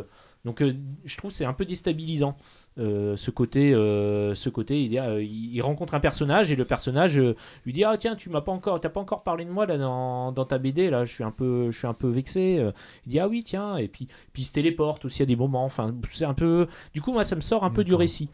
donc 0.45 0.61
euh, 0.61 0.73
je 1.03 1.17
trouve 1.17 1.31
c'est 1.31 1.43
un 1.43 1.53
peu 1.53 1.65
déstabilisant 1.65 2.37
euh, 2.77 3.17
ce 3.17 3.31
côté, 3.31 3.73
euh, 3.73 4.35
ce 4.35 4.49
côté 4.49 4.81
il, 4.83 5.61
rencontre 5.61 5.95
un 5.95 5.99
personnage 5.99 6.51
et 6.51 6.55
le 6.55 6.65
personnage 6.65 7.19
lui 7.65 7.73
dit 7.73 7.83
ah 7.83 7.97
tiens 7.97 8.15
tu 8.15 8.29
m'as 8.29 8.41
pas 8.41 8.51
encore, 8.51 8.79
t'as 8.79 8.89
pas 8.89 9.01
encore 9.01 9.23
parlé 9.23 9.43
de 9.43 9.49
moi 9.49 9.65
là 9.65 9.77
dans, 9.77 10.31
dans 10.31 10.45
ta 10.45 10.59
BD 10.59 10.89
là, 10.89 11.03
je 11.03 11.11
suis 11.11 11.23
un 11.23 11.31
peu, 11.31 11.71
je 11.71 11.77
suis 11.77 11.87
un 11.87 11.93
peu 11.93 12.07
vexé. 12.07 12.63
Il 13.05 13.09
dit 13.09 13.19
ah 13.19 13.27
oui 13.27 13.43
tiens 13.43 13.77
et 13.77 13.87
puis 13.87 14.07
puis 14.31 14.43
il 14.43 14.45
se 14.45 14.53
téléporte 14.53 15.05
aussi 15.05 15.23
à 15.23 15.25
des 15.25 15.35
moments. 15.35 15.65
Enfin 15.65 15.93
c'est 16.11 16.25
un 16.25 16.35
peu, 16.35 16.67
du 16.93 17.01
coup 17.01 17.11
moi 17.11 17.23
ça 17.23 17.35
me 17.35 17.41
sort 17.41 17.63
un 17.63 17.71
peu 17.71 17.83
du 17.83 17.95
récit. 17.95 18.29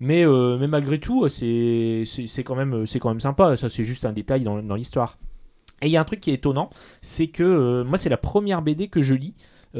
Mais, 0.00 0.26
mais 0.26 0.66
malgré 0.66 0.98
tout, 0.98 1.28
c'est 1.28 2.04
quand, 2.44 2.56
même- 2.56 2.86
c'est 2.86 2.98
quand 2.98 3.08
même 3.08 3.20
sympa. 3.20 3.56
Ça, 3.56 3.68
c'est 3.68 3.84
juste 3.84 4.04
un 4.04 4.12
détail 4.12 4.42
dans, 4.42 4.60
dans 4.60 4.74
l'histoire. 4.74 5.16
Et 5.82 5.86
il 5.86 5.90
y 5.90 5.96
a 5.96 6.00
un 6.00 6.04
truc 6.04 6.20
qui 6.20 6.30
est 6.30 6.34
étonnant, 6.34 6.70
c'est 7.02 7.26
que 7.26 7.42
euh, 7.42 7.84
moi, 7.84 7.98
c'est 7.98 8.08
la 8.08 8.16
première 8.16 8.62
BD 8.62 8.88
que 8.88 9.00
je 9.00 9.14
lis, 9.14 9.34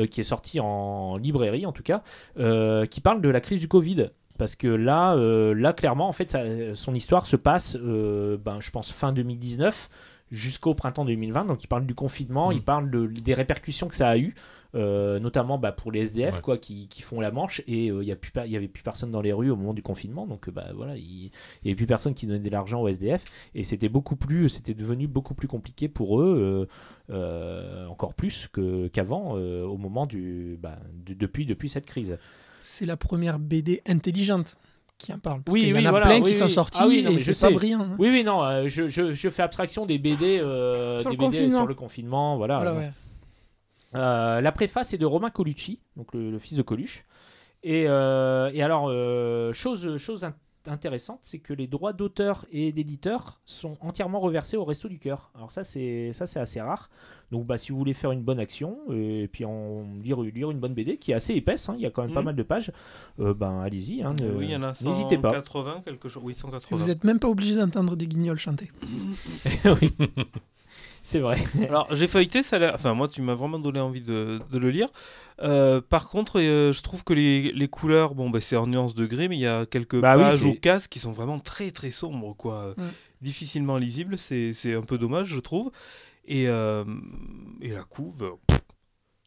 qui 0.06 0.20
est 0.20 0.24
sortie 0.24 0.60
en 0.60 1.16
librairie 1.16 1.66
en 1.66 1.72
tout 1.72 1.82
cas, 1.82 2.02
euh, 2.38 2.84
qui 2.86 3.00
parle 3.00 3.20
de 3.20 3.28
la 3.28 3.40
crise 3.40 3.60
du 3.60 3.68
Covid. 3.68 4.08
Parce 4.38 4.56
que 4.56 4.66
là, 4.66 5.14
euh, 5.14 5.54
là 5.54 5.72
clairement, 5.72 6.08
en 6.08 6.12
fait, 6.12 6.30
ça- 6.30 6.42
son 6.74 6.94
histoire 6.94 7.26
se 7.26 7.36
passe, 7.36 7.76
euh, 7.82 8.36
ben, 8.42 8.58
je 8.60 8.70
pense, 8.70 8.90
fin 8.90 9.12
2019 9.12 9.88
jusqu'au 10.30 10.74
printemps 10.74 11.04
2020. 11.04 11.44
Donc, 11.44 11.62
il 11.62 11.66
parle 11.66 11.86
du 11.86 11.94
confinement, 11.94 12.48
Mm. 12.50 12.52
il 12.54 12.62
parle 12.62 12.90
de, 12.90 13.06
des 13.06 13.34
répercussions 13.34 13.88
que 13.88 13.94
ça 13.94 14.08
a 14.08 14.16
eu, 14.16 14.34
euh, 14.74 15.18
notamment 15.20 15.58
bah, 15.58 15.72
pour 15.72 15.92
les 15.92 16.00
SDF 16.00 16.36
Ouais. 16.36 16.40
quoi, 16.40 16.58
qui, 16.58 16.88
qui 16.88 17.02
font 17.02 17.20
la 17.20 17.30
manche. 17.30 17.62
Et 17.66 17.90
euh, 17.90 18.02
il 18.02 18.06
n'y 18.06 18.50
y 18.52 18.56
avait 18.56 18.68
plus 18.68 18.82
personne 18.82 19.10
dans 19.10 19.20
les 19.20 19.32
rues 19.32 19.50
au 19.50 19.56
moment 19.56 19.74
du 19.74 19.82
confinement. 19.82 20.26
Donc, 20.26 20.48
euh, 20.48 20.50
bah, 20.50 20.66
voilà, 20.74 20.96
il 20.96 21.04
n'y 21.64 21.70
avait 21.70 21.74
plus 21.74 21.86
personne 21.86 22.14
qui 22.14 22.26
donnait 22.26 22.38
de 22.40 22.50
l'argent 22.50 22.80
aux 22.82 22.88
SDF. 22.88 23.22
Et 23.54 23.64
c'était 23.64 23.88
beaucoup 23.88 24.16
plus, 24.16 24.48
c'était 24.48 24.74
devenu 24.74 25.06
beaucoup 25.08 25.34
plus 25.34 25.48
compliqué 25.48 25.88
pour 25.88 26.20
eux, 26.20 26.66
euh, 27.10 27.14
euh, 27.14 27.86
encore 27.86 28.14
plus 28.14 28.48
qu'avant, 28.92 29.36
euh, 29.36 29.64
au 29.64 29.76
moment 29.76 30.06
du, 30.06 30.58
bah, 30.60 30.78
de- 31.06 31.14
depuis, 31.14 31.46
depuis 31.46 31.68
cette 31.68 31.86
crise. 31.86 32.18
C'est 32.62 32.86
la 32.86 32.96
première 32.96 33.38
BD 33.38 33.82
intelligente 33.86 34.56
qui 34.98 35.12
en 35.12 35.18
parle. 35.18 35.42
Parce 35.42 35.54
Oui, 35.54 35.62
qu'il 35.62 35.70
y 35.70 35.72
oui, 35.74 35.80
en 35.82 35.86
a 35.86 35.90
voilà, 35.90 36.06
plein 36.06 36.16
oui, 36.18 36.22
qui 36.22 36.32
sont 36.32 36.44
oui. 36.44 36.50
sortis 36.50 36.78
Ah 36.80 36.86
oui, 36.86 37.02
non, 37.02 37.10
et 37.10 37.18
c'est 37.18 37.38
pas 37.40 37.50
brillant. 37.50 37.80
hein. 37.80 37.96
Oui, 37.98 38.08
oui, 38.10 38.22
non, 38.22 38.44
euh, 38.44 38.68
je, 38.68 38.88
je- 38.88 39.12
je 39.12 39.30
fais 39.30 39.42
abstraction 39.42 39.84
des 39.84 39.98
BD, 39.98 40.38
euh, 40.38 41.00
Sur 41.00 41.10
des 41.10 41.16
le 41.16 41.20
BD 41.22 41.36
confinement. 41.38 41.58
sur 41.58 41.66
le 41.66 41.74
confinement. 41.74 42.36
Voilà. 42.36 42.56
Voilà, 42.58 42.74
ouais. 42.76 42.90
Euh, 43.94 44.40
la 44.40 44.52
préface 44.52 44.94
est 44.94 44.98
de 44.98 45.06
Romain 45.06 45.30
Colucci, 45.30 45.80
donc 45.96 46.14
le, 46.14 46.30
le 46.30 46.38
fils 46.38 46.56
de 46.56 46.62
Coluche. 46.62 47.04
Et, 47.62 47.84
euh, 47.88 48.50
et 48.52 48.62
alors, 48.62 48.86
euh, 48.88 49.52
chose, 49.52 49.96
chose 49.96 50.24
in- 50.24 50.34
intéressante, 50.66 51.18
c'est 51.22 51.38
que 51.40 51.52
les 51.52 51.66
droits 51.66 51.92
d'auteur 51.92 52.46
et 52.52 52.72
d'éditeur 52.72 53.40
sont 53.44 53.76
entièrement 53.80 54.18
reversés 54.20 54.56
au 54.56 54.64
Resto 54.64 54.88
du 54.88 54.98
Cœur. 54.98 55.30
Alors 55.34 55.50
ça, 55.52 55.62
c'est 55.64 56.12
ça, 56.12 56.24
c'est 56.26 56.38
assez 56.40 56.60
rare. 56.60 56.88
Donc, 57.32 57.46
bah, 57.46 57.58
si 57.58 57.70
vous 57.72 57.78
voulez 57.78 57.94
faire 57.94 58.12
une 58.12 58.22
bonne 58.22 58.38
action 58.40 58.78
et 58.92 59.28
puis 59.32 59.44
en 59.44 59.84
lire, 60.02 60.20
lire 60.22 60.50
une 60.52 60.58
bonne 60.60 60.74
BD 60.74 60.96
qui 60.98 61.10
est 61.12 61.14
assez 61.14 61.34
épaisse, 61.34 61.68
hein, 61.68 61.74
il 61.76 61.82
y 61.82 61.86
a 61.86 61.90
quand 61.90 62.02
même 62.02 62.12
pas 62.14 62.20
Mhm. 62.20 62.26
mal 62.26 62.36
de 62.36 62.42
pages, 62.44 62.72
euh, 63.20 63.34
ben 63.34 63.60
allez-y. 63.60 64.02
hein, 64.02 64.14
oui, 64.36 64.46
il 64.46 64.50
y 64.52 64.56
en 64.56 64.62
a 64.62 64.72
N'hésitez 64.82 65.18
pas. 65.18 65.30
180, 65.30 65.82
quelque 65.84 66.08
chose. 66.08 66.22
Oui, 66.24 66.32
180. 66.34 66.76
Vous 66.76 66.86
n'êtes 66.86 67.04
même 67.04 67.18
pas 67.18 67.28
obligé 67.28 67.56
d'entendre 67.56 67.96
des 67.96 68.06
guignols 68.06 68.38
chanter. 68.38 68.70
oui. 69.64 69.92
C'est 71.02 71.18
vrai. 71.18 71.36
Alors, 71.68 71.88
j'ai 71.94 72.06
feuilleté, 72.08 72.42
ça 72.42 72.56
a 72.56 72.58
l'air- 72.60 72.74
Enfin, 72.74 72.94
moi, 72.94 73.08
tu 73.08 73.22
m'as 73.22 73.34
vraiment 73.34 73.58
donné 73.58 73.80
envie 73.80 74.00
de, 74.00 74.40
de 74.50 74.58
le 74.58 74.70
lire. 74.70 74.88
Euh, 75.40 75.80
par 75.80 76.08
contre, 76.08 76.38
euh, 76.40 76.72
je 76.72 76.80
trouve 76.82 77.02
que 77.04 77.12
les, 77.12 77.50
les 77.52 77.68
couleurs, 77.68 78.14
bon, 78.14 78.30
bah, 78.30 78.40
c'est 78.40 78.56
en 78.56 78.66
nuance 78.68 78.94
de 78.94 79.06
gris, 79.06 79.28
mais 79.28 79.36
il 79.36 79.40
y 79.40 79.46
a 79.46 79.66
quelques 79.66 80.00
Bah 80.00 80.14
oui, 80.16 80.22
pages 80.24 80.40
c'est- 80.40 80.46
ou 80.46 80.54
cases 80.54 80.86
qui 80.88 80.98
sont 81.00 81.10
vraiment 81.12 81.38
très 81.40 81.70
très 81.72 81.90
sombres, 81.90 82.34
quoi. 82.36 82.74
Ouais. 82.78 82.84
Difficilement 83.20 83.76
lisibles, 83.76 84.16
c'est 84.18 84.74
un 84.74 84.82
peu 84.82 84.98
dommage, 84.98 85.26
je 85.26 85.40
trouve. 85.40 85.70
Et, 86.26 86.48
euh, 86.48 86.84
et 87.60 87.70
la 87.70 87.82
couve. 87.82 88.36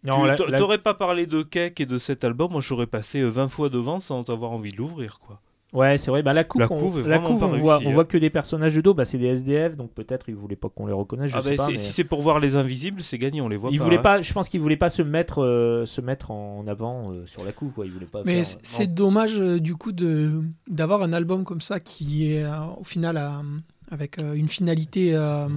Non, 0.04 0.22
tu 0.36 0.46
la- 0.50 0.78
pas 0.78 0.94
parlé 0.94 1.26
de 1.26 1.42
Cake 1.44 1.80
et 1.82 1.86
de 1.86 1.98
cet 1.98 2.24
album, 2.24 2.52
moi 2.52 2.62
j'aurais 2.62 2.86
passé 2.88 3.22
euh, 3.22 3.28
20 3.28 3.50
fois 3.50 3.70
devant 3.70 4.00
sans 4.00 4.30
avoir 4.30 4.52
envie 4.52 4.72
de 4.72 4.78
l'ouvrir, 4.78 5.20
quoi. 5.20 5.42
Ouais, 5.76 5.98
c'est 5.98 6.10
vrai. 6.10 6.24
Bah, 6.24 6.34
la 6.34 6.44
coupe, 6.44 6.62
La 6.62 6.72
on, 6.72 6.80
couve 6.80 7.00
est 7.06 7.10
la 7.10 7.20
couve, 7.20 7.44
on, 7.44 7.48
voit, 7.58 7.80
on 7.84 7.90
hein. 7.90 7.94
voit 7.94 8.06
que 8.06 8.18
des 8.18 8.30
personnages 8.30 8.76
de 8.76 8.82
dos. 8.82 8.94
Bah, 8.94 9.04
c'est 9.06 9.18
des 9.18 9.28
SDF, 9.28 9.76
donc 9.76 9.92
peut-être 9.92 10.30
ils 10.30 10.36
voulaient 10.36 10.56
pas 10.56 10.70
qu'on 10.70 10.88
les 10.88 10.94
reconnaisse. 10.94 11.30
Je 11.32 11.38
Ah 11.38 11.42
sais 11.42 11.50
ben, 11.52 11.58
pas. 11.58 11.68
mais- 11.68 11.78
Si 11.78 11.92
c'est 11.92 12.04
pour 12.06 12.22
voir 12.22 12.40
les 12.40 12.56
invisibles, 12.56 13.02
c'est 13.04 13.18
gagné, 13.18 13.42
on 13.42 13.50
les 13.50 13.58
voit 13.58 13.70
Ils 13.72 13.78
pas. 13.78 13.84
voulaient 13.84 13.98
hein. 13.98 14.02
pas. 14.02 14.22
Je 14.22 14.32
pense 14.34 14.48
qu'ils 14.50 14.62
voulaient 14.62 14.78
pas 14.78 14.90
se 14.90 15.02
mettre, 15.02 15.44
euh, 15.44 15.86
se 15.86 16.00
mettre 16.02 16.32
en 16.32 16.66
avant 16.68 17.12
euh, 17.12 17.26
sur 17.26 17.44
la 17.44 17.52
couve. 17.52 17.72
Quoi. 17.74 17.86
Ils 17.86 17.92
voulaient 17.92 18.06
pas. 18.06 18.22
Mais 18.26 18.44
faire, 18.44 18.56
euh, 18.56 18.60
c'est 18.64 18.94
dommage 18.94 19.40
euh, 19.40 19.60
du 19.60 19.76
coup 19.76 19.92
de 19.92 20.42
d'avoir 20.70 21.04
un 21.04 21.12
album 21.14 21.44
comme 21.44 21.62
ça 21.62 21.80
qui 21.80 22.32
est 22.32 22.44
euh, 22.44 22.52
au 22.80 22.84
final 22.84 23.18
euh, 23.18 23.30
avec 23.92 24.18
euh, 24.20 24.34
une 24.34 24.48
finalité 24.48 25.12
euh, 25.14 25.48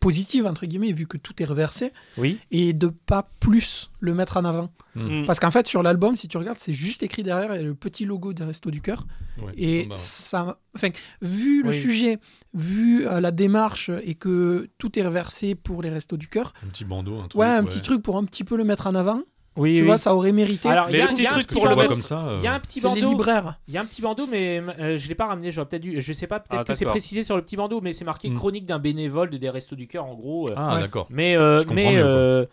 positive 0.00 0.46
entre 0.46 0.64
guillemets 0.66 0.92
vu 0.92 1.06
que 1.06 1.16
tout 1.16 1.42
est 1.42 1.44
reversé 1.44 1.92
Oui. 2.16 2.38
et 2.50 2.72
de 2.72 2.86
pas 2.88 3.28
plus 3.40 3.90
le 4.00 4.14
mettre 4.14 4.36
en 4.36 4.44
avant. 4.44 4.70
Mm. 4.94 5.24
Parce 5.26 5.40
qu'en 5.40 5.50
fait 5.50 5.66
sur 5.66 5.82
l'album 5.82 6.16
si 6.16 6.28
tu 6.28 6.36
regardes 6.38 6.58
c'est 6.60 6.72
juste 6.72 7.02
écrit 7.02 7.22
derrière 7.22 7.52
il 7.54 7.56
y 7.56 7.60
a 7.60 7.66
le 7.66 7.74
petit 7.74 8.04
logo 8.04 8.32
des 8.32 8.44
Restos 8.44 8.70
du 8.70 8.80
cœur 8.80 9.06
Ouais, 9.42 9.52
et 9.56 9.86
bah, 9.86 9.96
ça 9.98 10.58
enfin 10.74 10.88
vu 11.22 11.62
le 11.62 11.70
Oui. 11.70 11.80
sujet 11.80 12.18
vu 12.54 13.06
euh, 13.06 13.20
la 13.20 13.30
démarche 13.30 13.90
et 14.04 14.14
que 14.14 14.68
tout 14.78 14.98
est 14.98 15.02
reversé 15.04 15.54
pour 15.54 15.82
les 15.82 15.90
Restos 15.90 16.16
du 16.16 16.28
cœur 16.28 16.52
un 16.64 16.68
petit 16.68 16.84
bandeau, 16.84 17.18
un 17.18 17.28
truc. 17.28 17.40
ouais 17.40 17.46
un 17.46 17.64
petit 17.64 17.80
truc 17.80 18.02
pour 18.02 18.16
un 18.18 18.24
petit 18.24 18.44
peu 18.44 18.56
le 18.56 18.64
mettre 18.64 18.86
en 18.86 18.94
avant 18.94 19.22
Oui. 19.58 19.74
tu 19.74 19.80
oui. 19.82 19.86
vois 19.86 19.98
ça 19.98 20.14
aurait 20.14 20.32
mérité 20.32 20.68
Alors, 20.70 20.88
il 20.88 20.92
Mais 20.92 20.98
y 20.98 21.02
a, 21.02 21.06
le 21.06 21.12
petit 21.14 21.26
un 21.26 21.30
truc 21.32 21.46
petit 21.46 21.54
pour 21.56 21.66
le 21.68 21.74
bandeau. 21.74 21.88
comme 21.88 22.00
ça. 22.00 22.26
euh, 22.28 22.36
Il 22.40 22.44
y 22.44 22.46
a 22.46 22.54
un 22.54 22.60
petit 22.60 22.80
bandeau. 22.80 23.10
libraires 23.10 23.58
Il 23.68 23.74
y 23.74 23.76
a 23.76 23.82
un 23.82 23.84
petit 23.84 24.00
bandeau, 24.00 24.26
mais 24.30 24.62
euh, 24.80 24.96
je 24.96 25.08
l'ai 25.08 25.14
pas 25.14 25.26
ramené. 25.26 25.50
J'aurais 25.50 25.68
peut-être 25.68 25.82
dû. 25.82 26.00
Je 26.00 26.12
sais 26.12 26.26
pas. 26.26 26.40
Peut-être 26.40 26.60
Ah, 26.60 26.64
que 26.64 26.74
c'est 26.74 26.84
précisé 26.86 27.22
sur 27.22 27.36
le 27.36 27.42
petit 27.42 27.56
bandeau, 27.56 27.80
mais 27.82 27.92
c'est 27.92 28.04
marqué 28.06 28.30
Mm. 28.30 28.34
chronique 28.36 28.64
d'un 28.66 28.78
bénévole 28.78 29.28
de 29.30 29.36
des 29.36 29.50
Restos 29.50 29.76
du 29.76 29.86
cœur, 29.86 30.04
en 30.06 30.14
gros. 30.14 30.46
euh. 30.50 30.54
Ah, 30.56 30.76
Ouais. 30.76 30.80
d'accord. 30.80 31.06
Mais 31.10 31.36
euh, 31.36 31.62
mais 31.74 31.92
mieux, 31.92 32.02
euh, 32.04 32.46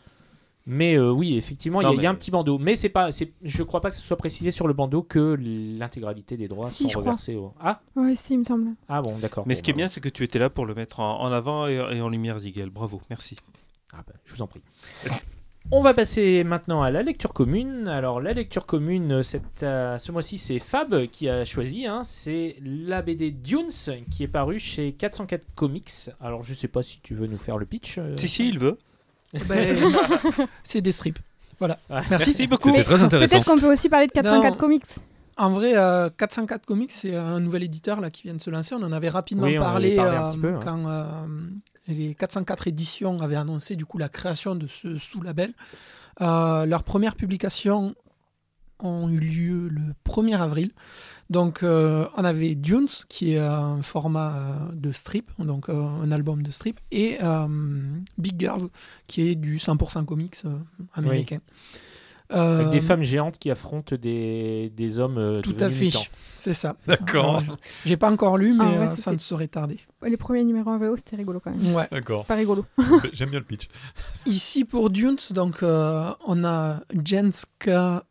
mais 0.67 0.95
euh, 0.97 1.11
oui, 1.11 1.37
effectivement, 1.37 1.79
il 1.81 1.87
y, 1.87 1.91
il 1.91 1.95
y 1.95 1.99
a 1.99 2.01
mais- 2.01 2.07
un 2.07 2.15
petit 2.15 2.31
bandeau. 2.31 2.57
Mais 2.57 2.75
c'est 2.75 2.89
pas. 2.89 3.11
C'est. 3.11 3.31
Je 3.43 3.61
crois 3.61 3.81
pas 3.81 3.91
que 3.91 3.95
ce 3.95 4.01
soit 4.01 4.17
précisé 4.17 4.49
sur 4.49 4.67
le 4.67 4.73
bandeau 4.73 5.03
que 5.03 5.37
l'intégralité 5.39 6.37
des 6.37 6.47
droits 6.47 6.65
Si, 6.65 6.89
sont 6.89 6.99
reversés. 6.99 7.35
Au... 7.35 7.53
Ah. 7.61 7.81
Ouais, 7.95 8.15
si, 8.15 8.33
il 8.33 8.39
me 8.39 8.43
semble. 8.43 8.69
Ah 8.89 9.01
bon, 9.03 9.15
d'accord. 9.19 9.43
Mais 9.45 9.53
Bon, 9.53 9.57
ce 9.59 9.63
qui 9.63 9.69
est 9.69 9.73
bah, 9.73 9.77
bien, 9.77 9.87
c'est 9.87 10.01
que 10.01 10.09
tu 10.09 10.23
étais 10.23 10.39
là 10.39 10.49
pour 10.49 10.65
le 10.65 10.73
mettre 10.73 11.01
en, 11.01 11.31
avant 11.31 11.67
et, 11.67 12.01
en 12.01 12.09
lumière, 12.09 12.37
Digel. 12.37 12.71
Bravo, 12.71 12.99
merci. 13.11 13.35
Ah 13.93 14.01
bah, 14.07 14.13
je 14.25 14.33
vous 14.33 14.41
en 14.41 14.47
prie. 14.47 14.61
On 15.71 15.81
va 15.81 15.93
passer 15.93 16.43
maintenant 16.43 16.83
à 16.83 16.91
la 16.91 17.01
lecture 17.01 17.33
commune. 17.33 17.87
Alors 17.87 18.21
la 18.21 18.33
lecture 18.33 18.65
commune, 18.65 19.11
euh, 19.11 19.23
cette, 19.23 19.63
euh, 19.63 19.97
ce 19.97 20.11
mois-ci, 20.11 20.37
c'est 20.37 20.59
Fab 20.59 21.07
qui 21.07 21.27
a 21.27 21.43
choisi. 21.43 21.87
hein. 21.87 22.01
C'est 22.03 22.55
la 22.63 23.01
BD 23.01 23.31
Dunes 23.31 23.69
qui 24.11 24.23
est 24.23 24.27
parue 24.27 24.59
chez 24.59 24.91
404 24.93 25.43
Comics. 25.55 25.91
Alors 26.21 26.43
je 26.43 26.53
sais 26.53 26.67
pas 26.67 26.83
si 26.83 26.99
tu 27.01 27.15
veux 27.15 27.27
nous 27.27 27.37
faire 27.39 27.57
le 27.57 27.65
pitch. 27.65 27.97
euh, 27.97 28.15
Si, 28.15 28.27
si, 28.27 28.47
il 28.49 28.59
veut. 28.59 28.77
Ben, 29.49 29.75
c'est 30.63 30.81
des 30.81 30.91
strips 30.93 31.19
voilà 31.59 31.79
Ouais. 31.89 32.01
merci 32.09 32.29
Merci 32.29 32.47
beaucoup. 32.47 32.69
C'était 32.69 32.83
très 32.83 33.01
intéressant. 33.01 33.35
Peut-être 33.37 33.45
qu'on 33.49 33.57
peut 33.59 33.71
aussi 33.71 33.87
parler 33.89 34.07
de 34.07 34.11
404 34.11 34.51
Non. 34.53 34.57
Comics. 34.59 34.83
En 35.37 35.51
vrai, 35.51 35.71
euh, 35.77 36.09
404 36.17 36.65
Comics, 36.65 36.91
c'est 36.91 37.15
un 37.15 37.39
nouvel 37.39 37.63
éditeur 37.63 38.01
là, 38.01 38.09
qui 38.09 38.23
vient 38.23 38.33
de 38.33 38.41
se 38.41 38.49
lancer. 38.49 38.75
On 38.75 38.83
en 38.83 38.91
avait 38.91 39.07
rapidement 39.09 39.43
Oui, 39.47 39.57
on 39.57 39.61
en 39.61 39.65
parlé, 39.65 39.97
avait 39.97 40.09
parlé 40.11 40.17
un 40.17 40.23
euh, 40.27 40.29
petit 40.31 40.37
peu, 40.39 40.51
ouais. 40.53 40.59
quand 40.63 40.87
euh, 40.87 41.05
les 41.87 42.15
404 42.15 42.67
éditions 42.67 43.21
avaient 43.21 43.35
annoncé 43.35 43.75
du 43.75 43.85
coup 43.85 43.97
la 43.97 44.09
création 44.09 44.55
de 44.55 44.67
ce 44.67 44.97
sous-label. 44.97 45.53
Euh, 46.21 46.65
leurs 46.65 46.83
premières 46.83 47.15
publications 47.15 47.95
ont 48.79 49.09
eu 49.09 49.19
lieu 49.19 49.67
le 49.69 49.93
1er 50.05 50.37
avril. 50.37 50.71
Donc, 51.29 51.63
euh, 51.63 52.07
on 52.17 52.23
avait 52.23 52.55
Dunes, 52.55 52.87
qui 53.09 53.33
est 53.33 53.39
un 53.39 53.81
format 53.81 54.35
euh, 54.35 54.71
de 54.73 54.91
strip, 54.91 55.31
donc 55.39 55.69
euh, 55.69 55.73
un 55.73 56.11
album 56.11 56.43
de 56.43 56.51
strip, 56.51 56.79
et 56.91 57.17
euh, 57.23 57.47
Big 58.17 58.39
Girls, 58.39 58.67
qui 59.07 59.29
est 59.29 59.35
du 59.35 59.57
100% 59.57 60.05
comics 60.05 60.35
euh, 60.45 60.57
américain. 60.93 61.39
Avec 62.29 62.65
Euh, 62.67 62.69
des 62.71 62.81
femmes 62.81 63.03
géantes 63.03 63.37
qui 63.37 63.51
affrontent 63.51 63.95
des, 63.95 64.71
des 64.75 64.99
hommes 64.99 65.19
euh, 65.19 65.41
tout 65.41 65.55
à 65.59 65.69
fait, 65.69 65.91
c'est 66.39 66.55
ça. 66.55 66.75
D'accord. 66.87 67.43
J'ai 67.85 67.97
pas 67.97 68.11
encore 68.11 68.37
lu, 68.37 68.53
mais 68.53 68.65
Ah 68.65 68.69
ouais, 68.71 68.87
euh, 68.87 68.95
ça 68.95 69.11
ne 69.13 69.19
saurait 69.19 69.47
tarder. 69.47 69.79
Les 70.05 70.17
premiers 70.17 70.43
numéros 70.43 70.69
en 70.71 70.77
VO, 70.77 70.95
c'était 70.97 71.15
rigolo 71.15 71.39
quand 71.39 71.51
même. 71.51 71.73
Ouais. 71.75 71.87
D'accord. 71.91 72.25
Pas 72.25 72.35
rigolo. 72.35 72.65
J'aime 73.13 73.29
bien 73.31 73.39
le 73.39 73.45
pitch. 73.45 73.67
Ici 74.25 74.63
pour 74.65 74.89
Dunes, 74.89 75.17
donc 75.31 75.63
euh, 75.63 76.11
on 76.27 76.43
a 76.45 76.79
Jenska 77.03 78.03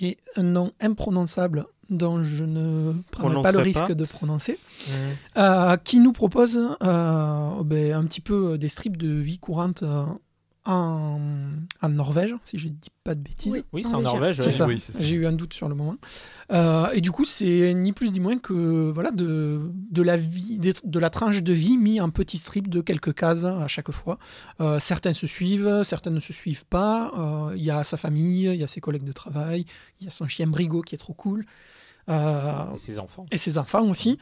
et 0.00 0.18
un 0.36 0.42
nom 0.42 0.72
imprononçable 0.80 1.66
dont 1.90 2.20
je 2.22 2.44
ne 2.44 2.92
prendrai 3.10 3.42
pas 3.42 3.52
le 3.52 3.60
risque 3.60 3.86
pas. 3.86 3.94
de 3.94 4.04
prononcer, 4.04 4.58
Mhm. 4.88 4.94
euh, 5.38 5.76
qui 5.78 6.00
nous 6.00 6.12
propose 6.12 6.58
euh, 6.82 7.62
ben, 7.64 7.94
un 7.94 8.04
petit 8.04 8.20
peu 8.20 8.58
des 8.58 8.68
strips 8.68 8.96
de 8.98 9.08
vie 9.08 9.38
courante 9.38 9.82
euh, 9.82 10.04
en, 10.66 11.18
en 11.80 11.88
Norvège, 11.90 12.34
si 12.44 12.58
je 12.58 12.68
ne 12.68 12.72
dis 12.72 12.90
pas 13.04 13.14
de 13.14 13.20
bêtises. 13.20 13.62
Oui, 13.72 13.84
c'est 13.84 13.94
en. 13.94 14.02
Norvège. 14.02 14.36
C'est 14.36 14.44
ouais. 14.44 14.50
ça. 14.50 14.66
oui. 14.66 14.82
J'ai 14.98 15.14
eu 15.16 15.26
un 15.26 15.32
doute 15.32 15.54
sur 15.54 15.68
le 15.68 15.74
moment. 15.74 15.96
Euh, 16.50 16.90
et 16.92 17.00
du 17.00 17.10
coup, 17.12 17.24
c'est 17.24 17.72
ni 17.74 17.92
plus 17.92 18.10
ni 18.12 18.20
moins 18.20 18.38
que 18.38 18.90
voilà 18.90 19.10
de, 19.10 19.70
de 19.90 20.02
la 20.02 20.16
vie, 20.16 20.58
de 20.58 20.98
la 20.98 21.10
tranche 21.10 21.42
de 21.42 21.52
vie 21.52 21.78
mis 21.78 22.00
en 22.00 22.10
petits 22.10 22.38
strips 22.38 22.68
de 22.68 22.80
quelques 22.80 23.14
cases 23.14 23.44
à 23.44 23.68
chaque 23.68 23.90
fois. 23.92 24.18
Euh, 24.60 24.80
certains 24.80 25.14
se 25.14 25.26
suivent, 25.26 25.82
certains 25.84 26.10
ne 26.10 26.20
se 26.20 26.32
suivent 26.32 26.66
pas. 26.66 27.12
Euh, 27.16 27.56
Il 27.56 27.62
y 27.62 27.70
a 27.70 27.84
sa 27.84 27.96
famille, 27.96 28.44
il 28.44 28.56
y 28.56 28.64
a 28.64 28.66
ses 28.66 28.80
collègues 28.80 29.04
de 29.04 29.12
travail, 29.12 29.64
il 30.00 30.04
y 30.06 30.08
a 30.08 30.10
son 30.10 30.26
chien 30.26 30.46
Brigo 30.46 30.82
qui 30.82 30.94
est 30.94 30.98
trop 30.98 31.14
cool. 31.14 31.44
Euh, 32.08 32.74
Et 32.74 32.78
ses 32.78 32.98
enfants. 32.98 33.26
et 33.30 33.36
ses 33.36 33.58
enfants 33.58 33.86
aussi. 33.88 34.18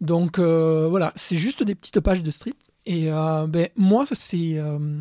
Donc 0.00 0.38
euh, 0.38 0.86
voilà, 0.88 1.12
c'est 1.16 1.38
juste 1.38 1.62
des 1.62 1.74
petites 1.74 2.00
pages 2.00 2.22
de 2.22 2.30
strip. 2.30 2.56
Et 2.84 3.12
euh, 3.12 3.46
ben, 3.46 3.68
moi, 3.76 4.04
euh, 4.10 4.98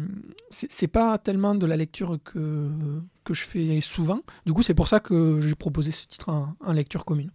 c'est 0.49 0.67
c'est 0.69 0.87
pas 0.87 1.17
tellement 1.17 1.55
de 1.55 1.65
la 1.65 1.75
lecture 1.75 2.19
que, 2.23 2.69
que 3.23 3.33
je 3.33 3.43
fais 3.43 3.81
souvent. 3.81 4.21
Du 4.45 4.53
coup, 4.53 4.61
c'est 4.61 4.75
pour 4.75 4.87
ça 4.87 4.99
que 4.99 5.41
j'ai 5.41 5.55
proposé 5.55 5.91
ce 5.91 6.05
titre 6.05 6.29
en, 6.29 6.55
en 6.63 6.73
lecture 6.73 7.05
commune. 7.05 7.31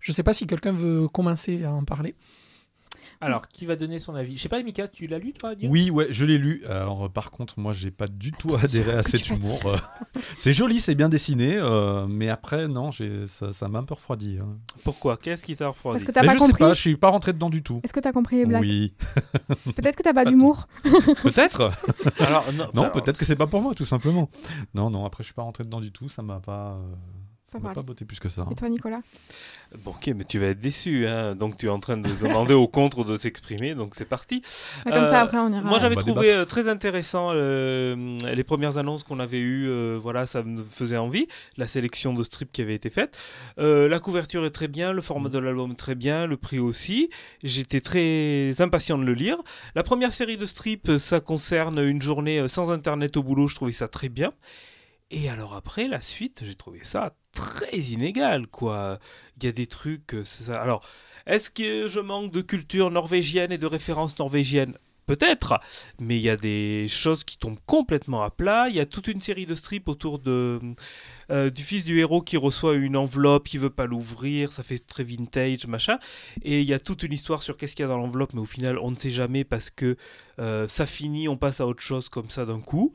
Je 0.00 0.12
sais 0.12 0.22
pas 0.22 0.32
si 0.32 0.46
quelqu'un 0.46 0.72
veut 0.72 1.08
commencer 1.08 1.64
à 1.64 1.72
en 1.72 1.84
parler. 1.84 2.14
Alors, 3.20 3.48
qui 3.48 3.64
va 3.66 3.76
donner 3.76 3.98
son 3.98 4.14
avis? 4.14 4.36
Je 4.36 4.42
sais 4.42 4.48
pas, 4.48 4.62
Mika, 4.62 4.88
tu 4.88 5.06
l'as 5.06 5.18
lu 5.18 5.32
toi 5.32 5.54
Dieu 5.54 5.68
Oui, 5.70 5.90
ouais, 5.90 6.08
je 6.10 6.24
l'ai 6.24 6.36
lu. 6.38 6.62
Alors, 6.68 7.04
euh, 7.04 7.08
par 7.08 7.30
contre, 7.30 7.58
moi, 7.58 7.72
j'ai 7.72 7.90
pas 7.90 8.06
du 8.06 8.32
tout 8.32 8.54
adhéré 8.54 8.92
à 8.92 9.02
ce 9.02 9.10
cet 9.12 9.30
humour. 9.30 9.60
euh. 9.66 9.76
c'est 10.36 10.52
joli, 10.52 10.80
c'est 10.80 10.94
bien 10.94 11.08
dessiné, 11.08 11.56
euh, 11.56 12.06
mais 12.06 12.28
après, 12.28 12.68
non, 12.68 12.90
j'ai- 12.90 13.26
ça 13.26 13.52
ça 13.52 13.68
m'a 13.68 13.78
un 13.78 13.84
peu 13.84 13.94
refroidi. 13.94 14.38
hein. 14.40 14.56
Pourquoi? 14.84 15.16
Qu'est-ce 15.16 15.44
qui 15.44 15.56
t'a 15.56 15.68
refroidi? 15.68 15.98
Parce 15.98 16.04
que 16.06 16.12
t'as 16.12 16.20
Mais 16.22 16.26
pas 16.28 16.34
je 16.34 16.38
sais 16.40 16.46
compris. 16.46 16.58
pas, 16.64 16.72
je 16.74 16.80
suis 16.80 16.96
pas 16.96 17.08
rentré 17.08 17.32
dedans 17.32 17.50
du 17.50 17.62
tout. 17.62 17.80
Est-ce 17.84 17.92
que 17.92 18.00
t'as 18.00 18.12
compris 18.12 18.36
les 18.36 18.46
blagues 18.46 18.60
Oui, 18.62 18.94
Peut-être 19.76 19.96
que 19.96 20.02
t'as 20.02 20.14
pas 20.14 20.24
d'humour. 20.24 20.66
peut-être? 21.22 21.70
Alors, 22.18 22.44
non, 22.52 22.66
Non, 22.74 22.90
peut-être 22.90 23.18
que 23.18 23.24
c'est 23.24 23.36
pas 23.36 23.46
pour 23.46 23.62
moi, 23.62 23.74
tout 23.74 23.84
simplement. 23.84 24.28
Non, 24.74 24.90
non, 24.90 25.04
après, 25.04 25.22
je 25.22 25.26
suis 25.26 25.34
pas 25.34 25.42
rentré 25.42 25.64
dedans 25.64 25.80
du 25.80 25.92
tout. 25.92 26.08
Ça 26.08 26.22
m'a 26.22 26.40
pas, 26.40 26.72
euh, 26.72 26.94
ça 27.62 27.68
va 27.68 27.74
pas 27.74 27.82
botté 27.82 28.04
plus 28.04 28.18
que 28.20 28.28
ça. 28.28 28.42
hein. 28.42 28.48
Et 28.50 28.54
toi, 28.54 28.68
Nicolas 28.68 29.00
Bon, 29.78 29.90
ok, 29.90 30.06
mais 30.16 30.24
tu 30.24 30.38
vas 30.38 30.46
être 30.46 30.60
déçu. 30.60 31.06
Hein. 31.06 31.34
Donc, 31.34 31.56
tu 31.56 31.66
es 31.66 31.68
en 31.68 31.80
train 31.80 31.96
de 31.96 32.08
demander 32.22 32.54
au 32.54 32.68
contre 32.68 33.04
de 33.04 33.16
s'exprimer. 33.16 33.74
Donc, 33.74 33.94
c'est 33.94 34.04
parti. 34.04 34.42
Ah, 34.86 34.90
Comme 34.90 34.92
Euh, 35.04 35.10
ça, 35.10 35.20
après, 35.22 35.38
on 35.38 35.50
ira. 35.52 35.62
Moi, 35.62 35.78
j'avais 35.78 35.94
va 35.96 36.00
trouvé 36.00 36.28
débattre. 36.28 36.38
euh, 36.40 36.44
très 36.44 36.68
intéressant 36.68 37.30
euh, 37.32 38.16
les 38.34 38.44
premières 38.44 38.78
annonces 38.78 39.02
qu'on 39.02 39.18
avait 39.18 39.40
eues. 39.40 39.66
euh, 39.68 39.98
voilà, 40.00 40.26
ça 40.26 40.42
me 40.42 40.62
faisait 40.62 40.96
envie. 40.98 41.26
La 41.56 41.66
sélection 41.66 42.14
de 42.14 42.22
strips 42.22 42.52
qui 42.52 42.62
avait 42.62 42.74
été 42.74 42.90
faite. 42.90 43.18
Euh, 43.58 43.88
la 43.88 43.98
couverture 44.00 44.44
est 44.44 44.50
très 44.50 44.68
bien, 44.68 44.92
le 44.92 45.02
format 45.02 45.28
de 45.28 45.38
l'album 45.38 45.72
est 45.72 45.76
très 45.76 45.94
bien, 45.94 46.26
le 46.26 46.36
prix 46.36 46.58
aussi. 46.58 47.10
J'étais 47.42 47.80
très 47.80 48.60
impatient 48.60 48.98
de 48.98 49.04
le 49.04 49.14
lire. 49.14 49.38
La 49.74 49.82
première 49.82 50.12
série 50.12 50.36
de 50.36 50.46
strips, 50.46 50.88
euh, 50.88 50.98
ça 50.98 51.20
concerne 51.20 51.78
une 51.80 52.00
journée 52.02 52.38
euh, 52.38 52.48
sans 52.48 52.70
internet 52.72 53.16
au 53.16 53.22
boulot. 53.22 53.48
Je 53.48 53.54
trouvais 53.56 53.72
ça 53.72 53.88
très 53.88 54.08
bien. 54.08 54.32
Et 55.10 55.28
alors 55.28 55.54
après, 55.54 55.86
la 55.88 56.00
suite, 56.00 56.42
j'ai 56.44 56.54
trouvé 56.54 56.80
ça 56.82 57.12
très 57.34 57.76
inégal, 57.76 58.46
quoi. 58.46 58.98
Il 59.36 59.44
y 59.44 59.48
a 59.48 59.52
des 59.52 59.66
trucs... 59.66 60.14
euh. 60.14 60.24
Alors, 60.54 60.86
est-ce 61.26 61.50
que 61.50 61.88
je 61.88 62.00
manque 62.00 62.30
de 62.32 62.42
culture 62.42 62.90
norvégienne 62.90 63.52
et 63.52 63.58
de 63.58 63.66
références 63.66 64.18
norvégiennes? 64.18 64.74
Peut-être, 65.06 65.60
mais 66.00 66.16
il 66.16 66.22
y 66.22 66.30
a 66.30 66.36
des 66.36 66.86
choses 66.88 67.24
qui 67.24 67.36
tombent 67.36 67.60
complètement 67.66 68.22
à 68.22 68.30
plat. 68.30 68.68
Il 68.70 68.74
y 68.74 68.80
a 68.80 68.86
toute 68.86 69.06
une 69.06 69.20
série 69.20 69.44
de 69.44 69.54
strips 69.54 69.86
autour 69.86 70.18
euh, 70.26 71.50
du 71.50 71.62
fils 71.62 71.84
du 71.84 71.98
héros 71.98 72.22
qui 72.22 72.38
reçoit 72.38 72.72
une 72.72 72.96
enveloppe, 72.96 73.46
qui 73.46 73.58
veut 73.58 73.68
pas 73.68 73.84
l'ouvrir, 73.84 74.50
ça 74.50 74.62
fait 74.62 74.78
très 74.78 75.04
vintage, 75.04 75.66
machin. 75.66 75.98
Et 76.42 76.62
il 76.62 76.66
y 76.66 76.72
a 76.72 76.80
toute 76.80 77.02
une 77.02 77.12
histoire 77.12 77.42
sur 77.42 77.58
qu'est-ce 77.58 77.76
qu'il 77.76 77.84
y 77.84 77.88
a 77.88 77.92
dans 77.92 77.98
l'enveloppe, 77.98 78.32
mais 78.32 78.40
au 78.40 78.46
final, 78.46 78.78
on 78.78 78.90
ne 78.90 78.96
sait 78.96 79.10
jamais 79.10 79.44
parce 79.44 79.68
que 79.68 79.96
euh, 80.38 80.66
ça 80.68 80.86
finit, 80.86 81.28
on 81.28 81.36
passe 81.36 81.60
à 81.60 81.66
autre 81.66 81.82
chose 81.82 82.08
comme 82.08 82.30
ça 82.30 82.46
d'un 82.46 82.60
coup. 82.60 82.94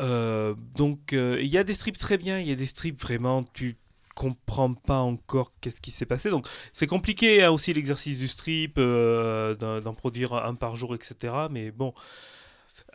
Euh, 0.00 0.54
donc, 0.76 1.12
euh, 1.12 1.38
il 1.40 1.48
y 1.48 1.58
a 1.58 1.64
des 1.64 1.74
strips 1.74 1.98
très 1.98 2.18
bien, 2.18 2.38
il 2.38 2.48
y 2.48 2.52
a 2.52 2.56
des 2.56 2.66
strips 2.66 3.00
vraiment, 3.00 3.44
tu 3.54 3.76
comprends 4.14 4.74
pas 4.74 4.98
encore 4.98 5.52
qu'est-ce 5.60 5.80
qui 5.80 5.90
s'est 5.90 6.06
passé. 6.06 6.30
Donc, 6.30 6.46
c'est 6.72 6.86
compliqué 6.86 7.42
hein, 7.42 7.50
aussi 7.50 7.72
l'exercice 7.72 8.18
du 8.18 8.28
strip, 8.28 8.74
euh, 8.78 9.54
d'en 9.54 9.94
produire 9.94 10.34
un 10.34 10.54
par 10.54 10.76
jour, 10.76 10.94
etc. 10.94 11.34
Mais 11.50 11.70
bon. 11.70 11.94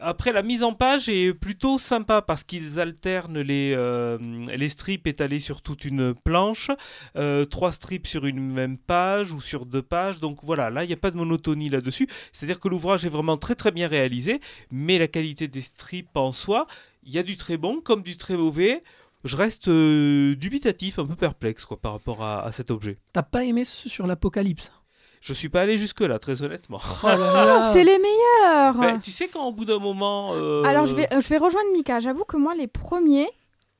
Après, 0.01 0.31
la 0.31 0.43
mise 0.43 0.63
en 0.63 0.73
page 0.73 1.09
est 1.09 1.33
plutôt 1.33 1.77
sympa 1.77 2.21
parce 2.21 2.45
qu'ils 2.45 2.79
alternent 2.79 3.41
les, 3.41 3.75
les 4.55 4.69
strips 4.69 5.07
étalés 5.07 5.39
sur 5.39 5.61
toute 5.61 5.83
une 5.83 6.13
planche, 6.13 6.71
trois 7.49 7.71
strips 7.73 8.07
sur 8.07 8.25
une 8.25 8.39
même 8.39 8.77
page 8.77 9.33
ou 9.33 9.41
sur 9.41 9.65
deux 9.65 9.81
pages. 9.81 10.21
Donc 10.21 10.39
voilà, 10.41 10.69
là, 10.69 10.85
il 10.85 10.87
n'y 10.87 10.93
a 10.93 10.97
pas 10.97 11.11
de 11.11 11.17
monotonie 11.17 11.69
là-dessus. 11.69 12.07
C'est-à-dire 12.31 12.61
que 12.61 12.69
l'ouvrage 12.69 13.05
est 13.05 13.09
vraiment 13.09 13.35
très 13.35 13.55
très 13.55 13.71
bien 13.71 13.87
réalisé, 13.87 14.39
mais 14.71 14.99
la 14.99 15.07
qualité 15.07 15.49
des 15.49 15.61
strips 15.61 16.15
en 16.15 16.31
soi, 16.31 16.65
il 17.03 17.13
y 17.13 17.17
a 17.17 17.23
du 17.23 17.37
très 17.37 17.57
bon 17.57 17.81
comme 17.81 18.01
du 18.03 18.17
très 18.17 18.35
mauvais. 18.37 18.83
je 19.23 19.35
reste 19.37 19.67
euh, 19.67 20.35
dubitatif, 20.35 20.99
un 20.99 21.05
peu 21.05 21.15
perplexe 21.15 21.65
quoi, 21.65 21.77
par 21.77 21.93
rapport 21.93 22.23
à, 22.23 22.43
à 22.45 22.51
cet 22.51 22.71
objet. 22.71 22.97
T'as 23.13 23.23
pas 23.23 23.43
aimé 23.45 23.65
ce 23.65 23.89
sur 23.89 24.07
l'apocalypse 24.07 24.71
Je 25.21 25.33
suis 25.33 25.49
pas 25.49 25.61
allé 25.61 25.77
jusque-là, 25.77 26.19
très 26.19 26.41
honnêtement. 26.43 26.79
Oh 27.03 27.07
là 27.07 27.17
là. 27.17 27.69
C'est 27.73 27.83
les 27.83 27.97
meilleurs 27.99 28.75
Ben, 28.75 28.99
tu 28.99 29.11
sais 29.11 29.27
quand 29.27 29.45
au 29.47 29.51
bout 29.51 29.65
d'un 29.65 29.79
moment... 29.79 30.31
euh, 30.33 30.63
Alors 30.63 30.85
je 30.87 30.95
vais, 30.95 31.07
je 31.11 31.27
vais 31.27 31.37
rejoindre 31.37 31.71
Mika. 31.73 31.99
J'avoue 31.99 32.23
que 32.23 32.37
moi, 32.37 32.55
les 32.55 32.67
premiers, 32.67 33.29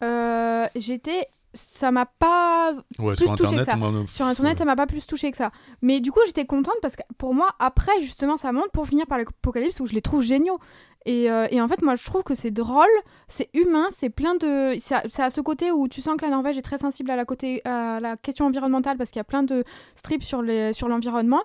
euh, 0.04 0.66
j'étais. 0.76 1.26
Ça 1.72 1.92
m'a 1.92 2.06
pas. 2.06 2.74
Ouais, 3.00 3.14
Plus 3.16 3.26
sur 3.26 3.36
touché 3.36 3.56
que 3.56 3.62
internet, 3.62 3.66
ça. 3.66 3.76
moi, 3.76 3.92
non. 3.92 4.06
Sur 4.08 4.26
internet, 4.26 4.54
Ouais. 4.54 4.58
ça 4.60 4.66
m'a 4.66 4.76
pas 4.76 4.88
plus 4.88 5.06
touché 5.06 5.32
que 5.32 5.38
ça. 5.38 5.52
Mais 5.82 6.00
du 6.00 6.12
coup, 6.12 6.20
j'étais 6.26 6.46
contente 6.46 6.76
parce 6.82 6.96
que 6.96 7.04
pour 7.18 7.34
moi, 7.34 7.50
après, 7.60 8.02
justement, 8.02 8.38
ça 8.38 8.52
monte 8.52 8.72
pour 8.72 8.88
finir 8.88 9.06
par 9.08 9.18
l'apocalypse 9.18 9.80
où 9.80 9.86
je 9.88 9.94
les 9.94 10.02
trouve 10.02 10.22
géniaux. 10.22 10.60
Et, 11.06 11.32
euh, 11.32 11.48
et 11.50 11.62
en 11.62 11.68
fait, 11.70 11.82
moi, 11.82 11.96
je 11.96 12.04
trouve 12.06 12.24
que 12.24 12.36
c'est 12.36 12.52
drôle, 12.52 12.86
c'est 13.30 13.50
humain, 13.54 13.88
c'est 13.90 14.10
plein 14.10 14.36
de. 14.36 14.78
Ça, 14.80 15.02
ça 15.10 15.26
a 15.26 15.30
ce 15.30 15.40
côté 15.42 15.72
où 15.72 15.88
tu 15.88 16.02
sens 16.02 16.18
que 16.18 16.26
la 16.26 16.32
Norvège 16.32 16.58
est 16.58 16.62
très 16.62 16.78
sensible 16.78 17.10
à 17.12 17.16
la, 17.16 17.24
côté, 17.26 17.62
à 17.66 18.00
la 18.02 18.18
question 18.18 18.46
environnementale 18.46 18.98
parce 18.98 19.10
qu'il 19.10 19.20
y 19.20 19.22
a 19.22 19.26
plein 19.26 19.44
de 19.44 19.64
strips 19.96 20.24
sur 20.24 20.44
sur 20.74 20.88
l'environnement. 20.90 21.42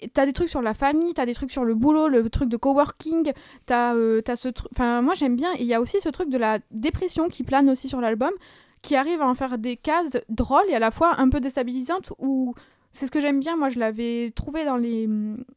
Et 0.00 0.08
T'as 0.08 0.26
des 0.26 0.32
trucs 0.32 0.48
sur 0.48 0.62
la 0.62 0.74
famille, 0.74 1.14
t'as 1.14 1.26
des 1.26 1.34
trucs 1.34 1.52
sur 1.52 1.64
le 1.64 1.74
boulot, 1.74 2.08
le 2.08 2.28
truc 2.28 2.48
de 2.48 2.56
coworking, 2.56 3.32
t'as 3.66 3.94
euh, 3.94 4.20
ce 4.34 4.48
truc. 4.48 4.68
Enfin, 4.72 5.00
moi 5.02 5.14
j'aime 5.14 5.36
bien. 5.36 5.52
Et 5.54 5.62
il 5.62 5.66
y 5.66 5.74
a 5.74 5.80
aussi 5.80 6.00
ce 6.00 6.08
truc 6.08 6.28
de 6.28 6.38
la 6.38 6.58
dépression 6.70 7.28
qui 7.28 7.42
plane 7.44 7.68
aussi 7.70 7.88
sur 7.88 8.00
l'album, 8.00 8.30
qui 8.82 8.96
arrive 8.96 9.20
à 9.22 9.28
en 9.28 9.34
faire 9.34 9.58
des 9.58 9.76
cases 9.76 10.18
drôles 10.28 10.68
et 10.68 10.74
à 10.74 10.78
la 10.78 10.90
fois 10.90 11.20
un 11.20 11.28
peu 11.28 11.40
déstabilisantes. 11.40 12.12
Où 12.18 12.54
c'est 12.92 13.06
ce 13.06 13.10
que 13.10 13.20
j'aime 13.20 13.40
bien. 13.40 13.56
Moi, 13.56 13.70
je 13.70 13.78
l'avais 13.78 14.32
trouvé 14.34 14.64
dans 14.64 14.76
les. 14.76 15.08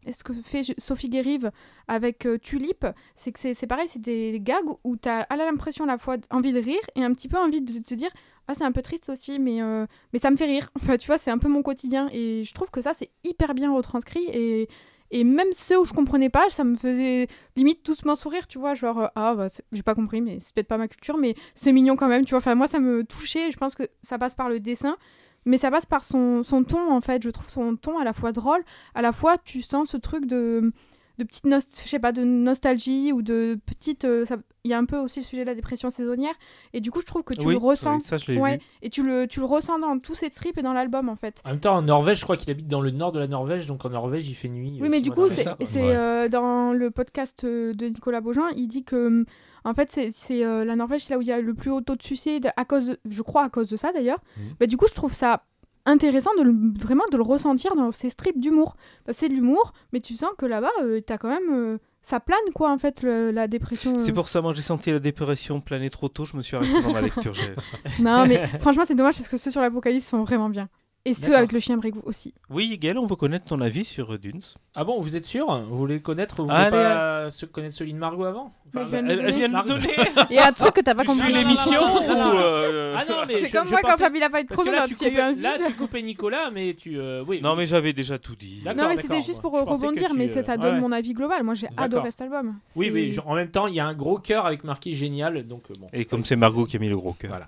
Ce 0.10 0.24
que 0.24 0.34
fait 0.34 0.62
Sophie 0.78 1.10
Guérive 1.10 1.52
avec 1.88 2.26
euh, 2.26 2.38
Tulip, 2.38 2.86
c'est 3.16 3.32
que 3.32 3.40
c'est 3.40 3.68
pareil, 3.68 3.88
c'est 3.90 4.02
des 4.02 4.40
gags 4.42 4.66
où 4.84 4.96
t'as 4.96 5.22
à 5.22 5.36
l'impression 5.36 5.84
à 5.84 5.88
la 5.88 5.98
fois 5.98 6.16
envie 6.32 6.54
de 6.54 6.60
rire 6.60 6.80
et 6.96 7.04
un 7.04 7.14
petit 7.14 7.28
peu 7.28 7.38
envie 7.38 7.62
de 7.62 7.80
te 7.80 7.94
dire 7.94 8.10
ah 8.48 8.54
c'est 8.54 8.64
un 8.64 8.72
peu 8.72 8.84
triste 8.84 9.10
aussi 9.10 9.40
mais 9.40 9.62
euh, 9.62 9.88
mais 10.14 10.20
ça 10.20 10.30
me 10.30 10.36
fait 10.36 10.46
rire 10.46 10.70
tu 11.00 11.08
vois 11.08 11.18
c'est 11.18 11.32
un 11.32 11.40
peu 11.40 11.48
mon 11.48 11.64
quotidien 11.64 12.10
et 12.14 12.44
je 12.44 12.54
trouve 12.54 12.70
que 12.70 12.80
ça 12.80 12.94
c'est 12.94 13.10
hyper 13.24 13.56
bien 13.56 13.74
retranscrit 13.74 14.26
et 14.32 14.70
et 15.16 15.24
même 15.24 15.48
ceux 15.54 15.80
où 15.80 15.86
je 15.86 15.94
comprenais 15.94 16.30
pas 16.30 16.50
ça 16.50 16.66
me 16.66 16.76
faisait 16.76 17.28
limite 17.56 17.86
doucement 17.86 18.18
sourire 18.18 18.48
tu 18.48 18.60
vois 18.60 18.74
genre 18.74 19.00
euh, 19.00 19.08
ah 19.16 19.34
bah 19.34 19.48
j'ai 19.72 19.82
pas 19.82 19.96
compris 19.96 20.20
mais 20.20 20.40
c'est 20.42 20.54
peut-être 20.54 20.68
pas 20.68 20.78
ma 20.78 20.90
culture 20.90 21.18
mais 21.18 21.36
c'est 21.54 21.72
mignon 21.72 21.96
quand 21.96 22.10
même 22.10 22.26
tu 22.26 22.32
vois. 22.32 22.40
Enfin 22.40 22.54
moi 22.54 22.68
ça 22.68 22.82
me 22.82 23.06
touchait 23.06 23.50
je 23.50 23.56
pense 23.56 23.76
que 23.76 23.84
ça 24.04 24.18
passe 24.18 24.36
par 24.36 24.50
le 24.50 24.60
dessin 24.60 24.98
mais 25.46 25.58
ça 25.58 25.72
passe 25.72 25.86
par 25.86 26.04
son, 26.04 26.44
son 26.44 26.64
ton 26.64 26.92
en 26.92 27.00
fait. 27.00 27.24
Je 27.24 27.30
trouve 27.30 27.50
son 27.50 27.78
ton 27.78 27.98
à 27.98 28.04
la 28.04 28.12
fois 28.12 28.34
drôle 28.34 28.62
à 28.94 29.02
la 29.02 29.14
fois 29.14 29.38
tu 29.38 29.62
sens 29.62 29.90
ce 29.90 29.98
truc 29.98 30.26
de 30.26 30.74
de 31.18 31.24
petite 31.24 31.46
nost 31.46 31.82
je 31.86 31.90
sais 31.90 32.00
pas 32.00 32.12
de 32.12 32.24
nostalgie 32.24 33.12
ou 33.14 33.22
de 33.22 33.58
petite 33.66 34.06
euh, 34.06 34.26
ça- 34.26 34.38
il 34.64 34.72
y 34.72 34.74
a 34.74 34.78
un 34.78 34.86
peu 34.86 34.98
aussi 34.98 35.20
le 35.20 35.26
sujet 35.26 35.44
de 35.44 35.48
la 35.48 35.56
dépression 35.56 35.90
saisonnière 35.90 36.34
et 36.74 36.82
du 36.82 36.90
coup 36.92 37.00
je 37.02 37.06
trouve 37.06 37.24
que 37.24 37.34
tu 37.34 37.46
oui, 37.46 37.54
le 37.54 37.60
ressens 37.60 37.96
oui, 37.98 38.02
ça 38.02 38.18
je 38.18 38.32
l'ai 38.32 38.38
Ouais, 38.40 38.58
vu. 38.58 38.64
et 38.82 38.90
tu 38.90 39.04
le, 39.04 39.28
tu 39.28 39.40
le 39.40 39.46
ressens 39.46 39.78
dans 39.78 39.98
tous 40.00 40.16
ces 40.16 40.30
strips 40.30 40.58
et 40.58 40.62
dans 40.64 40.74
l'album 40.74 41.08
en 41.10 41.16
fait. 41.16 41.42
En 41.46 41.50
même 41.52 41.60
temps, 41.60 41.76
en 41.76 41.82
Norvège, 41.84 42.20
je 42.20 42.24
crois 42.24 42.36
qu'il 42.36 42.50
habite 42.52 42.68
dans 42.68 42.82
le 42.82 42.90
nord 42.92 43.12
de 43.12 43.20
la 43.20 43.28
Norvège, 43.28 43.68
donc 43.68 43.86
en 43.86 43.90
Norvège, 43.90 44.28
il 44.28 44.34
fait 44.34 44.48
nuit. 44.50 44.80
Oui, 44.82 44.90
mais 44.90 45.02
du 45.02 45.12
coup, 45.12 45.30
c'est 45.30 45.48
euh, 45.78 46.28
dans 46.30 46.74
le 46.74 46.90
podcast 46.92 47.44
euh, 47.44 47.74
de 47.74 47.86
Nicolas 47.88 48.22
Beaujean, 48.22 48.48
il 48.58 48.68
dit 48.68 48.84
que 48.84 49.24
en 49.64 49.74
fait, 49.74 49.90
c'est 49.92 50.10
c'est, 50.14 50.44
euh, 50.46 50.66
la 50.66 50.76
Norvège, 50.76 51.04
c'est 51.06 51.14
là 51.14 51.18
où 51.20 51.22
il 51.22 51.28
y 51.28 51.32
a 51.32 51.40
le 51.42 51.54
plus 51.54 51.70
haut 51.72 51.82
taux 51.82 51.96
de 51.96 52.04
suicide, 52.04 52.52
à 52.58 52.66
cause, 52.66 52.88
de- 52.88 53.00
je 53.10 53.22
crois, 53.22 53.44
à 53.44 53.50
cause 53.50 53.70
de 53.70 53.78
ça 53.78 53.92
d'ailleurs. 53.94 54.20
Mhm. 54.38 54.44
Bah, 54.60 54.66
du 54.68 54.78
coup, 54.78 54.86
je 54.88 54.94
trouve 54.94 55.14
ça 55.14 55.44
intéressant 55.86 56.32
de 56.38 56.44
le- 56.44 56.80
vraiment 56.80 57.04
de 57.12 57.18
le 57.18 57.24
ressentir 57.24 57.76
dans 57.76 57.92
ces 57.92 58.10
strips 58.10 58.40
d'humour. 58.40 58.76
Bah, 59.06 59.14
c'est 59.16 59.30
de 59.30 59.34
l'humour, 59.34 59.74
mais 59.94 60.00
tu 60.00 60.16
sens 60.16 60.30
que 60.38 60.46
là-bas, 60.46 60.72
euh, 60.84 61.00
t'as 61.02 61.18
quand 61.18 61.30
même. 61.30 61.54
euh, 61.54 61.78
ça 62.02 62.20
plane 62.20 62.38
quoi 62.54 62.72
en 62.72 62.78
fait, 62.78 63.02
le- 63.02 63.32
la 63.32 63.48
dépression. 63.48 63.92
euh. 63.94 64.00
C'est 64.00 64.12
pour 64.14 64.28
ça, 64.28 64.40
moi 64.42 64.54
j'ai 64.54 64.62
senti 64.62 64.92
la 64.92 65.00
dépression 65.00 65.60
planer 65.60 65.90
trop 65.90 66.08
tôt, 66.08 66.24
je 66.26 66.38
me 66.38 66.42
suis 66.44 66.56
arrêté 66.56 66.80
dans 66.82 66.94
ma 66.94 67.02
lecture. 67.02 67.34
Non, 68.00 68.26
mais 68.28 68.46
franchement, 68.60 68.84
c'est 68.86 68.94
dommage 68.96 69.16
parce 69.16 69.28
que 69.28 69.38
ceux 69.38 69.50
sur 69.50 69.60
l'Apocalypse 69.62 70.06
sont 70.08 70.24
vraiment 70.24 70.50
bien. 70.50 70.70
Et 71.08 71.14
ceux 71.14 71.36
avec 71.36 71.52
le 71.52 71.60
chien 71.60 71.78
Brégou 71.78 72.02
aussi. 72.06 72.34
Oui, 72.50 72.76
Gaël, 72.80 72.98
on 72.98 73.06
veut 73.06 73.16
connaître 73.16 73.46
ton 73.46 73.60
avis 73.60 73.84
sur 73.86 74.14
euh, 74.14 74.18
Dunes. 74.18 74.42
Ah 74.74 74.84
bon, 74.84 75.00
vous 75.00 75.16
êtes 75.16 75.26
sûr? 75.26 75.56
Vous 75.70 75.78
voulez 75.78 76.00
connaître? 76.02 76.38
Vous 76.38 76.46
voulez 76.46 76.56
Allez, 76.58 76.72
pas 76.72 77.30
se 77.30 77.46
connaître 77.46 77.76
Céline 77.76 77.98
Margot 78.00 78.24
avant? 78.26 78.52
Je 78.74 78.80
viens 78.80 79.04
de 79.04 79.12
Elle, 79.12 79.20
elle 79.20 79.32
vient 79.36 79.48
de 79.48 79.54
Margot- 79.54 79.74
nous 79.76 79.80
donner 79.82 79.94
Il 80.32 80.36
y 80.36 80.40
a 80.40 80.48
un 80.48 80.52
truc 80.52 80.74
que 80.74 80.82
t'as 80.82 80.96
pas 80.96 81.04
Tu 81.04 81.10
compris. 81.10 81.26
suis 81.26 81.34
l'émission 81.34 81.80
ou... 81.80 82.10
euh, 82.10 82.96
Ah 82.98 83.04
non, 83.08 83.18
mais 83.28 83.36
C'est 83.42 83.46
je- 83.46 83.52
comme 83.54 83.66
je 83.68 83.72
moi 83.72 83.80
quand 83.84 83.92
pensais- 83.92 84.04
Fabien 84.04 84.26
a 84.26 84.30
pas 84.32 84.42
de 84.42 84.48
Parce 84.48 84.64
que 84.64 84.70
là, 84.72 84.86
tu 84.88 84.96
s'il 84.96 85.08
y 85.08 85.12
a 85.12 85.14
eu 85.14 85.22
un 85.22 85.30
coupais, 85.36 85.42
là, 85.44 85.58
vide. 85.58 85.66
tu 85.68 85.74
coupais 85.76 86.02
Nicolas, 86.02 86.50
mais 86.52 86.74
tu. 86.74 86.98
euh, 87.00 87.24
oui. 87.28 87.40
Non, 87.40 87.56
mais 87.56 87.68
j'avais 87.68 87.94
déjà 87.94 88.18
tout 88.18 88.36
dit. 88.36 88.62
D'accord. 88.66 88.86
Non, 88.86 88.90
mais 88.96 89.02
c'était 89.02 89.22
juste 89.22 89.42
pour 89.42 89.56
Je 89.60 89.64
pensais 89.64 89.82
que 89.82 89.92
rebondir, 89.92 90.10
tu, 90.10 90.18
mais 90.18 90.30
euh, 90.32 90.34
ça, 90.34 90.44
ça 90.44 90.52
ouais, 90.54 90.58
donne 90.58 90.76
ouais. 90.76 90.82
mon 90.82 90.92
avis 90.92 91.14
global. 91.14 91.44
Moi, 91.44 91.54
j'ai 91.54 91.68
D'accord. 91.68 91.84
adoré 91.86 92.10
cet 92.10 92.22
album. 92.22 92.56
Oui, 92.76 92.90
C'est- 92.92 93.12
je- 93.12 93.22
En 93.22 93.36
même 93.36 93.52
temps, 93.52 93.68
il 93.68 93.76
y 93.76 93.80
a 93.80 93.86
un 93.86 93.94
gros 93.94 94.18
cœur 94.18 94.48
avec 94.48 94.64
marqué 94.64 94.94
génial, 94.94 95.44
donc 95.48 95.62
euh, 95.70 95.76
bon. 95.80 95.88
Et 95.94 96.06
comme 96.06 96.26
c'est 96.26 96.36
Margot 96.36 96.66
qui 96.66 96.78
a 96.78 96.80
mis 96.80 96.90
le 96.90 96.98
gros 96.98 97.14
cœur. 97.14 97.30
Voilà. 97.30 97.48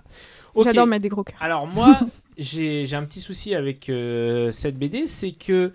J'adore 0.64 0.86
mettre 0.86 1.02
des 1.02 1.08
gros 1.08 1.24
cœurs. 1.24 1.36
Alors 1.40 1.66
moi, 1.66 1.98
j'ai 2.38 2.86
j'ai 2.86 2.96
un 2.96 3.04
petit 3.04 3.20
souci 3.20 3.54
avec 3.54 3.88
euh, 3.88 4.50
cette 4.50 4.78
BD, 4.78 5.06
c'est 5.06 5.32
que 5.32 5.72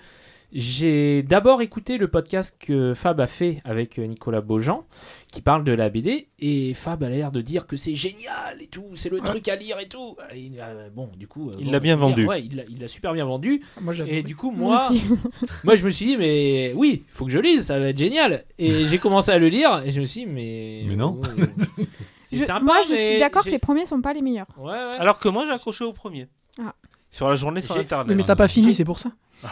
j'ai 0.55 1.23
d'abord 1.23 1.63
écouté 1.63 1.97
le 1.97 2.07
podcast 2.07 2.55
que 2.59 2.93
Fab 2.93 3.19
a 3.19 3.25
fait 3.25 3.59
avec 3.65 3.97
euh, 3.97 4.05
Nicolas 4.05 4.41
Beaujean, 4.41 4.85
qui 5.31 5.41
parle 5.41 5.63
de 5.63 5.71
la 5.71 5.89
BD, 5.89 6.27
et 6.39 6.75
Fab 6.75 7.01
a 7.03 7.09
l'air 7.09 7.31
de 7.31 7.41
dire 7.41 7.65
que 7.65 7.75
c'est 7.75 7.95
génial 7.95 8.61
et 8.61 8.67
tout, 8.67 8.85
c'est 8.93 9.09
le 9.09 9.19
truc 9.19 9.47
à 9.47 9.55
lire 9.55 9.79
et 9.79 9.87
tout. 9.87 10.15
Et, 10.31 10.51
euh, 10.59 10.89
bon, 10.93 11.09
du 11.17 11.27
coup, 11.27 11.49
euh, 11.49 11.53
Il 11.57 11.65
bon, 11.65 11.71
l'a 11.71 11.79
bien 11.79 11.95
dire, 11.95 12.05
vendu. 12.07 12.27
Ouais, 12.27 12.43
il 12.43 12.55
l'a- 12.55 12.63
il 12.69 12.79
l'a 12.79 12.87
super 12.87 13.13
bien 13.13 13.25
vendu. 13.25 13.63
Moi, 13.81 13.93
j'ai 13.93 14.19
Et 14.19 14.21
du 14.21 14.35
coup, 14.35 14.51
Moi 14.51 14.77
moi, 14.91 15.17
moi, 15.63 15.75
je 15.75 15.83
me 15.85 15.89
suis 15.89 16.05
dit, 16.05 16.17
mais 16.17 16.71
oui, 16.75 17.01
faut 17.09 17.25
que 17.25 17.31
je 17.31 17.39
lise, 17.39 17.63
ça 17.65 17.79
va 17.79 17.87
être 17.87 17.97
génial. 17.97 18.43
Et 18.59 18.85
j'ai 18.85 18.99
commencé 18.99 19.31
à 19.31 19.39
le 19.39 19.47
lire, 19.47 19.81
et 19.83 19.91
je 19.91 19.99
me 20.01 20.05
suis 20.05 20.25
dit, 20.25 20.27
mais. 20.27 20.83
Mais 20.87 20.95
non. 20.95 21.19
Euh, 22.33 22.37
C'est 22.37 22.41
Je- 22.41 22.45
sympa, 22.45 22.63
Moi, 22.63 22.75
je 22.87 22.91
mais 22.93 23.11
suis 23.11 23.19
d'accord 23.19 23.41
que 23.43 23.49
j'ai- 23.49 23.55
les 23.55 23.59
premiers 23.59 23.85
sont 23.85 24.01
pas 24.01 24.13
les 24.13 24.21
meilleurs. 24.21 24.47
Ouais, 24.57 24.71
ouais. 24.71 24.91
Alors 24.99 25.17
que 25.19 25.29
moi 25.29 25.45
j'ai 25.45 25.51
accroché 25.51 25.83
au 25.83 25.93
premier. 25.93 26.27
Ah. 26.59 26.73
Sur 27.09 27.29
la 27.29 27.35
journée 27.35 27.61
sur 27.61 27.75
J'ai- 27.75 27.81
internet. 27.81 28.15
Mais 28.17 28.23
t'as 28.23 28.35
pas 28.35 28.47
fini, 28.47 28.73
c'est 28.73 28.85
pour 28.85 28.99
ça. 28.99 29.11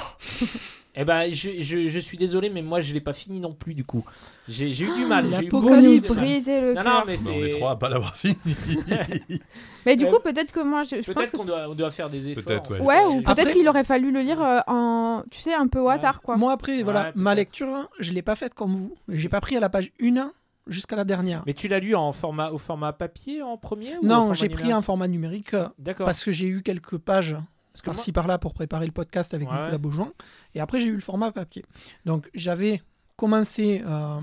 Eh 0.94 1.06
ben, 1.06 1.34
je, 1.34 1.52
je, 1.62 1.86
je 1.86 2.00
suis 2.00 2.18
désolé, 2.18 2.50
mais 2.50 2.62
moi, 2.62 2.82
je 2.82 2.94
l'ai 2.94 3.00
pas 3.00 3.14
fini 3.14 3.40
non 3.40 3.54
plus, 3.54 3.74
du 3.74 3.86
coup. 3.86 4.04
J'ai 4.50 4.72
j'ai 4.72 4.84
eu 4.84 4.94
du 4.94 5.06
mal. 5.06 5.26
J'ai 5.32 5.46
eu 5.46 5.48
beaucoup 5.48 5.70
l'apocalypse. 5.70 6.10
mal. 6.10 6.18
Briser 6.20 6.60
le 6.60 6.74
Non, 6.74 6.84
cœur. 6.84 6.94
non, 6.94 7.04
mais 7.08 7.16
Bah, 7.16 7.22
on 7.28 7.32
est 7.32 7.44
c'est. 7.52 7.58
trois 7.58 7.72
à 7.72 7.76
pas 7.78 7.88
l'avoir 7.88 8.14
fini. 8.14 8.36
Mais 9.86 9.96
du 9.96 10.06
Euh, 10.06 10.12
coup, 10.12 10.20
peut-être 10.22 10.52
que 10.52 10.60
moi, 10.60 10.84
je, 10.84 10.98
je 10.98 11.02
pense 11.04 11.06
Peut-être 11.16 11.32
que 11.32 11.38
qu'on 11.38 11.46
doit, 11.46 11.66
on 11.70 11.76
doit 11.76 11.92
faire 11.92 12.10
des 12.10 12.30
efforts. 12.32 12.44
Peut-être, 12.44 12.72
ouais. 12.72 12.80
Ouais, 12.82 13.06
ou 13.06 13.22
peut-être 13.22 13.30
Après- 13.30 13.54
qu'il 13.54 13.70
aurait 13.70 13.86
fallu 13.86 14.12
le 14.12 14.20
lire 14.20 14.42
euh, 14.44 14.60
en, 14.68 15.24
tu 15.32 15.40
sais, 15.40 15.54
un 15.54 15.68
peu 15.68 15.80
au 15.80 15.88
Ouais. 15.88 15.94
hasard, 15.94 16.22
quoi. 16.22 16.36
Moi, 16.36 16.52
après, 16.52 16.84
voilà, 16.84 17.04
Ouais, 17.06 17.12
ma 17.16 17.32
peut-être. 17.32 17.38
lecture, 17.38 17.90
je 18.00 18.12
l'ai 18.12 18.22
pas 18.22 18.36
faite 18.36 18.54
comme 18.54 18.76
vous. 18.76 18.94
J'ai 19.08 19.30
pas 19.30 19.40
pris 19.40 19.56
à 19.56 19.62
la 19.62 19.70
page 19.70 19.92
1 20.02 20.34
jusqu'à 20.68 20.96
la 20.96 21.04
dernière. 21.04 21.44
Mais 21.46 21.54
tu 21.54 21.68
l'as 21.68 21.80
lu 21.80 21.96
en 21.96 22.12
format, 22.12 22.52
au 22.52 22.58
format 22.58 22.94
papier 22.94 23.42
en 23.42 23.58
premier 23.58 23.98
ou 23.98 24.06
non, 24.06 24.34
j'ai 24.34 24.50
pris 24.50 24.72
un 24.72 24.82
format 24.82 25.08
numérique 25.08 25.54
euh, 25.54 25.68
parce 25.98 26.24
que 26.24 26.32
j'ai 26.32 26.48
eu 26.48 26.62
quelques 26.62 26.98
pages 26.98 27.36
que 27.82 27.86
par-ci 27.86 28.12
par-là 28.12 28.38
pour 28.38 28.54
préparer 28.54 28.86
le 28.86 28.92
podcast 28.92 29.34
avec 29.34 29.50
Ouais. 29.50 29.72
Nicolas. 29.72 30.12
Et 30.56 30.60
après, 30.60 30.80
j'ai 30.82 30.88
eu 30.90 30.96
le 30.96 31.02
format 31.02 31.32
papier. 31.32 31.64
Donc, 32.06 32.30
j'avais 32.34 32.82
commencé 33.16 33.82
euh, 33.86 34.20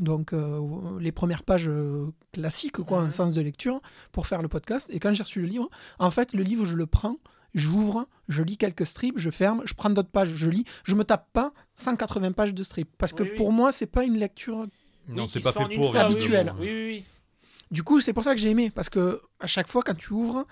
donc, 0.00 0.32
euh, 0.32 0.98
les 1.00 1.10
premières 1.12 1.42
pages 1.42 1.70
classiques, 2.32 2.78
quoi, 2.82 3.02
en 3.02 3.10
sens 3.10 3.32
de 3.32 3.40
lecture, 3.40 3.80
pour 4.12 4.26
faire 4.26 4.42
le 4.42 4.48
podcast. 4.48 4.90
Et 4.92 4.98
quand 4.98 5.12
j'ai 5.14 5.22
reçu 5.22 5.40
le 5.40 5.46
livre, 5.46 5.70
en 5.98 6.10
fait, 6.10 6.34
le 6.34 6.42
livre, 6.42 6.66
je 6.66 6.74
le 6.74 6.86
prends, 6.86 7.16
j'ouvre, 7.54 8.06
je 8.28 8.42
lis 8.42 8.56
quelques 8.56 8.86
strips, 8.86 9.18
je 9.18 9.30
ferme, 9.30 9.62
je 9.64 9.74
prends 9.74 9.90
d'autres 9.90 10.10
pages, 10.10 10.34
je 10.34 10.50
lis. 10.50 10.64
Je 10.84 10.94
me 10.94 11.04
tape 11.04 11.28
pas 11.32 11.52
180 11.76 12.32
pages 12.32 12.54
de 12.54 12.62
strips. 12.62 12.90
Parce 12.98 13.12
que 13.12 13.22
oui. 13.22 13.30
pour 13.36 13.52
moi, 13.52 13.72
c'est 13.72 13.86
pas 13.86 14.04
une 14.04 14.18
lecture 14.18 14.66
Non, 15.08 15.24
Oui, 15.24 15.28
c'est 15.28 15.40
pas 15.40 15.52
fait 15.52 15.74
pour. 15.74 15.96
habituel. 15.96 16.52
Oui, 16.58 16.66
oui, 16.68 16.84
oui. 16.86 17.04
Du 17.70 17.82
coup, 17.82 18.00
c'est 18.00 18.12
pour 18.12 18.22
ça 18.24 18.34
que 18.34 18.40
j'ai 18.40 18.50
aimé, 18.50 18.70
parce 18.74 18.88
que 18.90 19.20
à 19.40 19.46
chaque 19.46 19.68
fois, 19.68 19.82
quand 19.82 19.96
tu 19.96 20.12
ouvres, 20.12 20.46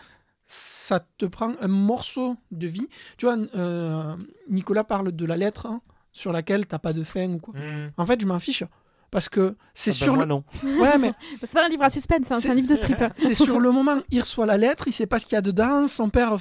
ça 0.46 1.00
te 1.18 1.26
prend 1.26 1.52
un 1.60 1.68
morceau 1.68 2.36
de 2.50 2.66
vie. 2.66 2.88
Tu 3.18 3.26
vois, 3.26 3.36
euh, 3.56 4.16
Nicolas 4.48 4.84
parle 4.84 5.12
de 5.12 5.24
la 5.26 5.36
lettre 5.36 5.66
hein, 5.66 5.80
sur 6.12 6.32
laquelle 6.32 6.66
t'as 6.66 6.78
pas 6.78 6.92
de 6.92 7.04
fin 7.04 7.28
ou 7.34 7.38
quoi. 7.38 7.54
Mhm. 7.54 7.92
En 7.96 8.06
fait, 8.06 8.20
je 8.20 8.26
m'en 8.26 8.38
fiche. 8.38 8.64
Parce 9.10 9.28
que 9.28 9.56
c'est 9.74 9.90
Ah 9.90 9.94
bah, 9.98 10.04
sur 10.04 10.14
moi 10.14 10.22
le... 10.24 10.28
non. 10.28 10.44
Ouais, 10.80 10.96
mais 10.98 11.12
C'est 11.40 11.52
pas 11.52 11.66
un 11.66 11.68
livre 11.68 11.82
à 11.82 11.90
suspense, 11.90 12.30
hein, 12.30 12.36
c'est 12.40 12.48
un 12.50 12.54
livre 12.54 12.68
de 12.68 12.76
strip. 12.76 12.96
c'est 13.16 13.34
sur 13.34 13.60
le 13.60 13.70
moment. 13.70 13.98
Il 14.10 14.20
reçoit 14.20 14.46
la 14.46 14.56
lettre, 14.56 14.88
il 14.88 14.92
sait 14.92 15.06
pas 15.06 15.18
ce 15.18 15.26
qu'il 15.26 15.34
y 15.34 15.38
a 15.38 15.42
dedans. 15.42 15.86
Son 15.88 16.08
père, 16.10 16.36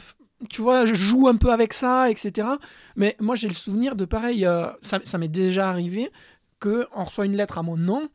tu 0.49 0.61
vois, 0.61 0.85
joue 0.85 1.27
un 1.27 1.35
peu 1.35 1.51
avec 1.51 1.73
ça, 1.73 2.09
etc. 2.09 2.47
Mais 2.95 3.15
moi, 3.19 3.35
j'ai 3.35 3.47
le 3.47 3.53
souvenir 3.55 3.95
de 3.95 4.05
pareil. 4.05 4.45
euh, 4.45 4.67
ça 4.81 4.99
ça 5.03 5.17
m'est 5.17 5.27
déjà 5.27 5.69
arrivé 5.69 6.09
que 6.59 6.87
on 6.95 7.03
reçoit 7.03 7.25
une 7.25 7.35
lettre 7.35 7.57
à 7.57 7.63
mon 7.63 7.77
nom. 7.77 8.09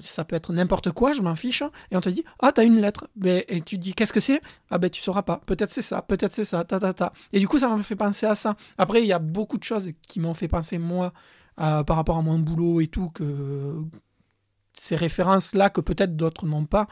Ça 0.00 0.24
peut 0.24 0.36
être 0.36 0.52
n'importe 0.52 0.92
quoi, 0.92 1.12
je 1.12 1.20
m'en 1.20 1.34
fiche. 1.34 1.62
Et 1.90 1.96
on 1.96 2.00
te 2.00 2.08
dit, 2.08 2.24
ah, 2.38 2.52
t'as 2.52 2.64
une 2.64 2.80
lettre. 2.80 3.08
Ben, 3.16 3.42
et 3.48 3.60
tu 3.60 3.76
dis, 3.76 3.92
qu'est-ce 3.92 4.12
que 4.12 4.20
c'est? 4.20 4.40
Ah, 4.70 4.78
ben, 4.78 4.88
tu 4.88 5.02
sauras 5.02 5.22
pas. 5.22 5.40
Peut-être 5.46 5.72
c'est 5.72 5.82
ça, 5.82 6.00
peut-être 6.00 6.32
c'est 6.32 6.44
ça, 6.44 6.64
ta, 6.64 6.78
ta, 6.78 6.94
ta. 6.94 7.12
Et 7.32 7.40
du 7.40 7.48
coup, 7.48 7.58
ça 7.58 7.68
m'a 7.68 7.82
fait 7.82 7.96
penser 7.96 8.26
à 8.26 8.34
ça. 8.34 8.56
Après, 8.78 9.02
il 9.02 9.06
y 9.06 9.12
a 9.12 9.18
beaucoup 9.18 9.58
de 9.58 9.64
choses 9.64 9.90
qui 10.06 10.20
m'ont 10.20 10.34
fait 10.34 10.48
penser, 10.48 10.78
moi, 10.78 11.12
par 11.56 11.96
rapport 11.96 12.16
à 12.16 12.22
mon 12.22 12.38
boulot 12.38 12.80
et 12.80 12.86
tout, 12.86 13.10
que 13.10 13.74
ces 14.74 14.96
références-là, 14.96 15.70
que 15.70 15.80
peut-être 15.80 16.16
d'autres 16.16 16.46
n'ont 16.46 16.64
pas, 16.64 16.86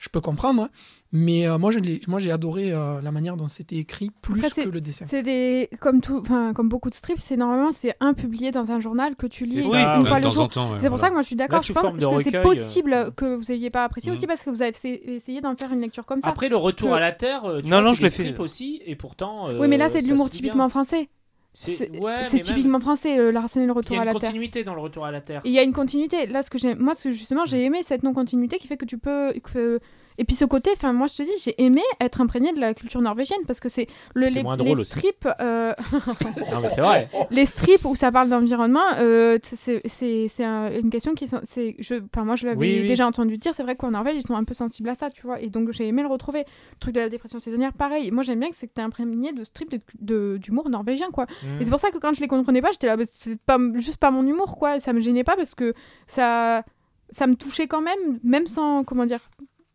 je 0.00 0.08
peux 0.08 0.20
comprendre. 0.20 0.62
hein. 0.64 0.70
Mais 1.12 1.46
euh, 1.48 1.58
moi, 1.58 1.70
j'ai 1.72 2.30
adoré 2.32 2.72
euh, 2.72 3.00
la 3.02 3.10
manière 3.10 3.36
dont 3.36 3.48
c'était 3.48 3.76
écrit 3.76 4.10
plus 4.22 4.44
Après, 4.44 4.64
que 4.64 4.68
le 4.68 4.80
dessin. 4.80 5.04
C'est 5.08 5.22
des 5.24 5.68
comme 5.80 6.00
tout, 6.00 6.18
enfin 6.20 6.52
comme 6.54 6.68
beaucoup 6.68 6.88
de 6.88 6.94
strips, 6.94 7.18
c'est 7.20 7.36
normalement 7.36 7.70
c'est 7.78 7.94
un 8.00 8.14
publié 8.14 8.50
dans 8.52 8.70
un 8.70 8.78
journal 8.80 9.16
que 9.16 9.26
tu 9.26 9.42
lis 9.44 9.62
ça, 9.64 9.96
une 9.96 10.02
ouais, 10.04 10.08
fois 10.08 10.20
de 10.20 10.24
le 10.24 10.28
temps 10.28 10.30
jour. 10.30 10.44
en 10.44 10.48
temps. 10.48 10.70
ouais, 10.72 10.78
C'est 10.78 10.88
pour 10.88 10.96
voilà. 10.96 11.00
ça 11.02 11.08
que 11.08 11.12
moi 11.14 11.22
je 11.22 11.26
suis 11.26 11.36
d'accord. 11.36 11.60
Je 11.62 11.72
pense 11.72 11.92
que 11.92 12.22
c'est 12.30 12.42
possible 12.42 12.92
euh, 12.92 13.10
que 13.10 13.34
vous 13.34 13.44
n'ayez 13.52 13.70
pas 13.70 13.84
apprécié 13.84 14.10
Mm. 14.10 14.14
aussi 14.14 14.26
parce 14.26 14.42
que 14.44 14.50
vous 14.50 14.62
avez 14.62 14.72
essayé 15.14 15.40
d'en 15.40 15.54
faire 15.56 15.72
une 15.72 15.80
lecture 15.80 16.06
comme 16.06 16.20
ça. 16.20 16.28
Après, 16.28 16.48
le 16.48 16.56
retour 16.56 16.90
que- 16.90 16.94
à 16.94 17.00
la 17.00 17.12
Terre, 17.12 17.44
euh, 17.44 17.60
tu 17.60 17.68
Non, 17.68 17.80
vois, 17.80 17.88
non, 17.88 17.94
c'est 17.94 18.08
je 18.16 18.22
l'ai 18.22 18.32
fait. 18.32 18.38
aussi, 18.40 18.80
et 18.86 18.94
pourtant. 18.96 19.48
oui, 19.58 19.66
mais 19.68 19.76
là 19.78 19.88
c'est 19.90 20.00
de 20.02 20.06
l'humour 20.08 20.30
typiquement 20.30 20.68
français. 20.68 21.08
C'est 21.52 21.72
C'est 21.76 21.90
ouais, 22.00 22.18
mais 22.18 22.24
c'est 22.24 22.32
même, 22.36 22.42
typiquement 22.42 22.78
français, 22.80 23.18
euh, 23.18 23.32
l'arsenal 23.32 23.66
le 23.68 23.72
Il 23.72 23.74
y 23.74 23.78
retour 23.78 23.96
a 23.96 24.00
à 24.00 24.02
une 24.02 24.06
la 24.06 24.12
terre. 24.12 24.20
continuité 24.30 24.62
dans 24.64 24.74
le 24.74 24.80
retour 24.80 25.04
à 25.04 25.10
la 25.10 25.20
Terre. 25.20 25.40
Il 25.44 25.50
y 25.52 25.58
a 25.58 25.62
une 25.64 25.72
continuité. 25.72 26.26
Là, 26.26 26.42
ce 26.42 26.50
que 26.50 26.78
moi, 26.80 26.94
ce 26.94 27.04
que 27.04 27.12
justement, 27.12 27.44
j'ai 27.44 27.64
aimé 27.64 27.82
cette 27.84 28.04
non-continuité 28.04 28.58
qui 28.58 28.68
fait 28.68 28.76
que 28.76 28.84
tu 28.84 28.98
peux. 28.98 29.32
que- 29.42 29.80
Et 30.20 30.24
puis 30.24 30.36
ce 30.36 30.44
côté, 30.44 30.70
enfin, 30.76 30.92
moi, 30.92 31.06
je 31.06 31.14
te 31.14 31.22
dis, 31.22 31.30
j'ai 31.42 31.54
aimé 31.62 31.80
être 31.98 32.20
imprégné 32.20 32.52
de 32.52 32.60
la 32.60 32.74
culture 32.74 33.00
norvégienne 33.00 33.40
parce 33.46 33.58
que 33.58 33.70
c'est 33.70 33.86
le 34.14 34.26
les, 34.26 34.42
moins 34.42 34.54
les 34.58 34.84
strips, 34.84 35.26
euh, 35.40 35.72
Non, 36.52 36.60
mais 36.60 36.68
c'est 36.68 36.82
vrai. 36.82 37.08
les 37.30 37.46
strips 37.46 37.86
où 37.86 37.96
ça 37.96 38.12
parle 38.12 38.28
d'environnement, 38.28 38.84
euh, 38.98 39.38
c'est 39.42 39.80
c'est 39.88 40.28
c'est 40.28 40.44
un- 40.44 40.70
une 40.78 40.90
question 40.90 41.14
qui, 41.14 41.26
c'est, 41.46 41.74
je, 41.78 41.94
enfin, 42.12 42.26
moi, 42.26 42.36
je 42.36 42.44
l'avais 42.46 42.58
Oui, 42.58 42.78
oui. 42.82 42.86
déjà 42.86 43.06
entendu 43.06 43.38
dire. 43.38 43.54
C'est 43.54 43.62
vrai 43.62 43.76
qu'en 43.76 43.92
Norvège, 43.92 44.16
ils 44.16 44.26
sont 44.26 44.34
un 44.34 44.44
peu 44.44 44.52
sensibles 44.52 44.90
à 44.90 44.94
ça, 44.94 45.10
tu 45.10 45.22
vois. 45.22 45.40
Et 45.40 45.48
donc, 45.48 45.72
j'ai 45.72 45.88
aimé 45.88 46.02
le 46.02 46.08
retrouver. 46.08 46.40
Le 46.40 46.78
truc 46.80 46.94
de 46.94 47.00
la 47.00 47.08
dépression 47.08 47.40
saisonnière, 47.40 47.72
pareil. 47.72 48.10
Moi, 48.10 48.22
j'aime 48.22 48.40
bien 48.40 48.50
que 48.50 48.56
c'est 48.56 48.66
que 48.66 48.74
t'es 48.74 48.82
imprégné 48.82 49.32
de 49.32 49.42
strips 49.44 49.70
de, 49.70 49.80
de- 50.00 50.36
d'humour 50.38 50.68
norvégien, 50.68 51.10
quoi. 51.10 51.24
Mm. 51.42 51.60
Et 51.62 51.64
c'est 51.64 51.70
pour 51.70 51.80
ça 51.80 51.90
que 51.90 51.96
quand 51.98 52.12
je 52.12 52.20
les 52.20 52.28
comprenais 52.28 52.60
pas, 52.60 52.72
j'étais 52.72 52.88
là, 52.88 52.98
bah, 52.98 53.04
c'est 53.10 53.40
pas, 53.40 53.56
juste 53.76 53.96
pas 53.96 54.10
mon 54.10 54.26
humour, 54.26 54.58
quoi. 54.58 54.76
Et 54.76 54.80
ça 54.80 54.92
me 54.92 55.00
gênait 55.00 55.24
pas 55.24 55.36
parce 55.36 55.54
que 55.54 55.72
ça, 56.06 56.62
ça 57.08 57.26
me 57.26 57.36
touchait 57.36 57.68
quand 57.68 57.80
même, 57.80 58.20
même 58.22 58.46
sans, 58.46 58.84
comment 58.84 59.06
dire, 59.06 59.20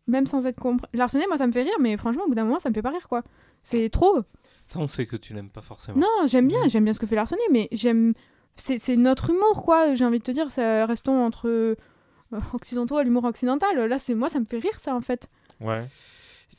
même 0.06 0.26
sans 0.26 0.46
être 0.46 0.58
compris. 0.60 0.88
Larsenet, 0.92 1.26
moi, 1.26 1.36
ça 1.36 1.46
me 1.46 1.52
fait 1.52 1.62
rire, 1.62 1.76
mais 1.80 1.96
franchement, 1.96 2.24
au 2.24 2.28
bout 2.28 2.34
d'un 2.34 2.44
moment, 2.44 2.58
ça 2.58 2.68
me 2.68 2.74
fait 2.74 2.82
pas 2.82 2.90
rire, 2.90 3.08
quoi. 3.08 3.22
C'est 3.62 3.88
trop. 3.90 4.20
Ça, 4.66 4.78
on 4.78 4.86
sait 4.86 5.06
que 5.06 5.16
tu 5.16 5.34
n'aimes 5.34 5.50
pas 5.50 5.62
forcément. 5.62 5.98
Non, 5.98 6.26
j'aime 6.26 6.48
bien, 6.48 6.68
j'aime 6.68 6.84
bien 6.84 6.92
ce 6.92 6.98
que 6.98 7.06
fait 7.06 7.16
Larsenet, 7.16 7.40
mais 7.50 7.68
j'aime. 7.72 8.14
C'est 8.56 8.78
c'est 8.78 8.96
notre 8.96 9.30
humour, 9.30 9.64
quoi. 9.64 9.94
J'ai 9.94 10.04
envie 10.04 10.18
de 10.18 10.24
te 10.24 10.30
dire, 10.30 10.50
ça, 10.50 10.86
restons 10.86 11.24
entre 11.24 11.48
euh, 11.48 11.74
occidentaux 12.54 12.98
et 13.00 13.04
l'humour 13.04 13.24
occidental. 13.24 13.76
Là, 13.88 13.98
c'est 13.98 14.14
moi, 14.14 14.28
ça 14.28 14.40
me 14.40 14.44
fait 14.44 14.58
rire, 14.58 14.78
ça, 14.82 14.94
en 14.94 15.00
fait. 15.00 15.28
Ouais. 15.60 15.80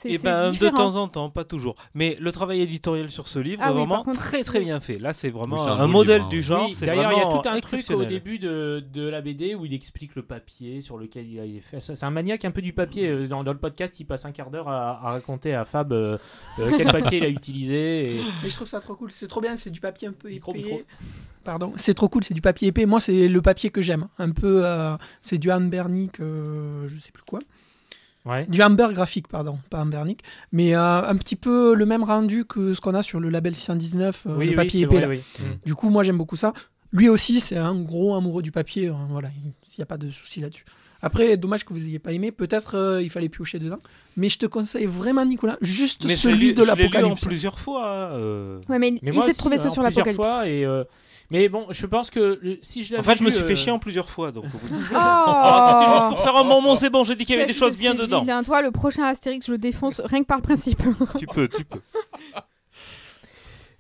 Et 0.06 0.18
c'est 0.18 0.24
ben, 0.24 0.52
de 0.52 0.70
temps 0.70 0.96
en 0.98 1.08
temps, 1.08 1.30
pas 1.30 1.44
toujours. 1.44 1.76
Mais 1.96 2.16
le 2.20 2.32
travail 2.32 2.62
éditorial 2.62 3.10
sur 3.10 3.28
ce 3.28 3.40
livre 3.40 3.62
Ah 3.64 3.70
est 3.70 3.72
oui, 3.72 3.78
vraiment 3.80 4.04
contre, 4.04 4.20
très 4.20 4.44
très 4.44 4.60
bien 4.60 4.80
fait. 4.80 5.00
Là, 5.00 5.12
c'est 5.14 5.30
vraiment 5.30 5.56
Oui, 5.56 5.62
c'est 5.64 5.70
un 5.72 5.88
modèle 5.88 6.18
livre, 6.18 6.26
hein. 6.26 6.30
du 6.30 6.42
genre. 6.44 6.66
Oui, 6.68 6.74
c'est 6.74 6.86
D'ailleurs, 6.86 7.12
il 7.14 7.18
y 7.18 7.22
a 7.22 7.26
tout 7.30 7.42
un 7.50 7.60
truc 7.60 7.90
au 7.92 8.06
début 8.06 8.38
de, 8.40 8.84
de 8.94 9.02
la 9.08 9.22
BD 9.22 9.56
où 9.56 9.66
il 9.66 9.74
explique 9.74 10.16
le 10.16 10.22
papier 10.24 10.82
sur 10.82 10.98
lequel 10.98 11.28
il 11.28 11.40
a 11.40 11.62
fait. 11.62 11.80
C'est 11.80 12.04
un 12.06 12.12
maniaque 12.12 12.46
un 12.46 12.52
peu 12.52 12.62
du 12.62 12.74
papier. 12.74 13.08
Euh, 13.08 13.28
Dans, 13.28 13.44
dans 13.44 13.54
le 13.54 13.58
podcast, 13.60 14.00
il 14.00 14.06
passe 14.06 14.26
un 14.26 14.32
quart 14.32 14.52
d'heure 14.52 14.68
à, 14.70 14.92
à 15.08 15.12
raconter 15.14 15.54
à 15.56 15.66
Fab 15.66 15.92
euh, 15.94 16.18
euh, 16.60 16.72
quel 16.78 16.88
papier 16.92 17.18
il 17.18 17.24
a 17.24 17.30
utilisé. 17.30 18.16
et- 18.18 18.22
Mais 18.44 18.50
je 18.50 18.56
trouve 18.56 18.68
ça 18.68 18.80
trop 18.80 18.96
cool. 18.96 19.12
C'est 19.12 19.28
trop 19.28 19.42
bien. 19.42 19.56
C'est 19.56 19.72
du 19.72 19.80
papier 19.82 20.08
un 20.08 20.14
peu 20.14 20.30
Micro, 20.30 20.52
épais. 20.54 20.62
micro. 20.64 20.82
Pardon. 21.44 21.74
C'est 21.76 21.94
trop 21.94 22.10
cool. 22.10 22.24
C'est 22.24 22.34
du 22.34 22.42
papier 22.42 22.68
épais. 22.68 22.86
Moi, 22.86 23.00
c'est 23.00 23.28
le 23.28 23.42
papier 23.42 23.70
que 23.70 23.82
j'aime. 23.82 24.08
Un 24.20 24.30
peu. 24.32 24.62
euh, 24.66 24.96
c'est 25.22 25.38
du 25.38 25.50
Anne 25.50 25.70
Bernick. 25.70 26.20
euh, 26.20 26.88
je 26.88 27.00
sais 27.00 27.12
plus 27.12 27.24
quoi. 27.24 27.40
Ouais. 28.28 28.46
Du 28.48 28.62
Amber 28.62 28.88
graphique, 28.92 29.28
pardon, 29.28 29.58
pas 29.70 29.80
Anne 29.80 29.90
Bernick. 29.90 30.22
Mais 30.52 30.76
euh, 30.76 31.08
un 31.08 31.16
petit 31.16 31.36
peu 31.36 31.74
le 31.76 31.86
même 31.86 32.04
rendu 32.04 32.46
que 32.46 32.74
ce 32.74 32.82
qu'on 32.82 32.94
a 32.94 33.04
sur 33.04 33.20
le 33.20 33.30
label 33.30 33.56
619, 33.56 34.24
euh, 34.28 34.36
oui, 34.38 34.46
le 34.46 34.50
oui, 34.52 34.56
papier 34.58 34.72
c'est 34.72 34.86
épais. 34.86 34.96
vrai, 34.96 35.02
là. 35.02 35.08
oui. 35.08 35.22
Mm. 35.40 35.44
Du 35.66 35.76
coup, 35.76 35.90
moi, 35.90 36.04
j'aime 36.04 36.18
beaucoup 36.18 36.36
ça. 36.36 36.54
Lui 36.92 37.10
aussi, 37.10 37.40
c'est 37.40 37.58
un 37.58 37.76
gros 37.76 38.16
amoureux 38.16 38.42
du 38.42 38.52
papier. 38.52 38.88
hein, 38.90 39.08
voilà, 39.10 39.30
il 39.46 39.52
n'y 39.78 39.82
a 39.82 39.86
pas 39.86 39.98
de 39.98 40.10
souci 40.10 40.40
là-dessus. 40.42 40.66
Après, 41.02 41.38
dommage 41.38 41.64
que 41.64 41.74
vous 41.74 41.80
n'ayez 41.80 42.00
pas 42.00 42.12
aimé. 42.12 42.32
Peut-être 42.32 42.76
euh, 42.76 43.02
il 43.04 43.10
fallait 43.12 43.30
piocher 43.30 43.60
dedans. 43.60 43.78
Mais 44.16 44.30
je 44.30 44.40
te 44.40 44.46
conseille 44.48 44.88
vraiment, 44.88 45.24
Nicolas, 45.26 45.58
juste 45.62 46.06
Mais 46.06 46.16
je 46.16 46.28
l'ai 46.28 46.34
celui 46.34 46.48
lu- 46.48 46.54
de 46.54 46.64
je 46.64 46.72
l'ai 46.72 46.76
lu 46.76 46.84
en 46.84 46.86
l'apocalypse. 46.86 47.26
plusieurs 47.26 47.60
fois. 47.60 47.86
hein, 47.86 48.10
euh. 48.14 48.60
Ouais, 48.68 48.80
mais, 48.80 48.92
Mais 49.04 49.12
il 49.12 49.14
moi 49.14 49.26
hein, 49.26 49.28
ceux 49.28 49.34
sur 49.36 49.50
plusieurs 49.50 49.84
l'apocalypse. 49.84 50.16
fois 50.16 50.48
et 50.50 50.66
euh, 50.66 50.84
mais 51.30 51.50
bon, 51.50 51.68
je 51.70 51.86
pense 51.86 52.10
que 52.10 52.40
le- 52.42 52.60
si 52.62 52.84
je 52.84 52.94
En 52.94 52.98
l'avais 52.98 53.10
fait, 53.12 53.16
je 53.18 53.24
me 53.24 53.30
lu, 53.30 53.36
suis 53.36 53.44
fait 53.44 53.54
euh, 53.54 53.56
chier 53.56 53.72
en 53.72 53.80
plusieurs 53.80 54.10
fois. 54.10 54.32
Donc, 54.32 54.46
au 54.46 54.58
bout 54.58 54.68
de- 54.70 54.74
Oh 54.92 54.96
Ah, 54.96 55.78
c'était 55.80 55.92
juste 55.92 56.10
pour 56.10 56.20
faire 56.24 56.36
un 56.38 56.44
moment, 56.44 56.76
c'est 56.76 56.90
bon, 56.90 57.04
j'ai 57.04 57.16
dit 57.16 57.26
qu'il 57.26 57.36
y 57.36 57.38
avait 57.38 57.48
des 57.48 57.54
choses 57.58 57.78
bien 57.78 57.94
dedans. 57.96 58.22
vilain. 58.22 58.44
Toi, 58.44 58.62
le 58.62 58.72
prochain 58.72 59.04
Astérix, 59.04 59.46
je 59.46 59.52
le 59.52 59.58
défonce 59.58 60.00
rien 60.02 60.22
que 60.22 60.28
par 60.28 60.38
le 60.38 60.44
principe. 60.44 60.82
tu 61.20 61.28
peux, 61.28 61.48
tu 61.48 61.64
peux. 61.66 61.80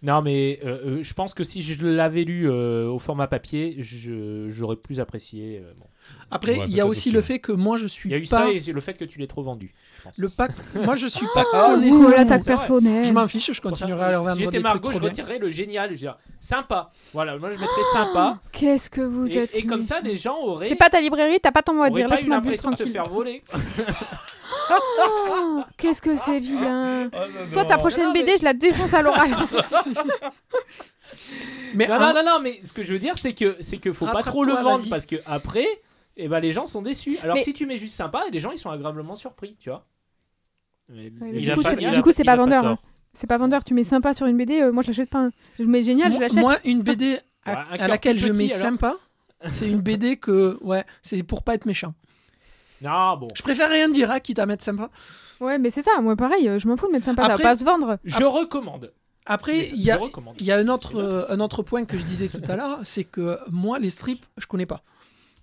Non, 0.03 0.21
mais 0.21 0.59
euh, 0.63 0.77
euh, 0.85 0.99
je 1.03 1.13
pense 1.15 1.33
que 1.33 1.43
si 1.43 1.63
je 1.63 1.83
l'avais 1.87 2.23
lu 2.23 2.47
euh, 2.49 2.87
au 2.87 2.99
format 2.99 3.25
papier, 3.25 3.77
je- 3.79 4.47
j'aurais 4.47 4.75
plus 4.75 4.99
apprécié. 4.99 5.57
euh, 5.65 5.71
bon. 5.79 5.87
Après, 6.29 6.57
Ouais, 6.59 6.65
il 6.67 6.73
y 6.75 6.81
a 6.81 6.85
aussi 6.85 7.07
aussi, 7.07 7.11
le 7.11 7.21
fait 7.21 7.39
que 7.39 7.53
moi, 7.53 7.77
je 7.77 7.87
suis 7.87 8.09
Il 8.09 8.11
y 8.11 8.15
a 8.15 8.17
eu 8.17 8.23
pas. 8.23 8.27
ça 8.27 8.49
et 8.51 8.59
le 8.59 8.81
fait 8.81 8.95
que 8.95 9.05
tu 9.05 9.17
l'aies 9.17 9.27
trop 9.27 9.43
vendu. 9.43 9.73
Le 10.17 10.27
pacte. 10.27 10.61
Moi, 10.75 10.97
je 10.97 11.07
suis 11.07 11.25
pas 11.33 11.45
Oh, 11.53 11.67
connaissant. 11.75 12.09
l'attaque 12.09 12.43
personnelle. 12.43 13.05
Je 13.05 13.13
m'en 13.13 13.27
fiche, 13.29 13.49
je 13.53 13.61
continuerai 13.61 14.03
à 14.03 14.11
leur 14.11 14.21
si 14.23 14.27
vendre 14.27 14.39
j'étais 14.39 14.57
des 14.57 14.63
trucs 14.63 14.65
Margot, 14.65 14.89
trop 14.89 14.99
je 14.99 15.05
retirerais 15.05 15.39
le 15.39 15.47
génial. 15.47 15.87
Je 15.89 15.93
veux 15.93 15.99
dire, 15.99 16.17
sympa. 16.41 16.91
Voilà, 17.13 17.37
moi 17.37 17.49
je 17.51 17.57
mettrais 17.57 17.81
sympa. 17.93 18.39
Qu'est-ce 18.51 18.89
que 18.89 18.99
vous 19.01 19.27
Et, 19.31 19.37
êtes 19.37 19.55
et 19.55 19.65
comme 19.65 19.81
ça, 19.81 20.01
les 20.01 20.17
gens 20.17 20.37
auraient, 20.41 20.67
C'est 20.67 20.75
pas 20.75 20.89
ta 20.89 20.99
librairie, 20.99 21.39
t'as 21.41 21.51
pas 21.51 21.61
ton 21.61 21.73
mot 21.75 21.83
à 21.83 21.89
dire. 21.89 22.09
Laisse-moi 22.09 22.35
l'impression 22.35 22.71
de 22.71 22.75
se 22.75 22.83
tranquille. 22.83 22.93
faire 22.93 23.07
voler. 23.09 23.41
Oh, 24.69 25.61
Qu'est-ce 25.77 26.01
que 26.01 26.17
c'est 26.17 26.39
vilain. 26.41 27.09
Toi, 27.53 27.63
ta 27.63 27.77
prochaine 27.77 28.11
BD, 28.11 28.33
je 28.37 28.43
la 28.43 28.53
défonce 28.53 28.93
à 28.93 29.01
l'oral. 29.01 29.33
Mais 31.73 31.87
Non, 31.87 31.93
un- 31.95 32.13
non, 32.13 32.23
non, 32.23 32.25
non, 32.33 32.39
mais 32.41 32.59
ce 32.63 32.73
que 32.73 32.83
je 32.83 32.91
veux 32.93 32.99
dire, 32.99 33.17
c'est 33.17 33.33
que 33.33 33.55
c'est 33.59 33.77
que 33.77 33.91
faut 33.93 34.05
pas 34.07 34.23
trop 34.23 34.43
le 34.43 34.53
vendre 34.53 34.83
parce 34.89 35.05
que 35.05 35.15
après, 35.25 35.65
eh 36.17 36.27
ben, 36.27 36.39
les 36.39 36.51
gens 36.53 36.65
sont 36.65 36.81
déçus. 36.81 37.17
Alors 37.21 37.35
Mais- 37.37 37.43
si 37.43 37.53
tu 37.53 37.65
mets 37.65 37.77
juste 37.77 37.95
sympa, 37.95 38.23
les 38.31 38.39
gens 38.39 38.51
ils 38.51 38.57
sont 38.57 38.69
agréablement 38.69 39.15
surpris, 39.15 39.55
tu 39.59 39.69
vois. 39.69 39.85
Mais- 40.89 41.09
mais 41.19 41.31
il 41.33 41.41
du 41.41 41.51
a 41.51 41.55
coup, 41.55 41.61
pas- 41.63 41.69
c'est- 41.75 41.81
il 41.81 41.85
a 41.87 41.91
du 41.91 42.01
coup, 42.01 42.09
pas- 42.09 42.15
c'est 42.15 42.23
il 42.23 42.25
pas 42.25 42.31
a 42.33 42.37
vendeur, 42.37 42.63
tort. 42.63 42.71
hein. 42.73 42.77
C'est 43.13 43.27
pas 43.27 43.37
vendeur, 43.37 43.63
tu 43.63 43.73
mets 43.73 43.83
sympa 43.83 44.13
sur 44.13 44.25
une 44.27 44.37
BD, 44.37 44.61
euh, 44.61 44.71
moi 44.71 44.83
je 44.83 44.89
l'achète 44.89 45.09
pas. 45.09 45.29
Je 45.57 45.63
mets 45.63 45.83
génial, 45.83 46.09
je 46.11 46.17
moi, 46.17 46.21
l'achète. 46.27 46.39
moi, 46.39 46.57
une 46.65 46.81
BD 46.81 47.19
à, 47.45 47.51
Ouais, 47.51 47.57
un 47.57 47.61
à 47.73 47.77
cœur 47.77 47.87
laquelle 47.87 48.15
plus 48.17 48.25
je 48.25 48.31
petit, 48.31 48.43
mets 48.47 48.53
alors. 48.53 48.61
sympa, 48.71 48.93
c'est 49.47 49.69
une 49.69 49.81
BD 49.81 50.17
que. 50.17 50.57
Ouais, 50.61 50.83
c'est 51.01 51.21
pour 51.23 51.43
pas 51.43 51.55
être 51.55 51.65
méchant. 51.65 51.93
Non, 52.81 53.17
bon. 53.17 53.27
Je 53.33 53.41
préfère 53.41 53.69
rien 53.69 53.89
dire, 53.89 54.11
hein, 54.11 54.19
quitte 54.19 54.39
à 54.39 54.45
mettre 54.45 54.63
sympa. 54.63 54.89
Ouais, 55.41 55.57
mais 55.57 55.71
c'est 55.71 55.83
ça, 55.83 55.99
moi 56.01 56.15
pareil, 56.15 56.47
euh, 56.47 56.59
je 56.59 56.67
m'en 56.67 56.77
fous 56.77 56.87
de 56.87 56.91
mettre 56.93 57.05
sympa, 57.05 57.23
ça 57.23 57.33
Après- 57.33 57.43
va 57.43 57.49
pas 57.51 57.55
se 57.55 57.63
vendre. 57.63 57.97
Je 58.03 58.23
recommande. 58.23 58.91
Après, 59.25 59.53
Mais 59.53 59.69
il 59.73 59.81
y 59.81 59.91
a, 59.91 59.97
je 59.97 60.03
recommande. 60.03 60.35
il 60.39 60.45
y 60.45 60.51
a 60.51 60.57
un, 60.57 60.67
autre, 60.69 60.95
euh, 60.95 61.25
un 61.29 61.39
autre 61.41 61.61
point 61.61 61.83
que 61.85 61.97
je 61.97 62.03
disais 62.05 62.29
tout 62.29 62.41
à 62.47 62.55
l'heure, 62.55 62.79
c'est 62.85 63.03
que 63.03 63.37
moi, 63.51 63.77
les 63.77 63.89
strips, 63.89 64.25
je 64.37 64.47
connais 64.47 64.65
pas. 64.65 64.81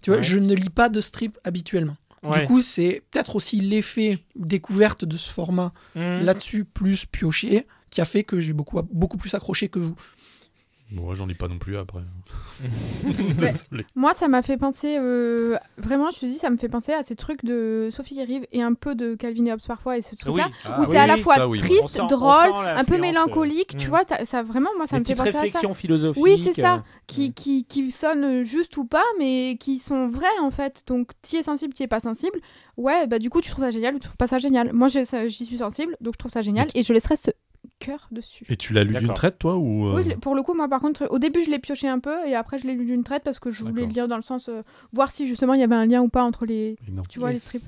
Tu 0.05 0.11
vois, 0.11 0.19
Ouais. 0.19 0.23
je 0.23 0.39
ne 0.39 0.55
lis 0.55 0.69
pas 0.69 0.91
de 0.91 1.01
strips 1.01 1.39
habituellement. 1.45 1.97
Ouais. 2.23 2.41
Du 2.43 2.47
coup, 2.47 2.61
c'est 2.61 3.03
peut-être 3.11 3.37
aussi 3.37 3.59
l'effet 3.61 4.19
découverte 4.37 5.05
de 5.07 5.17
ce 5.17 5.33
format 5.33 5.73
Mmh. 5.95 6.21
là-dessus, 6.25 6.65
plus 6.67 7.07
pioché, 7.07 7.67
qui 7.89 8.03
a 8.03 8.05
fait 8.05 8.23
que 8.23 8.39
j'ai 8.39 8.53
beaucoup, 8.53 8.81
beaucoup 8.93 9.17
plus 9.17 9.33
accroché 9.35 9.69
que 9.69 9.79
vous. 9.79 9.95
Bon, 10.93 11.09
ouais, 11.09 11.15
j'en 11.17 11.27
lis 11.27 11.35
pas 11.35 11.49
non 11.49 11.59
plus 11.59 11.77
après. 11.77 12.01
Ouais. 13.05 13.85
Moi, 13.97 14.13
ça 14.15 14.29
m'a 14.29 14.43
fait 14.43 14.57
penser, 14.57 14.97
euh, 14.99 15.57
vraiment, 15.77 16.11
je 16.11 16.21
te 16.21 16.27
dis, 16.27 16.37
ça 16.39 16.49
me 16.51 16.57
fait 16.57 16.69
penser 16.69 16.93
à 16.93 17.03
ces 17.03 17.17
trucs 17.17 17.45
de 17.45 17.89
Sophie 17.93 18.15
Guérive 18.15 18.47
et 18.53 18.63
un 18.63 18.75
peu 18.75 18.95
de 18.95 19.15
Calvin 19.15 19.47
et 19.47 19.53
Hobbes 19.53 19.61
parfois, 19.67 19.99
et 19.99 20.03
ce 20.03 20.11
Oui, 20.13 20.17
truc-là, 20.19 20.49
Ah 20.65 20.79
où 20.79 20.83
oui, 20.83 20.89
c'est 20.91 20.97
à 20.99 21.07
la 21.07 21.17
fois 21.19 21.35
ça, 21.37 21.49
oui. 21.49 21.59
On 21.63 21.67
triste, 21.67 21.89
sent- 21.89 22.03
drôle, 22.09 22.33
un 22.67 22.85
peu 22.85 22.99
mélancolique, 22.99 23.75
euh, 23.75 23.79
tu 23.79 23.87
mm. 23.87 23.91
vois, 23.91 24.03
ça 24.25 24.43
vraiment, 24.43 24.71
moi, 24.77 24.87
ça 24.87 24.99
me 24.99 25.05
fait 25.05 25.15
penser 25.15 25.31
à 25.31 25.33
ça. 25.33 25.41
réflexions 25.43 25.75
philosophiques. 25.75 26.23
Oui, 26.23 26.41
c'est 26.43 26.55
ça. 26.61 26.75
euh, 26.77 26.79
Qui, 27.07 27.35
qui, 27.35 27.65
qui 27.65 27.91
sonnent 27.91 28.45
juste 28.45 28.77
ou 28.77 28.85
pas, 28.87 29.05
mais 29.19 29.57
qui 29.61 29.79
sont 29.79 30.09
vraies 30.09 30.27
en 30.41 30.51
fait. 30.51 30.83
Donc, 30.87 31.11
qui 31.23 31.37
est 31.37 31.43
sensible, 31.43 31.75
qui 31.75 31.83
est 31.83 31.89
pas 31.89 32.01
sensible. 32.01 32.39
Ouais, 32.77 33.07
bah 33.07 33.19
du 33.19 33.31
coup, 33.31 33.41
tu 33.41 33.51
trouves 33.51 33.65
ça 33.65 33.71
génial 33.71 33.95
ou 33.95 33.99
tu 33.99 34.05
trouves 34.05 34.17
pas 34.17 34.27
ça 34.29 34.39
génial. 34.39 34.73
Moi, 34.73 34.89
j'y 34.89 35.45
suis 35.45 35.59
sensible, 35.59 35.97
donc 36.01 36.15
je 36.15 36.19
trouve 36.19 36.33
ça 36.33 36.43
génial 36.43 36.69
et 36.75 36.83
je 36.83 36.93
laisserai 36.93 37.17
ce 37.17 37.31
cœur 37.85 38.09
dessus. 38.11 38.45
Et 38.49 38.57
tu 38.57 38.73
l'as 38.73 38.85
lu 38.85 38.95
d'une 38.95 39.15
traite, 39.15 39.39
toi 39.39 39.57
ou 39.57 39.87
euh, 39.89 39.95
Oui, 40.03 40.15
pour 40.17 40.35
le 40.35 40.43
coup, 40.43 40.55
moi 40.55 40.69
par 40.69 40.81
contre, 40.81 41.07
au 41.11 41.19
début, 41.19 41.43
je 41.43 41.51
l'ai 41.51 41.59
pioché 41.59 41.89
un 41.89 41.99
peu 41.99 42.27
et 42.27 42.35
après, 42.35 42.59
je 42.59 42.67
l'ai 42.67 42.75
lu 42.75 42.85
d'une 42.85 43.05
traite 43.05 43.23
parce 43.25 43.39
que 43.39 43.51
je 43.51 43.65
voulais 43.65 43.87
lire 43.87 44.09
dans 44.09 44.17
le 44.17 44.23
sens 44.23 44.49
euh, 44.49 44.63
voir 44.93 45.11
si 45.11 45.27
justement 45.27 45.55
il 45.55 45.61
y 45.61 45.65
avait 45.65 45.75
un 45.75 45.87
lien 45.87 46.01
ou 46.03 46.09
pas 46.09 46.23
entre 46.23 46.47
les. 46.47 46.77
Tu 47.09 47.19
vois, 47.19 47.29
Les- 47.29 47.35
les 47.35 47.41
strips. 47.41 47.65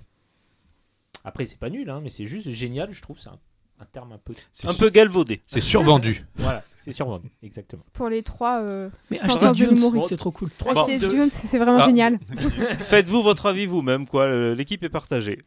Après, 1.25 1.47
c'est 1.47 1.59
pas 1.59 1.71
nul, 1.71 1.91
hein, 1.91 2.01
mais 2.03 2.11
c'est 2.11 2.27
juste 2.27 2.51
génial, 2.51 2.93
je 2.93 3.03
trouve. 3.03 3.19
C'est 3.19 3.29
un, 3.29 3.39
un 3.81 3.85
terme 3.85 4.13
un 4.13 4.19
peu. 4.19 4.33
C'est 4.53 4.69
un 4.69 4.73
su- 4.73 4.81
peu 4.81 4.91
galvaudé. 4.91 5.43
C'est 5.47 5.61
survendu. 5.61 6.25
Voilà, 6.37 6.63
c'est 6.83 6.93
survendu, 6.93 7.29
exactement. 7.43 7.83
Pour 7.95 8.09
les 8.09 8.23
trois. 8.23 8.61
Euh... 8.61 8.89
Mais 9.11 9.19
c'est 9.19 10.17
trop 10.17 10.31
cool. 10.31 10.49
Bon, 10.65 10.71
acheter 10.83 10.99
de- 10.99 11.09
Dune, 11.09 11.29
c'est 11.31 11.59
vraiment 11.59 11.79
Ah. 11.81 11.87
génial. 11.87 12.19
Faites-vous 12.79 13.23
votre 13.23 13.47
avis 13.47 13.67
vous-même, 13.67 14.07
quoi. 14.07 14.55
L'équipe 14.55 14.83
est 14.85 14.89
partagée. 14.89 15.39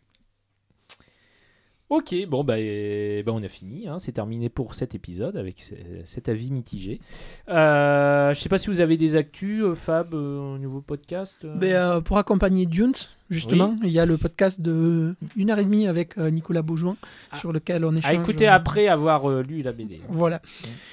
Ok, 1.90 2.14
bon, 2.28 2.44
bah, 2.44 2.54
euh, 2.58 3.24
bah, 3.24 3.32
on 3.34 3.42
a 3.42 3.48
fini. 3.48 3.88
hein, 3.88 3.98
c'est 3.98 4.12
terminé 4.12 4.48
pour 4.48 4.76
cet 4.76 4.94
épisode 4.94 5.36
avec 5.38 5.60
ce- 5.60 5.74
cet 6.06 6.30
avis 6.30 6.52
mitigé. 6.52 7.02
Euh, 7.50 8.32
je 8.32 8.40
sais 8.40 8.48
pas 8.48 8.60
si 8.60 8.68
vous 8.68 8.80
avez 8.80 8.96
des 8.96 9.16
actus, 9.16 9.64
euh, 9.64 9.74
Fab, 9.74 10.14
euh, 10.14 10.54
au 10.54 10.58
nouveau 10.60 10.82
podcast. 10.82 11.44
euh. 11.46 11.56
Ben, 11.56 11.74
euh, 11.74 12.00
pour 12.02 12.20
accompagner 12.20 12.68
Dunes, 12.68 12.94
justement, 13.32 13.76
il 13.82 13.90
y 13.90 13.98
a 13.98 14.06
le 14.06 14.18
podcast 14.18 14.62
de 14.62 15.16
une 15.36 15.50
heure 15.50 15.58
et 15.58 15.64
demie 15.66 15.88
avec 15.88 16.16
euh, 16.20 16.30
Nicolas 16.30 16.62
Beaujoin, 16.62 16.96
Ah. 17.32 17.38
sur 17.38 17.52
lequel 17.52 17.84
on 17.84 17.96
échange. 17.96 18.12
à 18.12 18.14
écouter 18.14 18.48
euh, 18.48 18.54
après 18.54 18.88
avoir 18.88 19.28
euh, 19.28 19.42
lu 19.42 19.64
la 19.64 19.72
BD. 19.72 20.00
Voilà. 20.10 20.44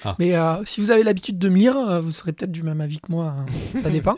Ah. 0.02 0.16
Mais 0.18 0.34
euh, 0.34 0.64
si 0.64 0.80
vous 0.80 0.90
avez 0.90 1.02
l'habitude 1.02 1.38
de 1.38 1.50
me 1.50 1.56
lire, 1.58 1.76
euh, 1.76 2.00
vous 2.00 2.10
serez 2.10 2.32
peut-être 2.32 2.52
du 2.52 2.62
même 2.62 2.80
avis 2.80 3.00
que 3.00 3.12
moi, 3.12 3.34
hein, 3.36 3.46
ça 3.82 3.90
dépend. 3.90 4.16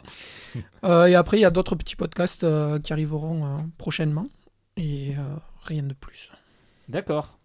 Euh, 0.84 1.06
et 1.06 1.16
après, 1.16 1.38
il 1.38 1.40
y 1.40 1.44
a 1.44 1.50
d'autres 1.50 1.74
petits 1.74 1.96
podcasts 1.96 2.44
euh, 2.44 2.78
qui 2.78 2.92
arriveront 2.92 3.44
euh, 3.44 3.59
prochainement. 3.78 4.28
Et 4.76 5.10
euh, 5.18 5.22
Rien 5.64 5.82
de 5.82 5.92
plus. 5.92 6.30
D'accord. 6.89 7.39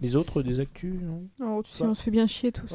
Les 0.00 0.16
autres 0.16 0.42
des 0.42 0.58
actus, 0.58 0.94
non? 1.00 1.28
Oh, 1.40 1.62
tu 1.64 1.70
sais, 1.70 1.84
on 1.84 1.94
se 1.94 2.02
fait 2.02 2.10
bien 2.10 2.26
chier 2.26 2.50
tous. 2.50 2.72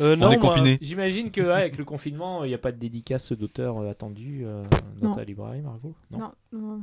Euh, 0.00 0.14
On 0.14 0.16
non, 0.16 0.30
est 0.30 0.38
moi- 0.38 0.48
confinés. 0.54 0.78
J'imagine 0.80 1.30
que 1.30 1.42
ouais, 1.42 1.52
avec 1.52 1.76
le 1.76 1.84
confinement, 1.84 2.42
il 2.44 2.48
n'y 2.48 2.54
a 2.54 2.58
pas 2.58 2.72
de 2.72 2.78
dédicace 2.78 3.32
d'auteur 3.32 3.76
euh, 3.78 3.90
attendu 3.90 4.42
euh, 4.46 4.62
dans 5.02 5.08
Non. 5.10 5.14
ta 5.14 5.24
librairie, 5.24 5.60
Margot? 5.60 5.94
Non, 6.10 6.32
non. 6.52 6.80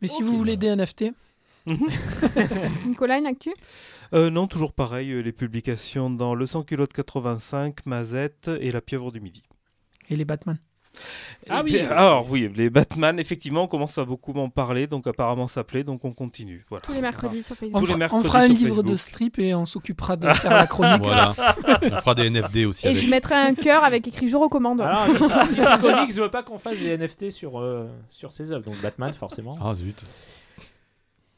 Mais 0.00 0.08
si 0.08 0.22
vous 0.22 0.34
voulez 0.38 0.56
des 0.56 0.68
NFT, 0.76 1.12
Nicolas, 2.86 3.18
une 3.18 3.26
actu? 3.26 3.50
Euh, 4.14 4.30
non, 4.30 4.46
toujours 4.46 4.72
pareil, 4.72 5.10
euh, 5.12 5.20
les 5.20 5.32
publications 5.32 6.08
dans 6.08 6.34
Le 6.34 6.46
Sans 6.46 6.62
Culotte 6.62 6.92
85, 6.94 7.84
Mazette 7.86 8.50
et 8.60 8.72
La 8.72 8.80
Pieuvre 8.80 9.12
du 9.12 9.20
Midi. 9.20 9.42
et 10.08 10.16
les 10.16 10.24
Batman. 10.24 10.58
Ah 11.48 11.62
oui. 11.64 11.78
Alors 11.80 12.28
oui, 12.30 12.50
les 12.54 12.68
Batman, 12.70 13.18
effectivement, 13.18 13.62
on 13.64 13.66
commence 13.66 13.96
à 13.98 14.04
beaucoup 14.04 14.32
m'en 14.32 14.50
parler, 14.50 14.86
donc 14.86 15.06
apparemment 15.06 15.48
ça 15.48 15.64
plaît, 15.64 15.84
donc 15.84 16.04
on 16.04 16.12
continue. 16.12 16.64
Voilà. 16.68 16.82
Tous 16.84 16.92
les 16.92 17.00
mercredis 17.00 17.42
sur 17.42 17.56
Facebook. 17.56 17.76
On, 17.76 17.80
Tous 17.80 17.86
les 17.86 17.92
fera- 17.92 17.96
on 17.96 17.98
mercredis 17.98 18.24
fera 18.26 18.38
un 18.40 18.46
sur 18.46 18.54
livre 18.54 18.82
de 18.82 18.96
strip 18.96 19.38
et 19.38 19.54
on 19.54 19.66
s'occupera 19.66 20.16
de 20.16 20.28
faire 20.30 20.50
la 20.52 20.66
chronique. 20.66 21.00
Voilà. 21.02 21.34
On 21.82 21.96
fera 22.00 22.14
des 22.14 22.28
NFD 22.28 22.66
aussi 22.66 22.86
Et 22.86 22.90
avec. 22.90 23.02
je 23.02 23.08
mettrai 23.10 23.34
un 23.34 23.54
cœur 23.54 23.84
avec 23.84 24.06
écrit 24.06 24.28
Je 24.30 24.36
recommande. 24.36 24.80
Alors, 24.82 25.06
DC, 25.06 25.56
DC 25.56 25.80
Comics 25.80 26.12
veut 26.14 26.30
pas 26.30 26.42
qu'on 26.42 26.58
fasse 26.58 26.78
des 26.78 26.96
NFT 26.98 27.30
sur, 27.30 27.58
euh, 27.60 27.88
sur 28.10 28.32
ses 28.32 28.52
œuvres, 28.52 28.64
donc 28.64 28.80
Batman 28.82 29.12
forcément. 29.12 29.56
Ah 29.62 29.74
zut. 29.74 30.04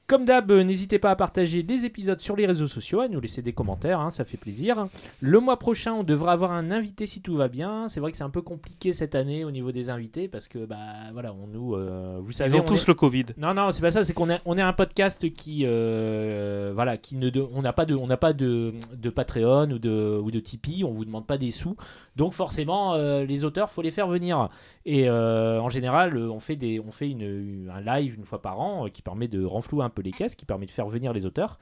Comme 0.09 0.25
d'hab, 0.27 0.51
euh, 0.51 0.63
n'hésitez 0.63 0.99
pas 0.99 1.11
à 1.11 1.17
partager 1.17 1.63
les 1.63 1.87
épisodes 1.87 2.21
sur 2.21 2.37
les 2.37 2.45
réseaux 2.45 2.67
sociaux, 2.67 3.01
à 3.01 3.09
nous 3.09 3.21
laisser 3.21 3.41
des 3.41 3.53
commentaires, 3.55 4.01
hein, 4.01 4.11
ça 4.11 4.25
fait 4.27 4.37
plaisir. 4.37 4.89
Le 5.21 5.41
mois 5.41 5.59
prochain, 5.59 5.95
on 5.95 6.03
devra 6.03 6.33
avoir 6.33 6.53
un 6.53 6.71
invité 6.71 7.07
si 7.07 7.23
tout 7.23 7.35
va 7.37 7.49
bien. 7.49 7.89
C'est 7.89 8.01
vrai 8.01 8.11
que 8.11 8.19
c'est 8.19 8.25
un 8.25 8.29
peu 8.31 8.43
compliqué 8.43 8.93
cette 8.93 9.15
année 9.15 9.45
au 9.45 9.51
niveau 9.51 9.73
des 9.73 9.89
invités 9.89 10.29
parce 10.29 10.49
que 10.49 10.67
bah 10.67 10.77
voilà, 11.13 11.33
on 11.33 11.47
nous, 11.47 11.75
euh, 11.77 12.19
vous 12.21 12.33
savez, 12.33 12.51
Ils 12.51 12.57
ont 12.61 12.63
on 12.63 12.67
tous 12.67 12.83
est- 12.83 12.89
le 12.89 12.95
Covid. 12.95 13.25
Non, 13.39 13.55
non, 13.55 13.71
c'est 13.71 13.81
pas 13.81 13.91
ça. 13.91 14.05
C'est 14.05 14.13
qu'on 14.13 14.29
est, 14.29 14.41
on 14.45 14.59
est 14.59 14.63
un 14.63 14.73
podcast 14.75 15.33
qui, 15.33 15.63
euh, 15.65 16.73
voilà, 16.75 16.97
qui 16.99 17.17
ne, 17.17 17.31
de- 17.31 17.47
on 17.55 17.63
n'a 17.63 17.73
pas 17.73 17.87
de, 17.87 17.95
on 17.95 18.07
n'a 18.07 18.17
pas 18.19 18.33
de, 18.33 18.75
de 18.95 19.09
Patreon 19.11 19.71
ou 19.71 19.79
de, 19.79 20.21
ou 20.23 20.31
de 20.31 20.41
Tipeee. 20.41 20.85
On 20.85 20.91
vous 20.91 21.05
demande 21.07 21.27
pas 21.27 21.39
des 21.39 21.51
sous. 21.53 21.77
Donc 22.17 22.35
forcément, 22.35 22.95
euh, 22.95 23.25
les 23.25 23.45
auteurs, 23.45 23.71
faut 23.71 23.83
les 23.83 23.91
faire 23.91 24.09
venir. 24.09 24.51
Et 24.85 25.09
euh, 25.09 25.61
en 25.61 25.71
général, 25.71 26.17
euh, 26.17 26.29
on 26.31 26.41
fait 26.41 26.57
des, 26.57 26.81
on 26.81 26.91
fait 26.91 27.09
une, 27.09 27.71
un 27.75 27.81
live 27.81 28.15
une 28.17 28.25
fois 28.25 28.43
par 28.43 28.61
an 28.61 28.85
euh, 28.87 28.89
qui 28.89 29.01
permet 29.01 29.29
de 29.29 29.45
renflouer 29.45 29.85
un 29.85 29.89
peu 29.93 30.03
les 30.03 30.11
caisses, 30.11 30.35
qui 30.35 30.45
permet 30.45 30.67
de 30.67 30.71
faire 30.73 30.89
venir 30.89 31.13
les 31.13 31.25
auteurs. 31.27 31.59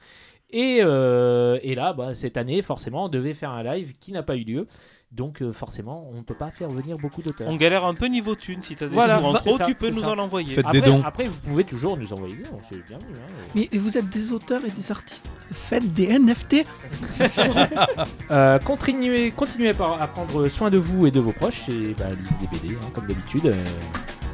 Et, 0.53 0.79
euh, 0.81 1.59
et 1.63 1.75
là, 1.75 1.93
bah, 1.93 2.13
cette 2.13 2.35
année, 2.35 2.61
forcément, 2.61 3.05
on 3.05 3.09
devait 3.09 3.33
faire 3.33 3.51
un 3.51 3.63
live 3.63 3.93
qui 3.99 4.11
n'a 4.11 4.21
pas 4.23 4.35
eu 4.35 4.43
lieu. 4.43 4.67
Donc 5.13 5.41
euh, 5.41 5.51
forcément, 5.53 6.09
on 6.13 6.17
ne 6.17 6.21
peut 6.23 6.35
pas 6.35 6.51
faire 6.51 6.69
venir 6.69 6.97
beaucoup 6.97 7.21
d'auteurs. 7.21 7.47
On 7.49 7.55
galère 7.57 7.85
un 7.85 7.93
peu 7.93 8.05
niveau 8.07 8.33
thune, 8.35 8.61
si 8.61 8.75
t'as 8.75 8.87
des 8.87 8.93
Voilà, 8.93 9.19
sous 9.19 9.25
en 9.25 9.33
trop, 9.33 9.57
ça, 9.57 9.65
tu 9.65 9.75
peux 9.75 9.89
nous 9.89 10.01
ça. 10.03 10.11
en 10.11 10.17
envoyer. 10.19 10.53
Faites 10.53 10.65
Après, 10.65 10.79
des 10.81 10.85
dons. 10.87 11.01
après, 11.03 11.27
vous 11.27 11.39
pouvez 11.41 11.63
toujours 11.65 11.97
nous 11.97 12.11
envoyer 12.13 12.35
des 12.35 12.43
dons, 12.43 12.57
c'est 12.69 12.85
bien 12.85 12.97
vu. 12.97 13.13
hein. 13.17 13.45
Mais 13.55 13.67
vous 13.77 13.97
êtes 13.97 14.07
des 14.09 14.31
auteurs 14.31 14.61
et 14.65 14.71
des 14.71 14.89
artistes. 14.91 15.29
Faites 15.51 15.91
des 15.93 16.17
NFT. 16.17 16.65
Euh, 18.31 18.59
continuez, 18.59 19.31
continuez 19.31 19.73
par- 19.73 20.01
à 20.01 20.07
prendre 20.07 20.47
soin 20.47 20.69
de 20.69 20.77
vous 20.77 21.05
et 21.07 21.11
de 21.11 21.19
vos 21.19 21.33
proches 21.33 21.67
et 21.69 21.93
bah, 21.97 22.05
lisez 22.11 22.35
des 22.41 22.47
BD 22.69 22.75
hein, 22.75 22.87
comme 22.93 23.05
d'habitude. 23.07 23.47
euh, 23.47 23.53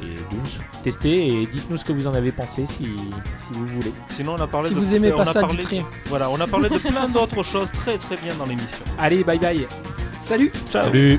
et 0.02 0.14
donc, 0.34 0.46
testez 0.82 1.26
et 1.42 1.46
dites-nous 1.46 1.76
ce 1.76 1.84
que 1.84 1.92
vous 1.92 2.06
en 2.06 2.14
avez 2.14 2.32
pensé 2.32 2.66
si, 2.66 2.84
si 2.84 3.52
vous 3.52 3.66
voulez. 3.66 3.92
Sinon, 4.08 4.34
on 4.38 4.40
a 4.42 4.46
parlé 4.46 4.68
Si 4.68 4.74
de 4.74 4.78
vous 4.80 4.94
aimez 4.94 5.12
on 5.12 5.16
pas 5.16 5.22
a 5.22 5.26
ça, 5.26 5.40
parlé- 5.40 5.56
dites 5.56 5.66
rien. 5.66 5.84
Voilà, 6.06 6.30
on 6.30 6.40
a 6.40 6.46
parlé 6.46 6.68
de 6.68 6.78
plein 6.78 7.08
d'autres 7.08 7.42
choses 7.42 7.70
très 7.72 7.98
très 7.98 8.16
bien 8.16 8.34
dans 8.36 8.46
l'émission. 8.46 8.84
Allez, 8.98 9.24
bye 9.24 9.38
bye 9.38 9.66
Salut 10.22 10.52
Ciao. 10.70 10.84
Salut. 10.84 11.18